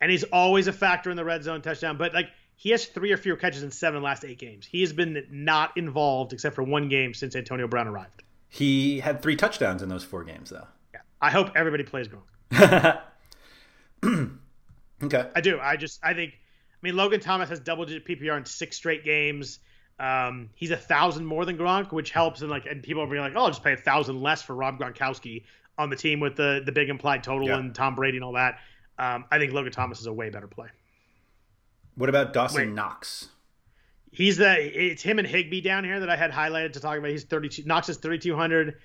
and 0.00 0.10
he's 0.10 0.22
always 0.24 0.68
a 0.68 0.72
factor 0.72 1.10
in 1.10 1.16
the 1.16 1.24
red 1.24 1.42
zone 1.42 1.60
touchdown. 1.60 1.96
But 1.96 2.14
like 2.14 2.28
he 2.56 2.70
has 2.70 2.86
three 2.86 3.12
or 3.12 3.16
fewer 3.16 3.36
catches 3.36 3.62
in 3.62 3.70
seven 3.70 4.02
last 4.02 4.24
eight 4.24 4.38
games. 4.38 4.66
He 4.66 4.80
has 4.82 4.92
been 4.92 5.26
not 5.30 5.76
involved 5.76 6.32
except 6.32 6.54
for 6.54 6.62
one 6.62 6.88
game 6.88 7.12
since 7.14 7.34
Antonio 7.36 7.66
Brown 7.68 7.88
arrived. 7.88 8.22
he 8.48 9.00
had 9.00 9.20
three 9.22 9.36
touchdowns 9.36 9.82
in 9.82 9.88
those 9.88 10.04
four 10.04 10.24
games, 10.24 10.50
though. 10.50 10.66
Yeah, 10.92 11.00
I 11.20 11.30
hope 11.30 11.50
everybody 11.56 11.82
plays 11.84 12.08
Gronk. 12.08 13.00
Okay. 15.02 15.28
I 15.34 15.40
do. 15.40 15.58
I 15.60 15.76
just 15.76 16.00
I 16.02 16.14
think. 16.14 16.32
I 16.34 16.86
mean, 16.86 16.96
Logan 16.96 17.20
Thomas 17.20 17.48
has 17.48 17.60
double 17.60 17.84
digit 17.86 18.04
PPR 18.06 18.36
in 18.36 18.44
six 18.44 18.76
straight 18.76 19.04
games. 19.04 19.58
Um, 19.98 20.50
he's 20.54 20.70
a 20.70 20.76
thousand 20.76 21.24
more 21.26 21.44
than 21.44 21.56
Gronk, 21.56 21.92
which 21.92 22.10
helps. 22.10 22.40
And 22.42 22.50
like, 22.50 22.66
and 22.66 22.82
people 22.82 23.02
are 23.02 23.06
being 23.06 23.20
like, 23.22 23.32
"Oh, 23.34 23.40
I'll 23.44 23.48
just 23.48 23.64
pay 23.64 23.72
a 23.72 23.76
thousand 23.76 24.20
less 24.20 24.42
for 24.42 24.54
Rob 24.54 24.78
Gronkowski 24.78 25.44
on 25.78 25.90
the 25.90 25.96
team 25.96 26.20
with 26.20 26.36
the 26.36 26.62
the 26.64 26.72
big 26.72 26.88
implied 26.90 27.22
total 27.24 27.48
Yeah. 27.48 27.58
and 27.58 27.74
Tom 27.74 27.94
Brady 27.94 28.16
and 28.18 28.24
all 28.24 28.32
that." 28.34 28.58
Um, 28.98 29.24
I 29.30 29.38
think 29.38 29.52
Logan 29.52 29.72
Thomas 29.72 30.00
is 30.00 30.06
a 30.06 30.12
way 30.12 30.30
better 30.30 30.46
play. 30.46 30.68
What 31.96 32.08
about 32.08 32.32
Dawson 32.32 32.68
Wait. 32.68 32.74
Knox? 32.74 33.28
He's 34.10 34.36
the 34.36 34.56
it's 34.92 35.02
him 35.02 35.18
and 35.18 35.26
Higbee 35.26 35.60
down 35.60 35.84
here 35.84 36.00
that 36.00 36.08
I 36.08 36.16
had 36.16 36.30
highlighted 36.30 36.74
to 36.74 36.80
talk 36.80 36.98
about. 36.98 37.10
He's 37.10 37.24
32. 37.24 37.64
Knox 37.64 37.88
is 37.88 37.96
3200. 37.96 38.76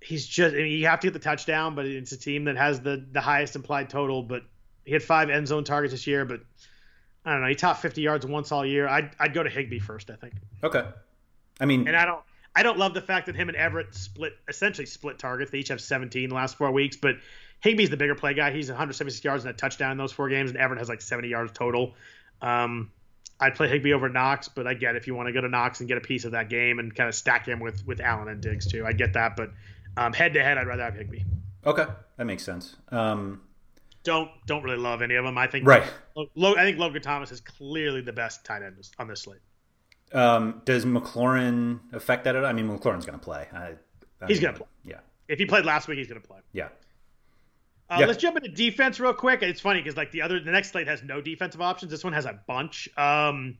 He's 0.00 0.26
just 0.26 0.54
I 0.54 0.58
mean, 0.58 0.78
you 0.78 0.86
have 0.86 1.00
to 1.00 1.08
get 1.08 1.12
the 1.12 1.18
touchdown, 1.18 1.74
but 1.74 1.84
it's 1.84 2.12
a 2.12 2.18
team 2.18 2.44
that 2.44 2.56
has 2.56 2.80
the 2.80 3.04
the 3.12 3.20
highest 3.20 3.56
implied 3.56 3.90
total. 3.90 4.22
But 4.22 4.44
he 4.84 4.92
had 4.92 5.02
five 5.02 5.28
end 5.28 5.48
zone 5.48 5.64
targets 5.64 5.92
this 5.92 6.06
year, 6.06 6.24
but 6.24 6.40
I 7.24 7.32
don't 7.32 7.42
know. 7.42 7.48
He 7.48 7.54
topped 7.54 7.82
50 7.82 8.00
yards 8.00 8.24
once 8.24 8.50
all 8.50 8.64
year. 8.64 8.88
I'd 8.88 9.10
I'd 9.18 9.34
go 9.34 9.42
to 9.42 9.50
Higbee 9.50 9.80
first, 9.80 10.10
I 10.10 10.14
think. 10.14 10.34
Okay. 10.64 10.84
I 11.60 11.66
mean, 11.66 11.86
And 11.86 11.96
I 11.96 12.06
don't 12.06 12.22
I 12.54 12.62
don't 12.62 12.78
love 12.78 12.94
the 12.94 13.02
fact 13.02 13.26
that 13.26 13.36
him 13.36 13.48
and 13.48 13.56
Everett 13.56 13.94
split 13.94 14.32
essentially 14.48 14.86
split 14.86 15.18
targets. 15.18 15.50
They 15.50 15.58
each 15.58 15.68
have 15.68 15.80
17 15.80 16.30
the 16.30 16.34
last 16.34 16.56
four 16.56 16.70
weeks, 16.72 16.96
but 16.96 17.16
Higbee's 17.62 17.90
the 17.90 17.96
bigger 17.96 18.14
play 18.14 18.34
guy. 18.34 18.50
He's 18.52 18.68
176 18.68 19.22
yards 19.24 19.44
and 19.44 19.54
a 19.54 19.56
touchdown 19.56 19.92
in 19.92 19.98
those 19.98 20.12
four 20.12 20.28
games, 20.28 20.50
and 20.50 20.58
Everett 20.58 20.78
has 20.78 20.88
like 20.88 21.00
70 21.00 21.28
yards 21.28 21.52
total. 21.52 21.94
Um, 22.42 22.90
I'd 23.40 23.54
play 23.54 23.68
Higbee 23.68 23.92
over 23.92 24.08
Knox, 24.08 24.48
but 24.48 24.66
I 24.66 24.74
get 24.74 24.96
if 24.96 25.06
you 25.06 25.14
want 25.14 25.28
to 25.28 25.32
go 25.32 25.40
to 25.40 25.48
Knox 25.48 25.80
and 25.80 25.88
get 25.88 25.96
a 25.98 26.00
piece 26.00 26.24
of 26.24 26.32
that 26.32 26.48
game 26.48 26.78
and 26.78 26.94
kind 26.94 27.08
of 27.08 27.14
stack 27.14 27.46
him 27.46 27.60
with 27.60 27.86
with 27.86 28.00
Allen 28.00 28.28
and 28.28 28.40
Diggs 28.40 28.66
too. 28.66 28.84
I 28.86 28.92
get 28.92 29.12
that, 29.14 29.36
but 29.36 29.50
um, 29.96 30.12
head 30.12 30.34
to 30.34 30.42
head, 30.42 30.58
I'd 30.58 30.66
rather 30.66 30.82
have 30.82 30.94
Higbee. 30.94 31.22
okay, 31.64 31.86
that 32.16 32.24
makes 32.24 32.42
sense. 32.44 32.76
Um, 32.90 33.42
Don't 34.02 34.30
don't 34.46 34.62
really 34.62 34.76
love 34.78 35.02
any 35.02 35.14
of 35.16 35.24
them. 35.24 35.36
I 35.38 35.46
think 35.46 35.66
right. 35.66 35.84
Lo- 36.34 36.56
I 36.56 36.62
think 36.62 36.78
Logan 36.78 37.02
Thomas 37.02 37.30
is 37.30 37.40
clearly 37.40 38.00
the 38.00 38.12
best 38.12 38.44
tight 38.44 38.62
end 38.62 38.76
on 38.98 39.06
this 39.08 39.22
slate. 39.22 39.40
Um, 40.12 40.62
does 40.64 40.84
McLaurin 40.86 41.80
affect 41.92 42.24
that 42.24 42.34
at 42.34 42.42
all? 42.42 42.48
I 42.48 42.52
mean, 42.54 42.66
McLaurin's 42.68 43.04
going 43.04 43.18
to 43.18 43.24
play. 43.24 43.46
I, 43.52 43.74
I 44.22 44.26
He's 44.26 44.40
gonna 44.40 44.56
play. 44.56 44.66
Yeah. 44.84 45.00
If 45.28 45.38
he 45.38 45.44
played 45.46 45.64
last 45.66 45.86
week, 45.88 45.98
he's 45.98 46.08
going 46.08 46.20
to 46.20 46.26
play. 46.26 46.38
Yeah. 46.52 46.68
Uh, 47.90 47.96
Yeah. 48.00 48.06
Let's 48.06 48.20
jump 48.20 48.36
into 48.36 48.50
defense 48.50 49.00
real 49.00 49.14
quick. 49.14 49.42
It's 49.42 49.60
funny 49.60 49.80
because 49.80 49.96
like 49.96 50.10
the 50.12 50.22
other, 50.22 50.40
the 50.40 50.50
next 50.50 50.72
slate 50.72 50.88
has 50.88 51.02
no 51.02 51.20
defensive 51.20 51.60
options. 51.60 51.90
This 51.90 52.04
one 52.04 52.12
has 52.12 52.26
a 52.26 52.38
bunch. 52.46 52.88
Um, 52.96 53.58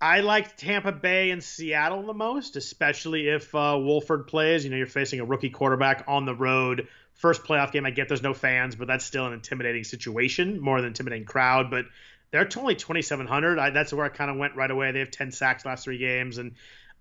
I 0.00 0.20
liked 0.20 0.58
Tampa 0.58 0.92
Bay 0.92 1.30
and 1.30 1.42
Seattle 1.42 2.02
the 2.02 2.12
most, 2.12 2.56
especially 2.56 3.28
if 3.28 3.54
uh, 3.54 3.78
Wolford 3.80 4.26
plays. 4.26 4.64
You 4.64 4.70
know, 4.70 4.76
you're 4.76 4.86
facing 4.86 5.20
a 5.20 5.24
rookie 5.24 5.50
quarterback 5.50 6.04
on 6.06 6.26
the 6.26 6.34
road. 6.34 6.88
First 7.14 7.44
playoff 7.44 7.72
game. 7.72 7.86
I 7.86 7.90
get 7.90 8.08
there's 8.08 8.22
no 8.22 8.34
fans, 8.34 8.76
but 8.76 8.88
that's 8.88 9.04
still 9.04 9.26
an 9.26 9.32
intimidating 9.32 9.84
situation, 9.84 10.60
more 10.60 10.78
than 10.80 10.88
intimidating 10.88 11.24
crowd. 11.24 11.70
But 11.70 11.86
they're 12.30 12.46
only 12.58 12.74
2,700. 12.74 13.58
I, 13.58 13.70
that's 13.70 13.92
where 13.92 14.04
I 14.04 14.10
kind 14.10 14.30
of 14.30 14.36
went 14.36 14.54
right 14.54 14.70
away. 14.70 14.92
They 14.92 14.98
have 14.98 15.10
10 15.10 15.32
sacks 15.32 15.64
last 15.64 15.84
three 15.84 15.96
games, 15.96 16.36
and 16.36 16.52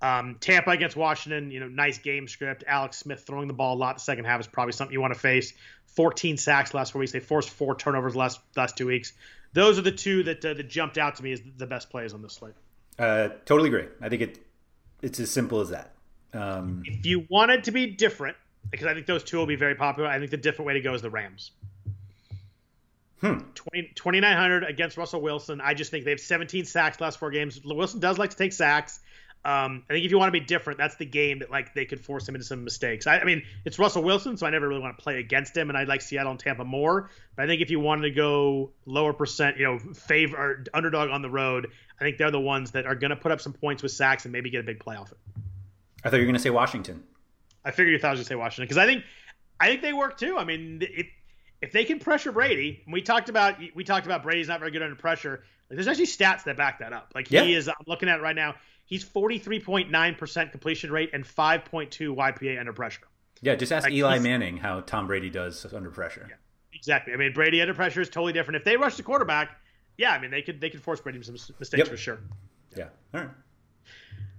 um, 0.02 0.38
Tampa 0.40 0.72
against 0.72 0.96
Washington. 0.96 1.52
You 1.52 1.60
know, 1.60 1.68
nice 1.68 1.98
game 1.98 2.28
script. 2.28 2.64
Alex 2.68 2.98
Smith 2.98 3.24
throwing 3.26 3.48
the 3.48 3.54
ball 3.54 3.76
a 3.76 3.80
lot. 3.80 3.98
The 3.98 4.04
second 4.04 4.26
half 4.26 4.40
is 4.40 4.48
probably 4.48 4.74
something 4.74 4.94
you 4.94 5.02
want 5.02 5.14
to 5.14 5.20
face. 5.20 5.54
14 5.88 6.38
sacks 6.38 6.74
last 6.74 6.92
four 6.92 7.00
weeks. 7.00 7.12
They 7.12 7.20
forced 7.20 7.50
four 7.50 7.76
turnovers 7.76 8.16
last 8.16 8.40
last 8.56 8.78
two 8.78 8.88
weeks. 8.88 9.14
Those 9.54 9.80
are 9.80 9.84
the 9.84 9.92
two 9.92 10.24
that 10.24 10.44
uh, 10.44 10.54
that 10.54 10.70
jumped 10.70 10.98
out 10.98 11.16
to 11.16 11.24
me 11.24 11.32
as 11.32 11.42
the 11.58 11.66
best 11.66 11.90
plays 11.90 12.14
on 12.14 12.22
this 12.22 12.34
slate. 12.34 12.56
Uh, 13.00 13.30
totally 13.46 13.70
agree. 13.70 13.88
I 14.02 14.10
think 14.10 14.22
it 14.22 14.40
it's 15.02 15.20
as 15.20 15.32
simple 15.32 15.62
as 15.62 15.70
that. 15.70 15.94
Um, 16.34 16.84
If 16.86 17.06
you 17.06 17.26
wanted 17.30 17.64
to 17.66 17.72
be 17.72 17.88
different, 17.88 18.36
because 18.70 18.88
I 18.88 18.94
think 18.94 19.06
those 19.06 19.24
two 19.24 19.38
will 19.38 19.46
be 19.46 19.56
very 19.56 19.76
popular. 19.76 20.10
I 20.10 20.20
think 20.20 20.32
the 20.32 20.38
different 20.38 20.68
way 20.68 20.74
to 20.74 20.82
go 20.82 20.94
is 20.94 21.02
the 21.02 21.10
Rams. 21.10 21.52
Hmm. 23.22 23.40
20, 23.56 23.92
2,900 23.96 24.64
against 24.66 24.98
Russell 24.98 25.22
Wilson. 25.22 25.62
I 25.62 25.74
just 25.74 25.90
think 25.90 26.04
they 26.04 26.12
have 26.12 26.20
17 26.20 26.66
sacks 26.66 27.00
last 27.00 27.18
four 27.18 27.32
games. 27.32 27.62
Wilson 27.64 28.00
does 28.00 28.18
like 28.18 28.32
to 28.32 28.38
take 28.38 28.52
sacks. 28.52 29.00
Um, 29.46 29.84
I 29.88 29.94
think 29.94 30.06
if 30.06 30.12
you 30.12 30.18
want 30.18 30.34
to 30.34 30.40
be 30.40 30.44
different, 30.44 30.80
that's 30.80 30.96
the 30.96 31.06
game 31.06 31.40
that 31.40 31.52
like 31.52 31.76
they 31.76 31.86
could 31.86 32.04
force 32.04 32.28
him 32.28 32.34
into 32.34 32.48
some 32.48 32.64
mistakes. 32.64 33.06
I, 33.06 33.20
I, 33.20 33.24
mean, 33.26 33.44
it's 33.64 33.78
Russell 33.78 34.02
Wilson, 34.02 34.38
so 34.38 34.48
I 34.48 34.50
never 34.50 34.68
really 34.68 34.82
want 34.82 34.98
to 34.98 35.04
play 35.04 35.20
against 35.20 35.56
him, 35.56 35.70
and 35.70 35.78
I 35.78 35.84
like 35.84 36.02
Seattle 36.02 36.32
and 36.32 36.40
Tampa 36.40 36.66
more. 36.66 37.12
But 37.36 37.44
I 37.44 37.48
think 37.48 37.62
if 37.62 37.70
you 37.70 37.80
wanted 37.80 38.10
to 38.10 38.12
go 38.12 38.72
lower 38.88 39.14
percent, 39.14 39.58
you 39.58 39.66
know, 39.66 39.78
favor 39.94 40.36
or 40.36 40.64
underdog 40.74 41.12
on 41.12 41.22
the 41.22 41.30
road, 41.30 41.68
I 42.02 42.04
think 42.04 42.18
they're 42.18 42.32
the 42.32 42.40
ones 42.40 42.72
that 42.72 42.88
are 42.88 42.96
going 42.96 43.12
to 43.12 43.16
put 43.16 43.32
up 43.32 43.40
some 43.40 43.54
points 43.54 43.84
with 43.84 43.92
sacks 43.92 44.26
and 44.26 44.32
maybe 44.32 44.50
get 44.50 44.62
a 44.62 44.64
big 44.64 44.80
play 44.80 44.96
off 44.96 45.12
it. 45.12 45.18
I 46.04 46.10
thought 46.10 46.16
you 46.16 46.24
were 46.24 46.26
going 46.26 46.34
to 46.34 46.42
say 46.42 46.50
Washington. 46.50 47.04
I 47.64 47.70
figured 47.70 47.94
you 47.94 48.00
thought 48.00 48.08
I 48.08 48.12
was 48.12 48.20
going 48.22 48.26
to 48.26 48.30
say 48.30 48.36
Washington 48.36 48.66
because 48.66 48.78
I 48.78 48.88
think 48.88 49.04
I 49.60 49.68
think 49.68 49.84
they 49.84 49.94
work 49.94 50.18
too. 50.18 50.40
I 50.40 50.44
mean, 50.44 50.80
if 50.82 51.06
if 51.62 51.72
they 51.72 51.86
can 51.86 52.00
pressure 52.00 52.32
Brady, 52.32 52.84
we 52.92 53.04
talked 53.04 53.30
about 53.30 53.58
we 53.76 53.84
talked 53.84 54.08
about 54.08 54.24
Brady's 54.24 54.48
not 54.48 54.60
very 54.60 54.72
good 54.72 54.82
under 54.82 54.96
pressure. 54.96 55.44
Like, 55.70 55.78
there's 55.78 55.88
actually 55.88 56.08
stats 56.08 56.44
that 56.46 56.58
back 56.58 56.80
that 56.80 56.94
up. 56.94 57.12
Like 57.14 57.28
he 57.28 57.54
is, 57.54 57.68
I'm 57.68 57.76
looking 57.88 58.10
at 58.10 58.20
it 58.20 58.22
right 58.24 58.36
now. 58.36 58.56
He's 58.86 59.04
43.9% 59.04 60.52
completion 60.52 60.92
rate 60.92 61.10
and 61.14 61.24
5.2 61.24 62.16
YPA 62.16 62.60
under 62.60 62.74
pressure. 62.74 63.02
Yeah, 63.42 63.56
just 63.56 63.72
ask 63.72 63.86
like, 63.86 63.94
Eli 63.94 64.20
Manning 64.20 64.58
how 64.58 64.82
Tom 64.82 65.08
Brady 65.08 65.30
does 65.30 65.66
under 65.74 65.90
pressure. 65.90 66.26
Yeah, 66.30 66.36
exactly. 66.74 67.14
I 67.14 67.18
mean, 67.18 67.34
Brady 67.34 67.62
under 67.62 67.74
pressure 67.74 68.02
is 68.02 68.10
totally 68.10 68.34
different. 68.34 68.58
If 68.58 68.64
they 68.64 68.78
rush 68.78 68.96
the 68.96 69.04
quarterback, 69.04 69.60
yeah, 69.98 70.12
I 70.12 70.20
mean 70.22 70.32
they 70.32 70.42
could 70.42 70.62
they 70.62 70.70
could 70.70 70.82
force 70.82 71.02
Brady 71.02 71.22
some 71.24 71.34
mistakes 71.34 71.78
yep. 71.78 71.88
for 71.88 71.98
sure. 71.98 72.20
Yeah. 72.76 72.90
All 73.14 73.22
right. 73.22 73.30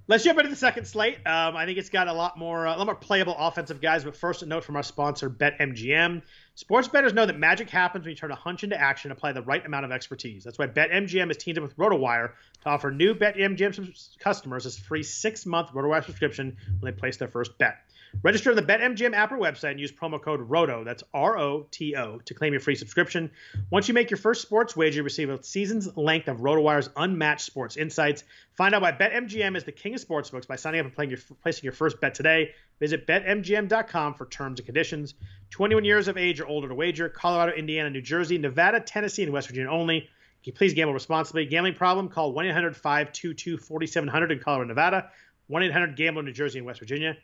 Let's 0.09 0.23
jump 0.23 0.39
into 0.39 0.51
the 0.51 0.57
second 0.57 0.85
slate. 0.85 1.17
Um, 1.27 1.57
I 1.57 1.67
think 1.67 1.79
it's 1.79 1.91
got 1.91 2.07
a 2.07 2.13
lot 2.13 2.39
more, 2.39 2.65
uh, 2.65 2.77
a 2.77 2.79
lot 2.79 2.87
more 2.87 2.95
playable 2.95 3.35
offensive 3.37 3.81
guys. 3.81 4.05
But 4.05 4.17
first, 4.17 4.43
a 4.43 4.47
note 4.47 4.63
from 4.63 4.77
our 4.77 4.85
sponsor, 4.85 5.29
BetMGM. 5.29 6.23
Sports 6.55 6.87
bettors 6.87 7.13
know 7.13 7.27
that 7.27 7.37
magic 7.37 7.69
happens 7.69 8.05
when 8.05 8.11
you 8.11 8.17
turn 8.17 8.31
a 8.31 8.37
hunch 8.37 8.63
into 8.63 8.81
action 8.81 9.11
and 9.11 9.19
apply 9.19 9.33
the 9.33 9.43
right 9.43 9.67
amount 9.67 9.85
of 9.85 9.91
expertise. 9.91 10.45
That's 10.45 10.59
why 10.59 10.69
BetMGM 10.69 11.27
has 11.27 11.37
teamed 11.39 11.59
up 11.59 11.65
with 11.65 11.77
RotoWire 11.77 12.31
to 12.63 12.69
offer 12.69 12.93
new 12.93 13.15
BetMGM 13.15 14.19
customers 14.21 14.65
a 14.65 14.71
free 14.71 15.03
six-month 15.03 15.73
RotoWire 15.73 16.05
subscription 16.05 16.57
when 16.79 16.93
they 16.93 16.97
place 16.97 17.17
their 17.17 17.29
first 17.29 17.59
bet. 17.59 17.79
Register 18.23 18.51
on 18.51 18.57
the 18.57 18.63
BetMGM 18.63 19.15
app 19.15 19.31
or 19.31 19.39
website 19.39 19.73
and 19.73 19.81
use 19.81 19.93
promo 19.93 20.21
code 20.21 20.41
ROTO, 20.41 20.85
that's 20.85 21.05
R 21.15 21.39
O 21.39 21.67
T 21.71 21.95
O, 21.97 22.19
to 22.19 22.35
claim 22.35 22.53
your 22.53 22.61
free 22.61 22.75
subscription. 22.75 23.31
Once 23.71 23.89
you 23.89 23.95
make 23.95 24.11
your 24.11 24.19
first 24.19 24.43
sports 24.43 24.77
wager, 24.77 24.97
you 24.97 25.03
receive 25.03 25.31
a 25.31 25.43
season's 25.43 25.97
length 25.97 26.29
of 26.29 26.39
RotoWire's 26.39 26.91
unmatched 26.97 27.45
sports 27.45 27.77
insights. 27.77 28.25
Find 28.55 28.75
out 28.75 28.83
why 28.83 28.93
BetMGM 28.93 29.57
is 29.57 29.65
the 29.65 29.73
king 29.73 29.95
of 29.95 30.01
sportsbooks 30.01 30.47
by 30.47 30.57
signing 30.57 30.81
up 30.81 30.99
and 30.99 31.11
your, 31.11 31.21
placing 31.43 31.65
your 31.65 31.73
first 31.73 32.01
bet 32.01 32.15
today. 32.15 32.53
Visit 32.81 33.07
BetMGM.com 33.07 34.15
for 34.15 34.27
terms 34.27 34.61
and 34.61 34.67
conditions. 34.67 35.15
21 35.51 35.85
years 35.85 36.09
of 36.09 36.17
age 36.17 36.41
or 36.41 36.47
older 36.47 36.69
to 36.69 36.75
wager. 36.75 37.09
Colorado, 37.09 37.53
Indiana, 37.53 37.91
New 37.91 38.03
Jersey, 38.03 38.39
Nevada, 38.39 38.81
Tennessee, 38.81 39.23
and 39.23 39.33
West 39.33 39.49
Virginia 39.49 39.71
only. 39.71 40.09
Please 40.55 40.75
gamble 40.75 40.95
responsibly? 40.95 41.45
Gambling 41.47 41.75
problem? 41.75 42.09
Call 42.09 42.33
1 42.33 42.47
800 42.47 42.77
522 42.77 43.59
4700 43.59 44.33
in 44.33 44.39
Colorado, 44.39 44.69
Nevada, 44.69 45.11
1 45.49 45.63
800 45.65 45.97
Gambler, 45.97 46.23
New 46.23 46.33
Jersey, 46.33 46.59
and 46.59 46.67
West 46.67 46.79
Virginia. 46.79 47.17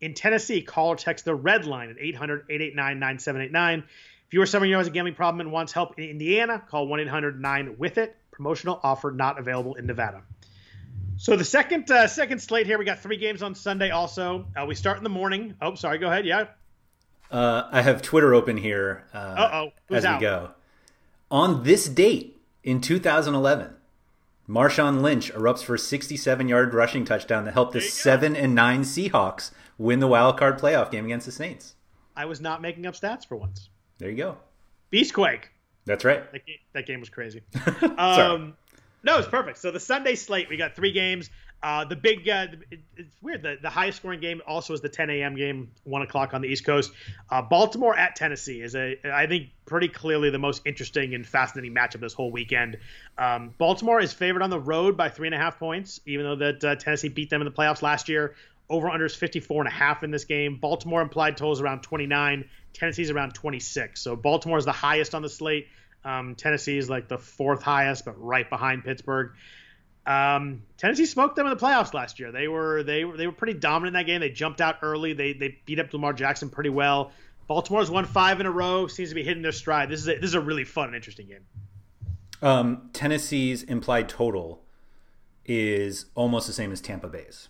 In 0.00 0.14
Tennessee, 0.14 0.62
call 0.62 0.88
or 0.88 0.96
text 0.96 1.24
the 1.24 1.34
red 1.34 1.66
line 1.66 1.90
at 1.90 1.96
800 1.98 2.46
889 2.48 2.98
9789. 2.98 3.84
If 4.26 4.34
you 4.34 4.40
or 4.40 4.46
someone 4.46 4.68
you 4.68 4.74
know 4.74 4.78
has 4.78 4.86
a 4.86 4.90
gambling 4.90 5.14
problem 5.14 5.40
and 5.40 5.52
wants 5.52 5.72
help 5.72 5.98
in 5.98 6.08
Indiana, 6.08 6.62
call 6.68 6.86
1 6.86 7.00
800 7.00 7.40
9 7.40 7.74
with 7.78 7.98
it. 7.98 8.16
Promotional 8.30 8.80
offer 8.82 9.10
not 9.10 9.38
available 9.38 9.74
in 9.74 9.86
Nevada. 9.86 10.22
So 11.18 11.36
the 11.36 11.44
second 11.44 11.90
uh, 11.90 12.06
second 12.06 12.40
slate 12.40 12.66
here, 12.66 12.78
we 12.78 12.86
got 12.86 13.00
three 13.00 13.18
games 13.18 13.42
on 13.42 13.54
Sunday. 13.54 13.90
Also, 13.90 14.46
uh, 14.56 14.64
we 14.64 14.74
start 14.74 14.96
in 14.96 15.04
the 15.04 15.10
morning. 15.10 15.54
Oh, 15.60 15.74
sorry. 15.74 15.98
Go 15.98 16.06
ahead. 16.06 16.24
Yeah. 16.24 16.46
Uh, 17.30 17.68
I 17.70 17.82
have 17.82 18.00
Twitter 18.00 18.32
open 18.32 18.56
here. 18.56 19.04
Uh 19.12 19.50
oh. 19.52 19.94
As 19.94 20.06
out? 20.06 20.18
we 20.18 20.22
go. 20.22 20.50
On 21.30 21.62
this 21.62 21.88
date 21.88 22.40
in 22.64 22.80
2011, 22.80 23.74
Marshawn 24.48 25.02
Lynch 25.02 25.32
erupts 25.34 25.62
for 25.62 25.74
a 25.74 25.78
67-yard 25.78 26.74
rushing 26.74 27.04
touchdown 27.04 27.44
that 27.44 27.52
helped 27.52 27.72
the 27.72 27.80
seven 27.80 28.34
and 28.34 28.54
nine 28.54 28.80
Seahawks 28.80 29.52
win 29.80 29.98
the 29.98 30.06
wild 30.06 30.38
card 30.38 30.58
playoff 30.58 30.90
game 30.90 31.06
against 31.06 31.24
the 31.24 31.32
Saints. 31.32 31.74
I 32.14 32.26
was 32.26 32.40
not 32.40 32.60
making 32.60 32.86
up 32.86 32.94
stats 32.94 33.26
for 33.26 33.36
once. 33.36 33.70
There 33.98 34.10
you 34.10 34.16
go. 34.16 34.36
Beastquake. 34.92 35.44
That's 35.86 36.04
right. 36.04 36.30
That 36.32 36.46
game, 36.46 36.56
that 36.74 36.86
game 36.86 37.00
was 37.00 37.08
crazy. 37.08 37.42
um, 37.98 38.54
no, 39.02 39.18
it's 39.18 39.28
perfect. 39.28 39.56
So 39.58 39.70
the 39.70 39.80
Sunday 39.80 40.14
slate, 40.14 40.50
we 40.50 40.58
got 40.58 40.76
three 40.76 40.92
games. 40.92 41.30
Uh, 41.62 41.84
the 41.84 41.96
big, 41.96 42.26
uh, 42.28 42.46
it's 42.96 43.14
weird. 43.22 43.42
The, 43.42 43.56
the 43.60 43.68
highest 43.68 43.98
scoring 43.98 44.20
game 44.20 44.40
also 44.46 44.72
is 44.72 44.80
the 44.80 44.88
10 44.88 45.10
a.m. 45.10 45.36
game, 45.36 45.70
one 45.84 46.00
o'clock 46.02 46.32
on 46.32 46.40
the 46.40 46.48
East 46.48 46.64
Coast. 46.64 46.92
Uh, 47.30 47.42
Baltimore 47.42 47.96
at 47.96 48.16
Tennessee 48.16 48.62
is 48.62 48.74
a, 48.74 48.98
I 49.04 49.26
think, 49.26 49.48
pretty 49.66 49.88
clearly 49.88 50.30
the 50.30 50.38
most 50.38 50.62
interesting 50.64 51.14
and 51.14 51.26
fascinating 51.26 51.74
matchup 51.74 52.00
this 52.00 52.14
whole 52.14 52.32
weekend. 52.32 52.78
Um, 53.18 53.54
Baltimore 53.58 54.00
is 54.00 54.12
favored 54.12 54.42
on 54.42 54.50
the 54.50 54.60
road 54.60 54.96
by 54.96 55.10
three 55.10 55.28
and 55.28 55.34
a 55.34 55.38
half 55.38 55.58
points, 55.58 56.00
even 56.06 56.24
though 56.24 56.36
that 56.36 56.64
uh, 56.64 56.76
Tennessee 56.76 57.08
beat 57.08 57.28
them 57.30 57.42
in 57.42 57.44
the 57.46 57.52
playoffs 57.52 57.82
last 57.82 58.08
year. 58.08 58.34
Over 58.70 58.88
under 58.88 59.04
is 59.04 59.14
54 59.14 59.62
and 59.62 59.68
a 59.68 59.74
half 59.74 60.04
in 60.04 60.10
this 60.10 60.24
game. 60.24 60.56
Baltimore 60.56 61.02
implied 61.02 61.36
totals 61.36 61.60
around 61.60 61.82
29. 61.82 62.48
Tennessee's 62.72 63.10
around 63.10 63.34
26. 63.34 64.00
So 64.00 64.16
Baltimore 64.16 64.58
is 64.58 64.64
the 64.64 64.72
highest 64.72 65.14
on 65.14 65.22
the 65.22 65.28
slate. 65.28 65.66
Um, 66.04 66.34
Tennessee 66.36 66.78
is 66.78 66.88
like 66.88 67.08
the 67.08 67.18
fourth 67.18 67.62
highest, 67.62 68.04
but 68.04 68.14
right 68.22 68.48
behind 68.48 68.84
Pittsburgh. 68.84 69.32
Um, 70.06 70.62
Tennessee 70.78 71.04
smoked 71.04 71.36
them 71.36 71.46
in 71.46 71.50
the 71.50 71.60
playoffs 71.60 71.92
last 71.92 72.18
year. 72.18 72.32
They 72.32 72.48
were 72.48 72.82
they 72.82 73.04
were 73.04 73.16
they 73.16 73.26
were 73.26 73.32
pretty 73.32 73.58
dominant 73.58 73.96
in 73.96 74.00
that 74.00 74.06
game. 74.06 74.20
They 74.20 74.30
jumped 74.30 74.60
out 74.60 74.76
early. 74.82 75.12
They 75.12 75.34
they 75.34 75.58
beat 75.66 75.78
up 75.78 75.92
Lamar 75.92 76.12
Jackson 76.12 76.48
pretty 76.48 76.70
well. 76.70 77.12
Baltimore's 77.48 77.90
won 77.90 78.06
five 78.06 78.40
in 78.40 78.46
a 78.46 78.50
row. 78.50 78.86
Seems 78.86 79.08
to 79.10 79.14
be 79.14 79.24
hitting 79.24 79.42
their 79.42 79.52
stride. 79.52 79.90
This 79.90 80.00
is 80.00 80.08
a, 80.08 80.14
this 80.14 80.28
is 80.28 80.34
a 80.34 80.40
really 80.40 80.64
fun 80.64 80.86
and 80.86 80.94
interesting 80.94 81.26
game. 81.26 81.44
Um, 82.42 82.90
Tennessee's 82.92 83.62
implied 83.64 84.08
total 84.08 84.62
is 85.44 86.06
almost 86.14 86.46
the 86.46 86.52
same 86.52 86.72
as 86.72 86.80
Tampa 86.80 87.08
Bay's. 87.08 87.48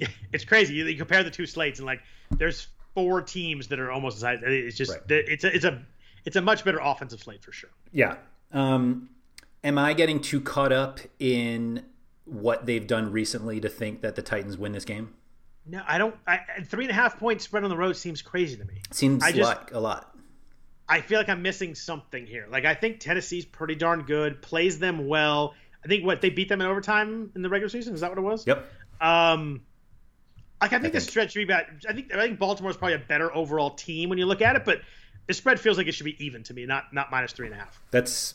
it's 0.32 0.44
crazy. 0.44 0.74
You, 0.74 0.86
you, 0.86 0.96
compare 0.96 1.22
the 1.22 1.30
two 1.30 1.46
slates, 1.46 1.78
and 1.78 1.86
like 1.86 2.00
there's 2.30 2.68
four 2.94 3.22
teams 3.22 3.68
that 3.68 3.78
are 3.78 3.90
almost 3.90 4.16
as 4.16 4.22
high. 4.22 4.38
It's 4.42 4.76
just 4.76 4.92
right. 4.92 5.02
it's 5.08 5.44
a 5.44 5.54
it's 5.54 5.64
a 5.64 5.82
it's 6.24 6.36
a 6.36 6.40
much 6.40 6.64
better 6.64 6.78
offensive 6.78 7.20
slate 7.20 7.42
for 7.42 7.52
sure. 7.52 7.70
Yeah. 7.92 8.16
Um, 8.52 9.10
am 9.64 9.78
I 9.78 9.92
getting 9.92 10.20
too 10.20 10.40
caught 10.40 10.72
up 10.72 11.00
in 11.18 11.84
what 12.24 12.66
they've 12.66 12.86
done 12.86 13.12
recently 13.12 13.60
to 13.60 13.68
think 13.68 14.02
that 14.02 14.14
the 14.14 14.22
Titans 14.22 14.58
win 14.58 14.72
this 14.72 14.84
game? 14.84 15.14
No, 15.66 15.82
I 15.86 15.98
don't. 15.98 16.14
I, 16.26 16.40
three 16.64 16.84
and 16.84 16.90
a 16.90 16.94
half 16.94 17.18
point 17.18 17.42
spread 17.42 17.62
on 17.62 17.70
the 17.70 17.76
road 17.76 17.96
seems 17.96 18.22
crazy 18.22 18.56
to 18.56 18.64
me. 18.64 18.80
Seems 18.90 19.22
I 19.22 19.32
just, 19.32 19.48
like 19.48 19.72
a 19.72 19.80
lot. 19.80 20.14
I 20.88 21.02
feel 21.02 21.18
like 21.18 21.28
I'm 21.28 21.42
missing 21.42 21.74
something 21.74 22.26
here. 22.26 22.46
Like 22.50 22.64
I 22.64 22.74
think 22.74 23.00
Tennessee's 23.00 23.44
pretty 23.44 23.74
darn 23.74 24.02
good, 24.02 24.40
plays 24.40 24.78
them 24.78 25.06
well. 25.06 25.54
I 25.84 25.88
think 25.88 26.04
what 26.04 26.22
they 26.22 26.30
beat 26.30 26.48
them 26.48 26.60
in 26.60 26.66
overtime 26.66 27.30
in 27.34 27.42
the 27.42 27.50
regular 27.50 27.68
season. 27.68 27.94
Is 27.94 28.00
that 28.00 28.10
what 28.10 28.18
it 28.18 28.22
was? 28.22 28.46
Yep. 28.46 28.66
Um, 29.00 29.60
like 30.60 30.72
I 30.72 30.76
think, 30.76 30.80
I 30.80 30.82
think. 30.82 30.94
the 30.94 31.00
stretch 31.00 31.32
should 31.32 31.46
be 31.46 31.52
about. 31.52 31.64
I 31.88 31.92
think 31.92 32.14
I 32.14 32.20
think 32.20 32.38
Baltimore's 32.38 32.76
probably 32.76 32.94
a 32.94 32.98
better 32.98 33.34
overall 33.34 33.70
team 33.70 34.08
when 34.08 34.18
you 34.18 34.26
look 34.26 34.42
at 34.42 34.56
it, 34.56 34.64
but 34.64 34.80
the 35.26 35.34
spread 35.34 35.60
feels 35.60 35.78
like 35.78 35.86
it 35.86 35.92
should 35.92 36.04
be 36.04 36.22
even 36.24 36.42
to 36.44 36.54
me, 36.54 36.66
not 36.66 36.92
not 36.92 37.10
minus 37.10 37.32
three 37.32 37.46
and 37.46 37.54
a 37.54 37.58
half. 37.58 37.80
That's, 37.90 38.34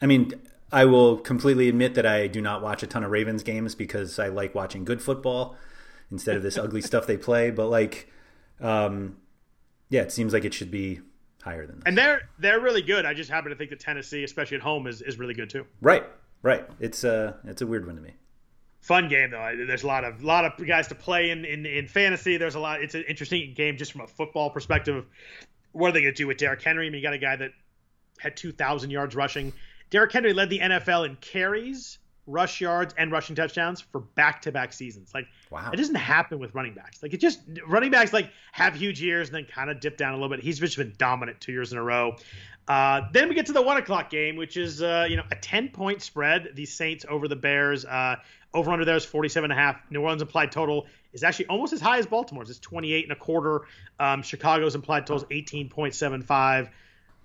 I 0.00 0.06
mean, 0.06 0.32
I 0.72 0.86
will 0.86 1.18
completely 1.18 1.68
admit 1.68 1.94
that 1.94 2.06
I 2.06 2.26
do 2.26 2.40
not 2.40 2.62
watch 2.62 2.82
a 2.82 2.86
ton 2.86 3.04
of 3.04 3.10
Ravens 3.10 3.42
games 3.42 3.74
because 3.74 4.18
I 4.18 4.28
like 4.28 4.54
watching 4.54 4.84
good 4.84 5.02
football 5.02 5.56
instead 6.10 6.36
of 6.36 6.42
this 6.42 6.56
ugly 6.58 6.80
stuff 6.80 7.06
they 7.06 7.16
play. 7.16 7.50
But 7.50 7.66
like, 7.68 8.10
um, 8.60 9.18
yeah, 9.90 10.02
it 10.02 10.12
seems 10.12 10.32
like 10.32 10.44
it 10.44 10.54
should 10.54 10.70
be 10.70 11.00
higher 11.42 11.66
than 11.66 11.76
this. 11.76 11.84
And 11.86 11.98
they're 11.98 12.22
they're 12.38 12.60
really 12.60 12.82
good. 12.82 13.04
I 13.04 13.14
just 13.14 13.30
happen 13.30 13.50
to 13.50 13.56
think 13.56 13.70
that 13.70 13.80
Tennessee, 13.80 14.24
especially 14.24 14.56
at 14.56 14.62
home, 14.62 14.86
is, 14.86 15.02
is 15.02 15.18
really 15.18 15.34
good 15.34 15.50
too. 15.50 15.66
Right, 15.80 16.04
right. 16.42 16.66
It's 16.80 17.04
uh 17.04 17.34
it's 17.44 17.62
a 17.62 17.66
weird 17.66 17.86
one 17.86 17.96
to 17.96 18.02
me 18.02 18.14
fun 18.80 19.08
game 19.08 19.30
though. 19.30 19.52
There's 19.66 19.82
a 19.82 19.86
lot 19.86 20.04
of 20.04 20.22
lot 20.22 20.44
of 20.44 20.66
guys 20.66 20.88
to 20.88 20.94
play 20.94 21.30
in, 21.30 21.44
in 21.44 21.66
in 21.66 21.86
fantasy. 21.86 22.36
There's 22.36 22.54
a 22.54 22.60
lot. 22.60 22.82
It's 22.82 22.94
an 22.94 23.04
interesting 23.08 23.54
game 23.54 23.76
just 23.76 23.92
from 23.92 24.02
a 24.02 24.06
football 24.06 24.50
perspective. 24.50 25.06
What 25.72 25.88
are 25.88 25.92
they 25.92 26.02
going 26.02 26.14
to 26.14 26.16
do 26.16 26.26
with 26.26 26.38
Derrick 26.38 26.62
Henry? 26.62 26.86
I 26.86 26.90
mean, 26.90 27.00
you 27.00 27.02
got 27.02 27.14
a 27.14 27.18
guy 27.18 27.36
that 27.36 27.52
had 28.18 28.36
2,000 28.36 28.90
yards 28.90 29.14
rushing. 29.14 29.52
Derrick 29.90 30.12
Henry 30.12 30.32
led 30.32 30.50
the 30.50 30.58
NFL 30.58 31.06
in 31.06 31.16
carries, 31.16 31.98
rush 32.26 32.60
yards, 32.60 32.94
and 32.98 33.12
rushing 33.12 33.36
touchdowns 33.36 33.80
for 33.80 34.00
back-to-back 34.00 34.72
seasons. 34.72 35.12
Like, 35.14 35.26
wow. 35.50 35.70
it 35.72 35.76
doesn't 35.76 35.94
happen 35.94 36.38
with 36.38 36.54
running 36.54 36.74
backs. 36.74 37.02
Like, 37.02 37.14
it 37.14 37.20
just 37.20 37.40
running 37.66 37.90
backs 37.90 38.12
like 38.12 38.30
have 38.52 38.74
huge 38.74 39.00
years 39.00 39.28
and 39.28 39.36
then 39.36 39.44
kind 39.44 39.70
of 39.70 39.80
dip 39.80 39.96
down 39.96 40.12
a 40.12 40.16
little 40.16 40.30
bit. 40.30 40.40
He's 40.40 40.58
just 40.58 40.76
been 40.76 40.94
dominant 40.98 41.40
two 41.40 41.52
years 41.52 41.72
in 41.72 41.78
a 41.78 41.82
row. 41.82 42.16
Uh, 42.68 43.02
then 43.12 43.30
we 43.30 43.34
get 43.34 43.46
to 43.46 43.52
the 43.52 43.62
one 43.62 43.78
o'clock 43.78 44.10
game, 44.10 44.36
which 44.36 44.58
is 44.58 44.82
uh, 44.82 45.06
you 45.08 45.16
know 45.16 45.24
a 45.30 45.36
10 45.36 45.70
point 45.70 46.02
spread. 46.02 46.50
The 46.54 46.66
Saints 46.66 47.06
over 47.08 47.26
the 47.26 47.36
Bears. 47.36 47.86
Uh, 47.86 48.16
over 48.54 48.70
under 48.70 48.84
there 48.84 48.96
is 48.96 49.04
47 49.04 49.50
and 49.50 49.58
a 49.58 49.62
half. 49.62 49.80
New 49.90 50.00
Orleans 50.00 50.22
implied 50.22 50.52
total 50.52 50.86
is 51.12 51.22
actually 51.22 51.46
almost 51.46 51.72
as 51.72 51.80
high 51.80 51.98
as 51.98 52.06
Baltimore's. 52.06 52.50
It's 52.50 52.58
28 52.58 53.04
and 53.04 53.12
a 53.12 53.16
quarter. 53.16 53.62
Um, 54.00 54.22
Chicago's 54.22 54.74
implied 54.74 55.06
total 55.06 55.26
is 55.30 55.44
18.75. 55.44 56.70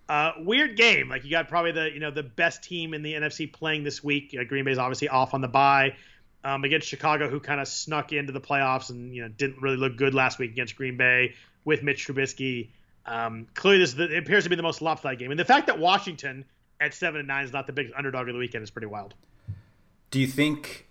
Uh, 0.10 0.32
weird 0.40 0.76
game. 0.76 1.10
Like 1.10 1.24
you 1.24 1.32
got 1.32 1.48
probably 1.48 1.72
the 1.72 1.90
you 1.94 2.00
know 2.00 2.12
the 2.12 2.24
best 2.24 2.64
team 2.64 2.94
in 2.94 3.04
the 3.04 3.14
NFC 3.14 3.52
playing 3.52 3.84
this 3.84 4.04
week. 4.04 4.36
Uh, 4.38 4.44
Green 4.44 4.66
Bay's 4.66 4.78
obviously 4.78 5.08
off 5.08 5.34
on 5.34 5.40
the 5.40 5.48
bye 5.48 5.96
um, 6.44 6.66
against 6.66 6.88
Chicago, 6.88 7.30
who 7.30 7.40
kind 7.40 7.62
of 7.62 7.68
snuck 7.70 8.12
into 8.12 8.34
the 8.34 8.42
playoffs 8.42 8.90
and 8.90 9.16
you 9.16 9.22
know 9.22 9.30
didn't 9.30 9.62
really 9.62 9.78
look 9.78 9.96
good 9.96 10.14
last 10.14 10.40
week 10.40 10.52
against 10.52 10.76
Green 10.76 10.98
Bay. 10.98 11.36
with 11.66 11.84
Mitch 11.84 12.06
Trubisky. 12.08 12.70
Um, 13.06 13.48
clearly, 13.54 13.80
this 13.80 13.94
the, 13.94 14.14
it 14.14 14.20
appears 14.20 14.44
to 14.44 14.50
be 14.50 14.56
the 14.56 14.64
most 14.64 14.82
lopsided 14.82 15.20
game, 15.20 15.32
and 15.32 15.40
the 15.40 15.46
fact 15.46 15.68
that 15.68 15.80
Washington 15.80 16.46
at 16.80 16.94
seven 16.94 17.20
and 17.20 17.28
nine 17.28 17.46
is 17.46 17.54
not 17.54 17.68
the 17.68 17.74
biggest 17.74 17.96
underdog 17.96 18.28
of 18.28 18.34
the 18.34 18.40
weekend 18.40 18.64
is 18.64 18.70
pretty 18.70 18.88
wild. 18.88 19.14
Do 20.12 20.20
you 20.20 20.28
think, 20.28 20.88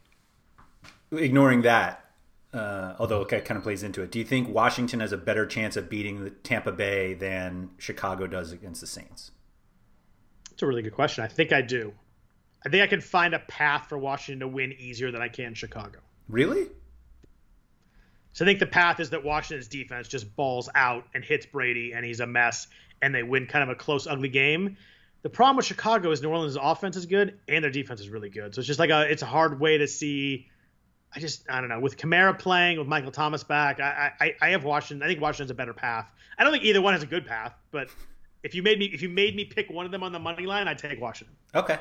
ignoring 1.13 1.63
that, 1.63 2.05
uh, 2.53 2.95
although 2.99 3.23
it 3.23 3.45
kind 3.45 3.57
of 3.57 3.63
plays 3.63 3.83
into 3.83 4.03
it, 4.03 4.11
do 4.11 4.19
you 4.19 4.25
think 4.25 4.49
Washington 4.49 5.01
has 5.01 5.13
a 5.13 5.17
better 5.17 5.47
chance 5.47 5.77
of 5.77 5.89
beating 5.89 6.25
the 6.25 6.31
Tampa 6.31 6.73
Bay 6.73 7.15
than 7.15 7.71
Chicago 7.79 8.27
does 8.27 8.53
against 8.53 8.81
the 8.81 8.87
Saints? 8.87 9.31
It's 10.51 10.63
a 10.63 10.67
really 10.67 10.83
good 10.83 10.95
question. 10.95 11.25
I 11.25 11.29
think 11.29 11.53
I 11.53 11.63
do. 11.63 11.93
I 12.65 12.69
think 12.69 12.83
I 12.83 12.87
can 12.87 13.01
find 13.01 13.35
a 13.35 13.41
path 13.41 13.87
for 13.89 13.99
Washington 13.99 14.41
to 14.41 14.49
win 14.49 14.73
easier 14.73 15.11
than 15.11 15.23
I 15.23 15.29
can 15.29 15.55
Chicago. 15.55 15.99
Really? 16.29 16.69
So 18.35 18.45
I 18.45 18.49
think 18.49 18.61
the 18.61 18.67
path 18.67 19.01
is 19.01 19.11
that 19.11 19.25
Washington's 19.25 19.69
defense 19.69 20.09
just 20.09 20.37
balls 20.37 20.69
out 20.75 21.05
and 21.15 21.25
hits 21.25 21.47
Brady, 21.47 21.93
and 21.93 22.05
he's 22.05 22.21
a 22.21 22.27
mess, 22.27 22.69
and 23.01 23.15
they 23.15 23.23
win 23.23 23.47
kind 23.47 23.63
of 23.63 23.69
a 23.71 23.75
close, 23.75 24.07
ugly 24.07 24.29
game. 24.29 24.77
The 25.23 25.31
problem 25.31 25.57
with 25.57 25.67
Chicago 25.67 26.11
is 26.11 26.21
New 26.21 26.31
Orleans' 26.31 26.57
offense 26.61 26.97
is 26.97 27.07
good 27.07 27.39
and 27.49 27.63
their 27.63 27.71
defense 27.71 28.01
is 28.01 28.09
really 28.09 28.29
good. 28.29 28.55
So 28.55 28.59
it's 28.59 28.67
just 28.67 28.81
like 28.81 28.91
a 28.91 29.03
it's 29.03 29.23
a 29.23 29.27
hard 29.27 29.61
way 29.61 29.79
to 29.79 29.87
see. 29.87 30.49
I 31.15 31.21
just 31.21 31.49
I 31.51 31.61
don't 31.61 31.69
know 31.69 31.81
with 31.81 31.97
Kamara 31.97 32.39
playing 32.39 32.79
with 32.79 32.89
Michael 32.89 33.11
Thomas 33.11 33.45
back. 33.45 33.81
I 33.81 34.13
I, 34.21 34.35
I 34.41 34.49
have 34.51 34.65
Washington. 34.65 35.05
I 35.05 35.09
think 35.09 35.21
Washington's 35.21 35.51
a 35.51 35.55
better 35.55 35.75
path. 35.75 36.11
I 36.39 36.45
don't 36.45 36.53
think 36.53 36.65
either 36.65 36.81
one 36.81 36.95
has 36.95 37.03
a 37.03 37.07
good 37.07 37.27
path, 37.27 37.55
but 37.71 37.89
if 38.43 38.55
you 38.55 38.63
made 38.63 38.79
me 38.79 38.87
if 38.87 39.03
you 39.03 39.09
made 39.09 39.37
me 39.37 39.45
pick 39.45 39.71
one 39.71 39.87
of 39.87 39.93
them 39.93 40.03
on 40.03 40.13
the 40.13 40.19
money 40.19 40.47
line, 40.47 40.69
I'd 40.69 40.79
take 40.79 41.01
Washington. 41.01 41.37
Okay. 41.55 41.79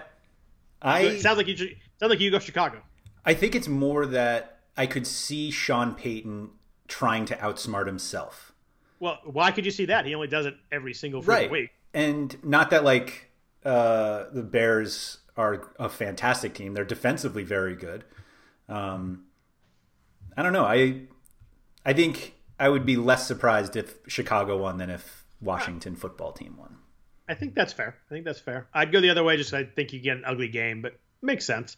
I 0.82 1.02
it 1.02 1.22
sounds 1.22 1.38
like 1.38 1.48
you 1.48 1.56
sounds 1.56 2.10
like 2.10 2.20
you 2.20 2.32
go 2.32 2.40
Chicago. 2.40 2.82
I 3.26 3.34
think 3.34 3.56
it's 3.56 3.68
more 3.68 4.06
that 4.08 4.60
I 4.76 4.88
could 4.88 5.06
see 5.06 5.52
Sean 5.52 5.94
Payton 5.94 6.50
trying 6.88 7.26
to 7.26 7.36
outsmart 7.36 7.86
himself. 7.88 8.54
Well, 9.00 9.20
why 9.24 9.52
could 9.52 9.66
you 9.66 9.72
see 9.72 9.86
that? 9.86 10.06
He 10.06 10.14
only 10.14 10.28
does 10.28 10.46
it 10.46 10.56
every 10.72 10.94
single 10.94 11.22
right. 11.22 11.50
week. 11.50 11.72
And 11.94 12.38
not 12.44 12.70
that 12.70 12.84
like 12.84 13.32
uh, 13.66 14.26
the 14.32 14.44
Bears 14.44 15.20
are 15.38 15.72
a 15.80 15.90
fantastic 15.90 16.54
team. 16.54 16.74
They're 16.74 16.86
defensively 16.86 17.44
very 17.44 17.76
good. 17.76 18.04
Um, 18.72 19.26
I 20.36 20.44
don't 20.44 20.54
know. 20.54 20.66
I 20.66 21.02
I 21.86 21.94
think 21.94 22.36
I 22.60 22.70
would 22.70 22.86
be 22.86 22.96
less 22.96 23.28
surprised 23.28 23.76
if 23.76 23.96
Chicago 24.08 24.58
won 24.58 24.78
than 24.78 24.90
if 24.90 25.26
Washington 25.42 25.96
football 25.96 26.32
team 26.32 26.58
won. 26.58 26.78
I 27.28 27.34
think 27.34 27.56
that's 27.56 27.74
fair. 27.74 27.98
I 28.10 28.14
think 28.14 28.26
that's 28.26 28.40
fair. 28.40 28.68
I'd 28.74 28.92
go 28.92 29.02
the 29.02 29.10
other 29.10 29.24
way. 29.24 29.38
Just 29.38 29.54
I 29.54 29.64
think 29.64 29.94
you 29.94 30.00
get 30.00 30.18
an 30.18 30.24
ugly 30.26 30.48
game, 30.48 30.82
but 30.82 31.00
makes 31.22 31.46
sense. 31.46 31.78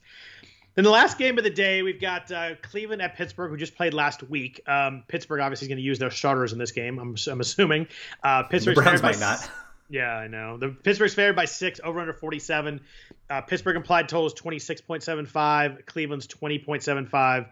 Then 0.75 0.83
the 0.83 0.89
last 0.89 1.19
game 1.19 1.37
of 1.37 1.43
the 1.43 1.51
day, 1.51 1.83
we've 1.83 2.01
got 2.01 2.31
uh, 2.31 2.55
Cleveland 2.63 3.01
at 3.01 3.15
Pittsburgh, 3.15 3.51
who 3.51 3.57
just 3.57 3.75
played 3.75 3.93
last 3.93 4.23
week. 4.23 4.59
Um, 4.67 5.03
Pittsburgh 5.07 5.39
obviously 5.39 5.65
is 5.65 5.69
going 5.69 5.77
to 5.77 5.83
use 5.83 5.99
their 5.99 6.09
starters 6.09 6.51
in 6.51 6.57
this 6.57 6.71
game. 6.71 6.97
I'm, 6.97 7.15
I'm 7.29 7.41
assuming. 7.41 7.87
Uh, 8.23 8.43
Pittsburgh 8.43 8.77
might 8.77 9.19
not. 9.19 9.49
Yeah, 9.89 10.11
I 10.11 10.27
know. 10.27 10.57
The 10.57 10.69
Pittsburgh's 10.69 11.13
favored 11.13 11.35
by 11.35 11.45
six, 11.45 11.79
over 11.83 11.99
under 11.99 12.13
47. 12.13 12.81
Uh, 13.29 13.41
Pittsburgh 13.41 13.75
implied 13.75 14.09
total 14.09 14.27
is 14.27 14.33
26.75. 14.33 15.85
Cleveland's 15.85 16.27
20.75. 16.27 17.47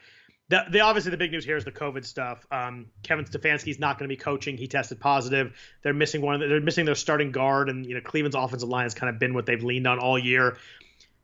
The, 0.49 0.65
the, 0.69 0.79
obviously 0.81 1.11
the 1.11 1.17
big 1.17 1.31
news 1.31 1.45
here 1.45 1.55
is 1.55 1.63
the 1.63 1.71
COVID 1.71 2.05
stuff. 2.05 2.45
Um, 2.51 2.87
Kevin 3.03 3.23
Stefanski's 3.23 3.79
not 3.79 3.97
going 3.97 4.09
to 4.09 4.13
be 4.13 4.19
coaching. 4.19 4.57
He 4.57 4.67
tested 4.67 4.99
positive. 4.99 5.53
They're 5.81 5.93
missing 5.93 6.21
one. 6.21 6.41
The, 6.41 6.47
they're 6.47 6.59
missing 6.59 6.83
their 6.83 6.95
starting 6.95 7.31
guard, 7.31 7.69
and 7.69 7.85
you 7.85 7.95
know 7.95 8.01
Cleveland's 8.01 8.35
offensive 8.35 8.67
line 8.67 8.83
has 8.83 8.93
kind 8.93 9.09
of 9.09 9.17
been 9.17 9.33
what 9.33 9.45
they've 9.45 9.63
leaned 9.63 9.87
on 9.87 9.99
all 9.99 10.19
year. 10.19 10.57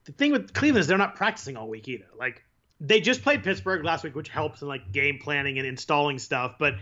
The 0.05 0.13
thing 0.13 0.31
with 0.31 0.53
Cleveland 0.53 0.79
is 0.79 0.87
they're 0.87 0.97
not 0.97 1.15
practicing 1.15 1.57
all 1.57 1.67
week 1.67 1.89
either. 1.89 2.05
Like 2.17 2.41
they 2.79 3.01
just 3.01 3.21
played 3.21 3.43
Pittsburgh 3.43 3.83
last 3.83 4.05
week, 4.05 4.15
which 4.15 4.29
helps 4.29 4.61
in 4.61 4.69
like 4.69 4.93
game 4.93 5.19
planning 5.21 5.57
and 5.57 5.67
installing 5.67 6.19
stuff, 6.19 6.55
but 6.57 6.75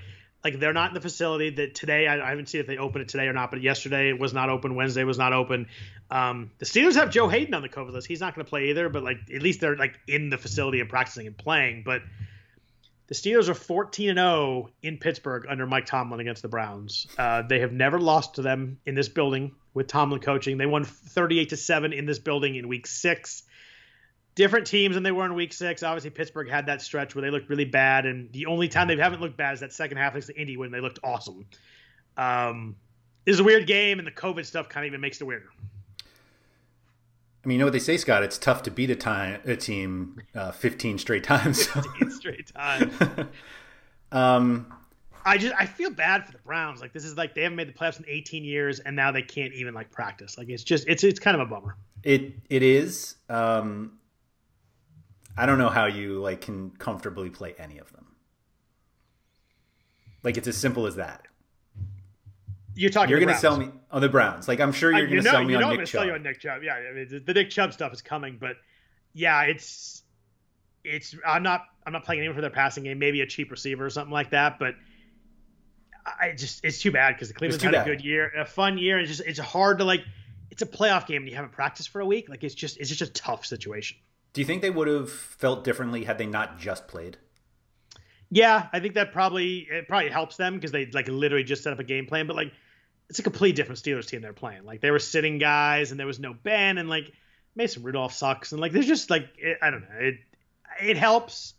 like 0.46 0.60
they're 0.60 0.74
not 0.74 0.92
in 0.92 0.94
the 0.94 1.02
facility 1.02 1.50
that 1.50 1.74
today. 1.74 2.08
I, 2.08 2.24
I, 2.24 2.30
haven't 2.30 2.48
seen 2.48 2.62
if 2.62 2.68
they 2.68 2.78
open 2.78 3.02
it 3.02 3.10
today 3.10 3.26
or 3.28 3.34
not, 3.34 3.50
but 3.50 3.64
yesterday 3.64 4.10
it 4.10 4.20
was 4.20 4.32
not 4.32 4.50
open. 4.50 4.76
Wednesday 4.76 5.04
was 5.04 5.18
not 5.18 5.34
open. 5.34 5.66
Um, 6.12 6.52
the 6.60 6.66
Steelers 6.66 6.94
have 6.94 7.10
Joe 7.10 7.28
Haden 7.28 7.56
on 7.56 7.64
the 7.64 7.70
COVID 7.70 7.92
list. 7.92 8.08
He's 8.08 8.22
not 8.22 8.36
going 8.36 8.46
to 8.46 8.50
play 8.50 8.70
either, 8.70 8.88
but 8.88 9.04
like 9.04 9.18
at 9.34 9.42
least 9.42 9.60
they're 9.60 9.76
like 9.76 10.00
in 10.08 10.30
the 10.30 10.38
facility 10.38 10.80
and 10.80 10.88
practicing 10.88 11.26
and 11.26 11.36
playing. 11.36 11.82
But 11.84 12.04
the 13.08 13.16
Steelers 13.16 13.50
are 13.50 13.56
14 13.56 14.10
and 14.10 14.20
0 14.20 14.70
in 14.84 14.98
Pittsburgh 14.98 15.48
under 15.50 15.66
Mike 15.66 15.88
Tomlin 15.88 16.20
against 16.20 16.44
the 16.44 16.48
Browns. 16.48 17.08
Uh, 17.18 17.42
they 17.42 17.60
have 17.62 17.74
never 17.74 18.00
lost 18.00 18.36
to 18.36 18.44
them 18.44 18.78
in 18.86 18.94
this 18.94 19.10
building 19.10 19.52
with 19.74 19.88
Tomlin 19.88 20.22
coaching. 20.22 20.60
They 20.60 20.68
won 20.68 20.86
38 20.86 21.50
to 21.50 21.58
seven 21.58 21.92
in 21.92 22.06
this 22.06 22.20
building 22.20 22.56
in 22.56 22.68
Week 22.68 22.86
Six 22.86 23.44
different 24.36 24.68
teams 24.68 24.96
than 24.96 25.04
they 25.04 25.12
were 25.12 25.26
in 25.26 25.34
week 25.34 25.54
six. 25.54 25.82
Obviously, 25.82 26.10
Pittsburgh 26.10 26.50
had 26.50 26.68
that 26.68 26.82
stretch 26.82 27.16
where 27.16 27.22
they 27.22 27.32
looked 27.32 27.50
really 27.50 27.66
bad, 27.66 28.06
and 28.06 28.32
the 28.34 28.46
only 28.46 28.68
time 28.68 28.88
they 28.88 28.98
haven't 28.98 29.22
looked 29.22 29.38
bad 29.38 29.54
is 29.54 29.62
that 29.62 29.74
second 29.74 29.98
half 29.98 30.14
against 30.14 30.28
the 30.28 30.40
Indy 30.40 30.58
when 30.58 30.72
they 30.72 30.82
looked 30.82 31.00
awesome. 31.04 31.46
Um, 32.18 32.76
is 33.26 33.40
a 33.40 33.44
weird 33.44 33.66
game, 33.66 33.98
and 34.00 34.08
the 34.08 34.12
COVID 34.12 34.46
stuff 34.46 34.70
kind 34.70 34.86
of 34.86 34.90
even 34.90 35.02
makes 35.02 35.20
it 35.20 35.24
weirder. 35.24 35.50
I 37.44 37.48
mean, 37.48 37.56
you 37.56 37.60
know 37.60 37.68
what 37.68 37.74
they 37.74 37.80
say, 37.80 37.98
Scott? 37.98 38.24
It's 38.24 38.40
tough 38.40 38.64
to 38.64 38.72
beat 38.72 38.90
a, 38.90 38.96
time, 38.96 39.40
a 39.46 39.56
team 39.56 40.20
uh, 40.34 40.52
15 40.52 40.98
straight 40.98 41.24
times. 41.24 41.68
15 41.68 42.12
straight 42.12 42.48
times. 42.48 42.94
um, 44.12 44.74
I 45.24 45.38
just 45.38 45.56
I 45.58 45.66
feel 45.66 45.92
bad 45.92 46.26
for 46.26 46.32
the 46.32 46.40
Browns. 46.40 46.82
Like 46.82 46.94
this 46.94 47.06
is 47.06 47.18
like 47.18 47.36
they 47.36 47.44
haven't 47.44 47.56
made 47.56 47.68
the 47.68 47.74
playoffs 47.74 48.00
in 48.00 48.06
18 48.08 48.44
years, 48.44 48.80
and 48.80 48.96
now 48.96 49.12
they 49.12 49.22
can't 49.22 49.54
even 49.54 49.74
like 49.74 49.92
practice. 49.92 50.38
Like 50.38 50.50
it's 50.50 50.64
just 50.64 50.88
it's 50.88 51.04
it's 51.04 51.20
kind 51.20 51.40
of 51.40 51.42
a 51.42 51.50
bummer. 51.50 51.76
It 52.04 52.34
it 52.50 52.62
is. 52.64 53.16
Um, 53.30 54.00
I 55.38 55.46
don't 55.46 55.58
know 55.58 55.70
how 55.70 55.86
you 55.86 56.20
like 56.22 56.42
can 56.42 56.72
comfortably 56.72 57.30
play 57.30 57.56
any 57.58 57.78
of 57.78 57.92
them. 57.92 58.06
Like 60.24 60.38
it's 60.38 60.48
as 60.48 60.58
simple 60.58 60.88
as 60.88 60.96
that. 60.96 61.28
You're 62.74 62.90
talking. 62.90 63.10
You're 63.10 63.20
going 63.20 63.34
to 63.34 63.40
sell 63.40 63.58
me 63.58 63.70
on 63.92 64.02
the 64.02 64.10
Browns. 64.10 64.48
Like 64.48 64.60
I'm 64.60 64.72
sure 64.72 64.92
you're 64.92 65.08
going 65.08 65.24
to 65.24 65.30
sell 65.30 65.44
me 65.44 65.52
you 65.52 65.56
on 65.58 65.62
know 65.62 65.70
Nick 65.72 65.80
I'm 65.80 65.86
Chubb. 65.86 66.00
Sell 66.00 66.06
you 66.06 66.14
on 66.14 66.24
Nick 66.24 66.40
Chubb. 66.40 66.64
Yeah, 66.64 66.74
I 66.74 66.94
mean, 66.94 67.24
the 67.26 67.34
Nick 67.34 67.50
Chubb 67.50 67.74
stuff 67.74 67.94
is 67.94 68.02
coming, 68.02 68.38
but 68.40 68.58
yeah, 69.14 69.44
it's 69.44 70.04
it's. 70.84 71.16
I'm 71.26 71.44
not. 71.44 71.62
I'm 71.86 71.94
not 71.94 72.04
playing 72.04 72.20
anyone 72.20 72.36
for 72.36 72.42
their 72.42 72.50
passing 72.50 72.84
game. 72.84 73.00
Maybe 73.00 73.22
a 73.22 73.28
cheap 73.28 73.52
receiver 73.52 73.86
or 73.86 73.90
something 73.90 74.12
like 74.12 74.32
that. 74.32 74.60
But 74.60 74.76
I 76.06 76.34
just 76.36 76.66
it's 76.66 76.80
too 76.80 76.92
bad 76.92 77.16
because 77.16 77.30
the 77.30 77.34
Cleveland's 77.34 77.64
had 77.64 77.74
bad. 77.74 77.88
a 77.88 77.90
good 77.90 78.04
year, 78.04 78.32
a 78.38 78.46
fun 78.46 78.78
year. 78.78 78.98
And 78.98 79.08
it's 79.08 79.18
just 79.18 79.30
it's 79.30 79.40
hard 79.40 79.78
to 79.80 79.86
like. 79.86 80.02
It's 80.52 80.62
a 80.62 80.66
playoff 80.66 81.06
game 81.06 81.24
and 81.24 81.30
you 81.30 81.36
haven't 81.36 81.52
practiced 81.52 81.90
for 81.90 82.00
a 82.00 82.06
week. 82.06 82.30
Like 82.30 82.44
it's 82.44 82.56
just 82.56 82.78
it's 82.78 82.90
just 82.90 83.02
a 83.02 83.14
tough 83.14 83.46
situation. 83.46 83.98
Do 84.36 84.42
you 84.42 84.46
think 84.46 84.62
they 84.62 84.70
would 84.70 84.90
have 84.90 85.10
felt 85.10 85.64
differently 85.64 86.04
had 86.04 86.18
they 86.18 86.26
not 86.26 86.60
just 86.60 86.90
played? 86.90 87.16
Yeah, 88.30 88.68
I 88.74 88.82
think 88.82 88.96
that 88.96 89.14
probably 89.14 89.60
it 89.60 89.88
probably 89.88 90.10
helps 90.10 90.36
them 90.36 90.56
because 90.56 90.74
they 90.74 90.88
like 90.88 91.08
literally 91.08 91.46
just 91.46 91.64
set 91.64 91.72
up 91.72 91.80
a 91.80 91.86
game 91.86 92.06
plan. 92.06 92.28
But 92.28 92.36
like, 92.36 92.52
it's 93.10 93.18
a 93.20 93.24
completely 93.24 93.54
different 93.54 93.80
Steelers 93.80 94.08
team 94.08 94.20
they're 94.20 94.34
playing. 94.34 94.66
Like 94.66 94.82
they 94.82 94.92
were 94.92 95.00
sitting 95.00 95.38
guys 95.38 95.92
and 95.92 96.00
there 96.00 96.06
was 96.06 96.20
no 96.20 96.34
Ben 96.34 96.78
and 96.78 96.90
like 96.90 97.14
Mason 97.56 97.82
Rudolph 97.82 98.12
sucks 98.12 98.52
and 98.52 98.60
like 98.60 98.74
there's 98.74 98.88
just 98.88 99.10
like 99.10 99.30
it, 99.38 99.58
I 99.62 99.72
don't 99.72 99.84
know 99.84 99.96
it 100.00 100.16
it 100.82 100.98
helps, 100.98 101.54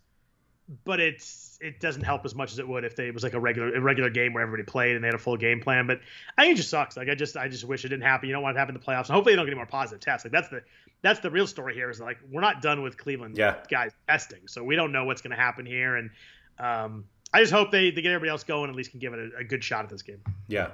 but 0.85 1.01
it's 1.01 1.59
it 1.61 1.81
doesn't 1.81 2.03
help 2.03 2.25
as 2.25 2.35
much 2.35 2.53
as 2.53 2.59
it 2.59 2.69
would 2.69 2.85
if 2.85 2.97
they, 2.97 3.07
it 3.07 3.15
was 3.15 3.23
like 3.23 3.35
a 3.35 3.41
regular 3.41 3.75
a 3.75 3.81
regular 3.81 4.11
game 4.11 4.33
where 4.33 4.43
everybody 4.43 4.65
played 4.65 4.95
and 4.95 5.03
they 5.03 5.09
had 5.09 5.15
a 5.15 5.19
full 5.19 5.37
game 5.37 5.61
plan. 5.61 5.87
But 5.87 6.01
I 6.37 6.43
think 6.43 6.55
it 6.55 6.57
just 6.57 6.71
sucks. 6.71 6.97
Like 6.97 7.09
I 7.09 7.15
just 7.15 7.37
I 7.37 7.49
just 7.49 7.65
wish 7.65 7.85
it 7.85 7.89
didn't 7.89 8.05
happen. 8.05 8.29
You 8.29 8.35
don't 8.35 8.43
want 8.43 8.55
it 8.55 8.57
to 8.57 8.61
happen 8.61 8.75
in 8.75 8.81
the 8.81 8.87
playoffs. 8.87 9.07
And 9.07 9.15
hopefully 9.15 9.33
they 9.33 9.37
don't 9.37 9.47
get 9.47 9.53
any 9.53 9.59
more 9.59 9.67
positive 9.67 10.01
tests. 10.01 10.25
Like 10.25 10.33
that's 10.33 10.49
the 10.49 10.63
that's 11.03 11.21
the 11.21 11.31
real 11.31 11.47
story 11.47 11.75
here 11.75 11.91
is 11.91 12.01
like 12.01 12.19
we're 12.31 12.41
not 12.41 12.63
done 12.63 12.83
with 12.83 12.99
Cleveland 12.99 13.37
yeah. 13.37 13.57
guys 13.71 13.93
testing, 14.09 14.41
so 14.47 14.65
we 14.65 14.77
don't 14.77 14.93
know 14.93 15.05
what's 15.05 15.23
going 15.23 15.37
to 15.37 15.43
happen 15.43 15.67
here, 15.67 15.97
and 15.97 16.11
um, 16.59 17.05
I 17.33 17.41
just 17.41 17.53
hope 17.53 17.71
they, 17.71 17.91
they 17.91 18.03
get 18.03 18.13
everybody 18.13 18.31
else 18.31 18.45
going. 18.45 18.71
At 18.71 18.77
least 18.77 18.91
can 18.91 19.01
give 19.01 19.13
it 19.13 19.33
a, 19.35 19.39
a 19.39 19.45
good 19.45 19.63
shot 19.63 19.85
at 19.85 19.91
this 19.91 20.03
game. 20.03 20.21
Yeah. 20.49 20.71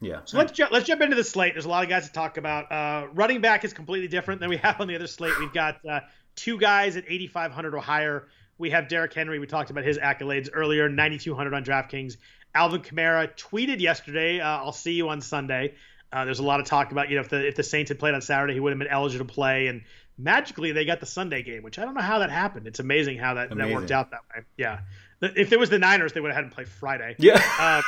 Yeah. 0.00 0.20
So 0.24 0.38
let's 0.38 0.52
ju- 0.52 0.66
let's 0.70 0.86
jump 0.86 1.00
into 1.00 1.16
the 1.16 1.24
slate. 1.24 1.54
There's 1.54 1.64
a 1.64 1.68
lot 1.68 1.82
of 1.82 1.88
guys 1.88 2.06
to 2.06 2.12
talk 2.12 2.36
about. 2.36 2.70
Uh, 2.70 3.06
running 3.12 3.40
back 3.40 3.64
is 3.64 3.72
completely 3.72 4.08
different 4.08 4.40
than 4.40 4.50
we 4.50 4.56
have 4.58 4.80
on 4.80 4.88
the 4.88 4.94
other 4.94 5.06
slate. 5.06 5.38
We've 5.38 5.52
got 5.52 5.84
uh, 5.86 6.00
two 6.36 6.58
guys 6.58 6.96
at 6.96 7.04
8,500 7.06 7.74
or 7.74 7.80
higher. 7.80 8.28
We 8.58 8.70
have 8.70 8.88
Derrick 8.88 9.12
Henry. 9.12 9.38
We 9.38 9.46
talked 9.46 9.70
about 9.70 9.84
his 9.84 9.98
accolades 9.98 10.48
earlier. 10.52 10.88
9,200 10.88 11.54
on 11.54 11.64
DraftKings. 11.64 12.16
Alvin 12.54 12.82
Kamara 12.82 13.34
tweeted 13.36 13.80
yesterday. 13.80 14.40
Uh, 14.40 14.46
I'll 14.46 14.72
see 14.72 14.92
you 14.92 15.08
on 15.08 15.20
Sunday. 15.20 15.74
Uh, 16.12 16.24
there's 16.24 16.38
a 16.38 16.44
lot 16.44 16.60
of 16.60 16.66
talk 16.66 16.92
about 16.92 17.08
you 17.08 17.16
know 17.16 17.22
if 17.22 17.28
the 17.28 17.44
if 17.44 17.56
the 17.56 17.64
Saints 17.64 17.88
had 17.88 17.98
played 17.98 18.14
on 18.14 18.22
Saturday, 18.22 18.54
he 18.54 18.60
would 18.60 18.70
have 18.70 18.78
been 18.78 18.86
eligible 18.86 19.26
to 19.26 19.32
play, 19.32 19.66
and 19.66 19.82
magically 20.16 20.70
they 20.70 20.84
got 20.84 21.00
the 21.00 21.06
Sunday 21.06 21.42
game, 21.42 21.64
which 21.64 21.76
I 21.76 21.84
don't 21.84 21.94
know 21.94 22.02
how 22.02 22.20
that 22.20 22.30
happened. 22.30 22.68
It's 22.68 22.78
amazing 22.78 23.18
how 23.18 23.34
that, 23.34 23.50
amazing. 23.50 23.70
that 23.70 23.74
worked 23.74 23.90
out 23.90 24.12
that 24.12 24.20
way. 24.32 24.44
Yeah, 24.56 24.80
if 25.20 25.52
it 25.52 25.58
was 25.58 25.70
the 25.70 25.80
Niners, 25.80 26.12
they 26.12 26.20
would 26.20 26.30
have 26.30 26.36
had 26.36 26.44
him 26.44 26.50
play 26.50 26.66
Friday. 26.66 27.16
Yeah. 27.18 27.42
Uh, 27.58 27.82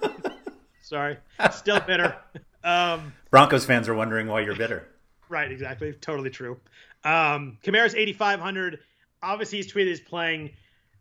sorry, 0.80 1.18
still 1.52 1.80
bitter. 1.80 2.16
Um, 2.64 3.12
Broncos 3.30 3.66
fans 3.66 3.90
are 3.90 3.94
wondering 3.94 4.26
why 4.26 4.40
you're 4.40 4.56
bitter. 4.56 4.88
Right, 5.34 5.50
exactly, 5.50 5.92
totally 5.94 6.30
true. 6.30 6.60
Um, 7.02 7.58
Kamara's 7.64 7.96
8,500. 7.96 8.78
Obviously, 9.20 9.58
he's 9.58 9.72
tweeted 9.72 9.88
he's 9.88 10.00
playing. 10.00 10.50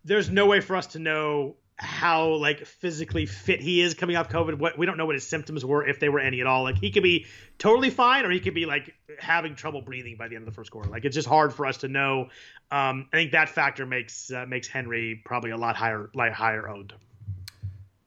There's 0.03 0.27
no 0.27 0.47
way 0.47 0.59
for 0.59 0.75
us 0.75 0.87
to 0.87 0.99
know 0.99 1.55
how 1.75 2.29
like 2.29 2.65
physically 2.65 3.27
fit 3.27 3.61
he 3.61 3.79
is 3.79 3.93
coming 3.93 4.15
off 4.15 4.29
COVID. 4.29 4.57
What 4.57 4.75
we 4.75 4.87
don't 4.87 4.97
know 4.97 5.05
what 5.05 5.13
his 5.13 5.27
symptoms 5.27 5.63
were, 5.63 5.87
if 5.87 5.99
they 5.99 6.09
were 6.09 6.19
any 6.19 6.41
at 6.41 6.47
all. 6.47 6.63
Like 6.63 6.79
he 6.79 6.89
could 6.89 7.03
be 7.03 7.27
totally 7.59 7.91
fine, 7.91 8.25
or 8.25 8.31
he 8.31 8.39
could 8.39 8.55
be 8.55 8.65
like 8.65 8.95
having 9.19 9.53
trouble 9.53 9.83
breathing 9.83 10.15
by 10.17 10.27
the 10.27 10.35
end 10.35 10.47
of 10.47 10.51
the 10.51 10.55
first 10.55 10.71
quarter. 10.71 10.89
Like 10.89 11.05
it's 11.05 11.13
just 11.13 11.27
hard 11.27 11.53
for 11.53 11.67
us 11.67 11.77
to 11.77 11.87
know. 11.87 12.29
Um, 12.71 13.07
I 13.13 13.17
think 13.17 13.33
that 13.33 13.49
factor 13.49 13.85
makes 13.85 14.31
uh, 14.31 14.47
makes 14.47 14.67
Henry 14.67 15.21
probably 15.23 15.51
a 15.51 15.57
lot 15.57 15.75
higher, 15.75 16.09
like 16.15 16.33
higher 16.33 16.67
owned. 16.67 16.91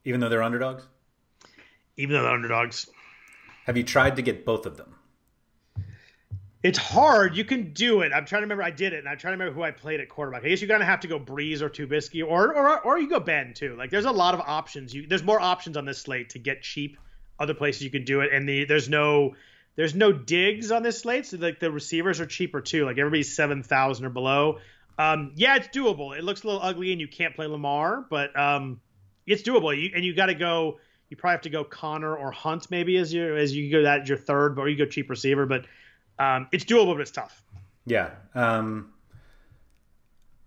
even 0.05 0.19
though 0.19 0.29
they're 0.29 0.43
underdogs. 0.43 0.89
Even 1.97 2.17
though 2.17 2.25
they're 2.25 2.33
underdogs. 2.33 2.89
Have 3.67 3.77
you 3.77 3.85
tried 3.85 4.17
to 4.17 4.23
get 4.23 4.45
both 4.45 4.67
of 4.67 4.77
them? 4.77 4.96
It's 6.67 6.79
hard. 6.79 7.37
You 7.37 7.45
can 7.45 7.73
do 7.73 8.01
it. 8.01 8.13
I'm 8.13 8.27
trying 8.27 8.41
to 8.41 8.47
remember. 8.47 8.65
I 8.65 8.73
did 8.73 8.93
it, 8.93 8.99
and 8.99 9.09
I'm 9.09 9.19
trying 9.19 9.35
to 9.35 9.39
remember 9.39 9.55
who 9.55 9.63
I 9.63 9.71
played 9.71 10.01
at 10.01 10.09
quarterback. 10.09 10.45
I 10.45 10.49
guess 10.49 10.61
you're 10.61 10.67
gonna 10.67 10.85
have 10.85 10.99
to 11.01 11.07
go 11.07 11.21
Brees 11.21 11.61
or 11.61 11.71
Trubisky, 11.71 12.27
or 12.27 12.57
or 12.57 12.81
or 12.81 12.99
you 12.99 13.09
go 13.09 13.21
Ben 13.21 13.55
too. 13.55 13.77
Like 13.77 13.91
there's 13.91 14.05
a 14.05 14.11
lot 14.11 14.35
of 14.35 14.41
options. 14.41 14.93
You 14.93 15.07
there's 15.07 15.23
more 15.23 15.41
options 15.41 15.77
on 15.77 15.85
this 15.85 15.99
slate 15.99 16.31
to 16.31 16.41
get 16.41 16.63
cheap. 16.63 16.99
Other 17.39 17.55
places 17.55 17.83
you 17.83 17.91
can 17.91 18.05
do 18.05 18.21
it, 18.21 18.33
and 18.33 18.49
the 18.49 18.65
there's 18.65 18.89
no 18.89 19.37
there's 19.77 19.95
no 19.95 20.11
Diggs 20.11 20.73
on 20.73 20.83
this 20.83 20.99
slate, 20.99 21.27
so 21.27 21.37
like 21.37 21.61
the 21.61 21.71
receivers 21.71 22.19
are 22.19 22.27
cheaper 22.27 22.61
too. 22.61 22.85
Like 22.85 22.99
everybody's 22.99 23.37
seven 23.37 23.63
thousand 23.63 24.05
or 24.05 24.11
below. 24.11 24.59
Um, 24.99 25.35
yeah, 25.37 25.55
it's 25.55 25.69
doable. 25.69 26.19
It 26.19 26.25
looks 26.25 26.43
a 26.43 26.49
little 26.49 26.63
ugly, 26.63 26.91
and 26.91 27.01
you 27.01 27.07
can't 27.07 27.37
play 27.37 27.47
Lamar, 27.47 28.05
but 28.11 28.37
um, 28.37 28.81
it's 29.25 29.43
doable. 29.43 29.81
You, 29.81 29.93
and 29.95 30.05
you 30.05 30.17
got 30.17 30.27
to 30.27 30.35
go. 30.35 30.81
You 31.11 31.17
probably 31.17 31.35
have 31.35 31.43
to 31.43 31.51
go 31.51 31.63
Conner 31.63 32.17
or 32.17 32.33
Hunt 32.33 32.73
maybe 32.73 32.97
as 32.97 33.15
your 33.15 33.37
as 33.37 33.55
you 33.55 33.71
go 33.71 33.83
that 33.83 34.09
your 34.09 34.19
third, 34.19 34.59
or 34.59 34.69
you 34.69 34.77
go 34.77 34.87
cheap 34.87 35.09
receiver, 35.09 35.47
but 35.47 35.67
um, 36.19 36.49
it's 36.53 36.65
doable, 36.65 36.95
but 36.95 37.01
it's 37.01 37.11
tough. 37.11 37.43
Yeah. 37.85 38.11
Um, 38.35 38.93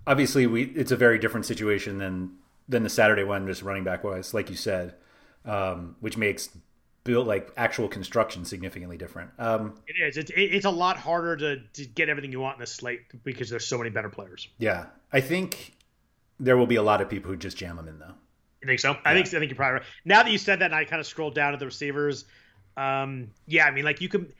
obviously, 0.05 0.47
we 0.47 0.63
it's 0.63 0.91
a 0.91 0.97
very 0.97 1.19
different 1.19 1.45
situation 1.45 1.97
than 1.97 2.37
than 2.67 2.83
the 2.83 2.89
Saturday 2.89 3.23
one, 3.23 3.47
just 3.47 3.61
running 3.61 3.83
back 3.83 4.03
wise, 4.03 4.33
like 4.33 4.49
you 4.49 4.55
said, 4.55 4.95
um, 5.45 5.95
which 5.99 6.17
makes 6.17 6.49
build 7.03 7.27
like 7.27 7.51
actual 7.57 7.87
construction 7.87 8.45
significantly 8.45 8.97
different. 8.97 9.31
Um, 9.39 9.75
it 9.87 9.95
is. 10.07 10.17
It's 10.17 10.31
it's 10.35 10.65
a 10.65 10.69
lot 10.69 10.97
harder 10.97 11.37
to, 11.37 11.59
to 11.73 11.85
get 11.85 12.09
everything 12.09 12.31
you 12.31 12.39
want 12.39 12.57
in 12.57 12.61
the 12.61 12.67
slate 12.67 13.01
because 13.23 13.49
there's 13.49 13.65
so 13.65 13.77
many 13.77 13.89
better 13.89 14.09
players. 14.09 14.47
Yeah, 14.57 14.87
I 15.11 15.21
think 15.21 15.75
there 16.39 16.57
will 16.57 16.67
be 16.67 16.75
a 16.75 16.83
lot 16.83 17.01
of 17.01 17.09
people 17.09 17.31
who 17.31 17.37
just 17.37 17.57
jam 17.57 17.77
them 17.77 17.87
in 17.87 17.99
though. 17.99 18.13
You 18.61 18.67
think 18.67 18.79
so? 18.79 18.91
Yeah. 18.91 18.99
I 19.05 19.13
think 19.13 19.27
I 19.27 19.39
think 19.39 19.49
you're 19.49 19.55
probably 19.55 19.79
right. 19.79 19.83
Now 20.05 20.23
that 20.23 20.31
you 20.31 20.37
said 20.37 20.59
that, 20.59 20.65
and 20.65 20.75
I 20.75 20.83
kind 20.85 20.99
of 20.99 21.07
scrolled 21.07 21.35
down 21.35 21.53
to 21.53 21.57
the 21.57 21.65
receivers. 21.65 22.25
Um, 22.75 23.31
yeah, 23.47 23.65
I 23.65 23.71
mean, 23.71 23.85
like 23.85 24.01
you 24.01 24.09
could 24.09 24.33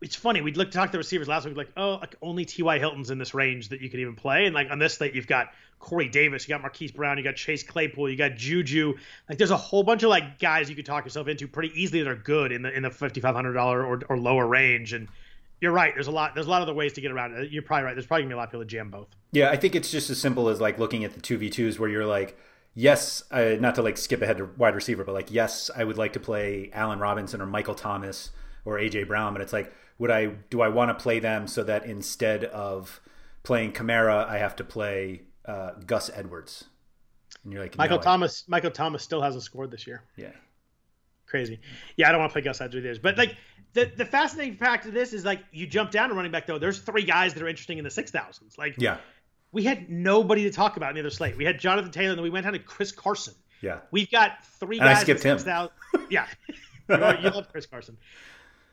it's 0.00 0.16
funny. 0.16 0.40
We'd 0.40 0.56
look 0.56 0.70
to 0.70 0.76
talk 0.76 0.88
to 0.88 0.92
the 0.92 0.98
receivers 0.98 1.28
last 1.28 1.44
week, 1.44 1.56
like, 1.56 1.72
oh, 1.76 1.96
like 1.96 2.16
only 2.22 2.44
T.Y. 2.44 2.78
Hilton's 2.78 3.10
in 3.10 3.18
this 3.18 3.34
range 3.34 3.68
that 3.68 3.80
you 3.80 3.90
could 3.90 4.00
even 4.00 4.16
play. 4.16 4.46
And 4.46 4.54
like 4.54 4.70
on 4.70 4.78
this 4.78 4.94
slate, 4.94 5.14
you've 5.14 5.26
got 5.26 5.48
Corey 5.78 6.08
Davis, 6.08 6.46
you 6.46 6.54
got 6.54 6.62
Marquise 6.62 6.92
Brown, 6.92 7.18
you 7.18 7.24
got 7.24 7.36
Chase 7.36 7.62
Claypool, 7.62 8.08
you 8.08 8.16
got 8.16 8.36
Juju. 8.36 8.94
Like 9.28 9.38
there's 9.38 9.50
a 9.50 9.56
whole 9.56 9.82
bunch 9.82 10.02
of 10.02 10.10
like 10.10 10.38
guys 10.38 10.70
you 10.70 10.76
could 10.76 10.86
talk 10.86 11.04
yourself 11.04 11.28
into 11.28 11.48
pretty 11.48 11.72
easily 11.80 12.02
that 12.02 12.08
are 12.08 12.16
good 12.16 12.52
in 12.52 12.62
the 12.62 12.72
in 12.72 12.82
the 12.82 12.90
fifty 12.90 13.20
five 13.20 13.34
hundred 13.34 13.54
dollar 13.54 13.84
or, 13.84 14.00
or 14.08 14.18
lower 14.18 14.46
range. 14.46 14.92
And 14.92 15.08
you're 15.60 15.72
right. 15.72 15.92
There's 15.94 16.06
a 16.06 16.12
lot. 16.12 16.34
There's 16.34 16.46
a 16.46 16.50
lot 16.50 16.62
of 16.62 16.68
other 16.68 16.74
ways 16.74 16.94
to 16.94 17.00
get 17.00 17.10
around 17.10 17.34
it. 17.34 17.50
You're 17.50 17.62
probably 17.62 17.84
right. 17.84 17.94
There's 17.94 18.06
probably 18.06 18.22
gonna 18.22 18.30
be 18.30 18.34
a 18.34 18.38
lot 18.38 18.44
of 18.44 18.50
people 18.50 18.60
that 18.60 18.68
jam 18.68 18.90
both. 18.90 19.08
Yeah, 19.32 19.50
I 19.50 19.56
think 19.56 19.74
it's 19.74 19.90
just 19.90 20.08
as 20.10 20.18
simple 20.18 20.48
as 20.48 20.60
like 20.60 20.78
looking 20.78 21.04
at 21.04 21.14
the 21.14 21.20
two 21.20 21.36
v 21.36 21.50
twos 21.50 21.78
where 21.78 21.88
you're 21.88 22.06
like, 22.06 22.38
yes, 22.74 23.22
uh, 23.30 23.56
not 23.60 23.74
to 23.74 23.82
like 23.82 23.98
skip 23.98 24.22
ahead 24.22 24.38
to 24.38 24.48
wide 24.56 24.74
receiver, 24.74 25.04
but 25.04 25.14
like, 25.14 25.30
yes, 25.30 25.70
I 25.74 25.84
would 25.84 25.98
like 25.98 26.14
to 26.14 26.20
play 26.20 26.70
Allen 26.72 26.98
Robinson 26.98 27.40
or 27.40 27.46
Michael 27.46 27.74
Thomas 27.74 28.30
or 28.64 28.78
AJ 28.78 29.06
Brown, 29.06 29.32
but 29.32 29.40
it's 29.40 29.52
like 29.52 29.72
would 30.00 30.10
I 30.10 30.26
do 30.48 30.62
I 30.62 30.68
want 30.68 30.88
to 30.88 31.00
play 31.00 31.20
them 31.20 31.46
so 31.46 31.62
that 31.62 31.84
instead 31.84 32.44
of 32.44 33.00
playing 33.44 33.72
Kamara, 33.72 34.26
I 34.26 34.38
have 34.38 34.56
to 34.56 34.64
play 34.64 35.22
uh, 35.44 35.72
Gus 35.86 36.10
Edwards? 36.12 36.64
And 37.44 37.52
you're 37.52 37.62
like, 37.62 37.76
Michael 37.76 37.98
no, 37.98 38.02
Thomas. 38.02 38.44
I... 38.48 38.50
Michael 38.50 38.70
Thomas 38.70 39.04
still 39.04 39.20
hasn't 39.20 39.44
scored 39.44 39.70
this 39.70 39.86
year. 39.86 40.02
Yeah, 40.16 40.32
crazy. 41.26 41.60
Yeah, 41.96 42.08
I 42.08 42.12
don't 42.12 42.20
want 42.20 42.30
to 42.30 42.32
play 42.32 42.42
Gus 42.42 42.62
Edwards. 42.62 42.98
But 42.98 43.18
like 43.18 43.36
the 43.74 43.92
the 43.94 44.06
fascinating 44.06 44.56
fact 44.56 44.86
of 44.86 44.94
this 44.94 45.12
is 45.12 45.26
like 45.26 45.40
you 45.52 45.66
jump 45.66 45.90
down 45.90 46.08
to 46.08 46.14
running 46.14 46.32
back 46.32 46.46
though. 46.46 46.58
There's 46.58 46.78
three 46.78 47.04
guys 47.04 47.34
that 47.34 47.42
are 47.42 47.48
interesting 47.48 47.76
in 47.76 47.84
the 47.84 47.90
six 47.90 48.10
thousands. 48.10 48.56
Like 48.56 48.76
yeah, 48.78 48.96
we 49.52 49.64
had 49.64 49.90
nobody 49.90 50.44
to 50.44 50.50
talk 50.50 50.78
about 50.78 50.88
in 50.90 50.94
the 50.94 51.02
other 51.02 51.10
slate. 51.10 51.36
We 51.36 51.44
had 51.44 51.60
Jonathan 51.60 51.92
Taylor, 51.92 52.10
and 52.10 52.18
then 52.18 52.24
we 52.24 52.30
went 52.30 52.44
down 52.44 52.54
to 52.54 52.58
Chris 52.58 52.90
Carson. 52.90 53.34
Yeah, 53.60 53.80
we've 53.90 54.10
got 54.10 54.42
three 54.60 54.78
and 54.78 54.86
guys. 54.86 54.96
I 54.96 55.02
skipped 55.02 55.22
him. 55.22 55.38
yeah, 56.08 56.26
you, 56.88 56.96
you 56.96 57.30
love 57.30 57.52
Chris 57.52 57.66
Carson 57.66 57.98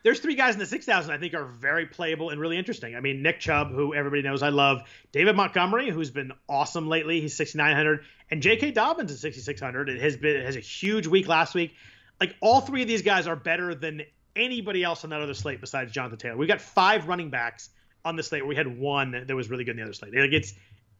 there's 0.02 0.20
three 0.20 0.34
guys 0.34 0.54
in 0.54 0.60
the 0.60 0.66
6,000 0.66 1.12
I 1.12 1.18
think 1.18 1.34
are 1.34 1.44
very 1.44 1.86
playable 1.86 2.30
and 2.30 2.40
really 2.40 2.56
interesting. 2.56 2.94
I 2.94 3.00
mean, 3.00 3.22
Nick 3.22 3.40
Chubb, 3.40 3.70
who 3.70 3.94
everybody 3.94 4.22
knows 4.22 4.42
I 4.42 4.50
love, 4.50 4.82
David 5.12 5.36
Montgomery, 5.36 5.90
who's 5.90 6.10
been 6.10 6.32
awesome 6.48 6.88
lately. 6.88 7.20
He's 7.20 7.36
6,900, 7.36 8.04
and 8.30 8.42
J.K. 8.42 8.72
Dobbins 8.72 9.10
is 9.10 9.20
6,600. 9.20 9.88
It 9.88 10.00
has 10.00 10.16
been 10.16 10.44
has 10.44 10.56
a 10.56 10.60
huge 10.60 11.06
week 11.06 11.28
last 11.28 11.54
week. 11.54 11.74
Like 12.20 12.34
all 12.40 12.60
three 12.60 12.82
of 12.82 12.88
these 12.88 13.02
guys 13.02 13.26
are 13.26 13.36
better 13.36 13.74
than 13.74 14.02
anybody 14.34 14.82
else 14.82 15.04
on 15.04 15.10
that 15.10 15.20
other 15.20 15.34
slate 15.34 15.60
besides 15.60 15.92
Jonathan 15.92 16.18
Taylor. 16.18 16.36
We've 16.36 16.48
got 16.48 16.60
five 16.60 17.08
running 17.08 17.30
backs 17.30 17.70
on 18.04 18.16
the 18.16 18.22
slate 18.22 18.42
where 18.42 18.48
we 18.48 18.56
had 18.56 18.78
one 18.78 19.24
that 19.26 19.34
was 19.34 19.50
really 19.50 19.64
good 19.64 19.72
in 19.72 19.76
the 19.78 19.82
other 19.82 19.92
slate. 19.92 20.14
Like 20.14 20.32
it's 20.32 20.54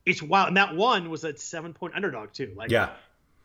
it's 0.05 0.23
wild, 0.23 0.49
and 0.49 0.57
that 0.57 0.75
one 0.75 1.11
was 1.11 1.25
a 1.25 1.37
seven 1.37 1.73
point 1.73 1.95
underdog 1.95 2.33
too. 2.33 2.53
Like 2.57 2.71
yeah, 2.71 2.91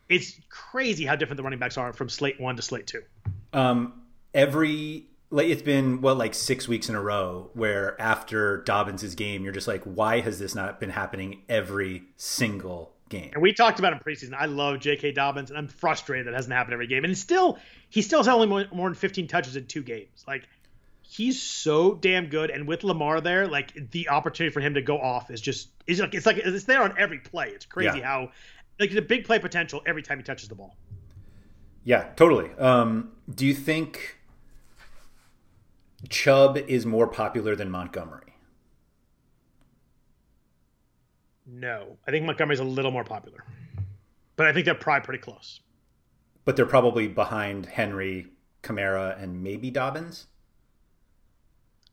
it's 0.09 0.39
crazy 0.49 1.05
how 1.05 1.15
different 1.15 1.37
the 1.37 1.43
running 1.43 1.59
backs 1.59 1.77
are 1.77 1.93
from 1.93 2.09
slate 2.09 2.39
one 2.39 2.55
to 2.55 2.61
slate 2.61 2.87
two. 2.87 3.03
Um, 3.51 4.01
every 4.33 5.07
like 5.33 5.47
it's 5.47 5.63
been 5.63 5.99
what 6.01 6.15
like 6.15 6.35
six 6.35 6.67
weeks 6.67 6.89
in 6.89 6.95
a 6.95 7.01
row 7.01 7.49
where 7.55 7.99
after 7.99 8.57
Dobbins' 8.57 9.15
game, 9.15 9.43
you're 9.43 9.51
just 9.51 9.67
like, 9.67 9.81
why 9.83 10.19
has 10.19 10.37
this 10.37 10.53
not 10.53 10.79
been 10.79 10.91
happening 10.91 11.41
every 11.49 12.03
single 12.17 12.93
game? 13.09 13.31
And 13.33 13.41
we 13.41 13.51
talked 13.51 13.79
about 13.79 13.93
in 13.93 13.99
preseason. 13.99 14.35
I 14.35 14.45
love 14.45 14.79
J.K. 14.79 15.13
Dobbins, 15.13 15.49
and 15.49 15.57
I'm 15.57 15.67
frustrated 15.67 16.27
that 16.27 16.33
it 16.33 16.35
hasn't 16.35 16.53
happened 16.53 16.73
every 16.73 16.85
game. 16.85 17.03
And 17.03 17.17
still, 17.17 17.57
he 17.89 18.03
still 18.03 18.19
has 18.19 18.27
only 18.27 18.45
more, 18.45 18.65
more 18.71 18.87
than 18.87 18.95
15 18.95 19.27
touches 19.27 19.55
in 19.55 19.65
two 19.65 19.81
games. 19.81 20.23
Like 20.27 20.43
he's 21.01 21.41
so 21.41 21.95
damn 21.95 22.27
good, 22.27 22.51
and 22.51 22.67
with 22.67 22.83
Lamar 22.83 23.19
there, 23.19 23.47
like 23.47 23.89
the 23.89 24.09
opportunity 24.09 24.53
for 24.53 24.59
him 24.59 24.75
to 24.75 24.83
go 24.83 24.99
off 24.99 25.31
is 25.31 25.41
just 25.41 25.69
is 25.87 25.99
like 25.99 26.13
it's 26.13 26.27
like 26.27 26.37
it's 26.37 26.65
there 26.65 26.83
on 26.83 26.93
every 26.99 27.17
play. 27.17 27.49
It's 27.49 27.65
crazy 27.65 27.99
yeah. 27.99 28.05
how 28.05 28.31
like 28.79 28.91
the 28.91 29.01
big 29.01 29.25
play 29.25 29.39
potential 29.39 29.81
every 29.87 30.03
time 30.03 30.19
he 30.19 30.23
touches 30.23 30.47
the 30.47 30.55
ball. 30.55 30.75
Yeah, 31.83 32.03
totally. 32.15 32.51
Um, 32.59 33.13
do 33.33 33.47
you 33.47 33.55
think? 33.55 34.19
Chubb 36.09 36.57
is 36.57 36.85
more 36.85 37.07
popular 37.07 37.55
than 37.55 37.69
Montgomery? 37.69 38.33
No, 41.45 41.97
I 42.07 42.11
think 42.11 42.25
Montgomery's 42.25 42.59
a 42.59 42.63
little 42.63 42.91
more 42.91 43.03
popular, 43.03 43.43
but 44.35 44.47
I 44.47 44.53
think 44.53 44.65
they're 44.65 44.75
probably 44.75 45.05
pretty 45.05 45.21
close. 45.21 45.59
But 46.45 46.55
they're 46.55 46.65
probably 46.65 47.07
behind 47.07 47.65
Henry, 47.65 48.27
Kamara, 48.61 49.21
and 49.21 49.43
maybe 49.43 49.69
Dobbins. 49.69 50.27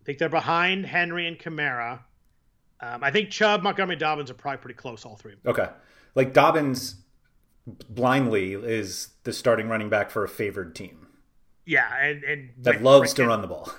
I 0.01 0.05
think 0.05 0.19
they're 0.19 0.29
behind 0.29 0.87
Henry 0.87 1.27
and 1.27 1.39
Kamara. 1.39 2.01
Um, 2.81 3.05
I 3.05 3.11
think 3.11 3.31
Chubb, 3.31 3.63
Montgomery, 3.63 3.97
Dobbins 3.97 4.31
are 4.31 4.35
probably 4.35 4.59
pretty 4.59 4.77
close, 4.77 5.05
all 5.05 5.17
three. 5.17 5.35
Okay, 5.45 5.69
like 6.15 6.33
Dobbins 6.33 6.97
blindly 7.67 8.55
is 8.55 9.09
the 9.25 9.33
starting 9.33 9.69
running 9.69 9.89
back 9.89 10.11
for 10.11 10.25
a 10.25 10.29
favored 10.29 10.75
team. 10.75 11.07
Yeah, 11.67 11.95
and 12.03 12.25
and 12.25 12.51
that 12.59 12.83
loves 12.83 13.13
to 13.15 13.27
run 13.27 13.43
the 13.43 13.49
ball. 13.49 13.71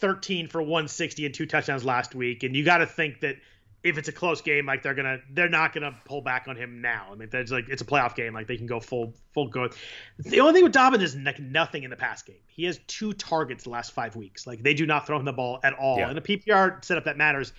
13 0.00 0.48
for 0.48 0.60
160 0.60 1.26
and 1.26 1.34
two 1.34 1.46
touchdowns 1.46 1.84
last 1.84 2.14
week, 2.14 2.42
and 2.42 2.54
you 2.56 2.64
got 2.64 2.78
to 2.78 2.86
think 2.86 3.20
that 3.20 3.36
if 3.82 3.96
it's 3.96 4.08
a 4.08 4.12
close 4.12 4.42
game, 4.42 4.66
like 4.66 4.82
they're 4.82 4.94
gonna, 4.94 5.18
they're 5.32 5.48
not 5.48 5.72
gonna 5.72 5.96
pull 6.04 6.20
back 6.20 6.48
on 6.48 6.56
him 6.56 6.82
now. 6.82 7.06
I 7.10 7.14
mean, 7.14 7.28
there's 7.30 7.50
like 7.50 7.68
it's 7.68 7.80
a 7.80 7.84
playoff 7.84 8.14
game, 8.14 8.34
like 8.34 8.46
they 8.46 8.56
can 8.56 8.66
go 8.66 8.78
full, 8.78 9.14
full 9.32 9.48
go. 9.48 9.70
The 10.18 10.40
only 10.40 10.52
thing 10.52 10.64
with 10.64 10.72
Dobbins 10.72 11.02
is 11.02 11.16
like 11.16 11.38
nothing 11.38 11.84
in 11.84 11.90
the 11.90 11.96
pass 11.96 12.22
game. 12.22 12.36
He 12.46 12.64
has 12.64 12.78
two 12.86 13.12
targets 13.14 13.64
the 13.64 13.70
last 13.70 13.92
five 13.92 14.16
weeks. 14.16 14.46
Like 14.46 14.62
they 14.62 14.74
do 14.74 14.84
not 14.84 15.06
throw 15.06 15.18
him 15.18 15.24
the 15.24 15.32
ball 15.32 15.60
at 15.62 15.72
all. 15.72 15.98
Yeah. 15.98 16.10
In 16.10 16.18
a 16.18 16.20
PPR 16.20 16.84
setup, 16.84 17.04
that 17.04 17.16
matters. 17.16 17.52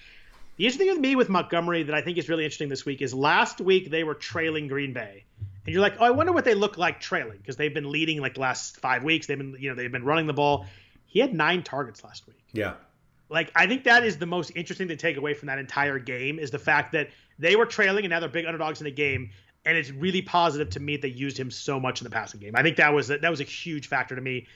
The 0.58 0.66
interesting 0.66 0.88
thing 0.88 0.96
with 0.96 1.02
me 1.02 1.16
with 1.16 1.30
Montgomery 1.30 1.84
that 1.84 1.96
I 1.96 2.02
think 2.02 2.20
is 2.20 2.30
really 2.30 2.44
interesting 2.44 2.70
this 2.70 2.86
week 2.86 3.02
is 3.02 3.16
last 3.16 3.60
week 3.60 3.90
they 3.90 4.04
were 4.04 4.14
trailing 4.14 4.68
Green 4.68 4.94
Bay, 4.94 5.24
and 5.66 5.74
you're 5.74 5.82
like, 5.82 5.96
oh, 6.00 6.06
I 6.06 6.12
wonder 6.12 6.32
what 6.32 6.46
they 6.46 6.54
look 6.54 6.78
like 6.78 7.00
trailing 7.00 7.38
because 7.38 7.56
they've 7.56 7.74
been 7.74 7.90
leading 7.90 8.20
like 8.20 8.36
the 8.36 8.42
last 8.42 8.80
five 8.80 9.04
weeks. 9.04 9.26
They've 9.26 9.38
been, 9.38 9.56
you 9.60 9.70
know, 9.70 9.76
they've 9.76 9.92
been 9.92 10.04
running 10.04 10.28
the 10.28 10.34
ball. 10.34 10.68
He 11.12 11.20
had 11.20 11.34
nine 11.34 11.62
targets 11.62 12.04
last 12.06 12.26
week. 12.26 12.42
Yeah. 12.54 12.76
Like 13.30 13.52
I 13.54 13.68
think 13.68 13.84
that 13.84 14.06
is 14.06 14.18
the 14.18 14.26
most 14.26 14.52
interesting 14.56 14.88
to 14.88 14.96
take 14.96 15.18
away 15.18 15.34
from 15.34 15.48
that 15.48 15.60
entire 15.60 16.00
game 16.00 16.40
is 16.40 16.52
the 16.52 16.60
fact 16.60 16.94
that 16.94 17.10
they 17.38 17.56
were 17.56 17.66
trailing 17.66 18.06
and 18.06 18.12
now 18.12 18.22
they're 18.22 18.30
big 18.30 18.46
underdogs 18.46 18.80
in 18.80 18.86
the 18.86 18.92
game, 18.92 19.32
and 19.66 19.78
it's 19.78 19.92
really 19.92 20.22
positive 20.22 20.70
to 20.72 20.80
me 20.80 20.96
that 20.96 21.02
they 21.02 21.10
used 21.10 21.38
him 21.38 21.52
so 21.52 21.80
much 21.80 22.02
in 22.02 22.06
the 22.06 22.10
passing 22.10 22.40
game. 22.40 22.54
I 22.56 22.64
think 22.64 22.78
that 22.78 22.94
was 22.94 23.10
a, 23.10 23.18
that 23.18 23.30
was 23.30 23.42
a 23.42 23.46
huge 23.46 23.88
factor 23.88 24.16
to 24.16 24.22
me 24.22 24.48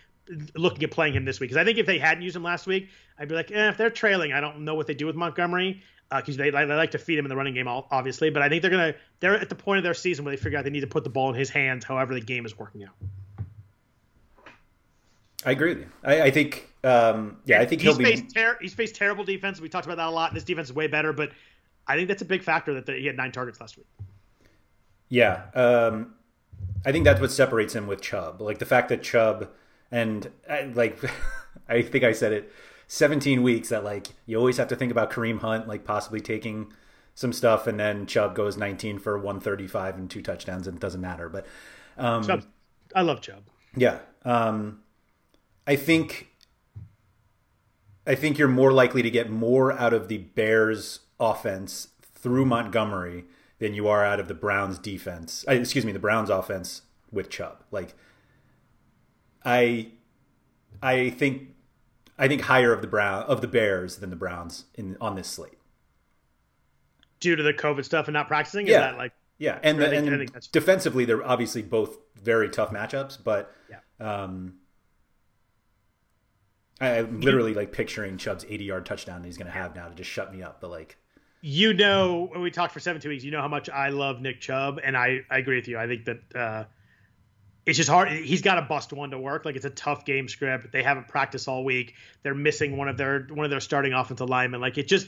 looking 0.56 0.84
at 0.84 0.91
playing 0.91 1.14
him 1.14 1.26
this 1.26 1.39
week 1.39 1.49
because 1.49 1.62
I 1.62 1.66
think 1.66 1.78
if 1.78 1.86
they 1.86 1.99
hadn't 1.99 2.24
used 2.24 2.36
him 2.36 2.43
last 2.43 2.68
week, 2.68 2.89
I'd 3.20 3.28
be 3.28 3.36
like, 3.36 3.51
eh, 3.51 3.70
if 3.70 3.78
they're 3.78 3.89
trailing, 3.89 4.34
I 4.34 4.39
don't 4.39 4.62
know 4.62 4.76
what 4.76 4.88
they 4.88 4.93
do 4.93 5.06
with 5.06 5.16
Montgomery 5.16 5.82
because 6.14 6.39
uh, 6.39 6.43
they, 6.43 6.49
they 6.51 6.66
like 6.66 6.91
to 6.91 6.97
feed 6.97 7.18
him 7.18 7.26
in 7.26 7.30
the 7.30 7.36
running 7.36 7.53
game, 7.53 7.68
obviously. 7.68 8.30
But 8.30 8.41
I 8.41 8.49
think 8.49 8.62
they're 8.62 8.72
gonna 8.72 8.95
they're 9.20 9.39
at 9.39 9.49
the 9.49 9.56
point 9.56 9.80
of 9.80 9.84
their 9.84 9.93
season 9.93 10.26
where 10.26 10.36
they 10.36 10.41
figure 10.41 10.58
out 10.58 10.64
they 10.64 10.70
need 10.70 10.82
to 10.82 10.88
put 10.88 11.03
the 11.03 11.10
ball 11.10 11.30
in 11.30 11.36
his 11.36 11.49
hands, 11.49 11.84
however 11.86 12.14
the 12.14 12.22
game 12.22 12.45
is 12.45 12.58
working 12.58 12.84
out. 12.84 12.95
I 15.45 15.51
agree 15.51 15.69
with 15.69 15.79
you. 15.79 15.87
I, 16.03 16.21
I 16.23 16.31
think, 16.31 16.67
um, 16.83 17.37
yeah, 17.45 17.61
I 17.61 17.65
think 17.65 17.81
he's 17.81 17.97
faced 17.97 18.33
be... 18.33 18.41
ter- 18.41 18.57
he's 18.59 18.73
faced 18.73 18.95
terrible 18.95 19.23
defense. 19.23 19.61
We 19.61 19.69
talked 19.69 19.85
about 19.85 19.97
that 19.97 20.07
a 20.07 20.11
lot. 20.11 20.33
This 20.33 20.43
defense 20.43 20.69
is 20.69 20.73
way 20.73 20.87
better, 20.87 21.13
but 21.13 21.31
I 21.87 21.95
think 21.95 22.07
that's 22.07 22.23
a 22.23 22.25
big 22.25 22.41
factor 22.41 22.73
that 22.73 22.85
the, 22.85 22.93
he 22.93 23.05
had 23.05 23.15
nine 23.15 23.31
targets 23.31 23.61
last 23.61 23.77
week. 23.77 23.85
Yeah, 25.07 25.43
um, 25.53 26.15
I 26.85 26.91
think 26.91 27.05
that's 27.05 27.21
what 27.21 27.31
separates 27.31 27.75
him 27.75 27.85
with 27.85 28.01
Chubb. 28.01 28.41
Like 28.41 28.57
the 28.57 28.65
fact 28.65 28.89
that 28.89 29.03
Chubb 29.03 29.49
and 29.91 30.29
uh, 30.49 30.63
like 30.73 30.97
I 31.69 31.83
think 31.83 32.03
I 32.03 32.11
said 32.11 32.33
it, 32.33 32.51
17 32.87 33.43
weeks 33.43 33.69
that 33.69 33.83
like 33.83 34.07
you 34.25 34.37
always 34.37 34.57
have 34.57 34.67
to 34.69 34.75
think 34.75 34.91
about 34.91 35.11
Kareem 35.11 35.39
Hunt 35.39 35.67
like 35.67 35.85
possibly 35.85 36.21
taking 36.21 36.73
some 37.13 37.31
stuff, 37.31 37.67
and 37.67 37.79
then 37.79 38.07
Chubb 38.07 38.35
goes 38.35 38.57
19 38.57 38.99
for 38.99 39.15
135 39.15 39.95
and 39.95 40.09
two 40.09 40.21
touchdowns, 40.21 40.67
and 40.67 40.77
it 40.77 40.81
doesn't 40.81 41.01
matter. 41.01 41.29
But 41.29 41.45
um, 41.97 42.43
I 42.95 43.03
love 43.03 43.21
Chubb. 43.21 43.43
Yeah. 43.75 43.99
Um, 44.23 44.81
I 45.68 45.76
think 45.76 46.30
I 48.07 48.16
think 48.16 48.38
you're 48.38 48.47
more 48.47 48.72
likely 48.72 49.01
to 49.01 49.09
get 49.09 49.30
more 49.30 49.74
out 49.74 49.93
of 49.93 50.07
the 50.07 50.18
Bears 50.20 50.99
offense 51.20 51.89
through 52.01 52.45
Montgomery 52.45 53.26
than 53.59 53.74
you 53.74 53.88
are 53.88 54.03
out 54.05 54.20
of 54.20 54.28
the 54.28 54.34
Browns 54.34 54.78
defense. 54.78 55.43
Uh, 55.47 55.53
excuse 55.53 55.86
me, 55.86 55.91
the 55.91 55.99
Browns 55.99 56.30
offense 56.30 56.84
with 57.11 57.30
Chubb. 57.30 57.63
Like 57.72 57.93
I 59.43 59.91
I 60.82 61.09
think 61.11 61.49
I 62.18 62.28
think 62.28 62.41
higher 62.43 62.72
of 62.74 62.82
the 62.82 62.88
Brown 62.88 63.24
of 63.24 63.41
the 63.41 63.47
Bears 63.47 63.97
than 63.97 64.09
the 64.09 64.16
Browns 64.16 64.66
in 64.76 64.97
on 65.01 65.16
this 65.16 65.28
slate. 65.28 65.57
Due 67.20 67.36
to 67.36 67.43
the 67.43 67.53
COVID 67.53 67.86
stuff 67.86 68.07
and 68.07 68.13
not 68.13 68.28
practicing, 68.28 68.68
yeah, 68.68 68.80
that 68.82 68.97
like 68.97 69.13
yeah, 69.38 69.59
and, 69.63 69.80
the, 69.80 69.89
think- 69.89 70.07
and 70.36 70.51
defensively 70.51 71.05
they're 71.05 71.26
obviously 71.26 71.61
both 71.61 71.97
very 72.22 72.49
tough 72.49 72.72
matchups, 72.72 73.18
but 73.24 73.53
Yeah. 73.70 73.80
um, 73.99 74.55
I'm 76.82 77.21
literally 77.21 77.53
like 77.53 77.71
picturing 77.71 78.17
Chubb's 78.17 78.45
80 78.47 78.63
yard 78.65 78.86
touchdown 78.86 79.21
that 79.21 79.28
he's 79.28 79.38
going 79.38 79.47
to 79.47 79.57
have 79.57 79.76
now 79.76 79.88
to 79.88 79.95
just 79.95 80.09
shut 80.09 80.34
me 80.34 80.43
up. 80.43 80.59
But 80.59 80.71
like, 80.71 80.97
you 81.41 81.73
know 81.73 82.28
when 82.32 82.41
we 82.41 82.51
talked 82.51 82.73
for 82.73 82.80
17 82.80 83.07
weeks, 83.09 83.23
you 83.23 83.32
know 83.32 83.41
how 83.41 83.47
much 83.47 83.69
I 83.69 83.89
love 83.89 84.19
Nick 84.19 84.41
Chubb, 84.41 84.80
and 84.84 84.97
I, 84.97 85.21
I 85.30 85.38
agree 85.38 85.55
with 85.55 85.67
you. 85.67 85.78
I 85.78 85.88
think 85.88 86.05
that 86.05 86.36
uh, 86.36 86.63
it's 87.65 87.78
just 87.78 87.89
hard. 87.89 88.11
He's 88.11 88.41
got 88.41 88.55
to 88.55 88.63
bust 88.63 88.91
one 88.93 89.11
to 89.11 89.19
work. 89.19 89.45
Like 89.45 89.55
it's 89.55 89.65
a 89.65 89.69
tough 89.69 90.05
game 90.05 90.28
script. 90.28 90.71
They 90.71 90.84
haven't 90.84 91.07
practiced 91.07 91.47
all 91.47 91.63
week. 91.63 91.93
They're 92.23 92.36
missing 92.36 92.78
one 92.78 92.89
of 92.89 92.97
their 92.97 93.28
one 93.32 93.45
of 93.45 93.51
their 93.51 93.59
starting 93.61 93.93
offensive 93.93 94.30
linemen. 94.30 94.59
Like 94.59 94.78
it 94.78 94.88
just 94.88 95.07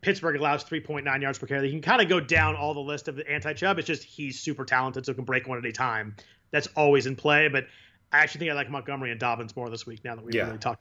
Pittsburgh 0.00 0.36
allows 0.36 0.64
3.9 0.64 1.22
yards 1.22 1.38
per 1.38 1.46
carry. 1.46 1.66
You 1.66 1.72
can 1.72 1.82
kind 1.82 2.00
of 2.00 2.08
go 2.08 2.20
down 2.20 2.56
all 2.56 2.74
the 2.74 2.80
list 2.80 3.08
of 3.08 3.16
the 3.16 3.28
anti 3.30 3.52
Chubb. 3.52 3.78
It's 3.78 3.86
just 3.86 4.02
he's 4.04 4.40
super 4.40 4.64
talented, 4.64 5.04
so 5.04 5.14
can 5.14 5.24
break 5.24 5.46
one 5.46 5.58
at 5.58 5.64
a 5.64 5.72
time. 5.72 6.16
That's 6.52 6.68
always 6.76 7.06
in 7.06 7.16
play. 7.16 7.48
But 7.48 7.66
I 8.12 8.18
actually 8.18 8.40
think 8.40 8.52
I 8.52 8.54
like 8.54 8.70
Montgomery 8.70 9.10
and 9.10 9.20
Dobbins 9.20 9.56
more 9.56 9.68
this 9.68 9.86
week 9.86 10.04
now 10.04 10.14
that 10.14 10.24
we've 10.24 10.34
Yeah. 10.34 10.46
really 10.46 10.58
talked. 10.58 10.80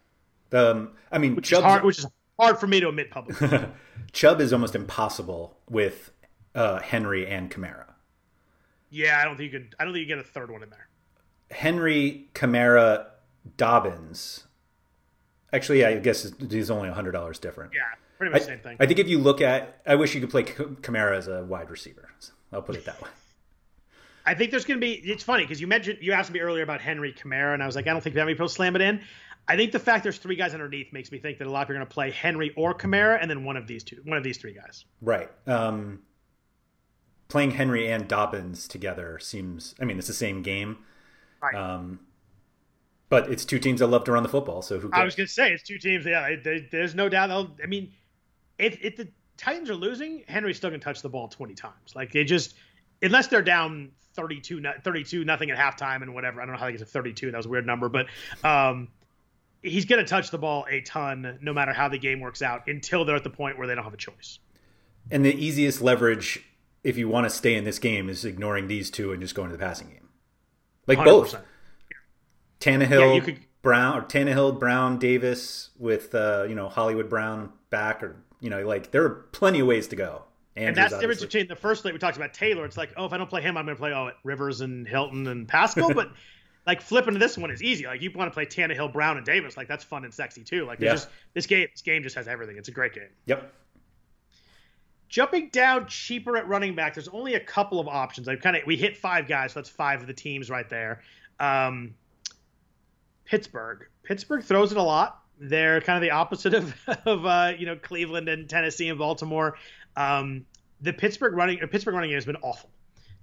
Um, 0.52 0.91
I 1.12 1.18
mean, 1.18 1.36
Which 1.36 1.52
is, 1.52 1.60
hard, 1.60 1.84
which 1.84 2.00
is 2.00 2.08
hard 2.39 2.58
for 2.60 2.68
me 2.68 2.80
to 2.80 2.89
admit 2.89 3.12
publicly. 3.12 3.66
Chubb 4.12 4.39
is 4.41 4.54
almost 4.54 4.76
impossible 4.76 5.58
with 5.70 6.12
uh, 6.54 6.80
Henry 6.80 7.28
and 7.28 7.52
Kamara. 7.52 7.93
yeah, 8.89 9.20
I 9.20 9.26
don't 9.26 9.36
think 9.38 9.52
you 9.52 9.60
could. 9.60 9.76
I 9.80 9.84
don't 9.84 9.93
think 9.93 10.08
you 10.08 10.16
get 10.16 10.24
a 10.24 10.28
third 10.28 10.52
one 10.52 10.64
in 10.64 10.70
there. 10.70 10.88
Henry, 11.52 12.30
Kamara, 12.34 13.08
Dobbins. 13.58 14.46
Actually, 15.54 15.86
I 15.86 15.98
guess 16.00 16.32
he's 16.50 16.70
only 16.72 16.89
hundred 16.89 17.12
dollars 17.12 17.39
different. 17.39 17.74
Yeah, 17.74 17.82
pretty 18.18 18.32
much 18.34 18.41
I, 18.41 18.46
the 18.46 18.52
same 18.52 18.60
thing. 18.60 18.78
I 18.80 18.86
think 18.86 19.00
if 19.00 19.08
you 19.08 19.20
look 19.20 19.41
at, 19.41 19.82
I 19.86 19.96
wish 19.96 20.16
you 20.16 20.22
could 20.22 20.30
play 20.30 20.43
Kamara 20.43 21.18
as 21.18 21.28
a 21.28 21.43
wide 21.43 21.70
receiver. 21.70 22.10
I'll 22.52 22.62
put 22.62 22.76
it 22.76 22.86
that 22.86 23.02
way. 23.02 23.10
I 24.26 24.34
think 24.34 24.50
there's 24.52 24.66
going 24.66 24.80
to 24.80 24.86
be. 24.86 24.93
It's 24.93 25.24
funny 25.24 25.43
because 25.43 25.62
you 25.62 25.68
mentioned 25.68 26.00
you 26.02 26.14
asked 26.14 26.32
me 26.32 26.39
earlier 26.39 26.64
about 26.64 26.82
Henry 26.82 27.14
Kamara, 27.14 27.54
and 27.54 27.62
I 27.62 27.66
was 27.68 27.76
like, 27.76 27.88
I 27.88 27.91
don't 27.91 28.02
think 28.02 28.16
that 28.16 28.26
many 28.26 28.34
people 28.34 28.50
slam 28.50 28.76
it 28.76 28.82
in. 28.82 29.02
I 29.48 29.56
think 29.56 29.72
the 29.72 29.80
fact 29.80 30.04
there's 30.04 30.18
three 30.18 30.36
guys 30.36 30.54
underneath 30.54 30.91
makes 30.91 31.12
me 31.12 31.20
think 31.20 31.38
that 31.38 31.48
a 31.48 31.52
lot 31.52 31.62
of 31.62 31.68
people 31.68 31.76
are 31.76 31.80
going 31.80 31.88
to 31.88 31.93
play 31.93 32.12
Henry 32.12 32.52
or 32.56 32.74
Kamara, 32.74 33.20
and 33.22 33.30
then 33.30 33.43
one 33.43 33.58
of 33.58 33.68
these 33.68 33.84
two, 33.84 33.98
one 34.04 34.18
of 34.18 34.24
these 34.24 34.38
three 34.38 34.54
guys. 34.54 34.86
Right. 35.02 35.30
Um, 35.46 36.02
playing 37.28 37.52
Henry 37.52 37.91
and 37.91 38.08
Dobbins 38.08 38.68
together 38.68 39.20
seems. 39.20 39.76
I 39.80 39.86
mean, 39.86 39.98
it's 39.98 40.08
the 40.08 40.14
same 40.14 40.41
game. 40.41 40.78
Right. 41.41 41.56
Um, 41.56 42.00
but 43.10 43.30
it's 43.30 43.46
two 43.46 43.60
teams 43.60 43.82
that 43.82 43.88
love 43.88 44.04
to 44.06 44.12
run 44.12 44.24
the 44.24 44.30
football. 44.30 44.62
So 44.62 44.80
who? 44.80 44.89
Cares? 44.89 45.02
I 45.02 45.06
was 45.06 45.16
going 45.16 45.28
to 45.28 45.34
say 45.34 45.52
it's 45.52 45.64
two 45.64 45.78
teams. 45.78 46.06
Yeah, 46.06 46.36
they, 46.43 46.68
there's 46.72 46.96
no 46.96 47.08
doubt. 47.08 47.28
They'll, 47.28 47.56
I 47.64 47.68
mean, 47.68 47.93
if, 48.58 48.84
if 48.84 48.96
the 48.96 49.08
Titans 49.38 49.70
are 49.70 49.76
losing, 49.76 50.24
Henry's 50.28 50.58
still 50.58 50.72
going 50.72 50.80
to 50.80 50.84
touch 50.84 51.02
the 51.02 51.10
ball 51.10 51.28
20 51.28 51.54
times. 51.54 51.96
Like 51.96 52.12
they 52.12 52.24
just, 52.24 52.56
unless 53.02 53.28
they're 53.28 53.43
down 53.43 53.91
32, 54.16 54.64
32 54.84 55.24
nothing 55.24 55.52
at 55.52 55.58
halftime 55.58 56.02
and 56.02 56.14
whatever. 56.14 56.41
I 56.41 56.46
don't 56.46 56.54
know 56.54 56.60
how 56.60 56.66
they 56.66 56.72
get 56.72 56.80
to 56.80 56.86
32. 56.86 57.32
That 57.32 57.38
was 57.38 57.46
a 57.46 57.50
weird 57.50 57.68
number, 57.68 57.89
but 57.89 58.08
um, 58.43 58.88
he's 59.66 59.86
going 59.86 60.03
to 60.03 60.07
touch 60.07 60.32
the 60.32 60.38
ball 60.38 60.66
a 60.70 60.82
ton, 60.82 61.39
no 61.41 61.53
matter 61.53 61.74
how 61.74 61.89
the 61.89 61.97
game 61.97 62.20
works 62.20 62.41
out, 62.41 62.68
until 62.68 63.05
they're 63.05 63.16
at 63.16 63.24
the 63.24 63.30
point 63.30 63.57
where 63.57 63.68
they 63.68 63.76
don't 63.76 63.84
have 63.84 63.93
a 63.93 63.97
choice. 63.97 64.39
And 65.11 65.26
the 65.26 65.34
easiest 65.34 65.82
leverage, 65.82 66.43
if 66.84 66.97
you 66.97 67.09
want 67.09 67.26
to 67.26 67.30
stay 67.30 67.55
in 67.55 67.63
this 67.63 67.80
game, 67.80 68.09
is 68.09 68.26
ignoring 68.26 68.68
these 68.68 68.89
two 68.89 69.11
and 69.11 69.22
just 69.22 69.36
going 69.36 69.49
to 69.49 69.57
the 69.57 69.63
passing 69.63 69.89
game. 69.89 70.09
Like 70.88 70.99
100%. 70.99 71.05
both 71.05 71.36
Tannehill, 72.59 72.99
Yeah, 72.99 73.13
you 73.13 73.22
could- 73.22 73.39
Brown, 73.61 73.97
or 73.97 74.01
Tannehill, 74.03 74.59
Brown, 74.59 74.99
Davis, 74.99 75.72
with 75.80 76.13
uh, 76.13 76.45
you 76.47 76.53
know 76.53 76.70
Hollywood 76.70 77.09
Brown 77.09 77.51
back, 77.72 78.03
or 78.03 78.16
you 78.39 78.51
know, 78.51 78.66
like 78.66 78.91
there 78.91 79.03
are 79.03 79.09
plenty 79.32 79.59
of 79.59 79.68
ways 79.68 79.88
to 79.88 79.95
go. 79.95 80.24
And 80.55 80.70
Andrews, 80.70 80.76
that's 80.76 80.93
the 80.93 80.99
difference 80.99 81.22
between 81.22 81.47
the 81.47 81.55
first 81.55 81.82
slate 81.82 81.93
we 81.93 81.99
talked 81.99 82.16
about 82.16 82.34
Taylor. 82.34 82.63
It's 82.63 82.78
like, 82.78 82.93
oh, 82.95 83.05
if 83.05 83.11
I 83.11 83.18
don't 83.18 83.30
play 83.30 83.41
him, 83.41 83.57
I'm 83.57 83.66
going 83.66 83.76
to 83.76 83.82
play 83.82 83.91
oh 83.91 84.11
Rivers 84.24 84.61
and 84.61 84.88
Hilton 84.88 85.28
and 85.28 85.47
Pascal. 85.47 85.93
but 85.95 86.11
like 86.66 86.82
flipping 86.82 87.13
to 87.13 87.20
this 87.20 87.38
one 87.38 87.51
is 87.51 87.61
easy. 87.61 87.86
Like 87.86 88.01
you 88.01 88.11
want 88.16 88.32
to 88.32 88.34
play 88.34 88.45
Tannehill, 88.45 88.91
Brown, 88.91 89.18
and 89.18 89.26
Davis. 89.26 89.55
Like 89.57 89.68
that's 89.68 89.84
fun 89.84 90.03
and 90.03 90.13
sexy 90.13 90.43
too. 90.43 90.66
Like 90.66 90.80
Yeah. 90.80 90.93
just 90.93 91.09
this 91.34 91.45
game. 91.45 91.68
This 91.72 91.82
game 91.82 92.03
just 92.03 92.16
has 92.16 92.28
everything. 92.28 92.57
It's 92.57 92.70
a 92.70 92.72
great 92.72 92.93
game. 92.93 93.09
Yep. 93.26 93.51
Jumping 95.07 95.49
down 95.49 95.86
cheaper 95.88 96.36
at 96.36 96.47
running 96.47 96.74
back, 96.76 96.95
there's 96.95 97.07
only 97.09 97.36
a 97.36 97.39
couple 97.39 97.80
of 97.80 97.88
options. 97.88 98.28
I 98.28 98.36
kind 98.36 98.55
of 98.55 98.63
we 98.66 98.76
hit 98.76 98.97
five 98.97 99.28
guys, 99.28 99.53
so 99.53 99.59
that's 99.59 99.70
five 99.70 100.01
of 100.01 100.07
the 100.07 100.13
teams 100.13 100.49
right 100.49 100.68
there. 100.68 101.01
Um, 101.39 101.93
Pittsburgh. 103.26 103.88
Pittsburgh 104.03 104.43
throws 104.43 104.72
it 104.72 104.78
a 104.78 104.84
lot. 104.84 105.22
They're 105.39 105.82
kind 105.82 105.97
of 105.97 106.01
the 106.01 106.11
opposite 106.11 106.53
of 106.53 106.74
of 107.05 107.26
uh, 107.26 107.53
you 107.57 107.66
know 107.66 107.76
Cleveland 107.76 108.28
and 108.30 108.49
Tennessee 108.49 108.89
and 108.89 108.97
Baltimore. 108.97 109.57
Um, 109.95 110.45
the 110.82 110.93
Pittsburgh 110.93 111.34
running 111.36 111.59
Pittsburgh 111.68 111.93
running 111.95 112.09
game 112.09 112.18
has 112.18 112.26
been 112.26 112.38
awful. 112.38 112.70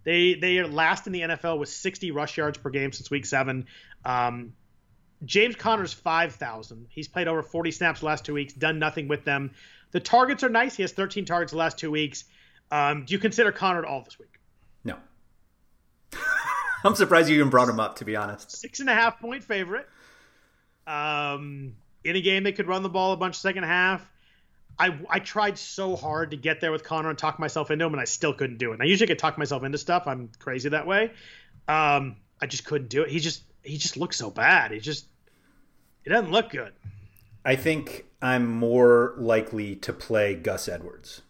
They 0.05 0.35
they 0.35 0.59
are 0.59 0.67
last 0.67 1.07
in 1.07 1.13
the 1.13 1.21
NFL 1.21 1.59
with 1.59 1.69
60 1.69 2.11
rush 2.11 2.37
yards 2.37 2.59
per 2.59 2.71
game 2.71 2.93
since 2.93 3.11
week 3.11 3.27
seven. 3.27 3.67
Um, 4.05 4.55
James 5.25 5.55
Conner's 5.55 5.93
5,000. 5.93 6.89
He's 6.91 7.07
played 7.07 7.29
over 7.29 7.43
40 7.43 7.71
snaps 7.71 8.01
the 8.01 8.07
last 8.07 8.25
two 8.25 8.35
weeks, 8.35 8.53
done 8.53 8.79
nothing 8.79 9.07
with 9.07 9.25
them. 9.25 9.53
The 9.93 10.01
targets 10.01 10.43
are 10.43 10.49
nice. 10.49 10.75
He 10.75 10.83
has 10.83 10.93
13 10.93 11.25
targets 11.25 11.53
the 11.53 11.59
last 11.59 11.79
two 11.79 11.91
weeks. 11.91 12.25
Um, 12.71 13.05
do 13.05 13.13
you 13.13 13.19
consider 13.19 13.53
Conner 13.53 13.81
at 13.81 13.85
all 13.85 14.03
this 14.03 14.19
week? 14.19 14.41
No. 14.83 14.97
I'm 16.85 16.95
surprised 16.97 17.29
you 17.29 17.37
even 17.37 17.51
brought 17.51 17.69
him 17.69 17.79
up, 17.79 17.97
to 17.97 18.05
be 18.05 18.17
honest. 18.17 18.51
Six 18.51 18.81
and 18.81 18.89
a 18.89 18.95
half 18.95 19.21
point 19.21 19.45
favorite. 19.45 19.87
Um, 20.87 21.75
in 22.03 22.17
a 22.17 22.21
game 22.21 22.43
they 22.43 22.53
could 22.53 22.67
run 22.67 22.83
the 22.83 22.89
ball 22.89 23.13
a 23.13 23.17
bunch 23.17 23.39
second 23.39 23.63
half. 23.65 24.11
I, 24.79 24.99
I 25.09 25.19
tried 25.19 25.59
so 25.59 25.97
hard 25.97 26.31
to 26.31 26.37
get 26.37 26.61
there 26.61 26.73
with 26.73 26.85
Conner 26.85 27.11
and 27.11 27.19
talk 27.19 27.39
myself 27.39 27.71
into 27.71 27.85
him, 27.85 27.93
and 27.93 28.01
I 28.01 28.05
still 28.05 28.33
couldn't 28.33 28.59
do 28.59 28.71
it. 28.71 28.75
And 28.75 28.83
I 28.83 28.87
usually 28.87 29.07
can 29.07 29.17
talk 29.17 29.39
myself 29.39 29.63
into 29.65 29.79
stuff. 29.79 30.07
I'm 30.07 30.31
crazy 30.39 30.69
that 30.71 30.87
way. 30.87 31.13
Um, 31.69 32.17
I 32.41 32.47
just 32.47 32.65
couldn't 32.65 32.89
do 32.89 33.03
it. 33.03 33.11
He 33.11 33.21
just 33.21 33.45
he 33.63 33.77
just 33.77 33.97
looks 33.97 34.17
so 34.17 34.31
bad. 34.31 34.73
He 34.73 34.81
just 34.81 35.07
it 36.05 36.11
doesn't 36.11 36.33
look 36.33 36.51
good. 36.51 36.73
I 37.45 37.57
think 37.57 38.07
I'm 38.21 38.47
more 38.47 39.15
likely 39.17 39.77
to 39.77 39.93
play 39.93 40.35
Gus 40.35 40.69
Edwards. 40.69 41.23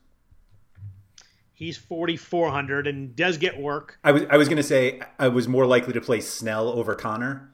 He's 1.52 1.76
4,400 1.76 2.86
and 2.86 3.14
does 3.14 3.38
get 3.38 3.60
work. 3.60 3.98
I 4.02 4.12
was 4.12 4.22
I 4.30 4.36
was 4.36 4.48
gonna 4.48 4.62
say 4.62 5.00
I 5.18 5.28
was 5.28 5.46
more 5.46 5.66
likely 5.66 5.92
to 5.92 6.00
play 6.00 6.20
Snell 6.20 6.68
over 6.68 6.94
Conner, 6.94 7.50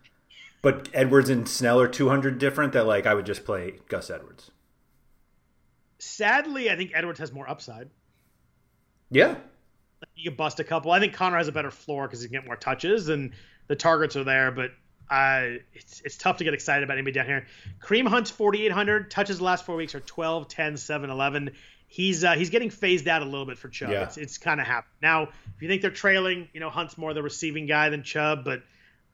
but 0.62 0.88
Edwards 0.94 1.28
and 1.28 1.48
Snell 1.48 1.80
are 1.80 1.88
200 1.88 2.38
different. 2.38 2.72
That 2.72 2.86
like 2.86 3.06
I 3.06 3.14
would 3.14 3.26
just 3.26 3.44
play 3.44 3.80
Gus 3.88 4.10
Edwards. 4.10 4.50
Sadly, 5.98 6.70
I 6.70 6.76
think 6.76 6.92
Edwards 6.94 7.18
has 7.20 7.32
more 7.32 7.48
upside. 7.48 7.90
Yeah, 9.10 9.36
You 10.14 10.30
can 10.30 10.36
bust 10.36 10.60
a 10.60 10.64
couple. 10.64 10.90
I 10.90 11.00
think 11.00 11.14
Conner 11.14 11.38
has 11.38 11.48
a 11.48 11.52
better 11.52 11.70
floor 11.70 12.06
because 12.06 12.20
he 12.20 12.28
can 12.28 12.38
get 12.40 12.46
more 12.46 12.56
touches 12.56 13.08
and 13.08 13.32
the 13.68 13.76
targets 13.76 14.16
are 14.16 14.24
there, 14.24 14.50
but 14.50 14.70
uh, 15.10 15.58
it's 15.72 16.02
it's 16.04 16.16
tough 16.16 16.38
to 16.38 16.44
get 16.44 16.54
excited 16.54 16.84
about 16.84 16.98
anybody 16.98 17.12
down 17.12 17.26
here. 17.26 17.46
Kareem 17.80 18.06
Hunt's 18.06 18.30
4,800. 18.30 19.10
Touches 19.10 19.38
the 19.38 19.44
last 19.44 19.64
four 19.64 19.76
weeks 19.76 19.94
are 19.94 20.00
12, 20.00 20.48
10, 20.48 20.76
7, 20.76 21.10
11. 21.10 21.50
He's 21.86 22.22
uh, 22.22 22.32
he's 22.32 22.50
getting 22.50 22.68
phased 22.68 23.08
out 23.08 23.22
a 23.22 23.24
little 23.24 23.46
bit 23.46 23.56
for 23.56 23.68
Chubb. 23.68 23.90
Yeah. 23.90 24.02
It's, 24.02 24.18
it's 24.18 24.38
kind 24.38 24.60
of 24.60 24.66
happened. 24.66 24.92
Now, 25.00 25.22
if 25.22 25.62
you 25.62 25.68
think 25.68 25.80
they're 25.80 25.90
trailing, 25.90 26.48
you 26.52 26.60
know, 26.60 26.68
Hunt's 26.68 26.98
more 26.98 27.14
the 27.14 27.22
receiving 27.22 27.66
guy 27.66 27.88
than 27.88 28.02
Chubb, 28.02 28.44
but 28.44 28.62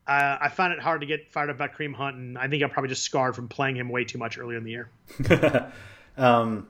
uh, 0.09 0.39
I 0.41 0.49
found 0.49 0.73
it 0.73 0.81
hard 0.81 1.03
to 1.03 1.07
get 1.07 1.31
fired 1.31 1.51
up 1.51 1.57
about 1.57 1.75
Kareem 1.75 1.95
Hunt, 1.95 2.17
and 2.17 2.37
I 2.37 2.49
think 2.49 2.63
I'm 2.63 2.71
probably 2.71 2.89
just 2.89 3.05
scarred 3.05 3.37
from 3.37 3.49
playing 3.49 3.77
him 3.77 3.89
way 3.89 4.05
too 4.05 4.19
much 4.19 4.39
earlier 4.39 4.59
in 4.59 4.65
the 4.65 4.71
year. 4.73 4.91
um, 6.17 6.67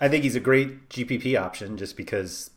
I 0.00 0.08
think 0.08 0.24
he's 0.24 0.36
a 0.36 0.40
great 0.40 0.88
GPP 0.88 1.38
option 1.38 1.76
just 1.76 1.96
because 1.96 2.50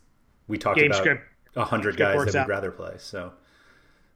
we 0.48 0.58
talked 0.58 0.78
Game 0.78 0.90
about 0.90 1.18
a 1.56 1.64
hundred 1.64 1.96
guys 1.96 2.16
that 2.16 2.26
we'd 2.26 2.36
out. 2.36 2.48
rather 2.48 2.70
play. 2.70 2.94
So, 2.98 3.32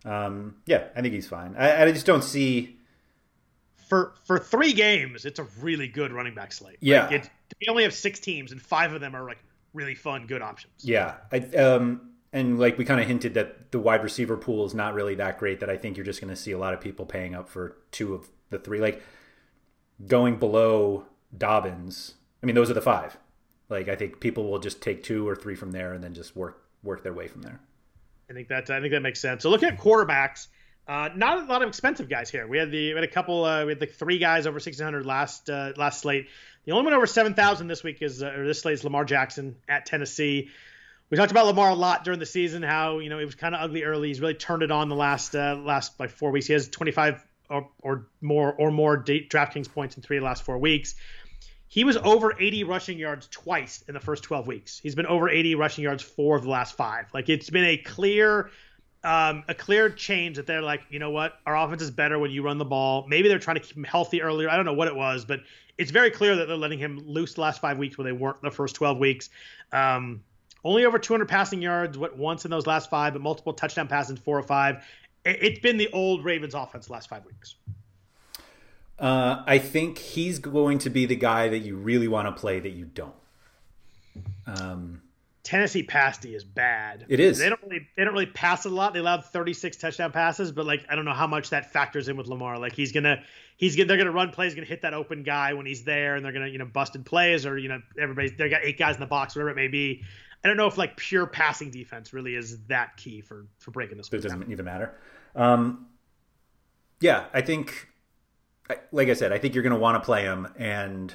um, 0.04 0.56
yeah, 0.66 0.84
I 0.96 1.02
think 1.02 1.14
he's 1.14 1.28
fine. 1.28 1.54
I, 1.56 1.84
I 1.84 1.92
just 1.92 2.06
don't 2.06 2.24
see. 2.24 2.78
for 3.88 4.14
for 4.24 4.38
three 4.38 4.72
games, 4.72 5.24
it's 5.24 5.38
a 5.38 5.46
really 5.60 5.88
good 5.88 6.12
running 6.12 6.34
back 6.34 6.52
slate. 6.52 6.78
Yeah. 6.80 7.04
like 7.04 7.12
it, 7.12 7.30
we 7.60 7.68
only 7.68 7.82
have 7.82 7.94
six 7.94 8.18
teams, 8.18 8.52
and 8.52 8.60
five 8.60 8.92
of 8.92 9.00
them 9.00 9.14
are 9.14 9.24
like 9.24 9.38
really 9.74 9.94
fun, 9.94 10.26
good 10.26 10.42
options. 10.42 10.72
Yeah, 10.82 11.16
I, 11.30 11.38
um, 11.56 12.10
and 12.32 12.58
like 12.58 12.78
we 12.78 12.84
kind 12.84 13.00
of 13.00 13.06
hinted 13.06 13.34
that 13.34 13.72
the 13.72 13.78
wide 13.78 14.02
receiver 14.02 14.36
pool 14.36 14.64
is 14.64 14.74
not 14.74 14.94
really 14.94 15.14
that 15.16 15.38
great. 15.38 15.60
That 15.60 15.70
I 15.70 15.76
think 15.76 15.96
you're 15.96 16.06
just 16.06 16.20
going 16.20 16.32
to 16.32 16.36
see 16.36 16.52
a 16.52 16.58
lot 16.58 16.74
of 16.74 16.80
people 16.80 17.06
paying 17.06 17.34
up 17.34 17.48
for 17.48 17.76
two 17.90 18.14
of 18.14 18.28
the 18.50 18.58
three. 18.58 18.80
Like 18.80 19.02
going 20.06 20.38
below 20.38 21.04
Dobbins. 21.36 22.14
I 22.42 22.46
mean, 22.46 22.54
those 22.54 22.70
are 22.70 22.74
the 22.74 22.80
five. 22.80 23.16
Like 23.68 23.88
I 23.88 23.96
think 23.96 24.20
people 24.20 24.50
will 24.50 24.58
just 24.58 24.80
take 24.80 25.02
two 25.02 25.28
or 25.28 25.36
three 25.36 25.54
from 25.54 25.72
there 25.72 25.92
and 25.92 26.02
then 26.02 26.14
just 26.14 26.34
work 26.36 26.62
work 26.82 27.02
their 27.02 27.12
way 27.12 27.28
from 27.28 27.42
there. 27.42 27.60
I 28.30 28.32
think 28.32 28.48
that 28.48 28.70
I 28.70 28.80
think 28.80 28.92
that 28.92 29.00
makes 29.00 29.20
sense. 29.20 29.42
So 29.42 29.50
looking 29.50 29.68
at 29.68 29.78
quarterbacks, 29.78 30.48
uh, 30.86 31.10
not 31.14 31.38
a 31.38 31.44
lot 31.44 31.62
of 31.62 31.68
expensive 31.68 32.08
guys 32.08 32.30
here. 32.30 32.46
We 32.46 32.58
had 32.58 32.70
the 32.70 32.90
we 32.90 32.94
had 32.94 33.04
a 33.04 33.08
couple. 33.08 33.44
Uh, 33.44 33.64
we 33.64 33.72
had 33.72 33.80
the 33.80 33.86
three 33.86 34.18
guys 34.18 34.46
over 34.46 34.60
sixteen 34.60 34.84
hundred 34.84 35.06
last 35.06 35.50
uh, 35.50 35.72
last 35.76 36.00
slate. 36.00 36.28
The 36.64 36.72
only 36.72 36.84
one 36.84 36.94
over 36.94 37.06
seven 37.06 37.34
thousand 37.34 37.68
this 37.68 37.82
week 37.82 37.98
is 38.00 38.22
uh, 38.22 38.32
or 38.36 38.46
this 38.46 38.60
slate 38.60 38.74
is 38.74 38.84
Lamar 38.84 39.04
Jackson 39.04 39.56
at 39.68 39.86
Tennessee. 39.86 40.50
We 41.10 41.16
talked 41.16 41.30
about 41.30 41.46
Lamar 41.46 41.70
a 41.70 41.74
lot 41.74 42.04
during 42.04 42.20
the 42.20 42.26
season. 42.26 42.62
How 42.62 42.98
you 42.98 43.10
know 43.10 43.18
it 43.18 43.24
was 43.24 43.34
kind 43.34 43.54
of 43.54 43.60
ugly 43.62 43.84
early. 43.84 44.08
He's 44.08 44.20
really 44.20 44.34
turned 44.34 44.62
it 44.62 44.70
on 44.70 44.88
the 44.88 44.96
last 44.96 45.34
uh, 45.34 45.56
last 45.62 45.98
like 46.00 46.10
four 46.10 46.30
weeks. 46.30 46.46
He 46.46 46.54
has 46.54 46.68
twenty 46.68 46.92
five 46.92 47.24
or, 47.50 47.68
or 47.82 48.06
more 48.20 48.52
or 48.52 48.70
more 48.70 49.02
DraftKings 49.02 49.72
points 49.72 49.96
in 49.96 50.02
three 50.02 50.18
of 50.18 50.22
the 50.22 50.26
last 50.26 50.42
four 50.42 50.58
weeks. 50.58 50.94
He 51.68 51.84
was 51.84 51.96
over 51.98 52.34
80 52.38 52.64
rushing 52.64 52.98
yards 52.98 53.28
twice 53.30 53.84
in 53.88 53.94
the 53.94 54.00
first 54.00 54.22
12 54.22 54.46
weeks. 54.46 54.78
He's 54.78 54.94
been 54.94 55.06
over 55.06 55.28
80 55.28 55.54
rushing 55.54 55.84
yards 55.84 56.02
four 56.02 56.36
of 56.36 56.42
the 56.42 56.50
last 56.50 56.76
five. 56.76 57.06
Like 57.12 57.28
it's 57.28 57.50
been 57.50 57.64
a 57.64 57.76
clear, 57.76 58.50
um, 59.04 59.44
a 59.48 59.54
clear 59.54 59.90
change 59.90 60.36
that 60.36 60.46
they're 60.46 60.62
like, 60.62 60.82
you 60.88 60.98
know 60.98 61.10
what, 61.10 61.34
our 61.44 61.56
offense 61.56 61.82
is 61.82 61.90
better 61.90 62.18
when 62.18 62.30
you 62.30 62.42
run 62.42 62.56
the 62.56 62.64
ball. 62.64 63.06
Maybe 63.06 63.28
they're 63.28 63.38
trying 63.38 63.56
to 63.56 63.62
keep 63.62 63.76
him 63.76 63.84
healthy 63.84 64.22
earlier. 64.22 64.48
I 64.48 64.56
don't 64.56 64.64
know 64.64 64.72
what 64.72 64.88
it 64.88 64.96
was, 64.96 65.26
but 65.26 65.40
it's 65.76 65.90
very 65.90 66.10
clear 66.10 66.36
that 66.36 66.48
they're 66.48 66.56
letting 66.56 66.78
him 66.78 67.02
loose 67.06 67.34
the 67.34 67.42
last 67.42 67.60
five 67.60 67.76
weeks 67.76 67.98
where 67.98 68.04
they 68.04 68.12
weren't 68.12 68.40
the 68.40 68.50
first 68.50 68.74
12 68.74 68.98
weeks. 68.98 69.28
Um, 69.70 70.22
only 70.64 70.86
over 70.86 70.98
200 70.98 71.28
passing 71.28 71.60
yards, 71.60 71.98
what 71.98 72.16
once 72.16 72.44
in 72.44 72.50
those 72.50 72.66
last 72.66 72.90
five, 72.90 73.12
but 73.12 73.22
multiple 73.22 73.52
touchdown 73.52 73.88
passes 73.88 74.18
four 74.18 74.38
or 74.38 74.42
five. 74.42 74.84
It's 75.24 75.60
been 75.60 75.76
the 75.76 75.88
old 75.92 76.24
Ravens 76.24 76.54
offense 76.54 76.86
the 76.86 76.92
last 76.94 77.08
five 77.08 77.24
weeks. 77.26 77.56
Uh, 78.98 79.42
I 79.46 79.58
think 79.58 79.98
he's 79.98 80.38
going 80.38 80.78
to 80.78 80.90
be 80.90 81.06
the 81.06 81.16
guy 81.16 81.48
that 81.48 81.60
you 81.60 81.76
really 81.76 82.08
want 82.08 82.26
to 82.26 82.40
play 82.40 82.58
that 82.58 82.70
you 82.70 82.84
don't. 82.84 83.14
Um, 84.46 85.02
Tennessee 85.44 85.82
pasty 85.82 86.34
is 86.34 86.44
bad. 86.44 87.06
It 87.08 87.20
is. 87.20 87.38
They 87.38 87.48
don't 87.48 87.62
really 87.62 87.88
they 87.96 88.04
don't 88.04 88.12
really 88.12 88.26
pass 88.26 88.66
it 88.66 88.72
a 88.72 88.74
lot. 88.74 88.92
They 88.92 88.98
allowed 88.98 89.24
36 89.24 89.76
touchdown 89.78 90.12
passes, 90.12 90.52
but 90.52 90.66
like 90.66 90.84
I 90.90 90.96
don't 90.96 91.06
know 91.06 91.14
how 91.14 91.26
much 91.26 91.50
that 91.50 91.72
factors 91.72 92.08
in 92.08 92.16
with 92.18 92.26
Lamar. 92.26 92.58
Like 92.58 92.74
he's 92.74 92.92
gonna 92.92 93.22
he's 93.56 93.74
gonna 93.74 93.86
they're 93.86 93.96
gonna 93.96 94.10
run 94.10 94.30
plays, 94.30 94.54
gonna 94.54 94.66
hit 94.66 94.82
that 94.82 94.92
open 94.92 95.22
guy 95.22 95.54
when 95.54 95.64
he's 95.64 95.84
there, 95.84 96.16
and 96.16 96.24
they're 96.24 96.32
gonna 96.32 96.48
you 96.48 96.58
know 96.58 96.66
busted 96.66 97.06
plays 97.06 97.46
or 97.46 97.56
you 97.56 97.68
know 97.68 97.80
everybody's 97.98 98.32
they 98.36 98.50
got 98.50 98.60
eight 98.62 98.78
guys 98.78 98.96
in 98.96 99.00
the 99.00 99.06
box, 99.06 99.34
whatever 99.36 99.50
it 99.50 99.56
may 99.56 99.68
be. 99.68 100.02
I 100.44 100.48
don't 100.48 100.56
know 100.56 100.66
if 100.66 100.76
like 100.76 100.96
pure 100.96 101.26
passing 101.26 101.70
defense 101.70 102.12
really 102.12 102.34
is 102.34 102.58
that 102.66 102.96
key 102.96 103.22
for 103.22 103.46
for 103.58 103.70
breaking 103.70 103.96
this. 103.96 104.08
It 104.08 104.20
doesn't 104.20 104.40
down. 104.40 104.52
even 104.52 104.64
matter. 104.66 104.94
Um, 105.34 105.86
yeah, 107.00 107.24
I 107.32 107.40
think 107.40 107.88
like 108.92 109.08
I 109.08 109.14
said, 109.14 109.32
I 109.32 109.38
think 109.38 109.54
you're 109.54 109.62
going 109.62 109.74
to 109.74 109.78
want 109.78 109.96
to 109.96 110.04
play 110.04 110.22
him, 110.22 110.48
and 110.58 111.12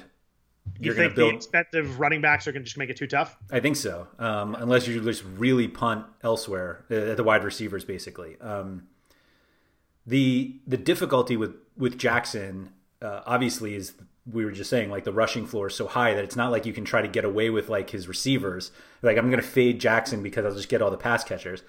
you 0.78 0.94
think 0.94 1.14
build... 1.14 1.32
the 1.32 1.36
expensive 1.36 2.00
running 2.00 2.20
backs 2.20 2.46
are 2.46 2.52
going 2.52 2.62
to 2.62 2.66
just 2.66 2.78
make 2.78 2.90
it 2.90 2.96
too 2.96 3.06
tough? 3.06 3.36
I 3.50 3.60
think 3.60 3.76
so, 3.76 4.08
um, 4.18 4.54
unless 4.54 4.86
you 4.86 5.00
just 5.00 5.24
really 5.36 5.68
punt 5.68 6.06
elsewhere 6.22 6.84
uh, 6.90 6.94
at 6.94 7.16
the 7.16 7.24
wide 7.24 7.44
receivers, 7.44 7.84
basically. 7.84 8.40
Um, 8.40 8.88
the 10.06 10.60
the 10.66 10.76
difficulty 10.76 11.36
with 11.36 11.54
with 11.76 11.98
Jackson, 11.98 12.70
uh, 13.00 13.20
obviously, 13.26 13.74
is 13.74 13.94
we 14.30 14.44
were 14.44 14.52
just 14.52 14.70
saying 14.70 14.90
like 14.90 15.04
the 15.04 15.12
rushing 15.12 15.46
floor 15.46 15.68
is 15.68 15.74
so 15.74 15.86
high 15.86 16.14
that 16.14 16.24
it's 16.24 16.36
not 16.36 16.50
like 16.50 16.66
you 16.66 16.72
can 16.72 16.84
try 16.84 17.02
to 17.02 17.08
get 17.08 17.24
away 17.24 17.50
with 17.50 17.68
like 17.68 17.90
his 17.90 18.08
receivers. 18.08 18.70
Like 19.02 19.16
I'm 19.16 19.30
going 19.30 19.40
to 19.40 19.46
fade 19.46 19.80
Jackson 19.80 20.22
because 20.22 20.44
I'll 20.44 20.54
just 20.54 20.68
get 20.68 20.82
all 20.82 20.90
the 20.90 20.96
pass 20.96 21.24
catchers, 21.24 21.62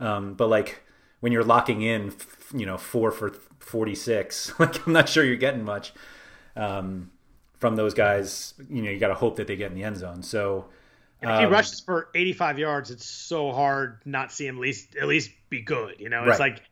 um, 0.00 0.34
but 0.34 0.48
like 0.48 0.82
when 1.20 1.32
you're 1.32 1.44
locking 1.44 1.82
in, 1.82 2.10
you 2.54 2.66
know, 2.66 2.78
four 2.78 3.10
for 3.10 3.30
46. 3.58 4.52
Like 4.58 4.86
I'm 4.86 4.92
not 4.92 5.08
sure 5.08 5.24
you're 5.24 5.36
getting 5.36 5.64
much 5.64 5.92
um, 6.56 7.10
from 7.58 7.76
those 7.76 7.94
guys. 7.94 8.54
You 8.68 8.82
know, 8.82 8.90
you 8.90 8.98
got 8.98 9.08
to 9.08 9.14
hope 9.14 9.36
that 9.36 9.46
they 9.46 9.56
get 9.56 9.70
in 9.70 9.76
the 9.76 9.84
end 9.84 9.96
zone. 9.96 10.22
So 10.22 10.66
um, 11.22 11.30
if 11.30 11.38
he 11.40 11.46
um, 11.46 11.52
rushes 11.52 11.80
for 11.80 12.08
85 12.14 12.58
yards, 12.58 12.90
it's 12.90 13.06
so 13.06 13.52
hard 13.52 14.00
not 14.04 14.32
see 14.32 14.46
him 14.46 14.56
at 14.56 14.60
least 14.60 14.96
at 14.96 15.08
least 15.08 15.30
be 15.50 15.62
good. 15.62 15.96
You 15.98 16.08
know, 16.08 16.20
it's 16.20 16.38
right. 16.38 16.52
like 16.52 16.62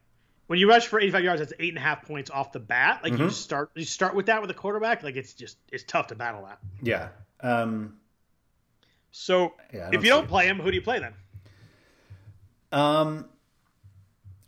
when 0.47 0.59
you 0.59 0.69
rush 0.69 0.87
for 0.87 1.01
85 1.01 1.25
yards, 1.25 1.41
that's 1.41 1.53
eight 1.59 1.71
and 1.71 1.79
a 1.79 1.81
half 1.81 2.03
points 2.05 2.31
off 2.31 2.53
the 2.53 2.61
bat. 2.61 3.01
Like 3.03 3.15
mm-hmm. 3.15 3.25
you 3.25 3.31
start 3.31 3.71
you 3.75 3.85
start 3.85 4.15
with 4.15 4.27
that 4.27 4.41
with 4.41 4.51
a 4.51 4.55
quarterback. 4.55 5.03
Like 5.03 5.17
it's 5.17 5.35
just 5.35 5.59
it's 5.73 5.85
tough 5.85 6.09
to 6.09 6.15
battle 6.15 6.45
that. 6.47 6.59
Yeah. 6.83 7.09
Um, 7.41 7.97
so 9.11 9.55
yeah, 9.73 9.91
if 9.93 10.05
you 10.05 10.11
don't 10.11 10.29
play 10.29 10.47
him, 10.47 10.59
who 10.59 10.71
do 10.71 10.77
you 10.77 10.83
play 10.83 11.01
then? 11.01 11.15
Um, 12.73 13.29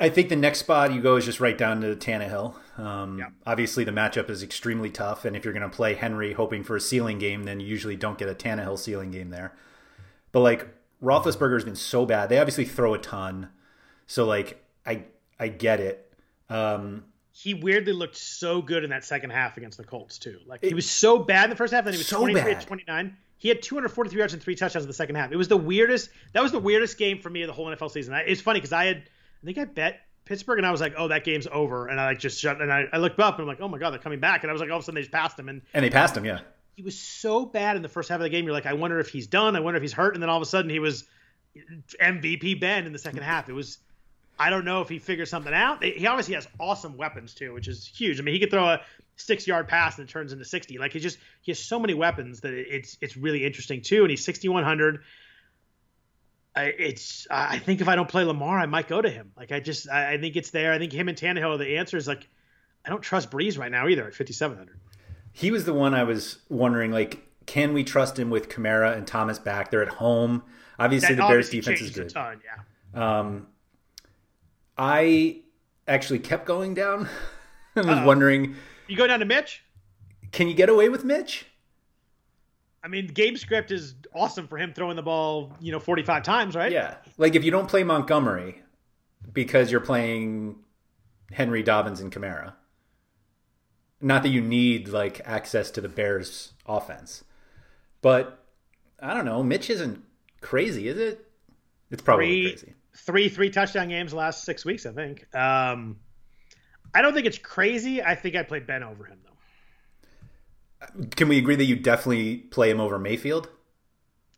I 0.01 0.09
think 0.11 0.29
the 0.29 0.37
next 0.37 0.61
spot 0.61 0.93
you 0.93 1.01
go 1.01 1.17
is 1.17 1.25
just 1.25 1.41
right 1.41 1.59
down 1.59 1.81
to 1.81 1.97
Tannehill. 1.97 2.55
Um, 2.79 3.19
yeah. 3.19 3.29
Obviously, 3.47 3.83
the 3.83 3.91
matchup 3.91 4.31
is 4.31 4.43
extremely 4.43 4.91
tough, 4.91 5.25
and 5.25 5.35
if 5.35 5.45
you're 5.45 5.53
going 5.55 5.69
to 5.69 5.75
play 5.75 5.95
Henry 5.95 6.33
hoping 6.35 6.63
for 6.63 6.77
a 6.77 6.81
ceiling 6.81 7.19
game, 7.19 7.45
then 7.45 7.59
you 7.59 7.67
usually 7.67 7.97
don't 7.97 8.17
get 8.17 8.29
a 8.29 8.35
Tannehill 8.35 8.79
ceiling 8.79 9.11
game 9.11 9.31
there. 9.31 9.53
But 10.31 10.41
like 10.41 10.69
Roethlisberger's 11.03 11.65
been 11.65 11.77
so 11.77 12.07
bad; 12.07 12.29
they 12.29 12.39
obviously 12.39 12.65
throw 12.65 12.95
a 12.95 12.99
ton, 12.99 13.49
so 14.07 14.25
like 14.25 14.63
I 14.87 15.05
I 15.41 15.49
get 15.49 15.81
it. 15.81 16.13
Um, 16.49 17.05
he 17.33 17.55
weirdly 17.55 17.93
looked 17.93 18.17
so 18.17 18.63
good 18.63 18.85
in 18.85 18.91
that 18.91 19.05
second 19.05 19.31
half 19.31 19.57
against 19.57 19.79
the 19.79 19.85
Colts 19.85 20.19
too. 20.19 20.39
Like 20.47 20.61
it, 20.63 20.69
he 20.69 20.75
was 20.75 20.91
so 20.91 21.19
bad 21.19 21.45
in 21.45 21.51
the 21.51 21.57
first 21.57 21.73
half, 21.73 21.85
then 21.85 21.93
he 21.95 21.99
was 21.99 22.07
so 22.07 22.19
23 22.19 22.55
bad. 22.55 22.67
29. 22.67 23.17
He 23.37 23.49
had 23.49 23.63
243 23.63 24.19
yards 24.19 24.33
and 24.33 24.43
three 24.43 24.57
touchdowns 24.57 24.85
in 24.85 24.89
the 24.89 24.95
second 24.95 25.15
half. 25.15 25.31
It 25.31 25.37
was 25.37 25.47
the 25.47 25.57
weirdest. 25.57 26.11
That 26.33 26.43
was 26.43 26.51
the 26.51 26.59
weirdest 26.59 26.99
game 26.99 27.21
for 27.21 27.31
me 27.31 27.43
of 27.43 27.47
the 27.47 27.53
whole 27.53 27.67
NFL 27.67 27.93
season. 27.93 28.15
It's 28.27 28.41
funny 28.41 28.59
because 28.59 28.73
I 28.73 28.87
had 28.87 29.09
I 29.43 29.47
think 29.47 29.59
I 29.59 29.65
bet 29.65 30.01
Pittsburgh, 30.25 30.59
and 30.59 30.67
I 30.67 30.71
was 30.71 30.81
like, 30.81 30.95
"Oh, 30.97 31.09
that 31.09 31.25
game's 31.25 31.47
over." 31.51 31.89
And 31.89 32.01
I 32.01 32.07
like 32.07 32.19
just 32.19 32.41
shut, 32.41 32.61
and 32.61 32.73
I, 32.73 32.85
I 32.93 32.99
looked 32.99 33.19
up, 33.19 33.35
and 33.35 33.43
I'm 33.43 33.49
like, 33.49 33.61
"Oh 33.61 33.69
my 33.69 33.79
god, 33.79 33.91
they're 33.91 33.99
coming 33.99 34.21
back!" 34.21 34.43
And 34.43 34.51
I 34.51 34.53
was 34.53 34.61
like, 34.61 34.71
all 34.71 34.77
of 34.77 34.83
a 34.83 34.85
sudden 34.85 34.97
they 34.97 35.03
just 35.03 35.13
passed 35.13 35.39
him, 35.39 35.49
and 35.49 35.63
and 35.75 35.85
they 35.85 35.91
passed 35.91 36.17
him, 36.17 36.25
yeah. 36.25 36.41
He 36.77 36.83
was 36.83 36.97
so 36.97 37.45
bad 37.45 37.75
in 37.75 37.83
the 37.83 37.89
first 37.89 38.09
half 38.09 38.17
of 38.17 38.23
the 38.23 38.29
game. 38.29 38.45
You're 38.45 38.53
like, 38.53 38.67
I 38.67 38.75
wonder 38.75 39.01
if 39.01 39.09
he's 39.09 39.27
done. 39.27 39.57
I 39.57 39.61
wonder 39.61 39.79
if 39.79 39.83
he's 39.83 39.93
hurt. 39.93 40.15
And 40.15 40.23
then 40.23 40.31
all 40.31 40.37
of 40.37 40.43
a 40.43 40.47
sudden 40.47 40.71
he 40.71 40.79
was 40.79 41.05
MVP 42.01 42.61
Ben 42.61 42.87
in 42.87 42.93
the 42.93 43.01
second 43.01 43.23
half. 43.23 43.49
It 43.49 43.53
was, 43.53 43.79
I 44.39 44.51
don't 44.51 44.65
know 44.65 44.81
if 44.81 44.89
he 44.89 45.01
figures 45.01 45.29
something 45.29 45.53
out. 45.53 45.83
He 45.83 46.07
obviously 46.07 46.35
has 46.35 46.47
awesome 46.61 46.97
weapons 46.97 47.35
too, 47.35 47.53
which 47.53 47.67
is 47.67 47.85
huge. 47.85 48.21
I 48.21 48.23
mean, 48.23 48.33
he 48.33 48.39
could 48.39 48.53
throw 48.53 48.65
a 48.65 48.81
six 49.17 49.45
yard 49.45 49.67
pass 49.67 49.99
and 49.99 50.09
it 50.09 50.13
turns 50.13 50.33
into 50.33 50.45
60. 50.45 50.79
Like 50.79 50.93
he 50.93 51.01
just 51.01 51.19
he 51.43 51.51
has 51.51 51.59
so 51.59 51.81
many 51.81 51.95
weapons 51.95 52.43
that 52.43 52.53
it's 52.53 52.97
it's 53.01 53.17
really 53.17 53.45
interesting 53.45 53.83
too. 53.83 54.03
And 54.03 54.11
he's 54.11 54.25
6100 56.67 56.75
it's 56.79 57.27
I 57.31 57.59
think 57.59 57.81
if 57.81 57.89
I 57.89 57.97
don't 57.97 58.09
play 58.09 58.25
Lamar, 58.25 58.59
I 58.59 58.67
might 58.67 58.89
go 58.89 59.01
to 59.01 59.11
him. 59.11 59.33
Like 59.37 59.53
I 59.53 59.61
just 59.61 59.89
I, 59.89 60.19
think 60.19 60.37
it's 60.37 60.51
there. 60.51 60.73
I 60.73 60.79
think 60.79 60.93
him 60.93 61.09
and 61.09 61.17
Tannehill 61.17 61.55
are 61.55 61.59
the 61.59 61.79
answers. 61.79 62.07
Like 62.09 62.29
I 62.85 62.91
don't 62.91 63.03
trust 63.03 63.31
Brees 63.31 63.59
right 63.59 63.71
now 63.71 63.89
either 63.89 64.07
at 64.07 64.15
5700. 64.15 64.79
He 65.33 65.51
was 65.51 65.65
the 65.65 65.75
one 65.75 65.95
I 65.95 66.05
was 66.05 66.39
wondering 66.49 66.91
like 66.91 67.25
can 67.47 67.73
we 67.73 67.83
trust 67.83 68.19
him 68.19 68.29
with 68.31 68.49
Kamara 68.49 68.97
and 68.97 69.07
Thomas 69.07 69.39
back? 69.39 69.71
They're 69.71 69.83
at 69.83 69.89
home. 69.89 70.43
Obviously 70.79 71.15
that 71.15 71.23
the 71.23 71.29
Bears 71.29 71.51
defense 71.51 71.81
is 71.81 71.91
good. 71.91 72.11
Ton, 72.11 72.41
yeah. 72.45 73.19
Um 73.19 73.47
I 74.77 75.41
actually 75.87 76.21
kept 76.21 76.47
going 76.47 76.75
down. 76.75 77.09
I 77.77 77.81
was 77.81 77.89
Uh-oh. 77.89 78.07
wondering 78.07 78.57
You 78.87 78.97
go 78.97 79.07
down 79.07 79.21
to 79.21 79.27
Mitch? 79.27 79.63
Can 80.33 80.49
you 80.49 80.55
get 80.55 80.69
away 80.69 80.89
with 80.89 81.05
Mitch? 81.05 81.47
I 82.83 82.89
mean, 82.89 83.09
game 83.09 83.37
script 83.37 83.71
is 83.71 83.95
awesome 84.15 84.47
for 84.47 84.57
him 84.57 84.73
throwing 84.73 84.97
the 84.97 85.03
ball, 85.03 85.53
you 85.61 85.73
know, 85.73 85.81
45 85.81 86.23
times, 86.23 86.55
right? 86.55 86.71
Yeah. 86.71 86.97
Like 87.17 87.35
if 87.35 87.45
you 87.45 87.51
don't 87.51 87.69
play 87.69 87.83
Montgomery 87.83 88.63
because 89.33 89.71
you're 89.71 89.81
playing 89.81 90.57
Henry 91.33 91.63
Dobbins 91.63 92.01
and 92.01 92.13
Kamara. 92.13 92.55
Not 94.01 94.23
that 94.23 94.29
you 94.29 94.41
need 94.41 94.89
like 94.89 95.21
access 95.25 95.71
to 95.73 95.81
the 95.81 95.89
Bears 95.89 96.53
offense. 96.67 97.25
But 98.01 98.45
I 99.01 99.15
don't 99.15 99.25
know, 99.25 99.43
Mitch 99.43 99.71
isn't 99.71 100.03
crazy, 100.41 100.89
is 100.89 100.99
it? 100.99 101.27
It's 101.91 102.03
probably 102.03 102.27
three, 102.27 102.51
crazy. 102.51 102.75
Three 102.97 103.29
three 103.29 103.51
touchdown 103.51 103.89
games 103.89 104.15
last 104.15 104.45
6 104.45 104.65
weeks, 104.65 104.87
I 104.87 104.93
think. 104.93 105.35
Um 105.35 105.97
I 106.95 107.03
don't 107.03 107.13
think 107.13 107.27
it's 107.27 107.39
crazy. 107.39 108.03
I 108.03 108.15
think 108.15 108.35
I 108.35 108.43
played 108.43 108.67
Ben 108.67 108.83
over 108.83 109.05
him 109.05 109.19
though. 109.25 109.28
Can 111.17 111.29
we 111.29 111.39
agree 111.39 111.57
that 111.57 111.65
you 111.65 111.77
definitely 111.77 112.37
play 112.37 112.71
him 112.71 112.81
over 112.81 112.99
Mayfield? 112.99 113.49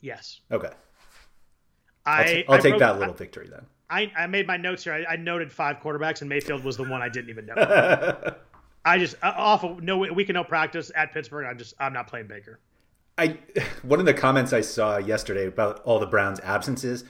Yes. 0.01 0.41
Okay. 0.51 0.71
I, 2.07 2.19
I'll, 2.19 2.25
t- 2.27 2.45
I'll 2.49 2.59
take 2.59 2.73
wrote, 2.73 2.79
that 2.81 2.99
little 2.99 3.15
I, 3.15 3.17
victory 3.17 3.49
then. 3.51 3.67
I, 3.91 4.11
I 4.17 4.27
made 4.27 4.47
my 4.47 4.57
notes 4.57 4.85
here. 4.85 4.95
I, 4.95 5.13
I, 5.13 5.17
noted 5.17 5.53
five 5.53 5.81
quarterbacks, 5.81 6.21
and 6.21 6.29
Mayfield 6.29 6.65
was 6.65 6.77
the 6.77 6.85
one 6.85 7.03
I 7.03 7.09
didn't 7.09 7.31
even 7.31 7.47
know. 7.47 7.55
I 8.85 8.99
just 8.99 9.17
uh, 9.23 9.33
awful 9.37 9.79
no 9.83 9.99
we 9.99 10.25
can 10.25 10.35
no 10.35 10.45
practice 10.45 10.91
at 10.95 11.13
Pittsburgh. 11.13 11.47
I'm 11.47 11.59
just 11.59 11.75
I'm 11.79 11.93
not 11.93 12.07
playing 12.07 12.29
Baker. 12.29 12.61
I 13.19 13.39
one 13.83 14.01
of 14.01 14.07
the 14.07 14.15
comments 14.15 14.53
I 14.53 14.63
saw 14.63 14.97
yesterday 14.97 15.47
about 15.47 15.81
all 15.81 15.99
the 15.99 16.07
Browns 16.07 16.41
absences, 16.41 17.05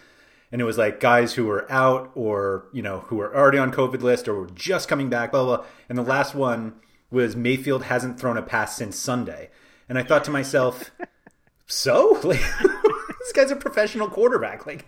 and 0.51 0.61
it 0.61 0.65
was 0.65 0.79
like 0.79 0.99
guys 0.99 1.35
who 1.35 1.47
were 1.47 1.71
out 1.71 2.11
or 2.15 2.67
you 2.73 2.83
know 2.83 3.01
who 3.01 3.17
were 3.17 3.35
already 3.35 3.59
on 3.59 3.71
COVID 3.71 4.03
list 4.03 4.27
or 4.27 4.35
were 4.35 4.51
just 4.51 4.89
coming 4.89 5.09
back, 5.09 5.31
blah 5.31 5.45
blah. 5.45 5.57
blah. 5.59 5.67
And 5.89 5.97
the 5.97 6.03
last 6.03 6.35
one 6.35 6.75
was 7.11 7.37
Mayfield 7.37 7.85
hasn't 7.85 8.21
thrown 8.21 8.37
a 8.37 8.43
pass 8.43 8.77
since 8.77 8.97
Sunday. 8.97 9.51
And 9.89 9.99
I 9.99 10.03
thought 10.03 10.25
to 10.25 10.31
myself, 10.31 10.91
so? 11.67 12.21
Like, 12.23 12.41
this 13.21 13.33
guy's 13.35 13.51
a 13.51 13.57
professional 13.57 14.09
quarterback. 14.09 14.67
Like, 14.67 14.87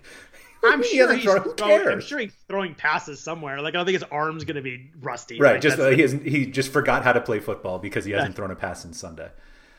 I'm 0.65 0.83
sure 0.83 1.13
he's 1.13 1.25
thrown, 1.25 1.57
throwing, 1.57 1.89
I'm 1.89 2.01
sure 2.01 2.19
he's 2.21 2.35
throwing 2.47 2.75
passes 2.75 3.21
somewhere. 3.21 3.61
Like 3.61 3.75
I 3.75 3.79
don't 3.79 3.87
think 3.87 3.95
his 3.95 4.05
arm's 4.05 4.45
going 4.45 4.57
to 4.57 4.63
be 4.63 4.91
rusty. 5.01 5.41
Right. 5.41 5.55
Like, 5.55 5.61
just 5.61 5.79
uh, 5.79 5.89
he, 5.89 6.07
he 6.07 6.47
just 6.47 6.73
forgot 6.73 7.03
how 7.03 7.13
to 7.13 7.21
play 7.21 7.41
football 7.41 7.79
because 7.79 8.05
he 8.05 8.13
hasn't 8.13 8.37
thrown 8.37 8.51
a 8.51 8.57
pass 8.57 8.83
since 8.83 8.99
Sunday. 8.99 9.29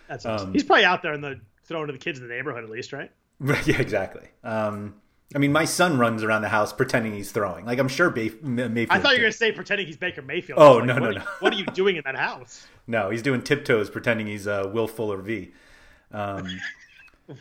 That's 0.10 0.26
awesome. 0.26 0.50
Um, 0.50 0.54
he's 0.54 0.64
probably 0.64 0.86
out 0.86 1.02
there 1.02 1.14
in 1.14 1.22
the 1.22 1.40
throwing 1.66 1.88
to 1.88 1.94
the 1.94 2.00
kids 2.00 2.20
in 2.20 2.28
the 2.28 2.34
neighborhood 2.34 2.64
at 2.64 2.70
least, 2.70 2.92
right? 2.92 3.12
yeah, 3.66 3.80
exactly. 3.80 4.28
Um, 4.44 4.96
I 5.36 5.40
mean, 5.40 5.52
my 5.52 5.66
son 5.66 5.98
runs 5.98 6.22
around 6.24 6.42
the 6.44 6.50
house 6.50 6.72
pretending 6.72 7.14
he's 7.14 7.32
throwing. 7.32 7.66
Like 7.66 7.80
I'm 7.80 7.88
sure 7.88 8.10
Bay- 8.10 8.32
Mayfield. 8.42 8.88
I 8.92 9.00
thought 9.00 9.12
you 9.14 9.18
were 9.18 9.22
going 9.24 9.32
to 9.32 9.38
say 9.38 9.52
pretending 9.52 9.88
he's 9.88 9.98
Baker 9.98 10.22
Mayfield. 10.22 10.60
Oh, 10.60 10.74
Like, 10.78 10.86
no, 10.86 10.94
what 10.96 11.00
no, 11.02 11.10
you- 11.10 11.16
no. 11.20 11.26
what 11.40 11.54
are 11.54 11.56
you 11.58 11.66
doing 11.68 11.96
in 11.96 12.04
that 12.06 12.16
house? 12.18 12.66
No, 12.86 13.10
he's 13.12 13.22
doing 13.22 13.42
tiptoes, 13.42 13.90
pretending 13.90 14.28
he's 14.28 14.46
uh, 14.46 14.70
Will 14.74 14.90
Fuller 14.90 15.22
V. 15.22 15.54
Um, 16.12 16.50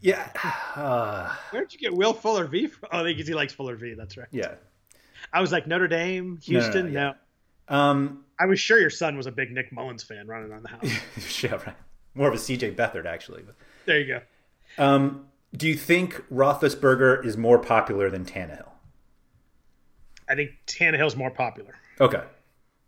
yeah, 0.00 0.28
uh, 0.76 1.34
Where'd 1.50 1.72
you 1.72 1.78
get 1.78 1.94
Will 1.94 2.12
Fuller 2.12 2.46
V 2.46 2.66
from? 2.68 2.88
Oh, 2.92 3.04
because 3.04 3.26
he 3.26 3.34
likes 3.34 3.52
Fuller 3.52 3.76
V. 3.76 3.94
That's 3.94 4.16
right. 4.16 4.28
yeah. 4.30 4.54
I 5.32 5.40
was 5.40 5.52
like 5.52 5.66
Notre 5.66 5.88
Dame, 5.88 6.24
No, 6.26 6.32
no, 6.32 6.38
Houston. 6.62 6.92
no, 6.92 7.00
No, 7.00 7.14
yeah. 7.70 7.90
Um, 7.90 8.24
I 8.38 8.46
was 8.46 8.58
sure 8.60 8.78
your 8.80 8.90
son 8.90 9.16
was 9.16 9.26
a 9.26 9.32
big 9.32 9.50
Nick 9.52 9.72
Mullens 9.72 10.02
fan 10.02 10.26
running 10.26 10.50
around 10.50 10.62
the 10.64 10.68
house. 11.16 11.42
yeah, 11.42 11.52
right. 11.54 11.76
More 12.14 12.28
of 12.28 12.34
a 12.34 12.38
CJ 12.38 12.74
Beathard, 12.74 13.06
actually. 13.06 13.44
There 13.86 13.98
you 14.00 14.06
go. 14.06 14.20
um, 14.76 15.26
do 15.56 15.66
you 15.68 15.74
think 15.74 16.14
Roethlisberger 16.32 17.24
is 17.24 17.36
more 17.36 17.58
popular 17.58 18.08
than 18.10 18.24
Tannehill? 18.24 18.68
I 20.28 20.34
think 20.36 20.50
Tannehill's 20.66 21.16
more 21.16 21.30
popular. 21.30 21.74
Okay. 22.00 22.22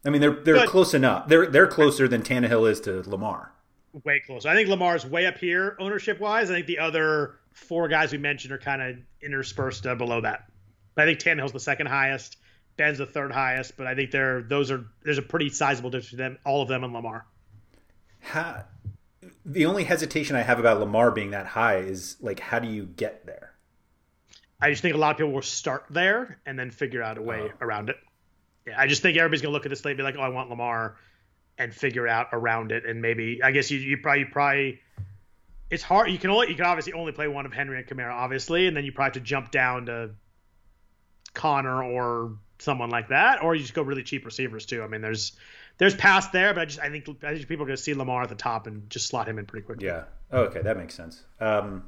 I 0.05 0.11
mean, 0.11 0.21
they're 0.21 0.35
they're 0.43 0.55
But- 0.57 0.69
close 0.69 0.95
enough. 0.95 1.29
They're 1.29 1.47
they're 1.47 1.67
closer 1.67 2.09
than 2.09 2.23
Tannehill 2.23 2.71
is 2.71 2.81
to 2.83 3.03
Lamar. 3.09 3.53
Way 4.05 4.21
closer. 4.25 4.49
I 4.49 4.55
think 4.55 4.69
Lamar's 4.69 5.05
way 5.05 5.27
up 5.27 5.37
here 5.39 5.77
ownership 5.79 6.19
wise. 6.19 6.51
I 6.51 6.55
think 6.55 6.67
the 6.67 6.79
other 6.79 7.37
four 7.53 7.89
guys 7.89 8.11
we 8.11 8.19
mentioned 8.19 8.53
are 8.53 8.59
kind 8.59 8.81
of 8.81 8.97
interspersed 9.23 9.87
uh, 9.87 9.95
below 9.95 10.21
that. 10.23 10.51
But 10.95 11.03
I 11.03 11.07
think 11.15 11.19
Tannehill's 11.21 11.53
the 11.53 11.61
second 11.61 11.89
highest. 11.89 12.39
Ben's 12.79 12.99
the 12.99 13.07
third 13.07 13.33
highest. 13.33 13.77
But 13.77 13.87
I 13.87 13.95
think 13.95 14.11
they're 14.11 14.43
those 14.43 14.71
are 14.71 14.85
there's 15.03 15.19
a 15.19 15.23
pretty 15.23 15.51
sizable 15.51 15.91
difference 15.91 16.11
between 16.11 16.31
them, 16.35 16.39
all 16.47 16.63
of 16.63 16.69
them 16.69 16.85
and 16.85 16.93
Lamar. 16.93 17.27
How, 18.21 18.65
the 19.45 19.67
only 19.67 19.85
hesitation 19.85 20.37
I 20.37 20.43
have 20.43 20.59
about 20.59 20.79
Lamar 20.81 21.11
being 21.11 21.31
that 21.33 21.47
high 21.47 21.79
is 21.79 22.17
like, 22.21 22.39
how 22.41 22.59
do 22.59 22.69
you 22.69 22.85
get 22.87 23.27
there? 23.27 23.53
I 24.61 24.71
just 24.71 24.83
think 24.83 24.95
a 24.95 24.99
lot 24.99 25.11
of 25.13 25.17
people 25.17 25.33
will 25.33 25.43
start 25.43 25.87
there 25.91 26.39
and 26.47 26.57
then 26.59 26.71
figure 26.71 27.03
out 27.03 27.19
a 27.19 27.23
way 27.23 27.51
Oh. 27.53 27.57
around 27.61 27.91
it. 27.91 27.97
Yeah, 28.67 28.81
I 28.81 28.87
just 28.87 29.03
think 29.03 29.19
everybody's 29.19 29.43
gonna 29.43 29.53
look 29.53 29.67
at 29.67 29.71
this 29.71 29.81
slate 29.81 29.93
and 29.93 29.99
be 29.99 30.05
like, 30.05 30.15
"Oh, 30.17 30.21
I 30.23 30.29
want 30.29 30.51
Lamar," 30.51 30.97
and 31.59 31.75
figure 31.75 32.07
out 32.07 32.29
around 32.33 32.71
it. 32.71 32.87
And 32.87 33.03
maybe 33.03 33.43
I 33.43 33.51
guess 33.51 33.71
you 33.73 33.79
you 33.81 33.99
probably 33.99 34.21
you 34.21 34.27
probably 34.27 34.81
it's 35.69 35.83
hard. 35.83 36.11
You 36.11 36.19
can 36.19 36.31
only 36.31 36.49
you 36.51 36.55
can 36.55 36.67
obviously 36.67 36.93
only 36.93 37.11
play 37.11 37.27
one 37.27 37.45
of 37.45 37.53
Henry 37.53 37.79
and 37.79 37.87
Kamara, 37.87 38.13
obviously, 38.13 38.69
and 38.69 38.77
then 38.77 38.85
you 38.85 38.93
probably 38.93 39.07
have 39.07 39.13
to 39.15 39.21
jump 39.21 39.51
down 39.51 39.87
to 39.87 40.11
Conner 41.35 41.83
or 41.83 42.37
someone 42.59 42.91
like 42.91 43.09
that, 43.09 43.43
or 43.43 43.55
you 43.57 43.63
just 43.63 43.75
go 43.75 43.83
really 43.83 44.05
cheap 44.05 44.25
receivers 44.25 44.65
too. 44.67 44.85
I 44.85 44.87
mean, 44.87 45.01
there's 45.01 45.33
there's 45.83 45.97
past 45.97 46.31
there, 46.31 46.55
but 46.55 46.61
I 46.61 46.65
just 46.67 46.79
I 46.79 46.91
think 46.91 47.09
I 47.25 47.35
think 47.35 47.49
people 47.49 47.65
are 47.65 47.67
gonna 47.67 47.77
see 47.77 47.93
Lamar 47.93 48.23
at 48.23 48.29
the 48.29 48.37
top 48.37 48.69
and 48.69 48.89
just 48.89 49.09
slot 49.09 49.27
him 49.29 49.39
in 49.41 49.47
pretty 49.47 49.67
quickly. 49.67 49.87
Yeah. 49.87 50.05
Oh, 50.31 50.43
okay, 50.43 50.63
that 50.63 50.77
makes 50.77 50.95
sense. 50.95 51.25
Um, 51.41 51.83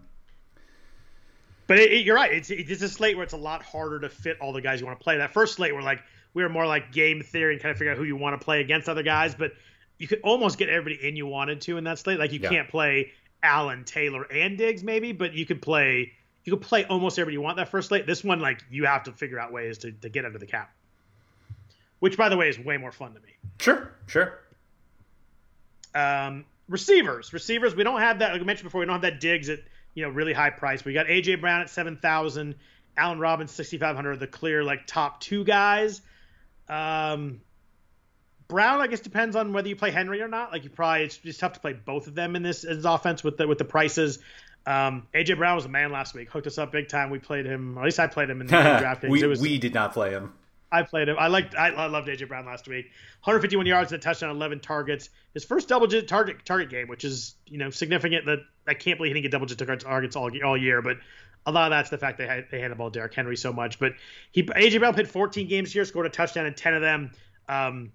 But 1.68 1.78
it, 1.78 1.92
it- 1.92 2.04
you're 2.04 2.16
right. 2.16 2.32
It's 2.32 2.50
it's 2.50 2.82
a 2.82 2.88
slate 2.88 3.16
where 3.16 3.24
it's 3.24 3.32
a 3.34 3.38
lot 3.38 3.62
harder 3.62 4.00
to 4.00 4.08
fit 4.08 4.38
all 4.40 4.52
the 4.52 4.60
guys 4.60 4.80
you 4.80 4.86
want 4.86 4.98
to 4.98 5.02
play. 5.04 5.16
That 5.18 5.32
first 5.32 5.54
slate, 5.54 5.72
where 5.72 5.82
like 5.82 6.02
we 6.34 6.42
were 6.42 6.48
more 6.48 6.66
like 6.66 6.92
game 6.92 7.22
theory 7.22 7.52
and 7.54 7.62
kind 7.62 7.70
of 7.70 7.78
figure 7.78 7.92
out 7.92 7.96
who 7.98 8.04
you 8.04 8.16
want 8.16 8.38
to 8.40 8.44
play 8.44 8.60
against 8.60 8.88
other 8.88 9.02
guys. 9.04 9.34
But 9.34 9.52
you 9.98 10.08
could 10.08 10.20
almost 10.22 10.58
get 10.58 10.68
everybody 10.68 11.06
in 11.06 11.14
you 11.14 11.26
wanted 11.26 11.60
to 11.62 11.76
in 11.78 11.84
that 11.84 12.00
slate. 12.00 12.18
Like 12.18 12.32
you 12.32 12.40
Yeah. 12.40 12.48
can't 12.50 12.68
play 12.68 13.12
Allen, 13.42 13.84
Taylor, 13.84 14.24
and 14.24 14.58
Diggs 14.58 14.82
maybe, 14.82 15.12
but 15.12 15.32
you 15.34 15.46
could 15.46 15.62
play 15.62 16.12
you 16.42 16.52
could 16.52 16.62
play 16.66 16.84
almost 16.84 17.18
everybody 17.18 17.34
you 17.34 17.40
want 17.40 17.56
that 17.58 17.68
first 17.70 17.88
slate. 17.88 18.06
This 18.06 18.22
one, 18.24 18.40
like 18.40 18.62
you 18.70 18.84
have 18.86 19.04
to 19.04 19.12
figure 19.12 19.38
out 19.38 19.52
ways 19.52 19.78
to, 19.78 19.92
to 19.92 20.08
get 20.10 20.24
under 20.26 20.38
the 20.38 20.46
cap. 20.46 20.70
Which, 22.04 22.18
by 22.18 22.28
the 22.28 22.36
way, 22.36 22.50
is 22.50 22.58
way 22.58 22.76
more 22.76 22.92
fun 22.92 23.14
to 23.14 23.20
me. 23.20 23.30
sure, 23.58 23.90
sure. 24.06 24.38
Um, 25.94 26.44
receivers, 26.68 27.32
receivers. 27.32 27.74
We 27.74 27.82
don't 27.82 27.98
have 27.98 28.18
that. 28.18 28.32
Like 28.32 28.42
I 28.42 28.44
mentioned 28.44 28.66
before, 28.66 28.80
we 28.80 28.84
don't 28.84 28.92
have 28.92 29.10
that 29.10 29.20
Diggs 29.20 29.48
at 29.48 29.60
you 29.94 30.04
know 30.04 30.10
really 30.10 30.34
high 30.34 30.50
price. 30.50 30.84
We 30.84 30.92
got 30.92 31.06
AJ 31.06 31.40
Brown 31.40 31.62
at 31.62 31.70
seven 31.70 31.96
thousand, 31.96 32.56
Allen 32.94 33.20
Robbins 33.20 33.52
sixty 33.52 33.78
five 33.78 33.96
hundred. 33.96 34.20
The 34.20 34.26
clear 34.26 34.62
like 34.62 34.86
top 34.86 35.22
two 35.22 35.44
guys. 35.44 36.02
Um, 36.68 37.40
Brown, 38.48 38.82
I 38.82 38.86
guess 38.86 39.00
depends 39.00 39.34
on 39.34 39.54
whether 39.54 39.68
you 39.68 39.76
play 39.76 39.90
Henry 39.90 40.20
or 40.20 40.28
not. 40.28 40.52
Like 40.52 40.64
you 40.64 40.68
probably 40.68 41.04
it's 41.04 41.16
just 41.16 41.40
tough 41.40 41.54
to 41.54 41.60
play 41.60 41.72
both 41.72 42.06
of 42.06 42.14
them 42.14 42.36
in 42.36 42.42
this, 42.42 42.64
in 42.64 42.76
this 42.76 42.84
offense 42.84 43.24
with 43.24 43.38
the 43.38 43.48
with 43.48 43.56
the 43.56 43.64
prices. 43.64 44.18
Um, 44.66 45.06
AJ 45.14 45.38
Brown 45.38 45.56
was 45.56 45.64
a 45.64 45.70
man 45.70 45.90
last 45.90 46.12
week. 46.12 46.30
Hooked 46.30 46.48
us 46.48 46.58
up 46.58 46.70
big 46.70 46.90
time. 46.90 47.08
We 47.08 47.18
played 47.18 47.46
him. 47.46 47.78
Or 47.78 47.80
at 47.80 47.84
least 47.86 47.98
I 47.98 48.08
played 48.08 48.28
him 48.28 48.42
in 48.42 48.46
the 48.46 48.52
draft 48.78 49.04
we 49.04 49.22
It 49.22 49.26
was 49.26 49.40
we 49.40 49.56
did 49.56 49.72
not 49.72 49.94
play 49.94 50.10
him. 50.10 50.34
I 50.74 50.82
played 50.82 51.08
him. 51.08 51.16
I 51.18 51.28
liked. 51.28 51.54
I, 51.54 51.86
loved 51.86 52.08
AJ 52.08 52.28
Brown 52.28 52.46
last 52.46 52.66
week. 52.66 52.86
151 53.22 53.66
yards 53.66 53.92
and 53.92 54.00
a 54.00 54.02
touchdown, 54.02 54.30
11 54.30 54.60
targets. 54.60 55.08
His 55.32 55.44
first 55.44 55.68
double-digit 55.68 56.08
target 56.08 56.44
target 56.44 56.68
game, 56.68 56.88
which 56.88 57.04
is 57.04 57.36
you 57.46 57.58
know 57.58 57.70
significant. 57.70 58.26
That 58.26 58.40
I 58.66 58.74
can't 58.74 58.98
believe 58.98 59.10
he 59.10 59.14
didn't 59.14 59.24
get 59.24 59.32
double-digit 59.32 59.80
targets 59.80 60.16
all 60.16 60.30
all 60.44 60.56
year, 60.56 60.82
but 60.82 60.96
a 61.46 61.52
lot 61.52 61.70
of 61.70 61.76
that's 61.76 61.90
the 61.90 61.98
fact 61.98 62.18
they 62.18 62.26
had 62.26 62.46
they 62.50 62.58
handed 62.58 62.72
the 62.72 62.76
ball 62.76 62.90
to 62.90 62.98
Derrick 62.98 63.14
Henry 63.14 63.36
so 63.36 63.52
much. 63.52 63.78
But 63.78 63.92
he 64.32 64.42
AJ 64.42 64.80
Brown 64.80 64.94
played 64.94 65.08
14 65.08 65.46
games 65.46 65.72
here, 65.72 65.84
scored 65.84 66.06
a 66.06 66.10
touchdown 66.10 66.46
in 66.46 66.54
10 66.54 66.74
of 66.74 66.82
them. 66.82 67.12
Um, 67.48 67.92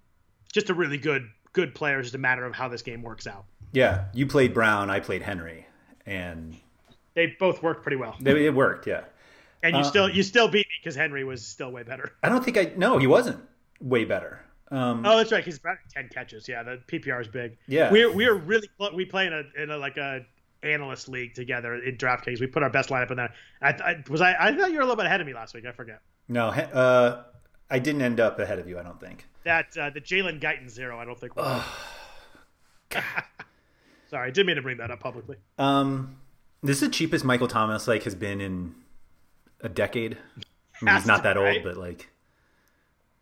just 0.53 0.69
a 0.69 0.73
really 0.73 0.97
good 0.97 1.27
good 1.53 1.75
player. 1.75 1.99
It's 1.99 2.07
just 2.07 2.15
a 2.15 2.19
matter 2.19 2.45
of 2.45 2.53
how 2.53 2.67
this 2.69 2.81
game 2.81 3.01
works 3.01 3.27
out. 3.27 3.45
Yeah, 3.71 4.05
you 4.13 4.25
played 4.25 4.53
Brown, 4.53 4.89
I 4.89 4.99
played 4.99 5.21
Henry, 5.21 5.67
and 6.05 6.55
They 7.13 7.35
both 7.39 7.61
worked 7.61 7.83
pretty 7.83 7.97
well, 7.97 8.15
it, 8.23 8.37
it 8.37 8.53
worked. 8.53 8.87
Yeah. 8.87 9.01
And 9.63 9.75
you 9.75 9.81
Uh, 9.81 9.83
still 9.83 10.09
you 10.09 10.23
still 10.23 10.47
beat 10.47 10.67
me 10.67 10.75
because 10.81 10.95
Henry 10.95 11.23
was 11.23 11.45
still 11.45 11.71
way 11.71 11.83
better. 11.83 12.11
I 12.23 12.29
don't 12.29 12.43
think 12.43 12.57
I. 12.57 12.71
No, 12.77 12.97
he 12.97 13.07
wasn't 13.07 13.39
way 13.81 14.05
better. 14.05 14.41
Um, 14.71 15.03
Oh, 15.05 15.17
that's 15.17 15.31
right. 15.31 15.43
He's 15.43 15.57
about 15.57 15.77
ten 15.93 16.09
catches. 16.09 16.47
Yeah, 16.47 16.63
the 16.63 16.79
PPR 16.87 17.21
is 17.21 17.27
big. 17.27 17.57
Yeah. 17.67 17.91
we're 17.91 18.11
we're 18.13 18.35
really 18.35 18.69
we 18.93 19.05
play 19.05 19.25
in 19.27 19.33
a 19.33 19.43
in 19.61 19.69
a 19.71 19.77
like 19.77 19.97
a 19.97 20.25
analyst 20.61 21.07
league 21.09 21.33
together 21.33 21.73
in 21.75 21.95
DraftKings. 21.97 22.39
We 22.39 22.47
put 22.47 22.61
our 22.63 22.69
best 22.69 22.89
lineup 22.89 23.09
in 23.11 23.17
there. 23.17 23.33
I, 23.61 23.69
I 23.69 24.03
was 24.09 24.21
I 24.21 24.35
I 24.39 24.55
thought 24.55 24.69
you 24.69 24.75
were 24.75 24.81
a 24.81 24.85
little 24.85 24.95
bit 24.97 25.05
ahead 25.05 25.21
of 25.21 25.27
me 25.27 25.33
last 25.33 25.53
week. 25.53 25.65
I 25.65 25.71
forget 25.71 26.01
no, 26.27 26.47
uh, 26.49 27.23
I 27.71 27.79
didn't 27.79 28.01
end 28.03 28.19
up 28.19 28.37
ahead 28.39 28.59
of 28.59 28.67
you. 28.69 28.77
I 28.77 28.83
don't 28.83 28.99
think. 28.99 29.25
that 29.45 29.75
uh, 29.77 29.89
the 29.89 30.01
Jalen 30.01 30.39
Guyton 30.39 30.69
zero. 30.69 30.99
I 30.99 31.05
don't 31.05 31.19
think. 31.19 31.33
Sorry, 34.09 34.27
I 34.27 34.31
didn't 34.31 34.47
mean 34.47 34.55
to 34.55 34.61
bring 34.61 34.77
that 34.77 34.89
up 34.91 34.99
publicly. 34.99 35.35
Um, 35.59 36.17
this 36.63 36.77
is 36.81 36.87
the 36.87 36.89
cheapest 36.89 37.23
Michael 37.23 37.47
Thomas 37.47 37.87
like 37.87 38.03
has 38.03 38.15
been 38.15 38.41
in 38.41 38.75
a 39.61 39.69
decade. 39.69 40.17
I 40.81 40.85
mean, 40.85 40.95
he's 40.95 41.05
not 41.05 41.23
that 41.23 41.37
old, 41.37 41.45
right? 41.45 41.63
but 41.63 41.77
like, 41.77 42.09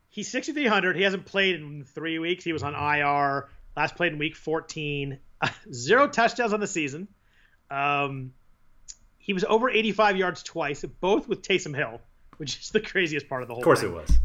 He's 0.10 0.32
sixty 0.32 0.52
three 0.54 0.68
hundred. 0.68 0.96
He 0.96 1.04
hasn't 1.04 1.26
played 1.26 1.56
in 1.56 1.84
three 1.84 2.18
weeks. 2.20 2.44
He 2.44 2.54
was 2.54 2.64
on 2.64 2.74
IR. 2.74 3.50
Last 3.76 3.96
played 3.96 4.14
in 4.14 4.20
week 4.20 4.36
fourteen. 4.36 5.20
Zero 5.72 6.08
touchdowns 6.08 6.54
on 6.54 6.60
the 6.60 6.68
season. 6.68 7.08
Um, 7.70 8.34
he 9.20 9.34
was 9.34 9.44
over 9.44 9.70
eighty 9.70 9.92
five 9.92 10.18
yards 10.18 10.42
twice, 10.44 10.84
both 11.00 11.28
with 11.28 11.42
Taysom 11.44 11.76
Hill, 11.76 12.02
which 12.38 12.60
is 12.60 12.70
the 12.72 12.80
craziest 12.80 13.30
part 13.30 13.44
of 13.44 13.48
the 13.48 13.54
whole. 13.54 13.62
of 13.62 13.66
course 13.66 13.82
thing. 13.82 13.92
it 13.92 13.94
was. 13.94 14.18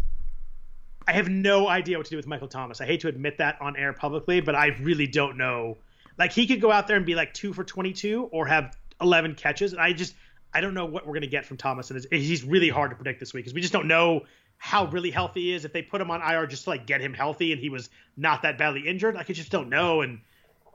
I 1.07 1.13
have 1.13 1.29
no 1.29 1.69
idea 1.69 1.99
what 1.99 2.07
to 2.07 2.11
do 2.11 2.17
with 2.17 2.27
Michael 2.29 2.49
Thomas. 2.49 2.81
I 2.81 2.87
hate 2.87 3.01
to 3.01 3.09
admit 3.09 3.39
that 3.39 3.61
on 3.61 3.77
air 3.77 3.93
publicly, 3.93 4.41
but 4.41 4.55
I 4.55 4.69
really 4.81 5.09
don't 5.09 5.37
know. 5.37 5.79
Like 6.17 6.33
he 6.33 6.47
could 6.47 6.61
go 6.61 6.71
out 6.71 6.87
there 6.87 6.97
and 6.97 7.05
be 7.05 7.15
like 7.15 7.35
two 7.35 7.53
for 7.53 7.65
twenty-two 7.65 8.29
or 8.33 8.47
have 8.47 8.77
eleven 9.01 9.35
catches, 9.35 9.73
and 9.73 9.83
I 9.83 9.93
just 9.93 10.15
I 10.55 10.61
don't 10.61 10.74
know 10.74 10.85
what 10.85 11.07
we're 11.07 11.15
gonna 11.15 11.27
get 11.27 11.47
from 11.47 11.57
Thomas, 11.57 11.91
and 11.91 12.05
he's 12.11 12.45
really 12.45 12.69
hard 12.69 12.91
to 12.91 12.97
predict 12.97 13.20
this 13.20 13.33
week 13.33 13.45
because 13.45 13.55
we 13.55 13.61
just 13.61 13.73
don't 13.73 13.89
know 13.89 14.23
how 14.59 14.87
really 14.87 15.11
healthy 15.11 15.41
he 15.41 15.55
is. 15.55 15.65
If 15.65 15.73
they 15.73 15.83
put 15.83 16.01
him 16.01 16.11
on 16.11 16.20
IR 16.23 16.47
just 16.47 16.65
to 16.65 16.70
like 16.70 16.87
get 16.87 17.01
him 17.01 17.15
healthy, 17.15 17.53
and 17.53 17.61
he 17.61 17.69
was 17.69 17.91
not 18.16 18.43
that 18.43 18.59
badly 18.59 18.87
injured, 18.87 19.15
like 19.15 19.29
I 19.31 19.33
just 19.33 19.51
don't 19.51 19.69
know, 19.69 20.03
and 20.03 20.20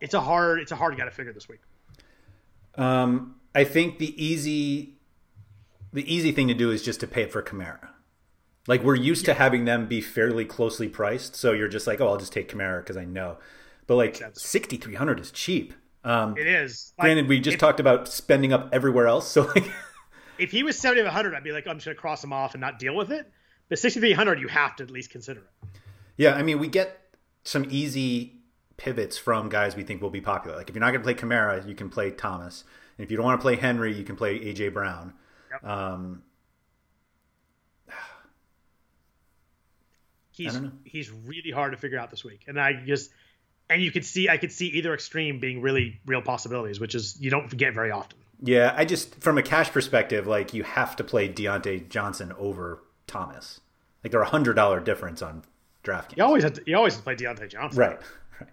it's 0.01 0.13
a 0.13 0.21
hard 0.21 0.59
it's 0.59 0.71
a 0.71 0.75
hard 0.75 0.97
guy 0.97 1.05
to 1.05 1.11
figure 1.11 1.33
this 1.33 1.47
week. 1.47 1.61
Um, 2.75 3.35
I 3.55 3.63
think 3.63 3.97
the 3.97 4.23
easy, 4.23 4.97
the 5.93 6.13
easy 6.13 6.31
thing 6.31 6.47
to 6.47 6.53
do 6.53 6.69
is 6.69 6.83
just 6.83 6.99
to 6.99 7.07
pay 7.07 7.23
it 7.23 7.31
for 7.31 7.41
Kamara. 7.41 7.89
Like 8.67 8.83
we're 8.83 8.95
used 8.95 9.25
to 9.25 9.33
having 9.33 9.65
them 9.65 9.87
be 9.87 10.01
fairly 10.01 10.45
closely 10.45 10.89
priced, 10.89 11.35
so 11.35 11.53
you're 11.53 11.69
just 11.69 11.87
like, 11.87 12.01
oh, 12.01 12.09
I'll 12.09 12.17
just 12.17 12.33
take 12.33 12.51
Kamara 12.51 12.79
because 12.79 12.97
I 12.97 13.05
know. 13.05 13.37
But 13.87 13.95
like 13.95 14.21
sixty 14.33 14.77
three 14.77 14.95
hundred 14.95 15.19
is 15.19 15.31
cheap. 15.31 15.73
Um, 16.03 16.37
It 16.37 16.47
is. 16.47 16.93
Like, 16.97 17.05
granted, 17.05 17.27
we 17.27 17.39
just 17.39 17.55
if, 17.55 17.59
talked 17.59 17.79
about 17.79 18.07
spending 18.07 18.53
up 18.53 18.69
everywhere 18.71 19.07
else, 19.07 19.27
so 19.27 19.43
like, 19.43 19.69
if 20.37 20.51
he 20.51 20.63
was 20.63 20.77
seventy 20.77 21.03
to 21.03 21.11
hundred, 21.11 21.35
I'd 21.35 21.43
be 21.43 21.51
like, 21.51 21.67
I'm 21.67 21.77
just 21.77 21.85
gonna 21.85 21.95
cross 21.95 22.23
him 22.23 22.33
off 22.33 22.53
and 22.53 22.61
not 22.61 22.79
deal 22.79 22.95
with 22.95 23.11
it. 23.11 23.31
But 23.69 23.79
sixty-three 23.79 24.13
hundred, 24.13 24.39
you 24.39 24.47
have 24.47 24.75
to 24.77 24.83
at 24.83 24.91
least 24.91 25.09
consider 25.09 25.41
it. 25.41 25.67
yeah, 26.17 26.33
I 26.33 26.43
mean, 26.43 26.59
we 26.59 26.67
get 26.67 26.99
some 27.43 27.65
easy 27.69 28.37
pivots 28.77 29.17
from 29.17 29.49
guys 29.49 29.75
we 29.75 29.83
think 29.83 30.01
will 30.01 30.09
be 30.09 30.21
popular. 30.21 30.55
Like 30.55 30.69
if 30.69 30.75
you're 30.75 30.81
not 30.81 30.91
going 30.91 31.01
to 31.01 31.03
play 31.03 31.15
Kamara, 31.15 31.67
you 31.67 31.75
can 31.75 31.89
play 31.89 32.11
Thomas, 32.11 32.63
and 32.97 33.03
if 33.03 33.11
you 33.11 33.17
don't 33.17 33.25
want 33.25 33.39
to 33.39 33.41
play 33.41 33.55
Henry, 33.55 33.93
you 33.93 34.03
can 34.03 34.15
play 34.15 34.39
AJ 34.39 34.73
Brown. 34.73 35.13
Yep. 35.51 35.63
Um, 35.63 36.23
he's 40.31 40.59
he's 40.85 41.11
really 41.11 41.51
hard 41.51 41.71
to 41.73 41.77
figure 41.77 41.99
out 41.99 42.09
this 42.11 42.23
week, 42.23 42.45
and 42.47 42.59
I 42.59 42.73
just 42.73 43.11
and 43.69 43.81
you 43.81 43.91
could 43.91 44.05
see 44.05 44.29
I 44.29 44.37
could 44.37 44.51
see 44.51 44.67
either 44.67 44.93
extreme 44.93 45.39
being 45.39 45.61
really 45.61 45.99
real 46.05 46.21
possibilities, 46.21 46.79
which 46.79 46.95
is 46.95 47.17
you 47.19 47.29
don't 47.29 47.55
get 47.55 47.73
very 47.73 47.91
often. 47.91 48.17
Yeah, 48.41 48.73
I 48.77 48.85
just 48.85 49.15
from 49.21 49.37
a 49.37 49.43
cash 49.43 49.71
perspective, 49.71 50.27
like 50.27 50.53
you 50.53 50.63
have 50.63 50.95
to 50.97 51.03
play 51.03 51.27
Diontae 51.27 51.89
Johnson 51.89 52.33
over 52.37 52.83
Thomas. 53.07 53.59
Like 54.03 54.11
they're 54.11 54.21
a 54.21 54.29
hundred 54.29 54.53
dollar 54.55 54.79
difference 54.79 55.21
on 55.21 55.43
DraftKings. 55.83 56.17
You 56.17 56.23
always 56.23 56.43
have 56.43 56.53
to, 56.53 56.63
you 56.67 56.77
always 56.77 56.93
have 56.93 57.01
to 57.01 57.03
play 57.03 57.15
Diontae 57.15 57.49
Johnson. 57.49 57.79
Right, 57.79 57.99
right. 58.39 58.49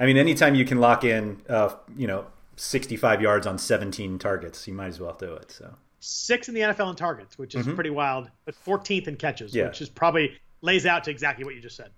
I 0.00 0.06
mean, 0.06 0.16
anytime 0.16 0.54
you 0.54 0.64
can 0.64 0.78
lock 0.78 1.04
in, 1.04 1.40
uh, 1.48 1.74
you 1.96 2.06
know, 2.06 2.26
sixty 2.56 2.96
five 2.96 3.22
yards 3.22 3.46
on 3.46 3.56
seventeen 3.58 4.18
targets, 4.18 4.66
you 4.66 4.74
might 4.74 4.88
as 4.88 5.00
well 5.00 5.14
do 5.18 5.32
it. 5.34 5.52
So 5.52 5.74
sixth 6.00 6.48
in 6.48 6.54
the 6.54 6.60
NFL 6.62 6.90
in 6.90 6.96
targets, 6.96 7.38
which 7.38 7.54
is 7.54 7.66
Mhm. 7.66 7.74
pretty 7.74 7.90
wild, 7.90 8.30
but 8.44 8.54
14th 8.54 9.08
in 9.08 9.16
catches, 9.16 9.52
Yeah. 9.54 9.66
which 9.66 9.80
is 9.80 9.88
probably 9.88 10.32
lays 10.60 10.86
out 10.86 11.02
to 11.04 11.10
exactly 11.10 11.44
what 11.44 11.54
you 11.56 11.60
just 11.60 11.74
said. 11.76 11.90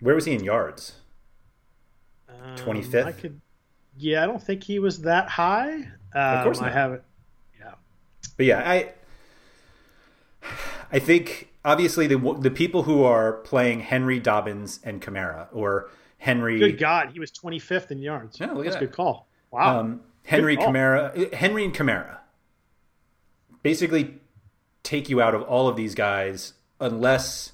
Where 0.00 0.14
was 0.14 0.26
he 0.26 0.34
in 0.34 0.44
yards? 0.44 0.92
Um, 2.28 2.56
25th? 2.56 3.04
I 3.06 3.12
could, 3.12 3.40
yeah, 3.98 4.22
I 4.22 4.26
don't 4.26 4.42
think 4.42 4.62
he 4.64 4.78
was 4.78 5.02
that 5.02 5.28
high. 5.28 5.74
Um, 5.74 5.88
Of 6.14 6.44
course 6.44 6.60
I 6.60 6.66
not. 6.66 6.72
have 6.72 6.92
it. 6.92 7.02
Yeah, 7.58 7.72
But 8.36 8.46
yeah, 8.46 8.62
I 8.68 8.92
I 10.92 10.98
think 10.98 11.48
obviously 11.64 12.06
the 12.06 12.18
the 12.40 12.50
people 12.50 12.84
who 12.84 13.02
are 13.04 13.32
playing 13.32 13.80
Henry 13.80 14.20
Dobbins 14.20 14.80
and 14.84 15.00
Kamara 15.02 15.48
or 15.52 15.90
Henry 16.18 16.58
good 16.58 16.78
God, 16.78 17.10
he 17.12 17.20
was 17.20 17.30
25th 17.32 17.90
in 17.90 17.98
yards. 17.98 18.38
Yeah, 18.40 18.46
That's 18.54 18.60
a 18.60 18.70
that. 18.70 18.80
good 18.80 18.92
call. 18.92 19.26
Wow. 19.50 19.80
um, 19.80 20.00
Henry 20.24 20.56
call. 20.56 20.68
Kamara, 20.68 21.32
Henry 21.34 21.64
and 21.64 21.74
Kamara, 21.74 22.18
basically 23.62 24.14
take 24.82 25.08
you 25.08 25.20
out 25.20 25.34
of 25.34 25.42
all 25.42 25.68
of 25.68 25.76
these 25.76 25.94
guys 25.94 26.54
unless 26.80 27.52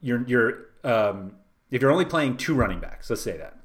you're 0.00 0.24
you're 0.26 0.66
um, 0.84 1.32
if 1.70 1.82
you're 1.82 1.90
only 1.90 2.04
playing 2.04 2.36
two 2.36 2.54
running 2.54 2.80
backs. 2.80 3.10
Let's 3.10 3.22
say 3.22 3.36
that, 3.36 3.58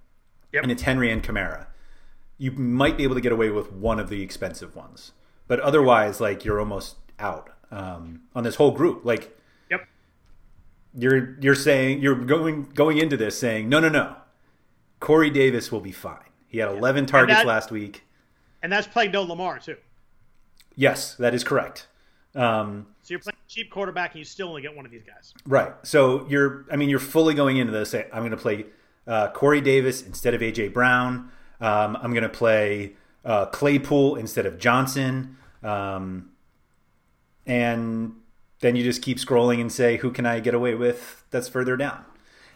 Yep. 0.51 0.63
and 0.63 0.71
it's 0.71 0.83
Henry 0.83 1.11
and 1.11 1.23
Kamara. 1.23 1.67
You 2.37 2.51
might 2.51 2.97
be 2.97 3.03
able 3.03 3.15
to 3.15 3.21
get 3.21 3.31
away 3.31 3.49
with 3.49 3.71
one 3.71 3.99
of 3.99 4.09
the 4.09 4.21
expensive 4.21 4.75
ones, 4.75 5.11
but 5.47 5.59
otherwise, 5.59 6.19
like 6.19 6.43
you're 6.43 6.59
almost 6.59 6.95
out 7.19 7.51
um, 7.69 8.21
on 8.35 8.43
this 8.43 8.55
whole 8.55 8.71
group. 8.71 9.05
Like 9.05 9.37
yep. 9.69 9.87
you're 10.97 11.37
you're 11.39 11.55
saying 11.55 12.01
you're 12.01 12.15
going 12.15 12.63
going 12.73 12.97
into 12.97 13.15
this 13.17 13.39
saying 13.39 13.69
no 13.69 13.79
no 13.79 13.89
no, 13.89 14.15
Corey 14.99 15.29
Davis 15.29 15.71
will 15.71 15.81
be 15.81 15.91
fine. 15.91 16.19
He 16.47 16.57
had 16.57 16.69
11 16.69 17.05
targets 17.05 17.39
that- 17.39 17.45
last 17.47 17.71
week. 17.71 18.03
And 18.63 18.71
that's 18.71 18.85
playing 18.85 19.11
no 19.11 19.23
Lamar 19.23 19.57
too. 19.57 19.77
Yes, 20.75 21.15
that 21.15 21.33
is 21.33 21.43
correct. 21.43 21.87
Um, 22.35 22.87
So 23.03 23.13
you're 23.13 23.19
playing 23.19 23.35
cheap 23.47 23.69
quarterback, 23.69 24.11
and 24.11 24.19
you 24.19 24.25
still 24.25 24.49
only 24.49 24.61
get 24.61 24.75
one 24.75 24.85
of 24.85 24.91
these 24.91 25.03
guys. 25.03 25.33
right. 25.45 25.73
So 25.83 26.25
you're, 26.29 26.65
I 26.71 26.75
mean, 26.75 26.89
you're 26.89 26.99
fully 26.99 27.33
going 27.33 27.57
into 27.57 27.71
this. 27.73 27.93
I'm 27.93 28.09
going 28.19 28.31
to 28.31 28.37
play 28.37 28.65
uh, 29.07 29.29
Corey 29.31 29.61
Davis 29.61 30.01
instead 30.05 30.33
of 30.33 30.41
AJ 30.41 30.73
Brown. 30.73 31.31
Um, 31.59 31.97
I'm 32.01 32.11
going 32.11 32.23
to 32.23 32.29
play 32.29 32.93
uh, 33.25 33.47
Claypool 33.47 34.15
instead 34.15 34.45
of 34.45 34.57
Johnson. 34.57 35.37
Um, 35.63 36.29
and 37.45 38.13
then 38.59 38.75
you 38.75 38.83
just 38.83 39.01
keep 39.01 39.17
scrolling 39.17 39.59
and 39.59 39.71
say, 39.71 39.97
who 39.97 40.11
can 40.11 40.25
I 40.25 40.39
get 40.39 40.53
away 40.53 40.75
with 40.75 41.25
that's 41.31 41.47
further 41.47 41.75
down? 41.75 42.05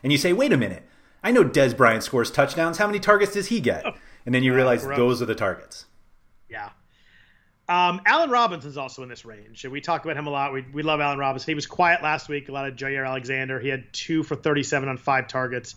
And 0.03 0.11
you 0.11 0.18
say, 0.18 0.34
wait 0.34 0.53
a 0.53 0.57
minute. 0.57 0.84
I 1.23 1.31
know 1.31 1.43
Dez 1.43 1.76
Bryant 1.76 2.03
scores 2.03 2.30
touchdowns. 2.30 2.77
How 2.77 2.85
many 2.85 2.99
targets 2.99 3.34
does 3.34 3.47
he 3.47 3.60
get? 3.60 3.84
And 4.26 4.34
then 4.34 4.43
you 4.43 4.53
realize 4.53 4.85
those 4.85 5.22
are 5.22 5.26
the 5.26 5.35
targets. 5.35 5.85
Yeah. 6.49 6.69
Um, 7.67 8.01
Allen 8.05 8.29
Robinson's 8.29 8.77
also 8.77 9.01
in 9.01 9.09
this 9.09 9.25
range. 9.25 9.65
We 9.65 9.81
talk 9.81 10.05
about 10.05 10.17
him 10.17 10.27
a 10.27 10.29
lot. 10.29 10.53
We, 10.53 10.63
we 10.71 10.83
love 10.83 10.99
Allen 10.99 11.17
Robinson. 11.17 11.49
He 11.49 11.55
was 11.55 11.65
quiet 11.65 12.03
last 12.03 12.29
week. 12.29 12.47
A 12.47 12.51
lot 12.51 12.67
of 12.67 12.75
Jaire 12.75 13.07
Alexander. 13.07 13.59
He 13.59 13.69
had 13.69 13.91
two 13.91 14.21
for 14.21 14.35
37 14.35 14.87
on 14.87 14.97
five 14.97 15.27
targets. 15.27 15.75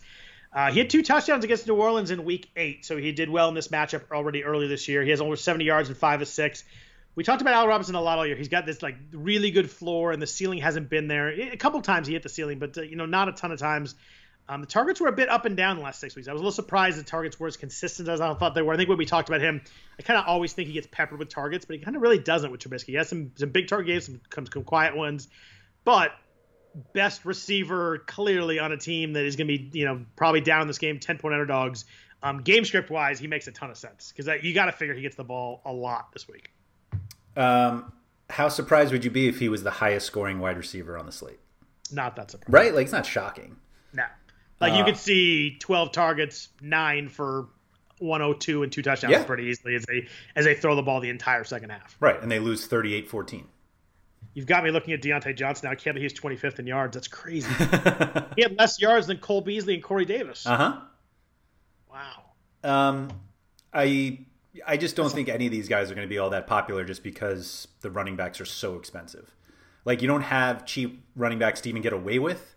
Uh, 0.52 0.70
he 0.70 0.78
had 0.78 0.90
two 0.90 1.02
touchdowns 1.02 1.44
against 1.44 1.66
New 1.66 1.74
Orleans 1.74 2.10
in 2.10 2.24
Week 2.24 2.50
Eight, 2.56 2.84
so 2.84 2.96
he 2.96 3.12
did 3.12 3.30
well 3.30 3.48
in 3.48 3.54
this 3.54 3.68
matchup 3.68 4.10
already 4.10 4.44
earlier 4.44 4.68
this 4.68 4.88
year. 4.88 5.02
He 5.02 5.10
has 5.10 5.20
over 5.20 5.36
70 5.36 5.64
yards 5.64 5.88
and 5.88 5.96
five 5.96 6.22
of 6.22 6.28
six. 6.28 6.64
We 7.14 7.24
talked 7.24 7.42
about 7.42 7.54
Allen 7.54 7.68
Robinson 7.68 7.94
a 7.96 8.00
lot 8.00 8.18
all 8.18 8.26
year. 8.26 8.36
He's 8.36 8.48
got 8.48 8.64
this 8.64 8.82
like 8.82 8.96
really 9.12 9.50
good 9.50 9.70
floor, 9.70 10.12
and 10.12 10.22
the 10.22 10.26
ceiling 10.26 10.58
hasn't 10.58 10.88
been 10.88 11.08
there. 11.08 11.28
A 11.28 11.56
couple 11.56 11.80
times 11.82 12.06
he 12.06 12.14
hit 12.14 12.22
the 12.22 12.28
ceiling, 12.28 12.58
but 12.58 12.78
uh, 12.78 12.82
you 12.82 12.96
know 12.96 13.06
not 13.06 13.28
a 13.28 13.32
ton 13.32 13.50
of 13.50 13.58
times. 13.58 13.94
Um, 14.50 14.62
the 14.62 14.66
targets 14.66 14.98
were 15.00 15.08
a 15.08 15.12
bit 15.12 15.28
up 15.28 15.44
and 15.44 15.56
down 15.56 15.76
the 15.76 15.82
last 15.82 16.00
six 16.00 16.16
weeks. 16.16 16.26
I 16.26 16.32
was 16.32 16.40
a 16.40 16.42
little 16.42 16.52
surprised 16.52 16.98
the 16.98 17.02
targets 17.02 17.38
were 17.38 17.48
as 17.48 17.58
consistent 17.58 18.08
as 18.08 18.20
I 18.20 18.32
thought 18.32 18.54
they 18.54 18.62
were. 18.62 18.72
I 18.72 18.76
think 18.78 18.88
when 18.88 18.96
we 18.96 19.04
talked 19.04 19.28
about 19.28 19.42
him, 19.42 19.60
I 19.98 20.02
kind 20.02 20.18
of 20.18 20.26
always 20.26 20.54
think 20.54 20.68
he 20.68 20.74
gets 20.74 20.88
peppered 20.90 21.18
with 21.18 21.28
targets, 21.28 21.66
but 21.66 21.76
he 21.76 21.82
kind 21.82 21.96
of 21.96 22.02
really 22.02 22.18
doesn't 22.18 22.50
with 22.50 22.60
Trubisky. 22.62 22.86
He 22.86 22.94
has 22.94 23.08
some 23.08 23.32
some 23.36 23.50
big 23.50 23.68
target 23.68 23.88
games, 23.88 24.06
some, 24.06 24.20
some, 24.34 24.46
some 24.46 24.64
quiet 24.64 24.96
ones, 24.96 25.28
but 25.84 26.12
best 26.94 27.24
receiver 27.24 27.98
clearly 28.06 28.58
on 28.58 28.72
a 28.72 28.76
team 28.76 29.12
that 29.14 29.24
is 29.24 29.36
going 29.36 29.48
to 29.48 29.58
be 29.58 29.78
you 29.78 29.84
know 29.84 30.04
probably 30.16 30.40
down 30.40 30.62
in 30.62 30.68
this 30.68 30.78
game, 30.78 30.98
ten 30.98 31.18
point 31.18 31.34
underdogs. 31.34 31.84
Um, 32.22 32.42
game 32.42 32.64
script 32.64 32.90
wise, 32.90 33.18
he 33.18 33.26
makes 33.26 33.46
a 33.46 33.52
ton 33.52 33.70
of 33.70 33.76
sense 33.76 34.12
because 34.16 34.42
you 34.42 34.54
got 34.54 34.66
to 34.66 34.72
figure 34.72 34.94
he 34.94 35.02
gets 35.02 35.14
the 35.14 35.24
ball 35.24 35.60
a 35.64 35.72
lot 35.72 36.12
this 36.12 36.26
week. 36.26 36.50
Um, 37.36 37.92
how 38.30 38.48
surprised 38.48 38.92
would 38.92 39.04
you 39.04 39.10
be 39.10 39.28
if 39.28 39.38
he 39.38 39.48
was 39.48 39.62
the 39.62 39.70
highest 39.70 40.06
scoring 40.06 40.40
wide 40.40 40.56
receiver 40.56 40.98
on 40.98 41.06
the 41.06 41.12
slate? 41.12 41.38
Not 41.92 42.16
that 42.16 42.30
surprised. 42.30 42.52
Right? 42.52 42.74
Like 42.74 42.84
it's 42.84 42.92
not 42.92 43.06
shocking. 43.06 43.56
No. 43.92 44.04
Like 44.60 44.74
you 44.74 44.80
Uh, 44.82 44.86
could 44.86 44.96
see 44.96 45.56
12 45.60 45.92
targets, 45.92 46.48
nine 46.60 47.08
for 47.08 47.46
102 48.00 48.62
and 48.62 48.72
two 48.72 48.82
touchdowns 48.82 49.12
Yeah. 49.12 49.24
pretty 49.24 49.44
easily 49.44 49.74
as 49.74 49.84
they 49.84 50.08
as 50.36 50.44
they 50.44 50.54
throw 50.54 50.74
the 50.76 50.82
ball 50.82 51.00
the 51.00 51.10
entire 51.10 51.44
second 51.44 51.70
half. 51.70 51.96
Right, 52.00 52.20
and 52.22 52.30
they 52.30 52.38
lose 52.38 52.66
38-14. 52.68 53.44
You've 54.34 54.46
got 54.46 54.62
me 54.62 54.70
looking 54.70 54.94
at 54.94 55.02
Diontae 55.02 55.34
Johnson 55.36 55.66
now. 55.66 55.72
I 55.72 55.74
can't 55.74 55.94
believe 55.96 56.10
he's 56.10 56.20
25th 56.20 56.58
in 56.60 56.66
yards. 56.66 56.94
That's 56.94 57.08
crazy. 57.08 57.48
he 58.36 58.42
had 58.42 58.56
less 58.58 58.80
yards 58.80 59.06
than 59.08 59.16
Cole 59.18 59.40
Beasley 59.40 59.74
and 59.74 59.82
Corey 59.82 60.04
Davis. 60.04 60.46
Uh-huh. 60.46 60.80
Wow. 61.90 62.22
Um 62.64 63.08
I 63.72 64.20
I 64.66 64.76
just 64.76 64.96
don't 64.96 65.10
think 65.12 65.28
any 65.28 65.46
of 65.46 65.52
these 65.52 65.68
guys 65.68 65.90
are 65.90 65.94
going 65.94 66.06
to 66.06 66.10
be 66.10 66.18
all 66.18 66.30
that 66.30 66.46
popular 66.48 66.84
just 66.84 67.02
because 67.04 67.68
the 67.80 67.90
running 67.90 68.16
backs 68.16 68.40
are 68.40 68.44
so 68.44 68.76
expensive. 68.76 69.34
Like 69.84 70.02
you 70.02 70.08
don't 70.08 70.22
have 70.22 70.64
cheap 70.64 71.04
running 71.14 71.38
backs 71.38 71.60
to 71.62 71.68
even 71.68 71.82
get 71.82 71.92
away 71.92 72.18
with. 72.18 72.54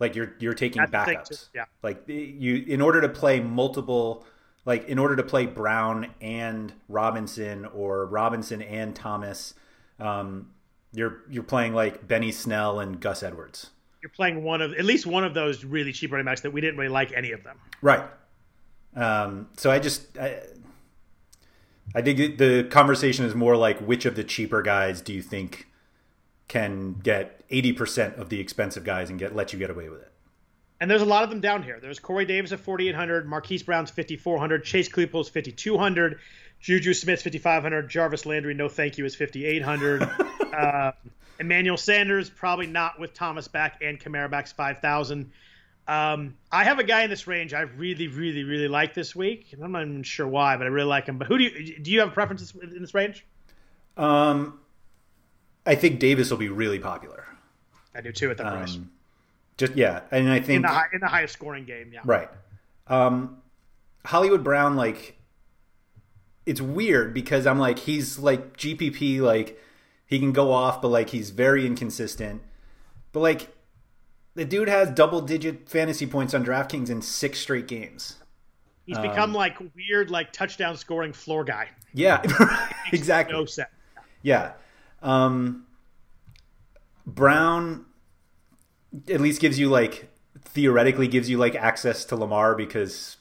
Like 0.00 0.14
you're 0.14 0.34
you're 0.38 0.54
taking 0.54 0.82
That's 0.82 1.10
backups. 1.10 1.48
Yeah. 1.54 1.64
Like 1.82 2.02
you 2.06 2.64
in 2.66 2.80
order 2.80 3.00
to 3.00 3.08
play 3.08 3.40
multiple 3.40 4.24
like 4.64 4.88
in 4.88 4.98
order 4.98 5.16
to 5.16 5.22
play 5.22 5.46
Brown 5.46 6.08
and 6.20 6.72
Robinson 6.88 7.64
or 7.66 8.06
Robinson 8.06 8.62
and 8.62 8.94
Thomas 8.94 9.54
um 9.98 10.50
you're 10.92 11.22
you're 11.28 11.42
playing 11.42 11.74
like 11.74 12.06
Benny 12.06 12.32
Snell 12.32 12.80
and 12.80 13.00
Gus 13.00 13.22
Edwards. 13.22 13.70
You're 14.02 14.10
playing 14.10 14.42
one 14.44 14.62
of 14.62 14.72
at 14.74 14.84
least 14.84 15.06
one 15.06 15.24
of 15.24 15.34
those 15.34 15.64
really 15.64 15.92
cheap 15.92 16.12
running 16.12 16.24
backs 16.24 16.42
that 16.42 16.52
we 16.52 16.60
didn't 16.60 16.78
really 16.78 16.92
like 16.92 17.12
any 17.12 17.32
of 17.32 17.42
them. 17.42 17.58
Right. 17.82 18.04
Um, 18.94 19.48
so 19.56 19.70
I 19.70 19.78
just 19.78 20.16
I, 20.18 20.40
I 21.94 22.02
think 22.02 22.38
the 22.38 22.64
conversation 22.64 23.24
is 23.24 23.34
more 23.34 23.56
like 23.56 23.78
which 23.80 24.06
of 24.06 24.14
the 24.16 24.24
cheaper 24.24 24.62
guys 24.62 25.00
do 25.00 25.12
you 25.12 25.22
think 25.22 25.67
can 26.48 26.94
get 26.94 27.44
eighty 27.50 27.72
percent 27.72 28.16
of 28.16 28.28
the 28.28 28.40
expensive 28.40 28.84
guys 28.84 29.10
and 29.10 29.18
get 29.18 29.34
let 29.36 29.52
you 29.52 29.58
get 29.58 29.70
away 29.70 29.88
with 29.88 30.00
it? 30.00 30.12
And 30.80 30.90
there's 30.90 31.02
a 31.02 31.06
lot 31.06 31.24
of 31.24 31.30
them 31.30 31.40
down 31.40 31.62
here. 31.62 31.78
There's 31.80 31.98
Corey 31.98 32.24
Davis 32.24 32.52
at 32.52 32.60
4,800, 32.60 33.26
Marquise 33.26 33.64
Brown's 33.64 33.90
5,400, 33.90 34.62
Chase 34.62 34.88
Claypool's 34.88 35.28
5,200, 35.28 36.20
Juju 36.60 36.94
Smith's 36.94 37.22
5,500, 37.22 37.88
Jarvis 37.88 38.24
Landry, 38.26 38.54
no 38.54 38.68
thank 38.68 38.96
you, 38.96 39.04
is 39.04 39.16
5,800. 39.16 40.02
uh, 40.54 40.92
Emmanuel 41.40 41.76
Sanders, 41.76 42.30
probably 42.30 42.66
not 42.66 42.98
with 43.00 43.12
Thomas 43.12 43.48
back 43.48 43.80
and 43.82 43.98
Kamara 43.98 44.30
back's 44.30 44.52
5,000. 44.52 45.32
Um, 45.86 46.36
I 46.52 46.64
have 46.64 46.78
a 46.78 46.84
guy 46.84 47.02
in 47.02 47.10
this 47.10 47.26
range 47.26 47.54
I 47.54 47.62
really, 47.62 48.08
really, 48.08 48.44
really 48.44 48.68
like 48.68 48.92
this 48.94 49.16
week. 49.16 49.54
I'm 49.60 49.72
not 49.72 49.82
even 49.82 50.02
sure 50.02 50.28
why, 50.28 50.56
but 50.56 50.66
I 50.66 50.70
really 50.70 50.88
like 50.88 51.06
him. 51.06 51.16
But 51.16 51.28
who 51.28 51.38
do 51.38 51.44
you 51.44 51.78
do 51.78 51.90
you 51.90 52.00
have 52.00 52.12
preferences 52.12 52.54
in 52.60 52.82
this 52.82 52.92
range? 52.92 53.24
Um, 53.96 54.60
I 55.68 55.74
think 55.74 56.00
Davis 56.00 56.30
will 56.30 56.38
be 56.38 56.48
really 56.48 56.78
popular. 56.78 57.26
I 57.94 58.00
do 58.00 58.10
too 58.10 58.30
at 58.30 58.38
that 58.38 58.52
price. 58.52 58.76
Um, 58.76 58.90
just 59.58 59.76
yeah, 59.76 60.00
and 60.10 60.30
I 60.30 60.36
In 60.36 60.44
think 60.44 60.62
the 60.62 60.68
high, 60.68 60.86
in 60.92 61.00
the 61.00 61.08
highest 61.08 61.34
scoring 61.34 61.64
game, 61.64 61.90
yeah. 61.92 62.00
Right. 62.04 62.28
Um, 62.86 63.38
Hollywood 64.06 64.42
Brown, 64.42 64.76
like, 64.76 65.16
it's 66.46 66.60
weird 66.60 67.12
because 67.12 67.46
I'm 67.46 67.58
like, 67.58 67.80
he's 67.80 68.18
like 68.18 68.56
GPP, 68.56 69.20
like, 69.20 69.60
he 70.06 70.18
can 70.18 70.32
go 70.32 70.52
off, 70.52 70.80
but 70.80 70.88
like, 70.88 71.10
he's 71.10 71.30
very 71.30 71.66
inconsistent. 71.66 72.40
But 73.12 73.20
like, 73.20 73.48
the 74.34 74.44
dude 74.44 74.68
has 74.68 74.90
double 74.90 75.20
digit 75.20 75.68
fantasy 75.68 76.06
points 76.06 76.32
on 76.32 76.44
DraftKings 76.44 76.88
in 76.88 77.02
six 77.02 77.40
straight 77.40 77.66
games. 77.66 78.16
He's 78.86 78.96
Um, 78.96 79.02
become 79.02 79.32
like 79.34 79.58
weird, 79.76 80.10
like 80.10 80.32
touchdown 80.32 80.76
scoring 80.76 81.12
floor 81.12 81.44
guy. 81.44 81.68
Yeah, 81.92 82.22
exactly. 82.92 83.36
No 83.36 83.44
sense. 83.44 83.68
Yeah. 84.22 84.52
Um, 85.02 85.66
Brown 87.06 87.86
at 89.08 89.20
least 89.20 89.40
gives 89.40 89.58
you 89.58 89.68
like 89.68 90.10
theoretically 90.40 91.08
gives 91.08 91.28
you 91.28 91.38
like 91.38 91.54
access 91.54 92.04
to 92.06 92.16
Lamar 92.16 92.54
because 92.54 93.16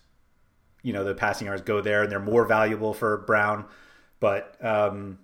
you 0.81 0.93
know 0.93 1.03
the 1.03 1.13
passing 1.13 1.47
yards 1.47 1.61
go 1.61 1.81
there 1.81 2.03
and 2.03 2.11
they're 2.11 2.19
more 2.19 2.45
valuable 2.45 2.93
for 2.93 3.17
Brown. 3.17 3.65
But 4.19 4.55
um, 4.63 5.19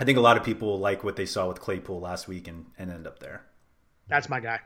I 0.00 0.04
think 0.04 0.18
a 0.18 0.20
lot 0.20 0.36
of 0.36 0.44
people 0.44 0.78
like 0.78 1.04
what 1.04 1.16
they 1.16 1.26
saw 1.26 1.48
with 1.48 1.60
Claypool 1.60 2.00
last 2.00 2.28
week 2.28 2.48
and, 2.48 2.66
and 2.78 2.90
end 2.90 3.06
up 3.06 3.18
there. 3.18 3.44
That's 4.08 4.28
my 4.28 4.40
guy. 4.40 4.60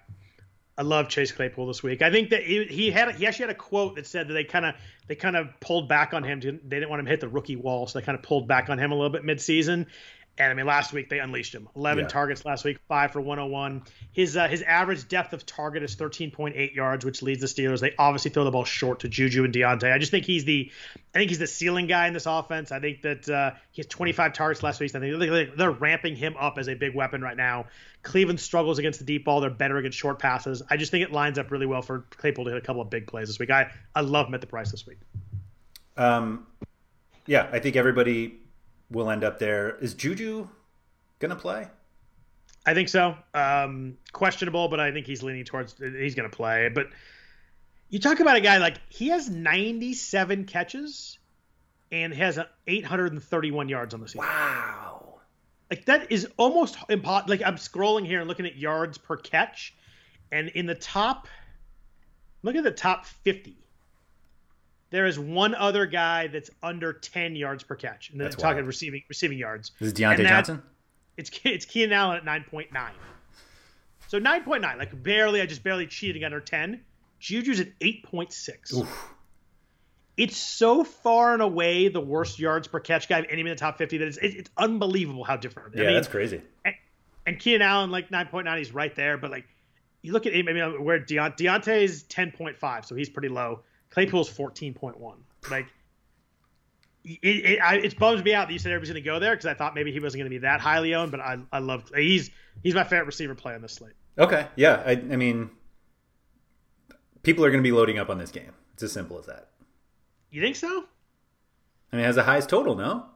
I 0.78 0.82
love 0.82 1.08
Chase 1.08 1.30
Claypool 1.30 1.66
this 1.66 1.82
week. 1.82 2.00
I 2.00 2.10
think 2.10 2.30
that 2.30 2.42
he, 2.42 2.90
had 2.90 3.14
he 3.14 3.26
actually 3.26 3.48
had 3.48 3.50
a 3.50 3.58
quote 3.58 3.96
that 3.96 4.06
said 4.06 4.28
that 4.28 4.32
they 4.32 4.44
kind 4.44 4.64
of 4.64 4.74
they 5.08 5.14
kind 5.14 5.36
of 5.36 5.48
pulled 5.60 5.88
back 5.88 6.14
on 6.14 6.22
him. 6.24 6.40
To, 6.40 6.52
they 6.52 6.76
didn't 6.76 6.88
want 6.88 7.00
him 7.00 7.06
to 7.06 7.10
hit 7.10 7.20
the 7.20 7.28
rookie 7.28 7.56
wall, 7.56 7.86
so 7.86 7.98
they 7.98 8.04
kind 8.04 8.16
of 8.16 8.22
pulled 8.22 8.48
back 8.48 8.70
on 8.70 8.78
him 8.78 8.90
a 8.90 8.94
little 8.94 9.10
bit 9.10 9.22
midseason. 9.22 9.86
And 10.40 10.50
I 10.50 10.54
mean, 10.54 10.64
last 10.64 10.94
week 10.94 11.10
they 11.10 11.18
unleashed 11.18 11.54
him. 11.54 11.68
11 11.76 12.04
Yeah. 12.04 12.08
targets 12.08 12.46
last 12.46 12.64
week, 12.64 12.78
five 12.88 13.12
for 13.12 13.20
101. 13.20 13.82
His 14.12 14.38
uh, 14.38 14.48
his 14.48 14.62
average 14.62 15.06
depth 15.06 15.34
of 15.34 15.44
target 15.44 15.82
is 15.82 15.96
13.8 15.96 16.74
yards, 16.74 17.04
which 17.04 17.22
leads 17.22 17.42
the 17.42 17.46
Steelers. 17.46 17.80
They 17.80 17.94
obviously 17.98 18.30
throw 18.30 18.44
the 18.44 18.50
ball 18.50 18.64
short 18.64 19.00
to 19.00 19.08
Juju 19.08 19.44
and 19.44 19.52
Diontae. 19.52 19.92
I 19.92 19.98
just 19.98 20.10
think 20.10 20.24
he's 20.24 20.46
the, 20.46 20.72
I 21.14 21.18
think 21.18 21.28
he's 21.30 21.38
the 21.38 21.46
ceiling 21.46 21.86
guy 21.86 22.06
in 22.06 22.14
this 22.14 22.24
offense. 22.24 22.72
I 22.72 22.80
think 22.80 23.02
that 23.02 23.28
uh, 23.28 23.50
he 23.70 23.82
has 23.82 23.86
25 23.88 24.32
targets 24.32 24.62
last 24.62 24.80
week. 24.80 24.94
I 24.94 25.00
think 25.00 25.18
they're, 25.20 25.54
they're 25.54 25.70
ramping 25.70 26.16
him 26.16 26.34
up 26.40 26.56
as 26.56 26.68
a 26.68 26.74
big 26.74 26.94
weapon 26.94 27.20
right 27.20 27.36
now. 27.36 27.66
Cleveland 28.02 28.40
struggles 28.40 28.78
against 28.78 28.98
the 28.98 29.04
deep 29.04 29.26
ball. 29.26 29.42
They're 29.42 29.50
better 29.50 29.76
against 29.76 29.98
short 29.98 30.18
passes. 30.18 30.62
I 30.70 30.78
just 30.78 30.90
think 30.90 31.04
it 31.04 31.12
lines 31.12 31.38
up 31.38 31.50
really 31.50 31.66
well 31.66 31.82
for 31.82 32.06
Claypool 32.16 32.44
to 32.46 32.50
hit 32.52 32.56
a 32.56 32.64
couple 32.64 32.80
of 32.80 32.88
big 32.88 33.06
plays 33.06 33.28
this 33.28 33.38
week. 33.38 33.50
I 33.50 33.70
I 33.94 34.00
love 34.00 34.26
him 34.28 34.32
at 34.34 34.40
the 34.40 34.46
price 34.46 34.70
this 34.70 34.86
week. 34.86 34.96
Um, 35.98 36.46
yeah, 37.26 37.46
I 37.52 37.58
think 37.58 37.76
everybody 37.76 38.38
will 38.90 39.10
end 39.10 39.24
up 39.24 39.38
there. 39.38 39.76
Is 39.78 39.94
Juju 39.94 40.48
gonna 41.18 41.36
play? 41.36 41.68
I 42.66 42.74
think 42.74 42.88
so. 42.88 43.16
Um, 43.34 43.96
questionable, 44.12 44.68
but 44.68 44.80
I 44.80 44.92
think 44.92 45.06
he's 45.06 45.22
leaning 45.22 45.44
towards 45.44 45.76
he's 45.78 46.14
going 46.14 46.28
to 46.28 46.36
play. 46.36 46.68
But 46.68 46.88
you 47.88 47.98
talk 47.98 48.20
about 48.20 48.36
a 48.36 48.40
guy 48.40 48.58
like 48.58 48.76
he 48.88 49.08
has 49.08 49.30
97 49.30 50.44
catches 50.44 51.18
and 51.90 52.14
has 52.14 52.38
831 52.66 53.68
yards 53.68 53.94
on 53.94 54.00
the 54.00 54.08
season. 54.08 54.20
Wow. 54.20 55.20
Like 55.70 55.86
that 55.86 56.12
is 56.12 56.28
almost 56.36 56.76
impossible. 56.88 57.30
Like 57.30 57.42
I'm 57.44 57.56
scrolling 57.56 58.06
here 58.06 58.20
and 58.20 58.28
looking 58.28 58.46
at 58.46 58.56
yards 58.56 58.98
per 58.98 59.16
catch, 59.16 59.74
and 60.30 60.48
in 60.50 60.66
the 60.66 60.74
top, 60.74 61.28
look 62.42 62.56
at 62.56 62.64
the 62.64 62.70
top 62.70 63.06
50. 63.06 63.56
There 64.90 65.06
is 65.06 65.18
one 65.18 65.54
other 65.54 65.86
guy 65.86 66.26
that's 66.26 66.50
under 66.62 66.92
10 66.92 67.36
yards 67.36 67.62
per 67.62 67.76
catch, 67.76 68.10
and 68.10 68.18
then 68.20 68.24
That's 68.26 68.36
talking 68.36 68.56
wild. 68.56 68.66
receiving 68.66 69.02
receiving 69.08 69.38
yards. 69.38 69.70
This 69.78 69.88
is 69.88 69.94
Diontae 69.94 70.16
And 70.18 70.26
that- 70.26 70.30
Johnson. 70.46 70.62
It's 71.16 71.30
it's 71.44 71.64
Keenan 71.66 71.92
Allen 71.92 72.16
at 72.16 72.24
nine 72.24 72.44
point 72.50 72.72
nine. 72.72 72.92
So 74.08 74.18
nine 74.18 74.42
point 74.42 74.62
nine, 74.62 74.78
like 74.78 75.00
barely, 75.02 75.40
I 75.40 75.46
just 75.46 75.62
barely 75.62 75.86
cheating 75.86 76.24
under 76.24 76.40
ten. 76.40 76.80
Juju's 77.20 77.60
at 77.60 77.68
eight 77.80 78.02
point 78.04 78.32
six. 78.32 78.72
It's 80.16 80.36
so 80.36 80.84
far 80.84 81.32
and 81.32 81.42
away 81.42 81.88
the 81.88 82.00
worst 82.00 82.38
yards 82.38 82.68
per 82.68 82.80
catch 82.80 83.08
guy 83.08 83.20
of 83.20 83.26
any 83.30 83.40
in 83.42 83.46
the 83.48 83.54
top 83.54 83.78
fifty 83.78 83.98
that 83.98 84.08
it's 84.08 84.16
it, 84.18 84.34
it's 84.36 84.50
unbelievable 84.56 85.24
how 85.24 85.36
different. 85.36 85.74
Yeah, 85.74 85.82
I 85.82 85.86
mean, 85.86 85.94
that's 85.94 86.08
crazy. 86.08 86.42
and 87.26 87.38
Keenan 87.38 87.62
Allen 87.62 87.90
like 87.90 88.10
nine 88.10 88.26
point 88.26 88.46
nine, 88.46 88.58
he's 88.58 88.72
right 88.72 88.94
there. 88.94 89.16
But 89.18 89.30
like 89.30 89.46
you 90.02 90.12
look 90.12 90.26
at 90.26 90.34
I 90.34 90.42
mean, 90.42 90.82
where 90.84 90.98
Deont- 91.00 91.36
Diontae's 91.38 92.02
ten 92.04 92.32
point 92.32 92.56
five, 92.58 92.84
so 92.84 92.94
he's 92.94 93.08
pretty 93.08 93.28
low. 93.28 93.60
Claypool's 93.90 94.28
fourteen 94.28 94.74
point 94.74 94.98
one. 94.98 95.18
Like 95.50 95.66
it, 97.04 97.18
it, 97.22 97.60
I, 97.60 97.76
it 97.76 97.98
bums 97.98 98.22
me 98.22 98.34
out 98.34 98.48
that 98.48 98.52
you 98.52 98.58
said 98.58 98.72
everybody's 98.72 98.92
going 98.92 99.02
to 99.02 99.08
go 99.08 99.18
there 99.18 99.32
because 99.32 99.46
I 99.46 99.54
thought 99.54 99.74
maybe 99.74 99.90
he 99.92 100.00
wasn't 100.00 100.20
going 100.20 100.30
to 100.30 100.34
be 100.34 100.38
that 100.38 100.60
highly 100.60 100.94
owned. 100.94 101.10
But 101.10 101.20
I 101.20 101.38
I 101.52 101.58
love 101.60 101.90
he's 101.96 102.30
he's 102.62 102.74
my 102.74 102.84
favorite 102.84 103.06
receiver 103.06 103.34
play 103.34 103.54
on 103.54 103.62
this 103.62 103.72
slate. 103.74 103.94
Okay. 104.18 104.46
Yeah. 104.56 104.82
I, 104.84 104.90
I 104.92 105.16
mean, 105.16 105.50
people 107.22 107.44
are 107.44 107.50
going 107.50 107.62
to 107.62 107.66
be 107.66 107.72
loading 107.72 107.98
up 107.98 108.10
on 108.10 108.18
this 108.18 108.30
game. 108.30 108.52
It's 108.74 108.82
as 108.82 108.92
simple 108.92 109.18
as 109.18 109.26
that. 109.26 109.48
You 110.30 110.42
think 110.42 110.56
so? 110.56 110.84
I 111.92 111.96
mean, 111.96 112.04
it 112.04 112.06
has 112.06 112.16
the 112.16 112.22
highest 112.22 112.48
total, 112.48 112.74
no? 112.76 113.06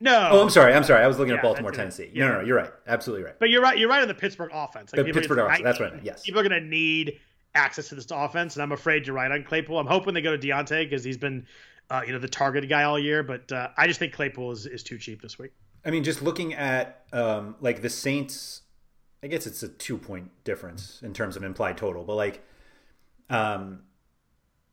No. 0.00 0.28
Oh, 0.32 0.42
I'm 0.42 0.50
sorry. 0.50 0.72
I'm 0.74 0.82
sorry. 0.84 1.04
I 1.04 1.06
was 1.06 1.18
looking 1.18 1.32
Yeah, 1.32 1.38
at 1.38 1.42
Baltimore, 1.42 1.72
Tennessee. 1.72 2.04
right. 2.04 2.14
No, 2.16 2.28
no, 2.28 2.34
no. 2.40 2.46
You're 2.46 2.56
right. 2.56 2.70
Absolutely 2.86 3.24
right. 3.24 3.38
But 3.38 3.50
you're 3.50 3.62
right. 3.62 3.78
You're 3.78 3.88
right 3.88 4.02
on 4.02 4.08
the 4.08 4.14
Pittsburgh 4.14 4.50
offense. 4.52 4.90
The 4.90 5.04
people- 5.04 5.20
Pittsburgh 5.20 5.38
offense, 5.38 5.62
that's 5.62 5.80
right. 5.80 5.92
Yes. 6.02 6.22
People 6.22 6.40
are 6.40 6.48
going 6.48 6.60
to 6.62 6.66
need 6.68 7.20
access 7.54 7.88
to 7.88 7.94
this 7.94 8.06
offense, 8.10 8.56
and 8.56 8.62
I'm 8.62 8.72
afraid 8.72 9.06
you're 9.06 9.16
right 9.16 9.30
on 9.30 9.44
Claypool. 9.44 9.78
I'm 9.78 9.86
hoping 9.86 10.14
they 10.14 10.22
go 10.22 10.36
to 10.36 10.46
Diontae 10.46 10.88
because 10.88 11.04
he's 11.04 11.16
been, 11.16 11.46
uh, 11.90 12.02
you 12.06 12.12
know, 12.12 12.18
the 12.18 12.28
targeted 12.28 12.70
guy 12.70 12.84
all 12.84 12.98
year. 12.98 13.22
But 13.22 13.50
uh, 13.50 13.68
I 13.76 13.86
just 13.86 13.98
think 13.98 14.12
Claypool 14.12 14.52
is, 14.52 14.66
is 14.66 14.82
too 14.82 14.98
cheap 14.98 15.22
this 15.22 15.38
week. 15.38 15.52
I 15.84 15.90
mean, 15.90 16.04
just 16.04 16.22
looking 16.22 16.54
at 16.54 17.04
um, 17.12 17.56
like 17.60 17.82
the 17.82 17.90
Saints, 17.90 18.62
I 19.22 19.26
guess 19.26 19.46
it's 19.46 19.62
a 19.62 19.68
two 19.68 19.98
point 19.98 20.30
difference 20.44 21.00
in 21.02 21.12
terms 21.12 21.36
of 21.36 21.42
implied 21.42 21.76
total, 21.78 22.04
but 22.04 22.16
like 22.16 22.44
um, 23.28 23.80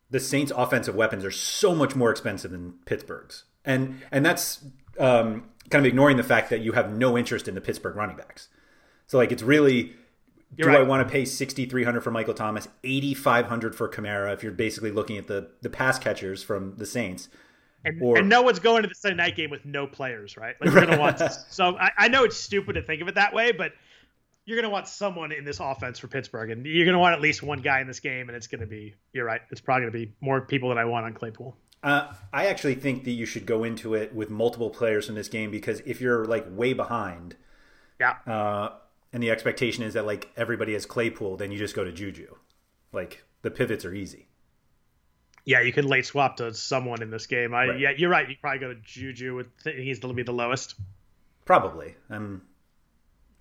the 0.10 0.20
Saints' 0.20 0.52
offensive 0.56 0.96
weapons 0.96 1.24
are 1.24 1.32
so 1.32 1.74
much 1.74 1.96
more 1.96 2.12
expensive 2.12 2.52
than 2.52 2.74
Pittsburgh's, 2.86 3.46
and 3.66 4.02
and 4.12 4.26
that's 4.26 4.64
um, 5.00 5.46
kind 5.70 5.86
of 5.86 5.86
ignoring 5.86 6.18
the 6.18 6.24
fact 6.24 6.50
that 6.50 6.62
you 6.62 6.74
have 6.74 6.96
no 6.96 7.18
interest 7.18 7.48
in 7.48 7.56
the 7.56 7.62
Pittsburgh 7.62 7.96
running 7.96 8.18
backs. 8.18 8.50
So 9.08 9.18
like 9.18 9.32
it's 9.32 9.44
really. 9.44 9.96
You're 10.56 10.72
do 10.72 10.78
I 10.78 10.84
want 10.84 11.06
to 11.08 11.12
pay 11.12 11.26
sixty 11.26 11.66
three 11.66 11.84
hundred 11.84 12.02
for 12.02 12.12
Michael 12.12 12.34
Thomas, 12.34 12.68
eighty 12.84 13.14
five 13.14 13.48
hundred 13.48 13.76
for 13.76 13.90
Kamara? 13.90 14.34
If 14.34 14.44
you're 14.44 14.52
basically 14.54 14.92
looking 14.92 15.18
at 15.18 15.28
the 15.28 15.50
the 15.62 15.70
pass 15.70 16.00
catchers 16.00 16.42
from 16.44 16.76
the 16.78 16.86
Saints, 16.86 17.28
And, 17.86 18.02
Or- 18.02 18.18
and 18.18 18.30
no 18.30 18.42
one's 18.42 18.60
going 18.60 18.84
to 18.84 18.88
the 18.90 18.96
Sunday 18.96 19.18
night 19.18 19.36
game 19.36 19.50
with 19.50 19.66
no 19.66 19.86
players, 19.88 20.38
right? 20.38 20.56
Like 20.62 20.72
you're 20.72 20.86
gonna 20.86 21.00
want. 21.00 21.20
so 21.50 21.78
I, 21.78 21.92
I 21.98 22.08
know 22.08 22.24
it's 22.24 22.38
stupid 22.38 22.74
to 22.74 22.82
think 22.82 23.02
of 23.02 23.08
it 23.08 23.16
that 23.16 23.34
way, 23.34 23.52
but 23.52 23.74
you're 24.46 24.58
gonna 24.60 24.72
want 24.72 24.88
someone 24.88 25.32
in 25.34 25.44
this 25.44 25.60
offense 25.60 26.00
for 26.00 26.08
Pittsburgh, 26.08 26.50
and 26.50 26.66
you're 26.66 26.86
gonna 26.86 27.00
want 27.00 27.14
at 27.14 27.22
least 27.22 27.44
one 27.44 27.60
guy 27.60 27.82
in 27.82 27.88
this 27.88 28.00
game, 28.00 28.30
and 28.30 28.36
it's 28.36 28.48
gonna 28.48 28.66
be. 28.66 28.96
You're 29.14 29.26
right. 29.26 29.42
It's 29.52 29.62
probably 29.62 29.82
gonna 29.90 30.06
be 30.06 30.14
more 30.22 30.42
people 30.42 30.70
than 30.70 30.78
I 30.78 30.86
want 30.86 31.06
on 31.06 31.14
Claypool. 31.14 31.58
Uh, 31.84 32.12
I 32.34 32.48
actually 32.48 32.76
think 32.76 33.04
that 33.04 33.12
you 33.12 33.26
should 33.26 33.46
go 33.46 33.64
into 33.64 33.94
it 33.94 34.16
with 34.16 34.30
multiple 34.32 34.70
players 34.72 35.06
from 35.06 35.16
this 35.16 35.28
game 35.28 35.52
because 35.52 35.82
if 35.86 36.02
you're 36.02 36.26
like 36.26 36.46
way 36.50 36.74
behind, 36.74 37.36
Yeah. 38.00 38.16
uh, 38.26 38.70
and 39.14 39.22
the 39.24 39.32
expectation 39.32 39.84
is 39.84 39.94
that 39.94 40.06
like 40.06 40.30
everybody 40.36 40.74
has 40.74 40.86
Claypool, 40.86 41.38
then 41.38 41.52
you 41.52 41.58
just 41.58 41.76
go 41.76 41.84
to 41.84 41.92
Juju. 41.92 42.36
Like 42.92 43.24
the 43.42 43.52
pivots 43.52 43.86
are 43.86 43.94
easy. 43.94 44.28
Yeah, 45.46 45.62
you 45.62 45.72
can 45.72 45.88
late 45.88 46.06
swap 46.06 46.38
to 46.38 46.54
someone 46.54 47.02
in 47.02 47.10
this 47.10 47.26
game. 47.26 47.54
I 47.54 47.68
Right. 47.68 47.80
yeah, 47.80 47.92
you're 47.96 48.10
right. 48.10 48.28
You 48.28 48.36
probably 48.42 48.60
go 48.60 48.74
to 48.74 48.80
Juju. 48.84 49.36
With 49.36 49.48
he's 49.64 50.00
going 50.00 50.14
to 50.14 50.16
be 50.16 50.24
the 50.24 50.34
lowest. 50.34 50.76
Probably. 51.46 51.96
Um, 52.10 52.42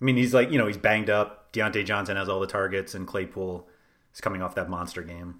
I 0.01 0.05
mean, 0.05 0.15
he's 0.15 0.33
like 0.33 0.51
you 0.51 0.57
know 0.57 0.67
he's 0.67 0.77
banged 0.77 1.09
up. 1.09 1.51
Diontae 1.51 1.85
Johnson 1.85 2.15
has 2.17 2.29
all 2.29 2.39
the 2.39 2.47
targets, 2.47 2.95
and 2.95 3.05
Claypool 3.07 3.67
is 4.13 4.21
coming 4.21 4.41
off 4.41 4.55
that 4.55 4.69
monster 4.69 5.01
game. 5.01 5.39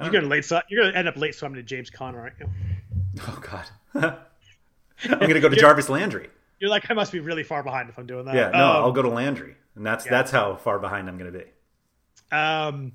You're 0.00 0.10
going 0.10 0.24
to 0.24 0.30
late 0.30 0.44
swap. 0.44 0.64
You're 0.68 0.82
going 0.82 0.92
to 0.92 0.98
end 0.98 1.08
up 1.08 1.16
late 1.16 1.34
swapping 1.34 1.56
to 1.56 1.62
James 1.62 1.90
Conner, 1.90 2.20
aren't 2.20 2.38
you? 2.38 2.48
Oh 3.26 3.40
God. 3.40 3.64
I'm 5.04 5.18
gonna 5.18 5.40
go 5.40 5.48
to 5.48 5.56
Jarvis 5.60 5.88
Landry. 5.88 6.28
You're 6.60 6.70
like, 6.70 6.90
I 6.90 6.94
must 6.94 7.12
be 7.12 7.20
really 7.20 7.44
far 7.44 7.62
behind 7.62 7.88
if 7.88 7.98
I'm 7.98 8.06
doing 8.06 8.24
that. 8.26 8.34
Yeah, 8.34 8.50
no, 8.50 8.58
Um, 8.58 8.76
I'll 8.84 8.92
go 8.92 9.02
to 9.02 9.08
Landry, 9.08 9.54
and 9.76 9.86
that's 9.86 10.04
that's 10.04 10.30
how 10.30 10.56
far 10.56 10.78
behind 10.78 11.08
I'm 11.08 11.18
gonna 11.18 11.30
be. 11.30 11.44
Um, 12.32 12.92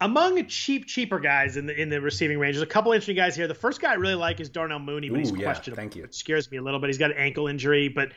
among 0.00 0.46
cheap, 0.46 0.86
cheaper 0.86 1.18
guys 1.18 1.56
in 1.56 1.66
the 1.66 1.80
in 1.80 1.88
the 1.88 2.00
receiving 2.00 2.38
range, 2.38 2.56
there's 2.56 2.62
a 2.62 2.66
couple 2.66 2.92
interesting 2.92 3.16
guys 3.16 3.34
here. 3.36 3.48
The 3.48 3.54
first 3.54 3.80
guy 3.80 3.92
I 3.92 3.94
really 3.94 4.14
like 4.14 4.40
is 4.40 4.48
Darnell 4.48 4.78
Mooney, 4.78 5.08
but 5.08 5.20
he's 5.20 5.32
Ooh, 5.32 5.36
yeah, 5.36 5.44
questionable. 5.44 5.80
thank 5.80 5.96
you. 5.96 6.04
It 6.04 6.14
scares 6.14 6.50
me 6.50 6.58
a 6.58 6.62
little 6.62 6.80
bit. 6.80 6.88
He's 6.88 6.98
got 6.98 7.10
an 7.12 7.16
ankle 7.16 7.46
injury, 7.46 7.88
but 7.88 8.12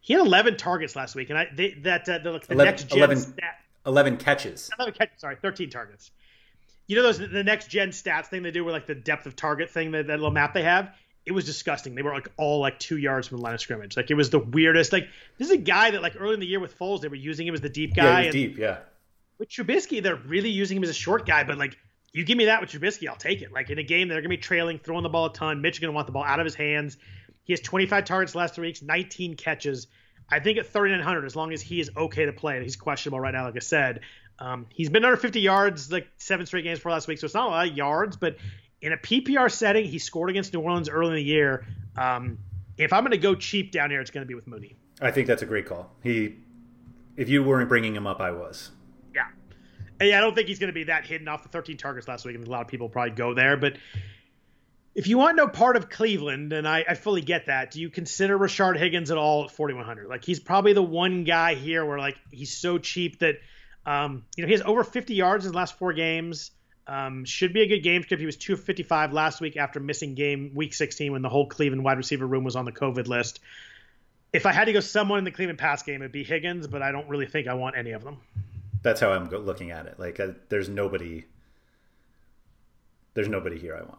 he 0.00 0.14
had 0.14 0.24
11 0.24 0.56
targets 0.56 0.96
last 0.96 1.14
week, 1.14 1.30
and 1.30 1.38
I 1.38 1.48
they, 1.54 1.72
that 1.82 2.08
uh, 2.08 2.18
the, 2.18 2.38
the 2.38 2.54
11 2.54 2.56
next 2.64 2.88
gen 2.88 2.98
11 2.98 3.18
stat. 3.18 3.58
Eleven 3.86 4.16
catches. 4.16 4.70
11 4.78 4.94
catches, 4.94 5.20
sorry, 5.20 5.36
13 5.40 5.70
targets. 5.70 6.10
You 6.86 6.96
know 6.96 7.02
those 7.04 7.18
the 7.18 7.44
next 7.44 7.68
gen 7.68 7.90
stats 7.90 8.26
thing 8.26 8.42
they 8.42 8.50
do 8.50 8.64
with 8.64 8.72
like 8.74 8.86
the 8.86 8.96
depth 8.96 9.26
of 9.26 9.36
target 9.36 9.70
thing 9.70 9.92
that, 9.92 10.08
that 10.08 10.16
little 10.18 10.32
map 10.32 10.54
they 10.54 10.64
have. 10.64 10.92
It 11.26 11.32
was 11.32 11.44
disgusting. 11.44 11.94
They 11.94 12.02
were 12.02 12.12
like 12.12 12.28
all 12.36 12.60
like 12.60 12.78
two 12.78 12.96
yards 12.96 13.28
from 13.28 13.38
the 13.38 13.44
line 13.44 13.54
of 13.54 13.60
scrimmage. 13.60 13.96
Like 13.96 14.10
it 14.10 14.14
was 14.14 14.30
the 14.30 14.38
weirdest. 14.38 14.92
Like 14.92 15.08
this 15.38 15.48
is 15.48 15.52
a 15.52 15.58
guy 15.58 15.90
that 15.90 16.02
like 16.02 16.14
early 16.18 16.34
in 16.34 16.40
the 16.40 16.46
year 16.46 16.60
with 16.60 16.78
Foles 16.78 17.00
they 17.02 17.08
were 17.08 17.14
using 17.14 17.46
him 17.46 17.54
as 17.54 17.60
the 17.60 17.68
deep 17.68 17.94
guy. 17.94 18.20
Yeah, 18.20 18.24
and 18.26 18.32
deep. 18.32 18.58
Yeah. 18.58 18.78
with 19.38 19.48
Trubisky, 19.48 20.02
they're 20.02 20.16
really 20.16 20.50
using 20.50 20.78
him 20.78 20.82
as 20.82 20.90
a 20.90 20.94
short 20.94 21.26
guy, 21.26 21.44
but 21.44 21.58
like 21.58 21.76
you 22.12 22.24
give 22.24 22.36
me 22.38 22.46
that 22.46 22.60
with 22.60 22.70
Trubisky, 22.70 23.08
I'll 23.08 23.16
take 23.16 23.42
it. 23.42 23.52
Like 23.52 23.70
in 23.70 23.78
a 23.78 23.82
game 23.82 24.08
they're 24.08 24.20
gonna 24.20 24.28
be 24.28 24.38
trailing, 24.38 24.78
throwing 24.78 25.02
the 25.02 25.08
ball 25.08 25.26
a 25.26 25.32
ton. 25.32 25.60
Mitch 25.60 25.76
is 25.76 25.78
gonna 25.80 25.92
want 25.92 26.06
the 26.06 26.12
ball 26.12 26.24
out 26.24 26.40
of 26.40 26.44
his 26.44 26.54
hands. 26.54 26.96
He 27.44 27.52
has 27.52 27.60
25 27.60 28.04
targets 28.04 28.34
last 28.34 28.54
three 28.54 28.68
weeks, 28.68 28.82
19 28.82 29.36
catches. 29.36 29.86
I 30.30 30.38
think 30.38 30.58
at 30.58 30.66
3,900, 30.66 31.24
as 31.24 31.34
long 31.34 31.52
as 31.52 31.60
he 31.60 31.80
is 31.80 31.90
okay 31.96 32.26
to 32.26 32.32
play, 32.32 32.54
and 32.54 32.62
he's 32.62 32.76
questionable 32.76 33.18
right 33.18 33.34
now, 33.34 33.46
like 33.46 33.56
I 33.56 33.60
said, 33.60 34.00
um, 34.38 34.66
he's 34.70 34.88
been 34.88 35.04
under 35.04 35.16
50 35.16 35.40
yards 35.40 35.90
like 35.90 36.08
seven 36.18 36.46
straight 36.46 36.62
games 36.64 36.78
for 36.78 36.90
last 36.90 37.08
week, 37.08 37.18
so 37.18 37.24
it's 37.24 37.34
not 37.34 37.48
a 37.48 37.50
lot 37.50 37.68
of 37.68 37.76
yards, 37.76 38.16
but 38.16 38.36
in 38.82 38.92
a 38.92 38.96
PPR 38.96 39.50
setting, 39.50 39.84
he 39.84 39.98
scored 39.98 40.30
against 40.30 40.52
New 40.54 40.60
Orleans 40.60 40.88
early 40.88 41.10
in 41.10 41.16
the 41.16 41.22
year. 41.22 41.66
Um, 41.96 42.38
if 42.78 42.92
I'm 42.92 43.02
going 43.02 43.12
to 43.12 43.18
go 43.18 43.34
cheap 43.34 43.72
down 43.72 43.90
here, 43.90 44.00
it's 44.00 44.10
going 44.10 44.22
to 44.22 44.28
be 44.28 44.34
with 44.34 44.46
Mooney. 44.46 44.76
I 45.00 45.10
think 45.10 45.26
that's 45.26 45.42
a 45.42 45.46
great 45.46 45.66
call. 45.66 45.90
He, 46.02 46.36
if 47.16 47.28
you 47.28 47.42
weren't 47.42 47.68
bringing 47.68 47.94
him 47.94 48.06
up, 48.06 48.20
I 48.20 48.30
was. 48.30 48.70
Yeah. 49.14 49.26
And 49.98 50.08
yeah, 50.08 50.18
I 50.18 50.20
don't 50.20 50.34
think 50.34 50.48
he's 50.48 50.58
going 50.58 50.68
to 50.68 50.74
be 50.74 50.84
that 50.84 51.04
hidden 51.04 51.28
off 51.28 51.42
the 51.42 51.48
13 51.50 51.76
targets 51.76 52.08
last 52.08 52.24
week, 52.24 52.34
and 52.34 52.46
a 52.46 52.50
lot 52.50 52.62
of 52.62 52.68
people 52.68 52.88
probably 52.88 53.12
go 53.12 53.34
there. 53.34 53.56
But 53.56 53.76
if 54.94 55.06
you 55.06 55.18
want 55.18 55.36
no 55.36 55.46
part 55.46 55.76
of 55.76 55.88
Cleveland, 55.88 56.52
and 56.52 56.66
I, 56.66 56.84
I 56.88 56.94
fully 56.94 57.20
get 57.20 57.46
that, 57.46 57.70
do 57.70 57.80
you 57.80 57.90
consider 57.90 58.38
Rashard 58.38 58.78
Higgins 58.78 59.10
at 59.10 59.18
all 59.18 59.44
at 59.44 59.50
4,100? 59.50 60.08
Like 60.08 60.24
he's 60.24 60.40
probably 60.40 60.72
the 60.72 60.82
one 60.82 61.24
guy 61.24 61.54
here 61.54 61.84
where 61.84 61.98
like 61.98 62.16
he's 62.30 62.56
so 62.56 62.78
cheap 62.78 63.20
that, 63.20 63.36
um, 63.86 64.24
you 64.36 64.42
know, 64.42 64.48
he 64.48 64.52
has 64.52 64.62
over 64.62 64.84
50 64.84 65.14
yards 65.14 65.46
in 65.46 65.52
the 65.52 65.56
last 65.56 65.78
four 65.78 65.92
games. 65.92 66.50
Um, 66.90 67.24
should 67.24 67.52
be 67.52 67.62
a 67.62 67.68
good 67.68 67.84
game 67.84 68.02
script. 68.02 68.18
He 68.18 68.26
was 68.26 68.36
255 68.36 69.12
last 69.12 69.40
week 69.40 69.56
after 69.56 69.78
missing 69.78 70.16
game 70.16 70.50
week 70.56 70.74
16 70.74 71.12
when 71.12 71.22
the 71.22 71.28
whole 71.28 71.46
Cleveland 71.46 71.84
wide 71.84 71.96
receiver 71.96 72.26
room 72.26 72.42
was 72.42 72.56
on 72.56 72.64
the 72.64 72.72
COVID 72.72 73.06
list. 73.06 73.38
If 74.32 74.44
I 74.44 74.50
had 74.50 74.64
to 74.64 74.72
go 74.72 74.80
someone 74.80 75.18
in 75.18 75.24
the 75.24 75.30
Cleveland 75.30 75.60
pass 75.60 75.84
game, 75.84 76.02
it'd 76.02 76.10
be 76.10 76.24
Higgins, 76.24 76.66
but 76.66 76.82
I 76.82 76.90
don't 76.90 77.08
really 77.08 77.26
think 77.26 77.46
I 77.46 77.54
want 77.54 77.76
any 77.76 77.92
of 77.92 78.02
them. 78.02 78.16
That's 78.82 79.00
how 79.00 79.12
I'm 79.12 79.30
looking 79.30 79.70
at 79.70 79.86
it. 79.86 80.00
Like, 80.00 80.18
uh, 80.18 80.32
there's 80.48 80.68
nobody. 80.68 81.26
There's 83.14 83.28
nobody 83.28 83.60
here 83.60 83.76
I 83.76 83.82
want. 83.82 83.98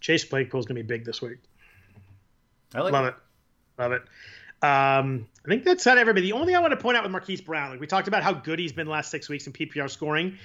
Chase 0.00 0.24
Claypool's 0.24 0.66
gonna 0.66 0.80
be 0.80 0.86
big 0.86 1.06
this 1.06 1.22
week. 1.22 1.38
I 2.74 2.80
like 2.80 2.92
Love 2.92 3.06
it, 3.06 3.14
love 3.78 3.92
it. 3.92 4.02
Um, 4.62 5.28
I 5.46 5.48
think 5.48 5.64
that's 5.64 5.86
not 5.86 5.96
everybody. 5.96 6.26
The 6.26 6.32
only 6.32 6.46
thing 6.46 6.56
I 6.56 6.60
want 6.60 6.72
to 6.72 6.76
point 6.76 6.98
out 6.98 7.04
with 7.04 7.12
Marquise 7.12 7.40
Brown, 7.40 7.70
like 7.70 7.80
we 7.80 7.86
talked 7.86 8.08
about 8.08 8.22
how 8.22 8.34
good 8.34 8.58
he's 8.58 8.72
been 8.72 8.86
last 8.86 9.10
six 9.10 9.30
weeks 9.30 9.46
in 9.46 9.54
PPR 9.54 9.88
scoring. 9.88 10.38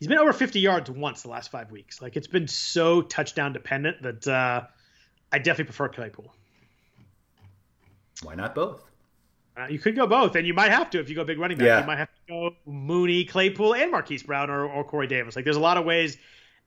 He's 0.00 0.08
been 0.08 0.18
over 0.18 0.32
50 0.32 0.60
yards 0.60 0.90
once 0.90 1.22
the 1.22 1.28
last 1.28 1.50
five 1.50 1.70
weeks. 1.70 2.00
Like 2.00 2.16
it's 2.16 2.26
been 2.26 2.48
so 2.48 3.02
touchdown 3.02 3.52
dependent 3.52 4.02
that 4.02 4.26
uh, 4.26 4.62
I 5.30 5.38
definitely 5.38 5.66
prefer 5.66 5.90
Claypool. 5.90 6.34
Why 8.22 8.34
not 8.34 8.54
both? 8.54 8.82
Uh, 9.56 9.66
you 9.68 9.78
could 9.78 9.94
go 9.94 10.06
both, 10.06 10.36
and 10.36 10.46
you 10.46 10.54
might 10.54 10.70
have 10.70 10.88
to 10.90 11.00
if 11.00 11.10
you 11.10 11.14
go 11.14 11.24
big 11.24 11.38
running 11.38 11.58
back. 11.58 11.66
Yeah. 11.66 11.80
You 11.80 11.86
might 11.86 11.98
have 11.98 12.08
to 12.08 12.32
go 12.32 12.50
Mooney, 12.64 13.24
Claypool, 13.24 13.74
and 13.74 13.90
Marquise 13.90 14.22
Brown 14.22 14.48
or, 14.48 14.64
or 14.64 14.84
Corey 14.84 15.06
Davis. 15.06 15.36
Like 15.36 15.44
there's 15.44 15.56
a 15.56 15.60
lot 15.60 15.76
of 15.76 15.84
ways. 15.84 16.16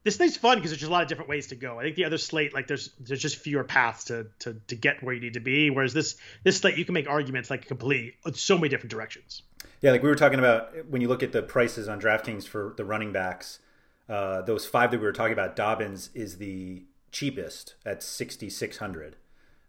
This 0.03 0.17
thing's 0.17 0.37
fun 0.37 0.57
because 0.57 0.69
there's 0.69 0.81
just 0.81 0.89
a 0.89 0.93
lot 0.93 1.01
of 1.01 1.07
different 1.07 1.29
ways 1.29 1.47
to 1.47 1.55
go. 1.55 1.79
I 1.79 1.83
think 1.83 1.95
the 1.95 2.05
other 2.05 2.17
slate, 2.19 2.53
like 2.53 2.67
there's 2.67 2.89
there's 2.99 3.21
just 3.21 3.37
fewer 3.37 3.63
paths 3.63 4.05
to 4.05 4.27
to 4.39 4.55
to 4.67 4.75
get 4.75 5.01
where 5.01 5.15
you 5.15 5.21
need 5.21 5.33
to 5.33 5.39
be. 5.39 5.71
Whereas 5.71 5.93
this 5.93 6.17
this 6.43 6.57
slate, 6.57 6.77
you 6.77 6.85
can 6.85 6.93
make 6.93 7.09
arguments 7.09 7.49
like 7.49 7.65
complete 7.65 8.15
so 8.33 8.57
many 8.57 8.69
different 8.69 8.91
directions. 8.91 9.41
Yeah, 9.83 9.91
like 9.91 10.01
we 10.01 10.07
were 10.07 10.15
talking 10.15 10.39
about 10.39 10.89
when 10.89 11.01
you 11.01 11.09
look 11.09 11.23
at 11.23 11.33
the 11.33 11.43
prices 11.43 11.89
on 11.89 11.99
DraftKings 11.99 12.47
for 12.47 12.73
the 12.77 12.85
running 12.85 13.11
backs, 13.11 13.59
uh, 14.07 14.41
those 14.41 14.65
five 14.65 14.91
that 14.91 14.99
we 14.99 15.05
were 15.05 15.11
talking 15.11 15.33
about, 15.33 15.57
Dobbins 15.57 16.09
is 16.13 16.37
the 16.37 16.85
cheapest 17.11 17.75
at 17.85 18.01
sixty 18.01 18.49
six 18.49 18.77
hundred. 18.77 19.17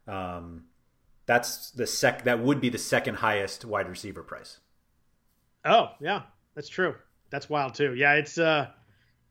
Um, 0.07 0.67
that's 1.27 1.73
the 1.73 1.89
sec. 1.89 2.23
That 2.23 2.39
would 2.39 2.61
be 2.61 2.69
the 2.69 2.79
second 2.79 3.17
highest 3.17 3.65
wide 3.65 3.89
receiver 3.89 4.23
price. 4.23 4.61
Oh 5.65 5.89
yeah, 6.01 6.23
that's 6.55 6.69
true. 6.69 6.95
That's 7.31 7.51
wild 7.51 7.75
too. 7.75 7.95
Yeah, 7.97 8.15
it's 8.15 8.39
uh, 8.39 8.69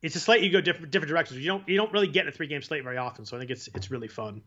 it's 0.02 0.18
a 0.18 0.20
slate 0.20 0.44
you 0.44 0.52
go 0.52 0.60
different 0.60 0.92
different 0.92 1.10
directions. 1.10 1.40
You 1.40 1.48
don't 1.48 1.70
you 1.70 1.78
don't 1.78 1.94
really 1.94 2.08
get 2.08 2.24
in 2.24 2.28
a 2.28 2.32
three 2.34 2.48
game 2.48 2.62
slate 2.62 2.84
very 2.84 2.98
often, 2.98 3.26
so 3.26 3.38
I 3.38 3.40
think 3.40 3.52
it's 3.52 3.70
it's 3.74 3.90
really 3.90 4.10
fun. 4.10 4.42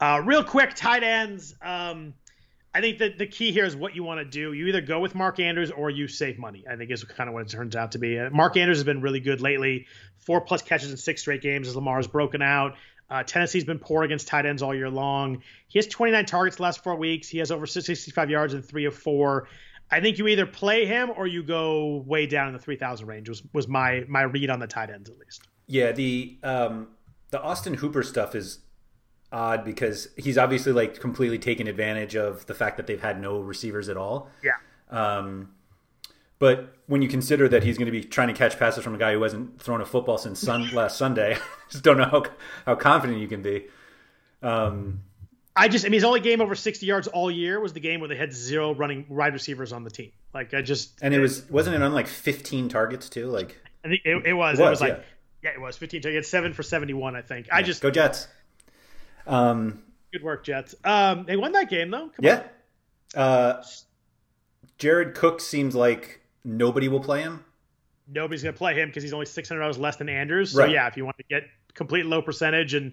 Uh, 0.00 0.22
real 0.24 0.42
quick, 0.42 0.72
tight 0.74 1.02
ends. 1.02 1.54
Um, 1.60 2.14
I 2.76 2.80
think 2.82 2.98
that 2.98 3.16
the 3.16 3.26
key 3.26 3.52
here 3.52 3.64
is 3.64 3.74
what 3.74 3.96
you 3.96 4.04
want 4.04 4.20
to 4.20 4.24
do. 4.26 4.52
You 4.52 4.66
either 4.66 4.82
go 4.82 5.00
with 5.00 5.14
Mark 5.14 5.40
Andrews 5.40 5.70
or 5.70 5.88
you 5.88 6.06
save 6.06 6.38
money. 6.38 6.62
I 6.70 6.76
think 6.76 6.90
is 6.90 7.02
kind 7.04 7.26
of 7.26 7.32
what 7.32 7.40
it 7.44 7.48
turns 7.48 7.74
out 7.74 7.92
to 7.92 7.98
be. 7.98 8.18
Uh, 8.18 8.28
Mark 8.28 8.58
Andrews 8.58 8.76
has 8.76 8.84
been 8.84 9.00
really 9.00 9.18
good 9.18 9.40
lately. 9.40 9.86
Four 10.18 10.42
plus 10.42 10.60
catches 10.60 10.90
in 10.90 10.98
six 10.98 11.22
straight 11.22 11.40
games 11.40 11.68
as 11.68 11.74
Lamar's 11.74 12.06
broken 12.06 12.42
out. 12.42 12.76
Uh, 13.08 13.22
Tennessee's 13.22 13.64
been 13.64 13.78
poor 13.78 14.02
against 14.02 14.28
tight 14.28 14.44
ends 14.44 14.60
all 14.60 14.74
year 14.74 14.90
long. 14.90 15.42
He 15.68 15.78
has 15.78 15.86
29 15.86 16.26
targets 16.26 16.60
last 16.60 16.84
four 16.84 16.96
weeks. 16.96 17.28
He 17.28 17.38
has 17.38 17.50
over 17.50 17.64
65 17.64 18.28
yards 18.28 18.52
in 18.52 18.60
three 18.60 18.84
of 18.84 18.94
four. 18.94 19.48
I 19.90 20.02
think 20.02 20.18
you 20.18 20.28
either 20.28 20.44
play 20.44 20.84
him 20.84 21.10
or 21.16 21.26
you 21.26 21.42
go 21.42 22.04
way 22.06 22.26
down 22.26 22.48
in 22.48 22.52
the 22.52 22.58
3,000 22.58 23.06
range. 23.06 23.30
Was 23.30 23.42
was 23.54 23.68
my 23.68 24.04
my 24.06 24.22
read 24.22 24.50
on 24.50 24.58
the 24.58 24.66
tight 24.66 24.90
ends 24.90 25.08
at 25.08 25.16
least. 25.16 25.48
Yeah, 25.66 25.92
the 25.92 26.36
um, 26.42 26.88
the 27.30 27.40
Austin 27.40 27.72
Hooper 27.72 28.02
stuff 28.02 28.34
is 28.34 28.58
odd 29.36 29.64
because 29.64 30.08
he's 30.16 30.38
obviously 30.38 30.72
like 30.72 30.98
completely 30.98 31.38
taken 31.38 31.66
advantage 31.66 32.16
of 32.16 32.46
the 32.46 32.54
fact 32.54 32.78
that 32.78 32.86
they've 32.86 33.02
had 33.02 33.20
no 33.20 33.38
receivers 33.40 33.88
at 33.88 33.96
all. 33.96 34.30
Yeah. 34.42 34.56
Um, 34.90 35.50
but 36.38 36.74
when 36.86 37.02
you 37.02 37.08
consider 37.08 37.48
that 37.48 37.62
he's 37.62 37.76
going 37.76 37.86
to 37.86 37.92
be 37.92 38.02
trying 38.02 38.28
to 38.28 38.34
catch 38.34 38.58
passes 38.58 38.82
from 38.82 38.94
a 38.94 38.98
guy 38.98 39.12
who 39.12 39.22
hasn't 39.22 39.60
thrown 39.60 39.80
a 39.80 39.86
football 39.86 40.16
since 40.18 40.40
sun, 40.40 40.70
last 40.72 40.96
Sunday, 40.96 41.34
I 41.36 41.70
just 41.70 41.84
don't 41.84 41.98
know 41.98 42.04
how 42.04 42.24
how 42.64 42.74
confident 42.76 43.20
you 43.20 43.28
can 43.28 43.42
be. 43.42 43.66
Um, 44.42 45.02
I 45.54 45.68
just, 45.68 45.84
I 45.84 45.88
mean, 45.88 45.94
his 45.94 46.04
only 46.04 46.20
game 46.20 46.42
over 46.42 46.54
60 46.54 46.84
yards 46.84 47.08
all 47.08 47.30
year 47.30 47.58
was 47.58 47.72
the 47.72 47.80
game 47.80 48.00
where 48.00 48.08
they 48.08 48.16
had 48.16 48.32
zero 48.32 48.74
running 48.74 49.06
wide 49.08 49.32
receivers 49.32 49.72
on 49.72 49.84
the 49.84 49.90
team. 49.90 50.12
Like, 50.34 50.52
I 50.52 50.60
just, 50.60 50.92
and 51.00 51.14
it 51.14 51.18
was 51.20 51.48
wasn't 51.50 51.76
it 51.76 51.82
on 51.82 51.94
like 51.94 52.06
15 52.06 52.68
targets 52.68 53.08
too? 53.08 53.26
Like 53.26 53.56
I 53.84 53.88
think 53.88 54.02
it, 54.04 54.26
it 54.26 54.34
was, 54.34 54.58
It 54.58 54.62
it 54.62 54.64
was, 54.64 54.70
was, 54.70 54.80
like, 54.80 55.04
yeah. 55.42 55.50
yeah. 55.50 55.54
it 55.54 55.60
was 55.60 55.76
15. 55.76 56.02
He 56.02 56.14
had 56.14 56.26
seven 56.26 56.52
for 56.52 56.62
71, 56.62 57.16
I 57.16 57.22
think. 57.22 57.48
I 57.50 57.62
just, 57.62 57.82
go 57.82 57.90
Jets. 57.90 58.28
Um, 59.26 59.82
good 60.12 60.22
work, 60.22 60.44
Jets. 60.44 60.74
Um, 60.84 61.24
they 61.26 61.36
won 61.36 61.52
that 61.52 61.68
game 61.70 61.90
though. 61.90 62.08
Come 62.08 62.12
yeah. 62.20 62.42
Uh, 63.14 63.62
Jared 64.78 65.14
Cook 65.14 65.40
seems 65.40 65.74
like 65.74 66.20
nobody 66.44 66.88
will 66.88 67.00
play 67.00 67.22
him. 67.22 67.44
nobody's 68.08 68.42
going 68.42 68.54
to 68.54 68.58
play 68.58 68.74
him 68.74 68.88
because 68.88 69.02
he's 69.02 69.12
only 69.12 69.26
six 69.26 69.48
hundred 69.48 69.60
dollars 69.62 69.78
less 69.78 69.96
than 69.96 70.08
Andrews. 70.08 70.52
So 70.52 70.60
Right. 70.60 70.70
yeah, 70.70 70.86
if 70.86 70.96
you 70.96 71.04
want 71.04 71.16
to 71.18 71.24
get 71.28 71.44
complete 71.74 72.06
low 72.06 72.22
percentage, 72.22 72.74
and 72.74 72.92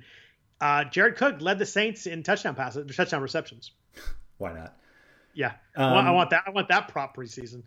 uh, 0.62 0.86
Jared 0.86 1.16
Cook 1.18 1.42
led 1.42 1.60
the 1.60 1.66
Saints 1.66 2.06
in 2.08 2.24
touchdown 2.24 2.56
passes, 2.56 2.96
touchdown 2.96 3.22
receptions. 3.22 3.72
Why 4.38 4.54
not? 4.54 4.76
Yeah, 5.36 5.54
I, 5.76 5.92
want, 5.92 6.06
I 6.08 6.10
Um, 6.10 6.16
want 6.16 6.30
that. 6.32 6.44
I 6.48 6.50
want 6.52 6.68
that 6.70 6.88
prop 6.90 7.16
preseason. 7.18 7.64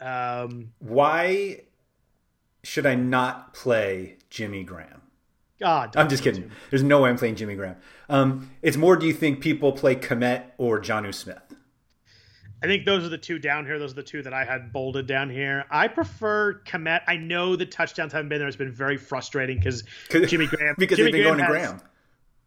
Um, 0.00 0.72
Why 0.80 1.62
should 2.62 2.84
I 2.86 2.94
not 2.94 3.54
play 3.54 4.18
Jimmy 4.30 4.64
Graham? 4.64 5.00
God, 5.58 5.96
I'm 5.96 6.08
just 6.08 6.22
kidding. 6.22 6.50
There's 6.70 6.82
no 6.82 7.00
way 7.02 7.10
I'm 7.10 7.16
playing 7.16 7.36
Jimmy 7.36 7.54
Graham. 7.54 7.76
Um, 8.08 8.50
it's 8.62 8.76
more. 8.76 8.96
Do 8.96 9.06
you 9.06 9.14
think 9.14 9.40
people 9.40 9.72
play 9.72 9.96
Kmet 9.96 10.44
or 10.58 10.80
Jonnu 10.80 11.14
Smith? 11.14 11.38
I 12.62 12.66
think 12.66 12.84
those 12.84 13.04
are 13.04 13.08
the 13.08 13.18
two 13.18 13.38
down 13.38 13.64
here. 13.66 13.78
Those 13.78 13.92
are 13.92 13.96
the 13.96 14.02
two 14.02 14.22
that 14.22 14.32
I 14.34 14.44
had 14.44 14.72
bolded 14.72 15.06
down 15.06 15.30
here. 15.30 15.64
I 15.70 15.88
prefer 15.88 16.60
Kmet. 16.66 17.02
I 17.06 17.16
know 17.16 17.54
the 17.56 17.66
touchdowns 17.66 18.12
haven't 18.12 18.28
been 18.28 18.38
there. 18.38 18.48
It's 18.48 18.56
been 18.56 18.72
very 18.72 18.96
frustrating 18.96 19.58
because 19.58 19.82
Jimmy 20.10 20.46
Graham 20.46 20.74
because 20.78 20.96
Jimmy 20.98 21.12
they've 21.12 21.24
been 21.24 21.36
going 21.36 21.38
to 21.38 21.46
Graham. 21.46 21.80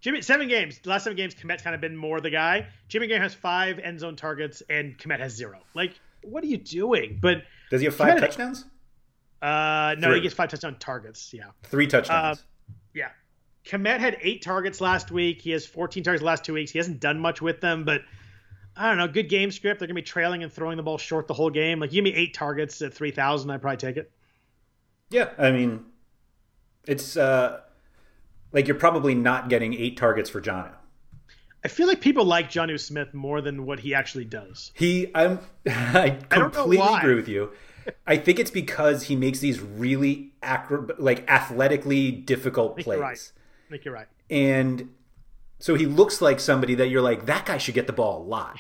Jimmy 0.01 0.21
seven 0.21 0.47
games. 0.47 0.79
The 0.79 0.89
last 0.89 1.03
seven 1.03 1.17
games, 1.17 1.35
Kmet's 1.35 1.61
kind 1.61 1.75
of 1.75 1.81
been 1.81 1.95
more 1.97 2.21
the 2.21 2.29
guy. 2.29 2.67
Jimmy 2.87 3.07
Graham 3.07 3.21
has 3.21 3.33
five 3.33 3.79
end 3.79 3.99
zone 3.99 4.15
targets, 4.15 4.63
and 4.69 4.97
Kmet 4.97 5.19
has 5.19 5.35
zero. 5.35 5.59
Like, 5.73 5.99
what 6.23 6.43
are 6.43 6.47
you 6.47 6.57
doing? 6.57 7.19
But 7.21 7.43
Does 7.69 7.81
he 7.81 7.85
have 7.85 7.95
five 7.95 8.17
Kmet- 8.17 8.21
touchdowns? 8.21 8.65
uh, 9.41 9.95
no, 9.97 10.07
Three. 10.07 10.15
he 10.17 10.21
gets 10.21 10.33
five 10.35 10.49
touchdown 10.49 10.77
targets. 10.79 11.33
Yeah, 11.33 11.45
Three 11.63 11.87
touchdowns. 11.87 12.39
yeah. 12.39 12.43
Kmet 13.69 13.99
had 13.99 14.17
eight 14.21 14.41
targets 14.41 14.81
last 14.81 15.11
week. 15.11 15.41
He 15.41 15.51
has 15.51 15.65
14 15.65 16.03
targets 16.03 16.21
the 16.21 16.25
last 16.25 16.43
two 16.43 16.53
weeks. 16.53 16.71
He 16.71 16.79
hasn't 16.79 16.99
done 16.99 17.19
much 17.19 17.41
with 17.41 17.61
them, 17.61 17.83
but 17.85 18.01
I 18.75 18.87
don't 18.89 18.97
know. 18.97 19.07
Good 19.07 19.29
game 19.29 19.51
script. 19.51 19.79
They're 19.79 19.87
gonna 19.87 19.95
be 19.95 20.01
trailing 20.01 20.41
and 20.41 20.51
throwing 20.51 20.77
the 20.77 20.83
ball 20.83 20.97
short 20.97 21.27
the 21.27 21.33
whole 21.33 21.49
game. 21.51 21.79
Like, 21.79 21.91
give 21.91 22.03
me 22.03 22.13
eight 22.13 22.33
targets 22.33 22.81
at 22.81 22.93
3,000, 22.93 23.49
I'd 23.51 23.61
probably 23.61 23.77
take 23.77 23.97
it. 23.97 24.11
yeah, 25.11 25.29
I 25.37 25.51
mean, 25.51 25.85
it's 26.87 27.15
uh, 27.15 27.61
like 28.51 28.67
you're 28.67 28.77
probably 28.77 29.13
not 29.13 29.49
getting 29.49 29.73
eight 29.75 29.97
targets 29.97 30.29
for 30.29 30.41
Jonnu. 30.41 30.71
I 31.63 31.67
feel 31.67 31.87
like 31.87 31.99
people 31.99 32.23
like 32.23 32.49
Jonnu 32.49 32.79
Smith 32.79 33.13
more 33.13 33.41
than 33.41 33.65
what 33.65 33.81
he 33.81 33.93
actually 33.93 34.23
does. 34.25 34.71
He, 34.75 35.11
I'm, 35.13 35.39
I 35.67 36.17
completely 36.29 36.77
why. 36.77 36.99
agree 36.99 37.15
with 37.15 37.27
you. 37.27 37.51
I 38.07 38.17
think 38.17 38.39
it's 38.39 38.51
because 38.51 39.03
he 39.03 39.15
makes 39.15 39.39
these 39.39 39.59
really 39.59 40.31
acro- 40.41 40.87
like 40.97 41.29
athletically 41.29 42.11
difficult 42.11 42.77
plays. 42.79 42.99
right. 42.99 43.31
I 43.69 43.71
think 43.71 43.85
you're 43.85 43.93
right. 43.93 44.07
and 44.29 44.89
so 45.59 45.75
he 45.75 45.85
looks 45.85 46.21
like 46.21 46.39
somebody 46.39 46.75
that 46.75 46.87
you're 46.89 47.01
like 47.01 47.25
that 47.27 47.45
guy 47.45 47.57
should 47.57 47.75
get 47.75 47.85
the 47.87 47.93
ball 47.93 48.21
a 48.21 48.25
lot 48.25 48.55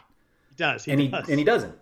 He 0.49 0.55
does. 0.55 0.85
He 0.85 0.91
and 0.91 1.01
he 1.01 1.07
does. 1.07 1.27
and 1.29 1.39
he 1.39 1.43
doesn't 1.45 1.75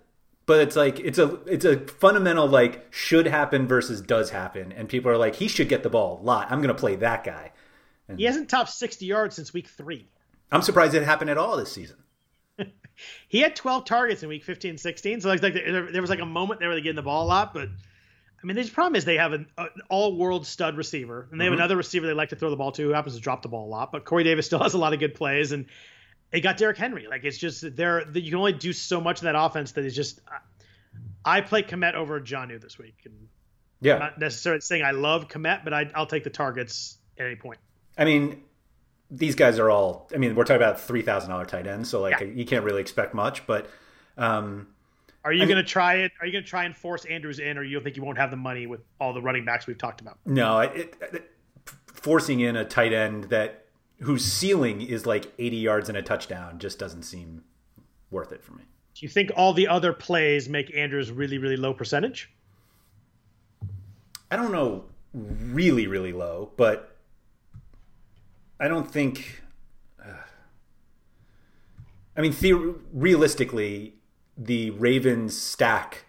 but 0.46 0.62
it's 0.62 0.76
like 0.78 1.00
it's 1.02 1.18
a 1.20 1.40
it's 1.46 1.66
a 1.66 1.80
fundamental 1.88 2.48
like 2.48 2.88
should 2.92 3.26
happen 3.28 3.68
versus 3.68 4.00
does 4.02 4.30
happen 4.30 4.72
and 4.72 4.88
people 4.88 5.12
are 5.12 5.18
like 5.18 5.36
he 5.36 5.48
should 5.48 5.68
get 5.68 5.84
the 5.84 5.90
ball 5.90 6.20
a 6.22 6.24
lot 6.24 6.50
i'm 6.52 6.62
gonna 6.62 6.74
play 6.74 6.96
that 6.96 7.24
guy 7.24 7.52
he 8.16 8.24
hasn't 8.24 8.48
topped 8.50 8.70
60 8.70 9.06
yards 9.06 9.36
since 9.36 9.52
week 9.52 9.68
three. 9.68 10.08
i'm 10.52 10.62
surprised 10.62 10.94
it 10.94 11.04
happened 11.04 11.30
at 11.30 11.38
all 11.38 11.58
this 11.58 11.72
season 11.72 11.98
He 13.28 13.42
had 13.42 13.56
12 13.56 13.86
targets 13.86 14.24
in 14.24 14.30
week 14.30 14.44
15, 14.44 14.80
16. 14.80 15.22
So 15.22 15.30
like, 15.30 15.44
like 15.44 15.54
there, 15.54 15.92
there 15.92 16.02
was 16.02 16.10
like 16.10 16.20
a 16.20 16.26
moment 16.26 16.60
there 16.60 16.70
where 16.70 16.76
they 16.76 16.82
getting 16.82 16.96
the 16.96 17.04
ball 17.04 17.26
a 17.26 17.28
lot, 17.28 17.54
but 17.54 17.70
I 18.42 18.46
mean, 18.46 18.56
the 18.56 18.70
problem 18.70 18.96
is 18.96 19.04
they 19.06 19.18
have 19.18 19.34
an, 19.34 19.48
an 19.58 19.70
all-world 19.90 20.46
stud 20.46 20.78
receiver, 20.78 21.28
and 21.32 21.40
they 21.42 21.46
have 21.46 21.52
Mm-hmm. 21.52 21.60
another 21.60 21.76
receiver 21.78 22.06
they 22.08 22.14
like 22.14 22.30
to 22.30 22.36
throw 22.36 22.50
the 22.50 22.56
ball 22.56 22.72
to 22.74 22.84
who 22.84 22.90
happens 22.94 23.16
to 23.16 23.22
drop 23.22 23.42
the 23.42 23.48
ball 23.50 23.66
a 23.66 23.72
lot. 23.72 23.92
But 23.92 24.06
Corey 24.06 24.24
Davis 24.24 24.46
still 24.46 24.60
has 24.64 24.74
a 24.74 24.78
lot 24.78 24.94
of 24.94 25.00
good 25.00 25.16
plays, 25.16 25.52
and 25.52 25.66
they 26.32 26.40
got 26.42 26.58
Derrick 26.58 26.78
Henry. 26.78 27.08
Like 27.10 27.24
it's 27.24 27.38
just 27.38 27.76
there. 27.76 28.06
That 28.06 28.22
you 28.22 28.30
can 28.32 28.40
only 28.40 28.54
do 28.54 28.74
so 28.74 29.02
much 29.02 29.20
of 29.20 29.24
that 29.24 29.36
offense 29.36 29.72
that 29.74 29.86
is 29.86 29.96
just. 29.96 30.20
I 31.26 31.42
play 31.42 31.64
Kmet 31.64 31.94
over 31.96 32.22
Jonnu 32.22 32.62
this 32.62 32.78
week, 32.78 32.96
and 33.06 33.14
I'm 33.16 33.30
yeah 33.82 33.98
not 33.98 34.20
necessarily 34.20 34.62
saying 34.62 34.84
I 34.84 34.92
love 34.92 35.28
Kmet, 35.28 35.64
but 35.64 35.74
I, 35.74 35.90
I'll 35.96 36.06
take 36.06 36.24
the 36.24 36.30
targets 36.30 36.98
at 37.20 37.26
any 37.26 37.36
point. 37.36 37.60
i 37.98 38.06
mean 38.06 38.44
these 39.10 39.36
guys 39.36 39.58
are 39.60 39.70
all 39.72 40.08
i 40.14 40.18
mean 40.18 40.36
we're 40.36 40.44
talking 40.44 40.62
about 40.62 40.78
$3000 40.78 41.48
tight 41.48 41.66
ends 41.66 41.90
so 41.90 42.02
like 42.02 42.20
Yeah. 42.20 42.28
you 42.28 42.46
can't 42.46 42.64
really 42.66 42.82
expect 42.82 43.14
much 43.14 43.46
but 43.48 43.70
um 44.18 44.68
Are 45.24 45.34
you 45.34 45.46
going 45.46 45.58
to 45.58 45.64
try 45.64 45.96
it? 45.96 46.12
Are 46.22 46.26
you 46.26 46.32
going 46.32 46.44
to 46.44 46.50
try 46.50 46.64
and 46.66 46.76
force 46.76 47.04
Andrews 47.06 47.40
in, 47.40 47.58
or 47.58 47.64
you 47.64 47.80
think 47.82 47.98
you 47.98 48.04
won't 48.04 48.18
have 48.18 48.32
the 48.32 48.38
money 48.38 48.66
with 48.66 48.82
all 49.00 49.14
the 49.14 49.22
running 49.22 49.44
backs 49.46 49.68
we've 49.68 49.78
talked 49.78 50.02
about? 50.02 50.18
no 50.26 50.60
it, 50.60 50.96
it, 51.02 51.32
forcing 51.86 52.40
in 52.40 52.56
a 52.56 52.64
tight 52.64 52.94
end 52.94 53.26
that 53.26 53.66
whose 54.02 54.24
ceiling 54.24 54.82
is 54.82 55.06
like 55.06 55.32
80 55.40 55.58
yards 55.58 55.90
and 55.90 55.98
a 55.98 56.02
touchdown 56.02 56.60
just 56.60 56.80
doesn't 56.80 57.04
seem 57.04 57.44
worth 58.12 58.32
it 58.32 58.44
for 58.44 58.54
me 58.54 58.64
Do 58.96 59.06
you 59.06 59.10
think 59.10 59.32
all 59.36 59.54
the 59.54 59.68
other 59.68 59.92
plays 59.92 60.48
make 60.48 60.74
Andrews 60.76 61.12
really, 61.12 61.40
really 61.40 61.58
low 61.58 61.74
percentage? 61.74 62.32
I 64.32 64.36
don't 64.36 64.52
know 64.52 64.86
really, 65.14 65.88
really 65.88 66.14
low, 66.14 66.52
but 66.58 66.96
I 68.60 68.68
don't 68.68 68.90
think. 68.90 69.42
Uh, 70.04 70.12
I 72.16 72.22
mean, 72.22 72.34
the- 72.40 72.76
realistically, 72.94 73.96
the 74.38 74.72
Ravens 74.72 75.40
stack. 75.40 76.06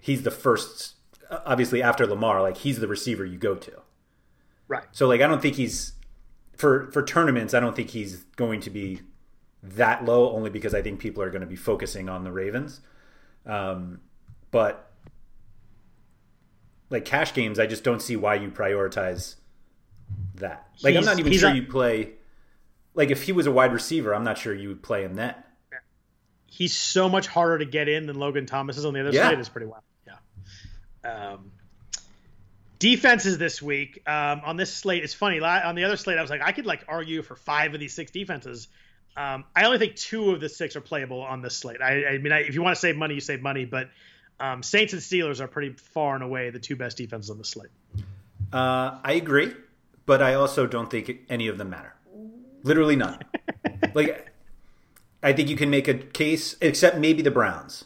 He's 0.00 0.22
the 0.22 0.30
first, 0.30 0.94
obviously 1.30 1.82
after 1.82 2.06
Lamar. 2.06 2.42
Like 2.42 2.58
he's 2.58 2.80
the 2.80 2.88
receiver 2.88 3.24
you 3.24 3.38
go 3.38 3.54
to. 3.54 3.72
Right. 4.68 4.84
So 4.92 5.06
like 5.06 5.20
I 5.20 5.26
don't 5.26 5.42
think 5.42 5.56
he's 5.56 5.94
for 6.56 6.90
for 6.92 7.02
tournaments. 7.02 7.54
I 7.54 7.60
don't 7.60 7.76
think 7.76 7.90
he's 7.90 8.24
going 8.36 8.60
to 8.60 8.70
be 8.70 9.00
that 9.62 10.04
low, 10.04 10.32
only 10.32 10.50
because 10.50 10.74
I 10.74 10.82
think 10.82 11.00
people 11.00 11.22
are 11.22 11.30
going 11.30 11.42
to 11.42 11.46
be 11.46 11.56
focusing 11.56 12.08
on 12.08 12.24
the 12.24 12.32
Ravens. 12.32 12.80
Um, 13.46 14.00
but 14.50 14.90
like 16.90 17.04
cash 17.04 17.34
games, 17.34 17.58
I 17.58 17.66
just 17.66 17.84
don't 17.84 18.00
see 18.00 18.16
why 18.16 18.34
you 18.34 18.50
prioritize 18.50 19.36
that. 20.36 20.68
Like 20.82 20.94
he's, 20.94 21.06
I'm 21.06 21.16
not 21.16 21.20
even 21.20 21.32
sure 21.32 21.50
a, 21.50 21.54
you 21.54 21.62
play. 21.62 22.12
Like 22.94 23.10
if 23.10 23.24
he 23.24 23.32
was 23.32 23.46
a 23.46 23.52
wide 23.52 23.72
receiver, 23.72 24.14
I'm 24.14 24.24
not 24.24 24.38
sure 24.38 24.54
you 24.54 24.68
would 24.68 24.82
play 24.82 25.04
him 25.04 25.14
then. 25.14 25.34
He's 26.50 26.76
so 26.76 27.08
much 27.08 27.26
harder 27.26 27.58
to 27.58 27.64
get 27.64 27.88
in 27.88 28.06
than 28.06 28.18
Logan 28.18 28.44
Thomas 28.44 28.76
is 28.76 28.84
on 28.84 28.92
the 28.92 29.00
other 29.00 29.10
yeah. 29.10 29.30
side. 29.30 29.38
Is 29.38 29.48
pretty 29.48 29.68
wild. 29.68 29.82
Yeah. 30.06 31.32
Um, 31.32 31.52
defenses 32.78 33.38
this 33.38 33.62
week 33.62 34.02
um, 34.06 34.42
on 34.44 34.56
this 34.56 34.74
slate. 34.74 35.04
It's 35.04 35.14
funny. 35.14 35.40
On 35.40 35.74
the 35.76 35.84
other 35.84 35.96
slate, 35.96 36.18
I 36.18 36.22
was 36.22 36.30
like, 36.30 36.42
I 36.42 36.50
could 36.52 36.66
like 36.66 36.84
argue 36.88 37.22
for 37.22 37.36
five 37.36 37.72
of 37.72 37.80
these 37.80 37.94
six 37.94 38.10
defenses. 38.10 38.68
Um, 39.16 39.44
I 39.54 39.64
only 39.64 39.78
think 39.78 39.96
two 39.96 40.30
of 40.30 40.40
the 40.40 40.48
six 40.48 40.76
are 40.76 40.80
playable 40.80 41.20
on 41.20 41.42
this 41.42 41.56
slate. 41.56 41.80
I, 41.82 42.06
I 42.06 42.18
mean, 42.18 42.32
I, 42.32 42.40
if 42.40 42.54
you 42.54 42.62
want 42.62 42.74
to 42.74 42.80
save 42.80 42.96
money, 42.96 43.14
you 43.14 43.20
save 43.20 43.42
money, 43.42 43.64
but 43.64 43.90
um, 44.40 44.62
Saints 44.62 44.92
and 44.92 45.02
Steelers 45.02 45.40
are 45.40 45.48
pretty 45.48 45.72
far 45.72 46.14
and 46.14 46.24
away 46.24 46.50
the 46.50 46.58
two 46.58 46.74
best 46.74 46.96
defenses 46.96 47.30
on 47.30 47.38
the 47.38 47.44
slate. 47.44 47.70
Uh, 48.52 48.98
I 49.04 49.12
agree, 49.12 49.52
but 50.06 50.22
I 50.22 50.34
also 50.34 50.66
don't 50.66 50.90
think 50.90 51.10
any 51.28 51.48
of 51.48 51.58
them 51.58 51.70
matter. 51.70 51.94
Literally 52.62 52.96
none. 52.96 53.18
like, 53.94 54.29
I 55.22 55.32
think 55.32 55.48
you 55.48 55.56
can 55.56 55.70
make 55.70 55.88
a 55.88 55.94
case, 55.94 56.56
except 56.60 56.96
maybe 56.96 57.22
the 57.22 57.30
Browns. 57.30 57.84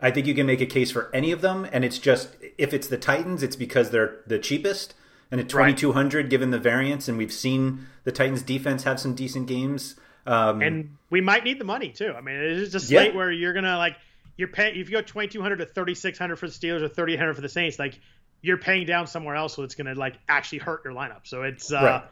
I 0.00 0.10
think 0.10 0.26
you 0.26 0.34
can 0.34 0.46
make 0.46 0.60
a 0.60 0.66
case 0.66 0.90
for 0.90 1.14
any 1.14 1.30
of 1.30 1.40
them, 1.40 1.66
and 1.72 1.84
it's 1.84 1.98
just 1.98 2.30
if 2.58 2.74
it's 2.74 2.88
the 2.88 2.98
Titans, 2.98 3.42
it's 3.42 3.56
because 3.56 3.90
they're 3.90 4.20
the 4.26 4.38
cheapest, 4.38 4.94
and 5.30 5.40
at 5.40 5.48
twenty 5.48 5.74
two 5.74 5.92
hundred, 5.92 6.28
given 6.28 6.50
the 6.50 6.58
variance, 6.58 7.08
and 7.08 7.16
we've 7.16 7.32
seen 7.32 7.86
the 8.04 8.10
Titans 8.12 8.42
defense 8.42 8.82
have 8.82 8.98
some 8.98 9.14
decent 9.14 9.46
games. 9.46 9.94
Um, 10.26 10.60
and 10.60 10.96
we 11.10 11.20
might 11.20 11.44
need 11.44 11.60
the 11.60 11.64
money 11.64 11.90
too. 11.90 12.12
I 12.16 12.20
mean, 12.20 12.36
it's 12.36 12.74
a 12.74 12.80
slate 12.80 13.10
yeah. 13.10 13.16
where 13.16 13.30
you're 13.30 13.52
gonna 13.52 13.76
like 13.76 13.96
you're 14.36 14.48
paying 14.48 14.78
if 14.78 14.90
you 14.90 14.96
go 14.96 15.02
2200 15.02 15.56
to 15.56 15.66
3600 15.66 16.36
for 16.36 16.48
the 16.48 16.52
Steelers 16.52 16.82
or 16.82 16.88
3800 16.88 17.34
for 17.34 17.40
the 17.40 17.48
Saints, 17.48 17.78
like 17.78 18.00
you're 18.40 18.58
paying 18.58 18.86
down 18.86 19.06
somewhere 19.06 19.36
else, 19.36 19.54
so 19.54 19.62
it's 19.62 19.76
gonna 19.76 19.94
like 19.94 20.14
actually 20.28 20.58
hurt 20.58 20.82
your 20.84 20.94
lineup. 20.94 21.20
So 21.24 21.42
it's 21.42 21.72
uh, 21.72 21.76
right. 21.76 22.04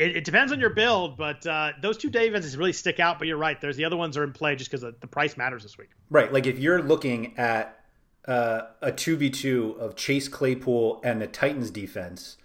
It, 0.00 0.16
it, 0.16 0.24
depends 0.24 0.50
on 0.50 0.58
your 0.58 0.70
build, 0.70 1.16
but 1.16 1.46
uh, 1.46 1.72
those 1.82 1.98
two 1.98 2.08
defenses 2.08 2.56
really 2.56 2.72
stick 2.72 2.98
out. 2.98 3.18
But 3.18 3.28
you're 3.28 3.36
right, 3.36 3.60
there's 3.60 3.76
the 3.76 3.84
other 3.84 3.96
ones 3.96 4.16
are 4.16 4.24
in 4.24 4.32
play 4.32 4.56
just 4.56 4.70
because 4.70 4.80
the 4.82 5.06
price 5.06 5.36
matters 5.36 5.62
this 5.62 5.76
week. 5.76 5.90
Right, 6.08 6.32
like 6.32 6.46
if 6.46 6.58
you're 6.58 6.82
looking 6.82 7.38
at 7.38 7.84
uh, 8.26 8.62
a 8.80 8.90
two 8.90 9.16
v 9.16 9.28
two 9.28 9.76
of 9.78 9.96
Chase 9.96 10.28
Claypool 10.28 11.00
and 11.04 11.20
the 11.20 11.26
Titans 11.26 11.70
defense, 11.70 12.38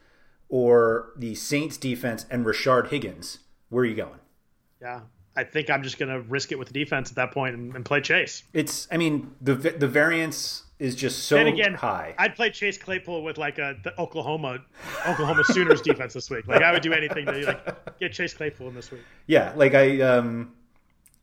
or 0.49 1.13
the 1.15 1.33
Saints 1.33 1.77
defense 1.77 2.25
and 2.29 2.45
Rashard 2.45 2.89
Higgins, 2.89 3.39
where 3.69 3.83
are 3.83 3.87
you 3.87 3.95
going? 3.95 4.19
Yeah, 4.81 5.01
I 5.35 5.45
think 5.45 5.69
I'm 5.69 5.81
just 5.81 5.97
going 5.97 6.11
to 6.11 6.19
risk 6.21 6.51
it 6.51 6.59
with 6.59 6.67
the 6.67 6.73
defense 6.73 7.09
at 7.09 7.15
that 7.15 7.31
point 7.31 7.55
and, 7.55 7.73
and, 7.73 7.85
play 7.85 8.01
Chase. 8.01 8.43
It's, 8.53 8.87
I 8.91 8.97
mean, 8.97 9.33
the 9.41 9.55
the 9.55 9.87
variance 9.87 10.64
is 10.77 10.95
just 10.95 11.25
so 11.25 11.37
and 11.37 11.47
again, 11.47 11.73
high. 11.73 12.13
I'd 12.17 12.35
play 12.35 12.49
Chase 12.49 12.77
Claypool 12.77 13.23
with 13.23 13.37
like 13.37 13.57
a 13.57 13.77
the 13.83 13.99
Oklahoma 13.99 14.59
Oklahoma 15.07 15.43
Sooners 15.45 15.81
defense 15.81 16.13
this 16.13 16.29
week. 16.29 16.47
Like 16.47 16.61
I 16.61 16.71
would 16.71 16.81
do 16.81 16.93
anything 16.93 17.25
to 17.25 17.45
like 17.45 17.99
get 17.99 18.11
Chase 18.11 18.33
Claypool 18.33 18.67
in 18.67 18.75
this 18.75 18.91
week. 18.91 19.01
Yeah, 19.27 19.53
like 19.55 19.73
I, 19.73 20.01
um, 20.01 20.53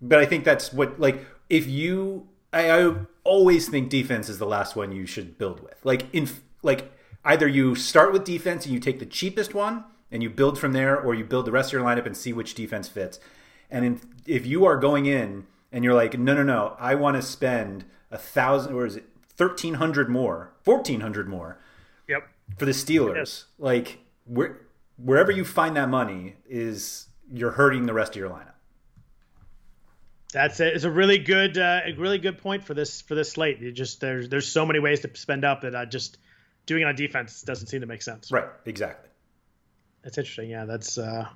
but 0.00 0.18
I 0.18 0.26
think 0.26 0.44
that's 0.44 0.72
what 0.72 0.98
like 0.98 1.24
if 1.50 1.66
you, 1.66 2.28
I, 2.52 2.70
I 2.70 2.94
always 3.24 3.68
think 3.68 3.90
defense 3.90 4.28
is 4.28 4.38
the 4.38 4.46
last 4.46 4.74
one 4.74 4.92
you 4.92 5.04
should 5.04 5.36
build 5.36 5.60
with. 5.60 5.78
Like 5.84 6.06
in 6.14 6.28
like 6.62 6.90
either 7.24 7.46
you 7.46 7.74
start 7.74 8.12
with 8.12 8.24
defense 8.24 8.64
and 8.64 8.72
you 8.72 8.80
take 8.80 8.98
the 9.00 9.06
cheapest 9.06 9.54
one 9.54 9.84
and 10.10 10.22
you 10.22 10.30
build 10.30 10.58
from 10.58 10.72
there, 10.72 10.98
or 10.98 11.14
you 11.14 11.24
build 11.24 11.46
the 11.46 11.52
rest 11.52 11.70
of 11.70 11.72
your 11.72 11.82
lineup 11.82 12.06
and 12.06 12.16
see 12.16 12.32
which 12.32 12.54
defense 12.54 12.86
fits. 12.86 13.18
And 13.70 13.84
in, 13.84 14.00
if 14.26 14.44
you 14.44 14.66
are 14.66 14.76
going 14.76 15.06
in 15.06 15.46
and 15.72 15.82
you're 15.82 15.94
like, 15.94 16.18
no, 16.18 16.34
no, 16.34 16.42
no, 16.42 16.76
I 16.78 16.94
want 16.94 17.16
to 17.16 17.22
spend 17.22 17.86
a 18.10 18.18
thousand, 18.18 18.74
or 18.74 18.84
is 18.84 18.96
it 18.96 19.06
thirteen 19.42 19.74
hundred 19.74 20.08
more, 20.08 20.52
fourteen 20.62 21.00
hundred 21.00 21.28
more? 21.28 21.58
Yep. 22.08 22.28
For 22.58 22.64
the 22.64 22.72
Steelers, 22.72 23.16
yes. 23.16 23.44
like 23.58 23.98
where, 24.24 24.60
wherever 24.96 25.32
you 25.32 25.44
find 25.44 25.76
that 25.76 25.88
money 25.88 26.36
is 26.48 27.08
you're 27.32 27.50
hurting 27.50 27.86
the 27.86 27.92
rest 27.92 28.12
of 28.12 28.16
your 28.16 28.30
lineup. 28.30 28.52
That's 30.32 30.60
it. 30.60 30.74
It's 30.74 30.84
a 30.84 30.90
really 30.90 31.18
good, 31.18 31.58
uh, 31.58 31.80
a 31.84 31.92
really 31.94 32.18
good 32.18 32.38
point 32.38 32.64
for 32.64 32.74
this 32.74 33.02
for 33.02 33.14
this 33.14 33.32
slate. 33.32 33.58
You 33.58 33.72
just 33.72 34.00
there's 34.00 34.28
there's 34.28 34.46
so 34.46 34.64
many 34.64 34.78
ways 34.78 35.00
to 35.00 35.10
spend 35.14 35.44
up 35.44 35.62
that 35.62 35.74
I 35.74 35.84
just 35.84 36.18
doing 36.66 36.82
it 36.82 36.86
on 36.86 36.94
defense 36.94 37.42
doesn't 37.42 37.66
seem 37.66 37.80
to 37.80 37.86
make 37.86 38.02
sense. 38.02 38.30
Right. 38.30 38.46
Exactly. 38.64 39.10
That's 40.02 40.18
interesting. 40.18 40.50
Yeah. 40.50 40.64
That's 40.64 40.98
uh, 40.98 41.26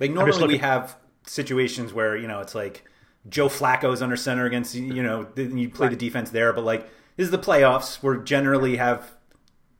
like 0.00 0.10
normally 0.10 0.48
we 0.48 0.58
have 0.58 0.96
situations 1.26 1.92
where 1.92 2.16
you 2.16 2.26
know 2.26 2.40
it's 2.40 2.54
like 2.54 2.84
Joe 3.28 3.48
Flacco's 3.48 4.02
under 4.02 4.16
center 4.16 4.46
against 4.46 4.74
you 4.74 5.02
know 5.02 5.26
you 5.36 5.68
play 5.68 5.86
right. 5.86 5.90
the 5.90 5.96
defense 5.96 6.30
there, 6.30 6.52
but 6.52 6.64
like 6.64 6.88
this 7.16 7.24
is 7.24 7.30
the 7.30 7.38
playoffs 7.38 8.02
where 8.02 8.16
generally 8.16 8.76
have. 8.76 9.10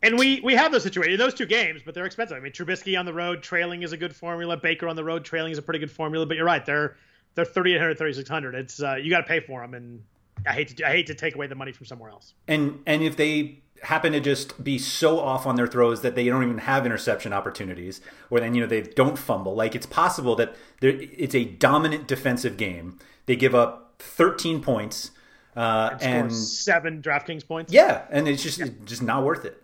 And 0.03 0.19
we 0.19 0.41
we 0.41 0.55
have 0.55 0.73
those 0.73 0.83
situations, 0.83 1.19
those 1.19 1.35
two 1.35 1.47
games, 1.47 1.83
but 1.85 1.95
they're 1.95 2.07
expensive. 2.07 2.37
I 2.37 2.41
mean, 2.41 2.53
Trubisky 2.53 2.99
on 2.99 3.05
the 3.05 3.13
road 3.13 3.43
trailing 3.43 3.83
is 3.83 3.93
a 3.93 3.97
good 3.97 4.15
formula. 4.17 4.57
Baker 4.57 4.89
on 4.89 4.97
the 4.97 5.05
road 5.05 5.25
trailing 5.25 5.53
is 5.53 5.59
a 5.59 5.63
pretty 5.63 5.79
good 5.79 5.91
formula. 5.91 6.25
But 6.27 6.37
you're 6.37 6.47
right, 6.47 6.65
they're 6.65 6.97
they're 7.35 7.45
3800 7.45 7.99
3600 7.99 8.55
It's 8.55 8.83
uh, 8.83 8.95
you 8.97 9.11
got 9.11 9.21
to 9.21 9.27
pay 9.27 9.41
for 9.41 9.61
them, 9.61 9.75
and 9.75 10.03
I 10.47 10.53
hate 10.53 10.77
to 10.77 10.87
I 10.87 10.91
hate 10.91 11.07
to 11.09 11.15
take 11.15 11.35
away 11.35 11.47
the 11.47 11.55
money 11.55 11.73
from 11.73 11.87
somewhere 11.87 12.11
else. 12.11 12.35
And 12.49 12.81
and 12.87 13.03
if 13.03 13.17
they 13.17 13.63
happen 13.83 14.13
to 14.13 14.21
just 14.21 14.63
be 14.63 14.79
so 14.79 15.19
off 15.19 15.47
on 15.47 15.57
their 15.57 15.67
throws 15.67 16.03
that 16.03 16.15
they 16.15 16.25
don't 16.27 16.43
even 16.43 16.59
have 16.59 16.85
interception 16.87 17.33
opportunities, 17.33 18.01
or 18.29 18.41
then 18.41 18.55
you 18.55 18.61
know 18.61 18.67
they 18.67 18.83
don't 18.83 19.19
fumble. 19.19 19.55
Like 19.55 19.75
it's 19.75 19.87
possible 19.87 20.37
that 20.37 20.55
it's 20.81 21.35
a 21.35 21.45
dominant 21.45 22.07
defensive 22.07 22.57
game. 22.57 22.99
They 23.27 23.37
give 23.37 23.55
up 23.55 23.95
13 23.99 24.61
points 24.63 25.11
uh, 25.57 25.99
and, 26.01 26.27
and 26.27 26.35
seven 26.35 27.03
DraftKings 27.03 27.47
points. 27.47 27.73
Yeah, 27.73 28.05
and 28.11 28.29
it's 28.29 28.43
just 28.43 28.59
yeah. 28.59 28.67
it's 28.67 28.91
just 28.91 29.03
not 29.03 29.25
worth 29.25 29.45
it. 29.45 29.63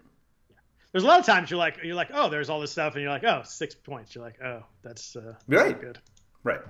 There's 0.93 1.05
a 1.05 1.07
lot 1.07 1.21
of 1.21 1.27
times 1.27 1.51
you're 1.51 1.59
like 1.59 1.79
you're 1.83 1.95
like 1.95 2.11
oh 2.15 2.31
there's 2.31 2.49
all 2.49 2.61
this 2.61 2.73
stuff 2.73 2.95
and 2.95 3.03
you're 3.03 3.13
like 3.13 3.25
oh 3.25 3.43
six 3.45 3.75
points. 3.75 4.15
You're 4.15 4.25
like 4.25 4.41
oh 4.43 4.63
that's 4.83 5.17
uh, 5.17 5.35
right 5.49 5.79
good. 5.79 5.99
Right. 6.43 6.61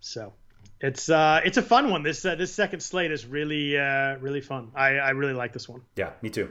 So 0.00 0.32
it's 0.80 1.08
uh, 1.08 1.40
it's 1.44 1.56
a 1.56 1.62
fun 1.62 1.90
one. 1.90 2.02
This 2.02 2.24
uh, 2.24 2.34
this 2.36 2.54
second 2.54 2.80
slate 2.80 3.10
is 3.10 3.26
really 3.26 3.76
uh, 3.76 4.16
really 4.18 4.40
fun. 4.40 4.70
I, 4.74 4.96
I 4.96 5.10
really 5.10 5.32
like 5.32 5.52
this 5.52 5.68
one. 5.68 5.82
Yeah, 5.96 6.12
me 6.22 6.30
too. 6.30 6.50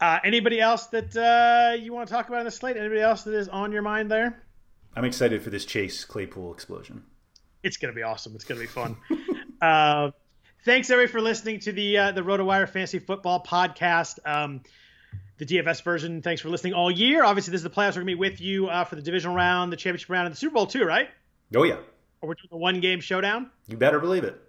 Uh, 0.00 0.18
anybody 0.24 0.60
else 0.60 0.86
that 0.88 1.16
uh, 1.16 1.74
you 1.74 1.92
want 1.92 2.08
to 2.08 2.14
talk 2.14 2.28
about 2.28 2.40
in 2.40 2.44
the 2.44 2.50
slate? 2.50 2.76
Anybody 2.76 3.00
else 3.00 3.22
that 3.22 3.34
is 3.34 3.48
on 3.48 3.72
your 3.72 3.82
mind 3.82 4.10
there? 4.10 4.42
I'm 4.96 5.04
excited 5.04 5.42
for 5.42 5.50
this 5.50 5.64
Chase 5.64 6.04
Claypool 6.04 6.52
explosion. 6.52 7.04
It's 7.62 7.76
gonna 7.76 7.92
be 7.92 8.02
awesome. 8.02 8.34
It's 8.34 8.44
gonna 8.44 8.60
be 8.60 8.66
fun. 8.66 8.96
uh, 9.62 10.10
thanks 10.64 10.90
everybody 10.90 11.12
for 11.12 11.20
listening 11.20 11.60
to 11.60 11.72
the 11.72 11.98
uh, 11.98 12.12
the 12.12 12.22
RotoWire 12.22 12.68
Fantasy 12.68 12.98
Football 12.98 13.44
Podcast. 13.44 14.18
Um, 14.24 14.62
the 15.38 15.46
DFS 15.46 15.84
version. 15.84 16.22
Thanks 16.22 16.42
for 16.42 16.48
listening 16.48 16.74
all 16.74 16.90
year. 16.90 17.22
Obviously, 17.22 17.52
this 17.52 17.60
is 17.60 17.64
the 17.64 17.70
playoffs. 17.70 17.90
We're 17.90 18.02
gonna 18.02 18.06
be 18.06 18.14
with 18.16 18.40
you 18.40 18.66
uh, 18.66 18.82
for 18.82 18.96
the 18.96 19.02
divisional 19.02 19.36
round, 19.36 19.72
the 19.72 19.76
championship 19.76 20.10
round, 20.10 20.26
and 20.26 20.34
the 20.34 20.38
Super 20.38 20.54
Bowl 20.54 20.66
too, 20.66 20.84
right? 20.84 21.08
Oh 21.54 21.62
yeah. 21.62 21.76
Or 22.20 22.28
we're 22.28 22.34
doing 22.34 22.48
a 22.52 22.56
one 22.56 22.80
game 22.80 23.00
showdown? 23.00 23.50
You 23.66 23.76
better 23.76 24.00
believe 24.00 24.24
it. 24.24 24.40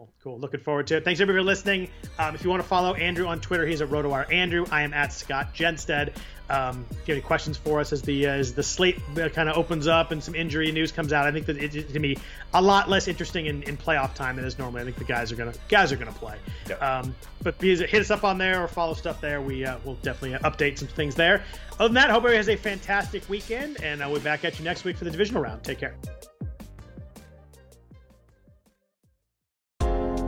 Cool. 0.00 0.08
cool. 0.22 0.38
Looking 0.38 0.60
forward 0.60 0.86
to 0.86 0.96
it. 0.96 1.04
Thanks 1.04 1.20
everybody 1.20 1.42
for 1.42 1.46
listening. 1.46 1.90
Um, 2.18 2.34
if 2.34 2.42
you 2.42 2.48
want 2.48 2.62
to 2.62 2.68
follow 2.68 2.94
Andrew 2.94 3.26
on 3.26 3.38
Twitter, 3.38 3.66
he's 3.66 3.82
at 3.82 3.90
RotoWire 3.90 4.32
Andrew. 4.32 4.64
I 4.70 4.80
am 4.82 4.94
at 4.94 5.12
Scott 5.12 5.54
Jenstad. 5.54 6.14
Um, 6.48 6.86
if 6.90 6.96
you 6.96 7.14
have 7.14 7.18
any 7.18 7.20
questions 7.20 7.58
for 7.58 7.80
us 7.80 7.92
as 7.92 8.00
the 8.00 8.26
uh, 8.26 8.30
as 8.30 8.54
the 8.54 8.62
slate 8.62 8.98
uh, 9.18 9.28
kind 9.28 9.50
of 9.50 9.58
opens 9.58 9.86
up 9.86 10.10
and 10.10 10.24
some 10.24 10.34
injury 10.34 10.72
news 10.72 10.90
comes 10.90 11.12
out, 11.12 11.26
I 11.26 11.32
think 11.32 11.44
that 11.46 11.58
it's 11.58 11.76
gonna 11.76 12.00
be 12.00 12.16
a 12.54 12.62
lot 12.62 12.88
less 12.88 13.08
interesting 13.08 13.44
in, 13.44 13.62
in 13.64 13.76
playoff 13.76 14.14
time 14.14 14.36
than 14.36 14.46
it 14.46 14.48
is 14.48 14.58
normally. 14.58 14.80
I 14.80 14.84
think 14.84 14.96
the 14.96 15.04
guys 15.04 15.30
are 15.32 15.36
gonna 15.36 15.52
guys 15.68 15.92
are 15.92 15.96
gonna 15.96 16.12
play. 16.12 16.38
Yep. 16.70 16.82
Um, 16.82 17.14
but 17.42 17.60
hit 17.60 17.94
us 17.94 18.10
up 18.10 18.24
on 18.24 18.38
there 18.38 18.64
or 18.64 18.68
follow 18.68 18.94
stuff 18.94 19.20
there. 19.20 19.42
We 19.42 19.66
uh, 19.66 19.76
will 19.84 19.96
definitely 19.96 20.38
update 20.38 20.78
some 20.78 20.88
things 20.88 21.14
there. 21.14 21.44
Other 21.74 21.88
than 21.88 21.94
that, 21.94 22.08
hope 22.08 22.24
everybody 22.24 22.38
has 22.38 22.48
a 22.48 22.56
fantastic 22.56 23.28
weekend, 23.28 23.82
and 23.82 24.02
uh, 24.02 24.06
we'll 24.08 24.18
be 24.18 24.24
back 24.24 24.46
at 24.46 24.58
you 24.58 24.64
next 24.64 24.84
week 24.84 24.96
for 24.96 25.04
the 25.04 25.10
divisional 25.10 25.42
round. 25.42 25.62
Take 25.62 25.78
care. 25.78 25.94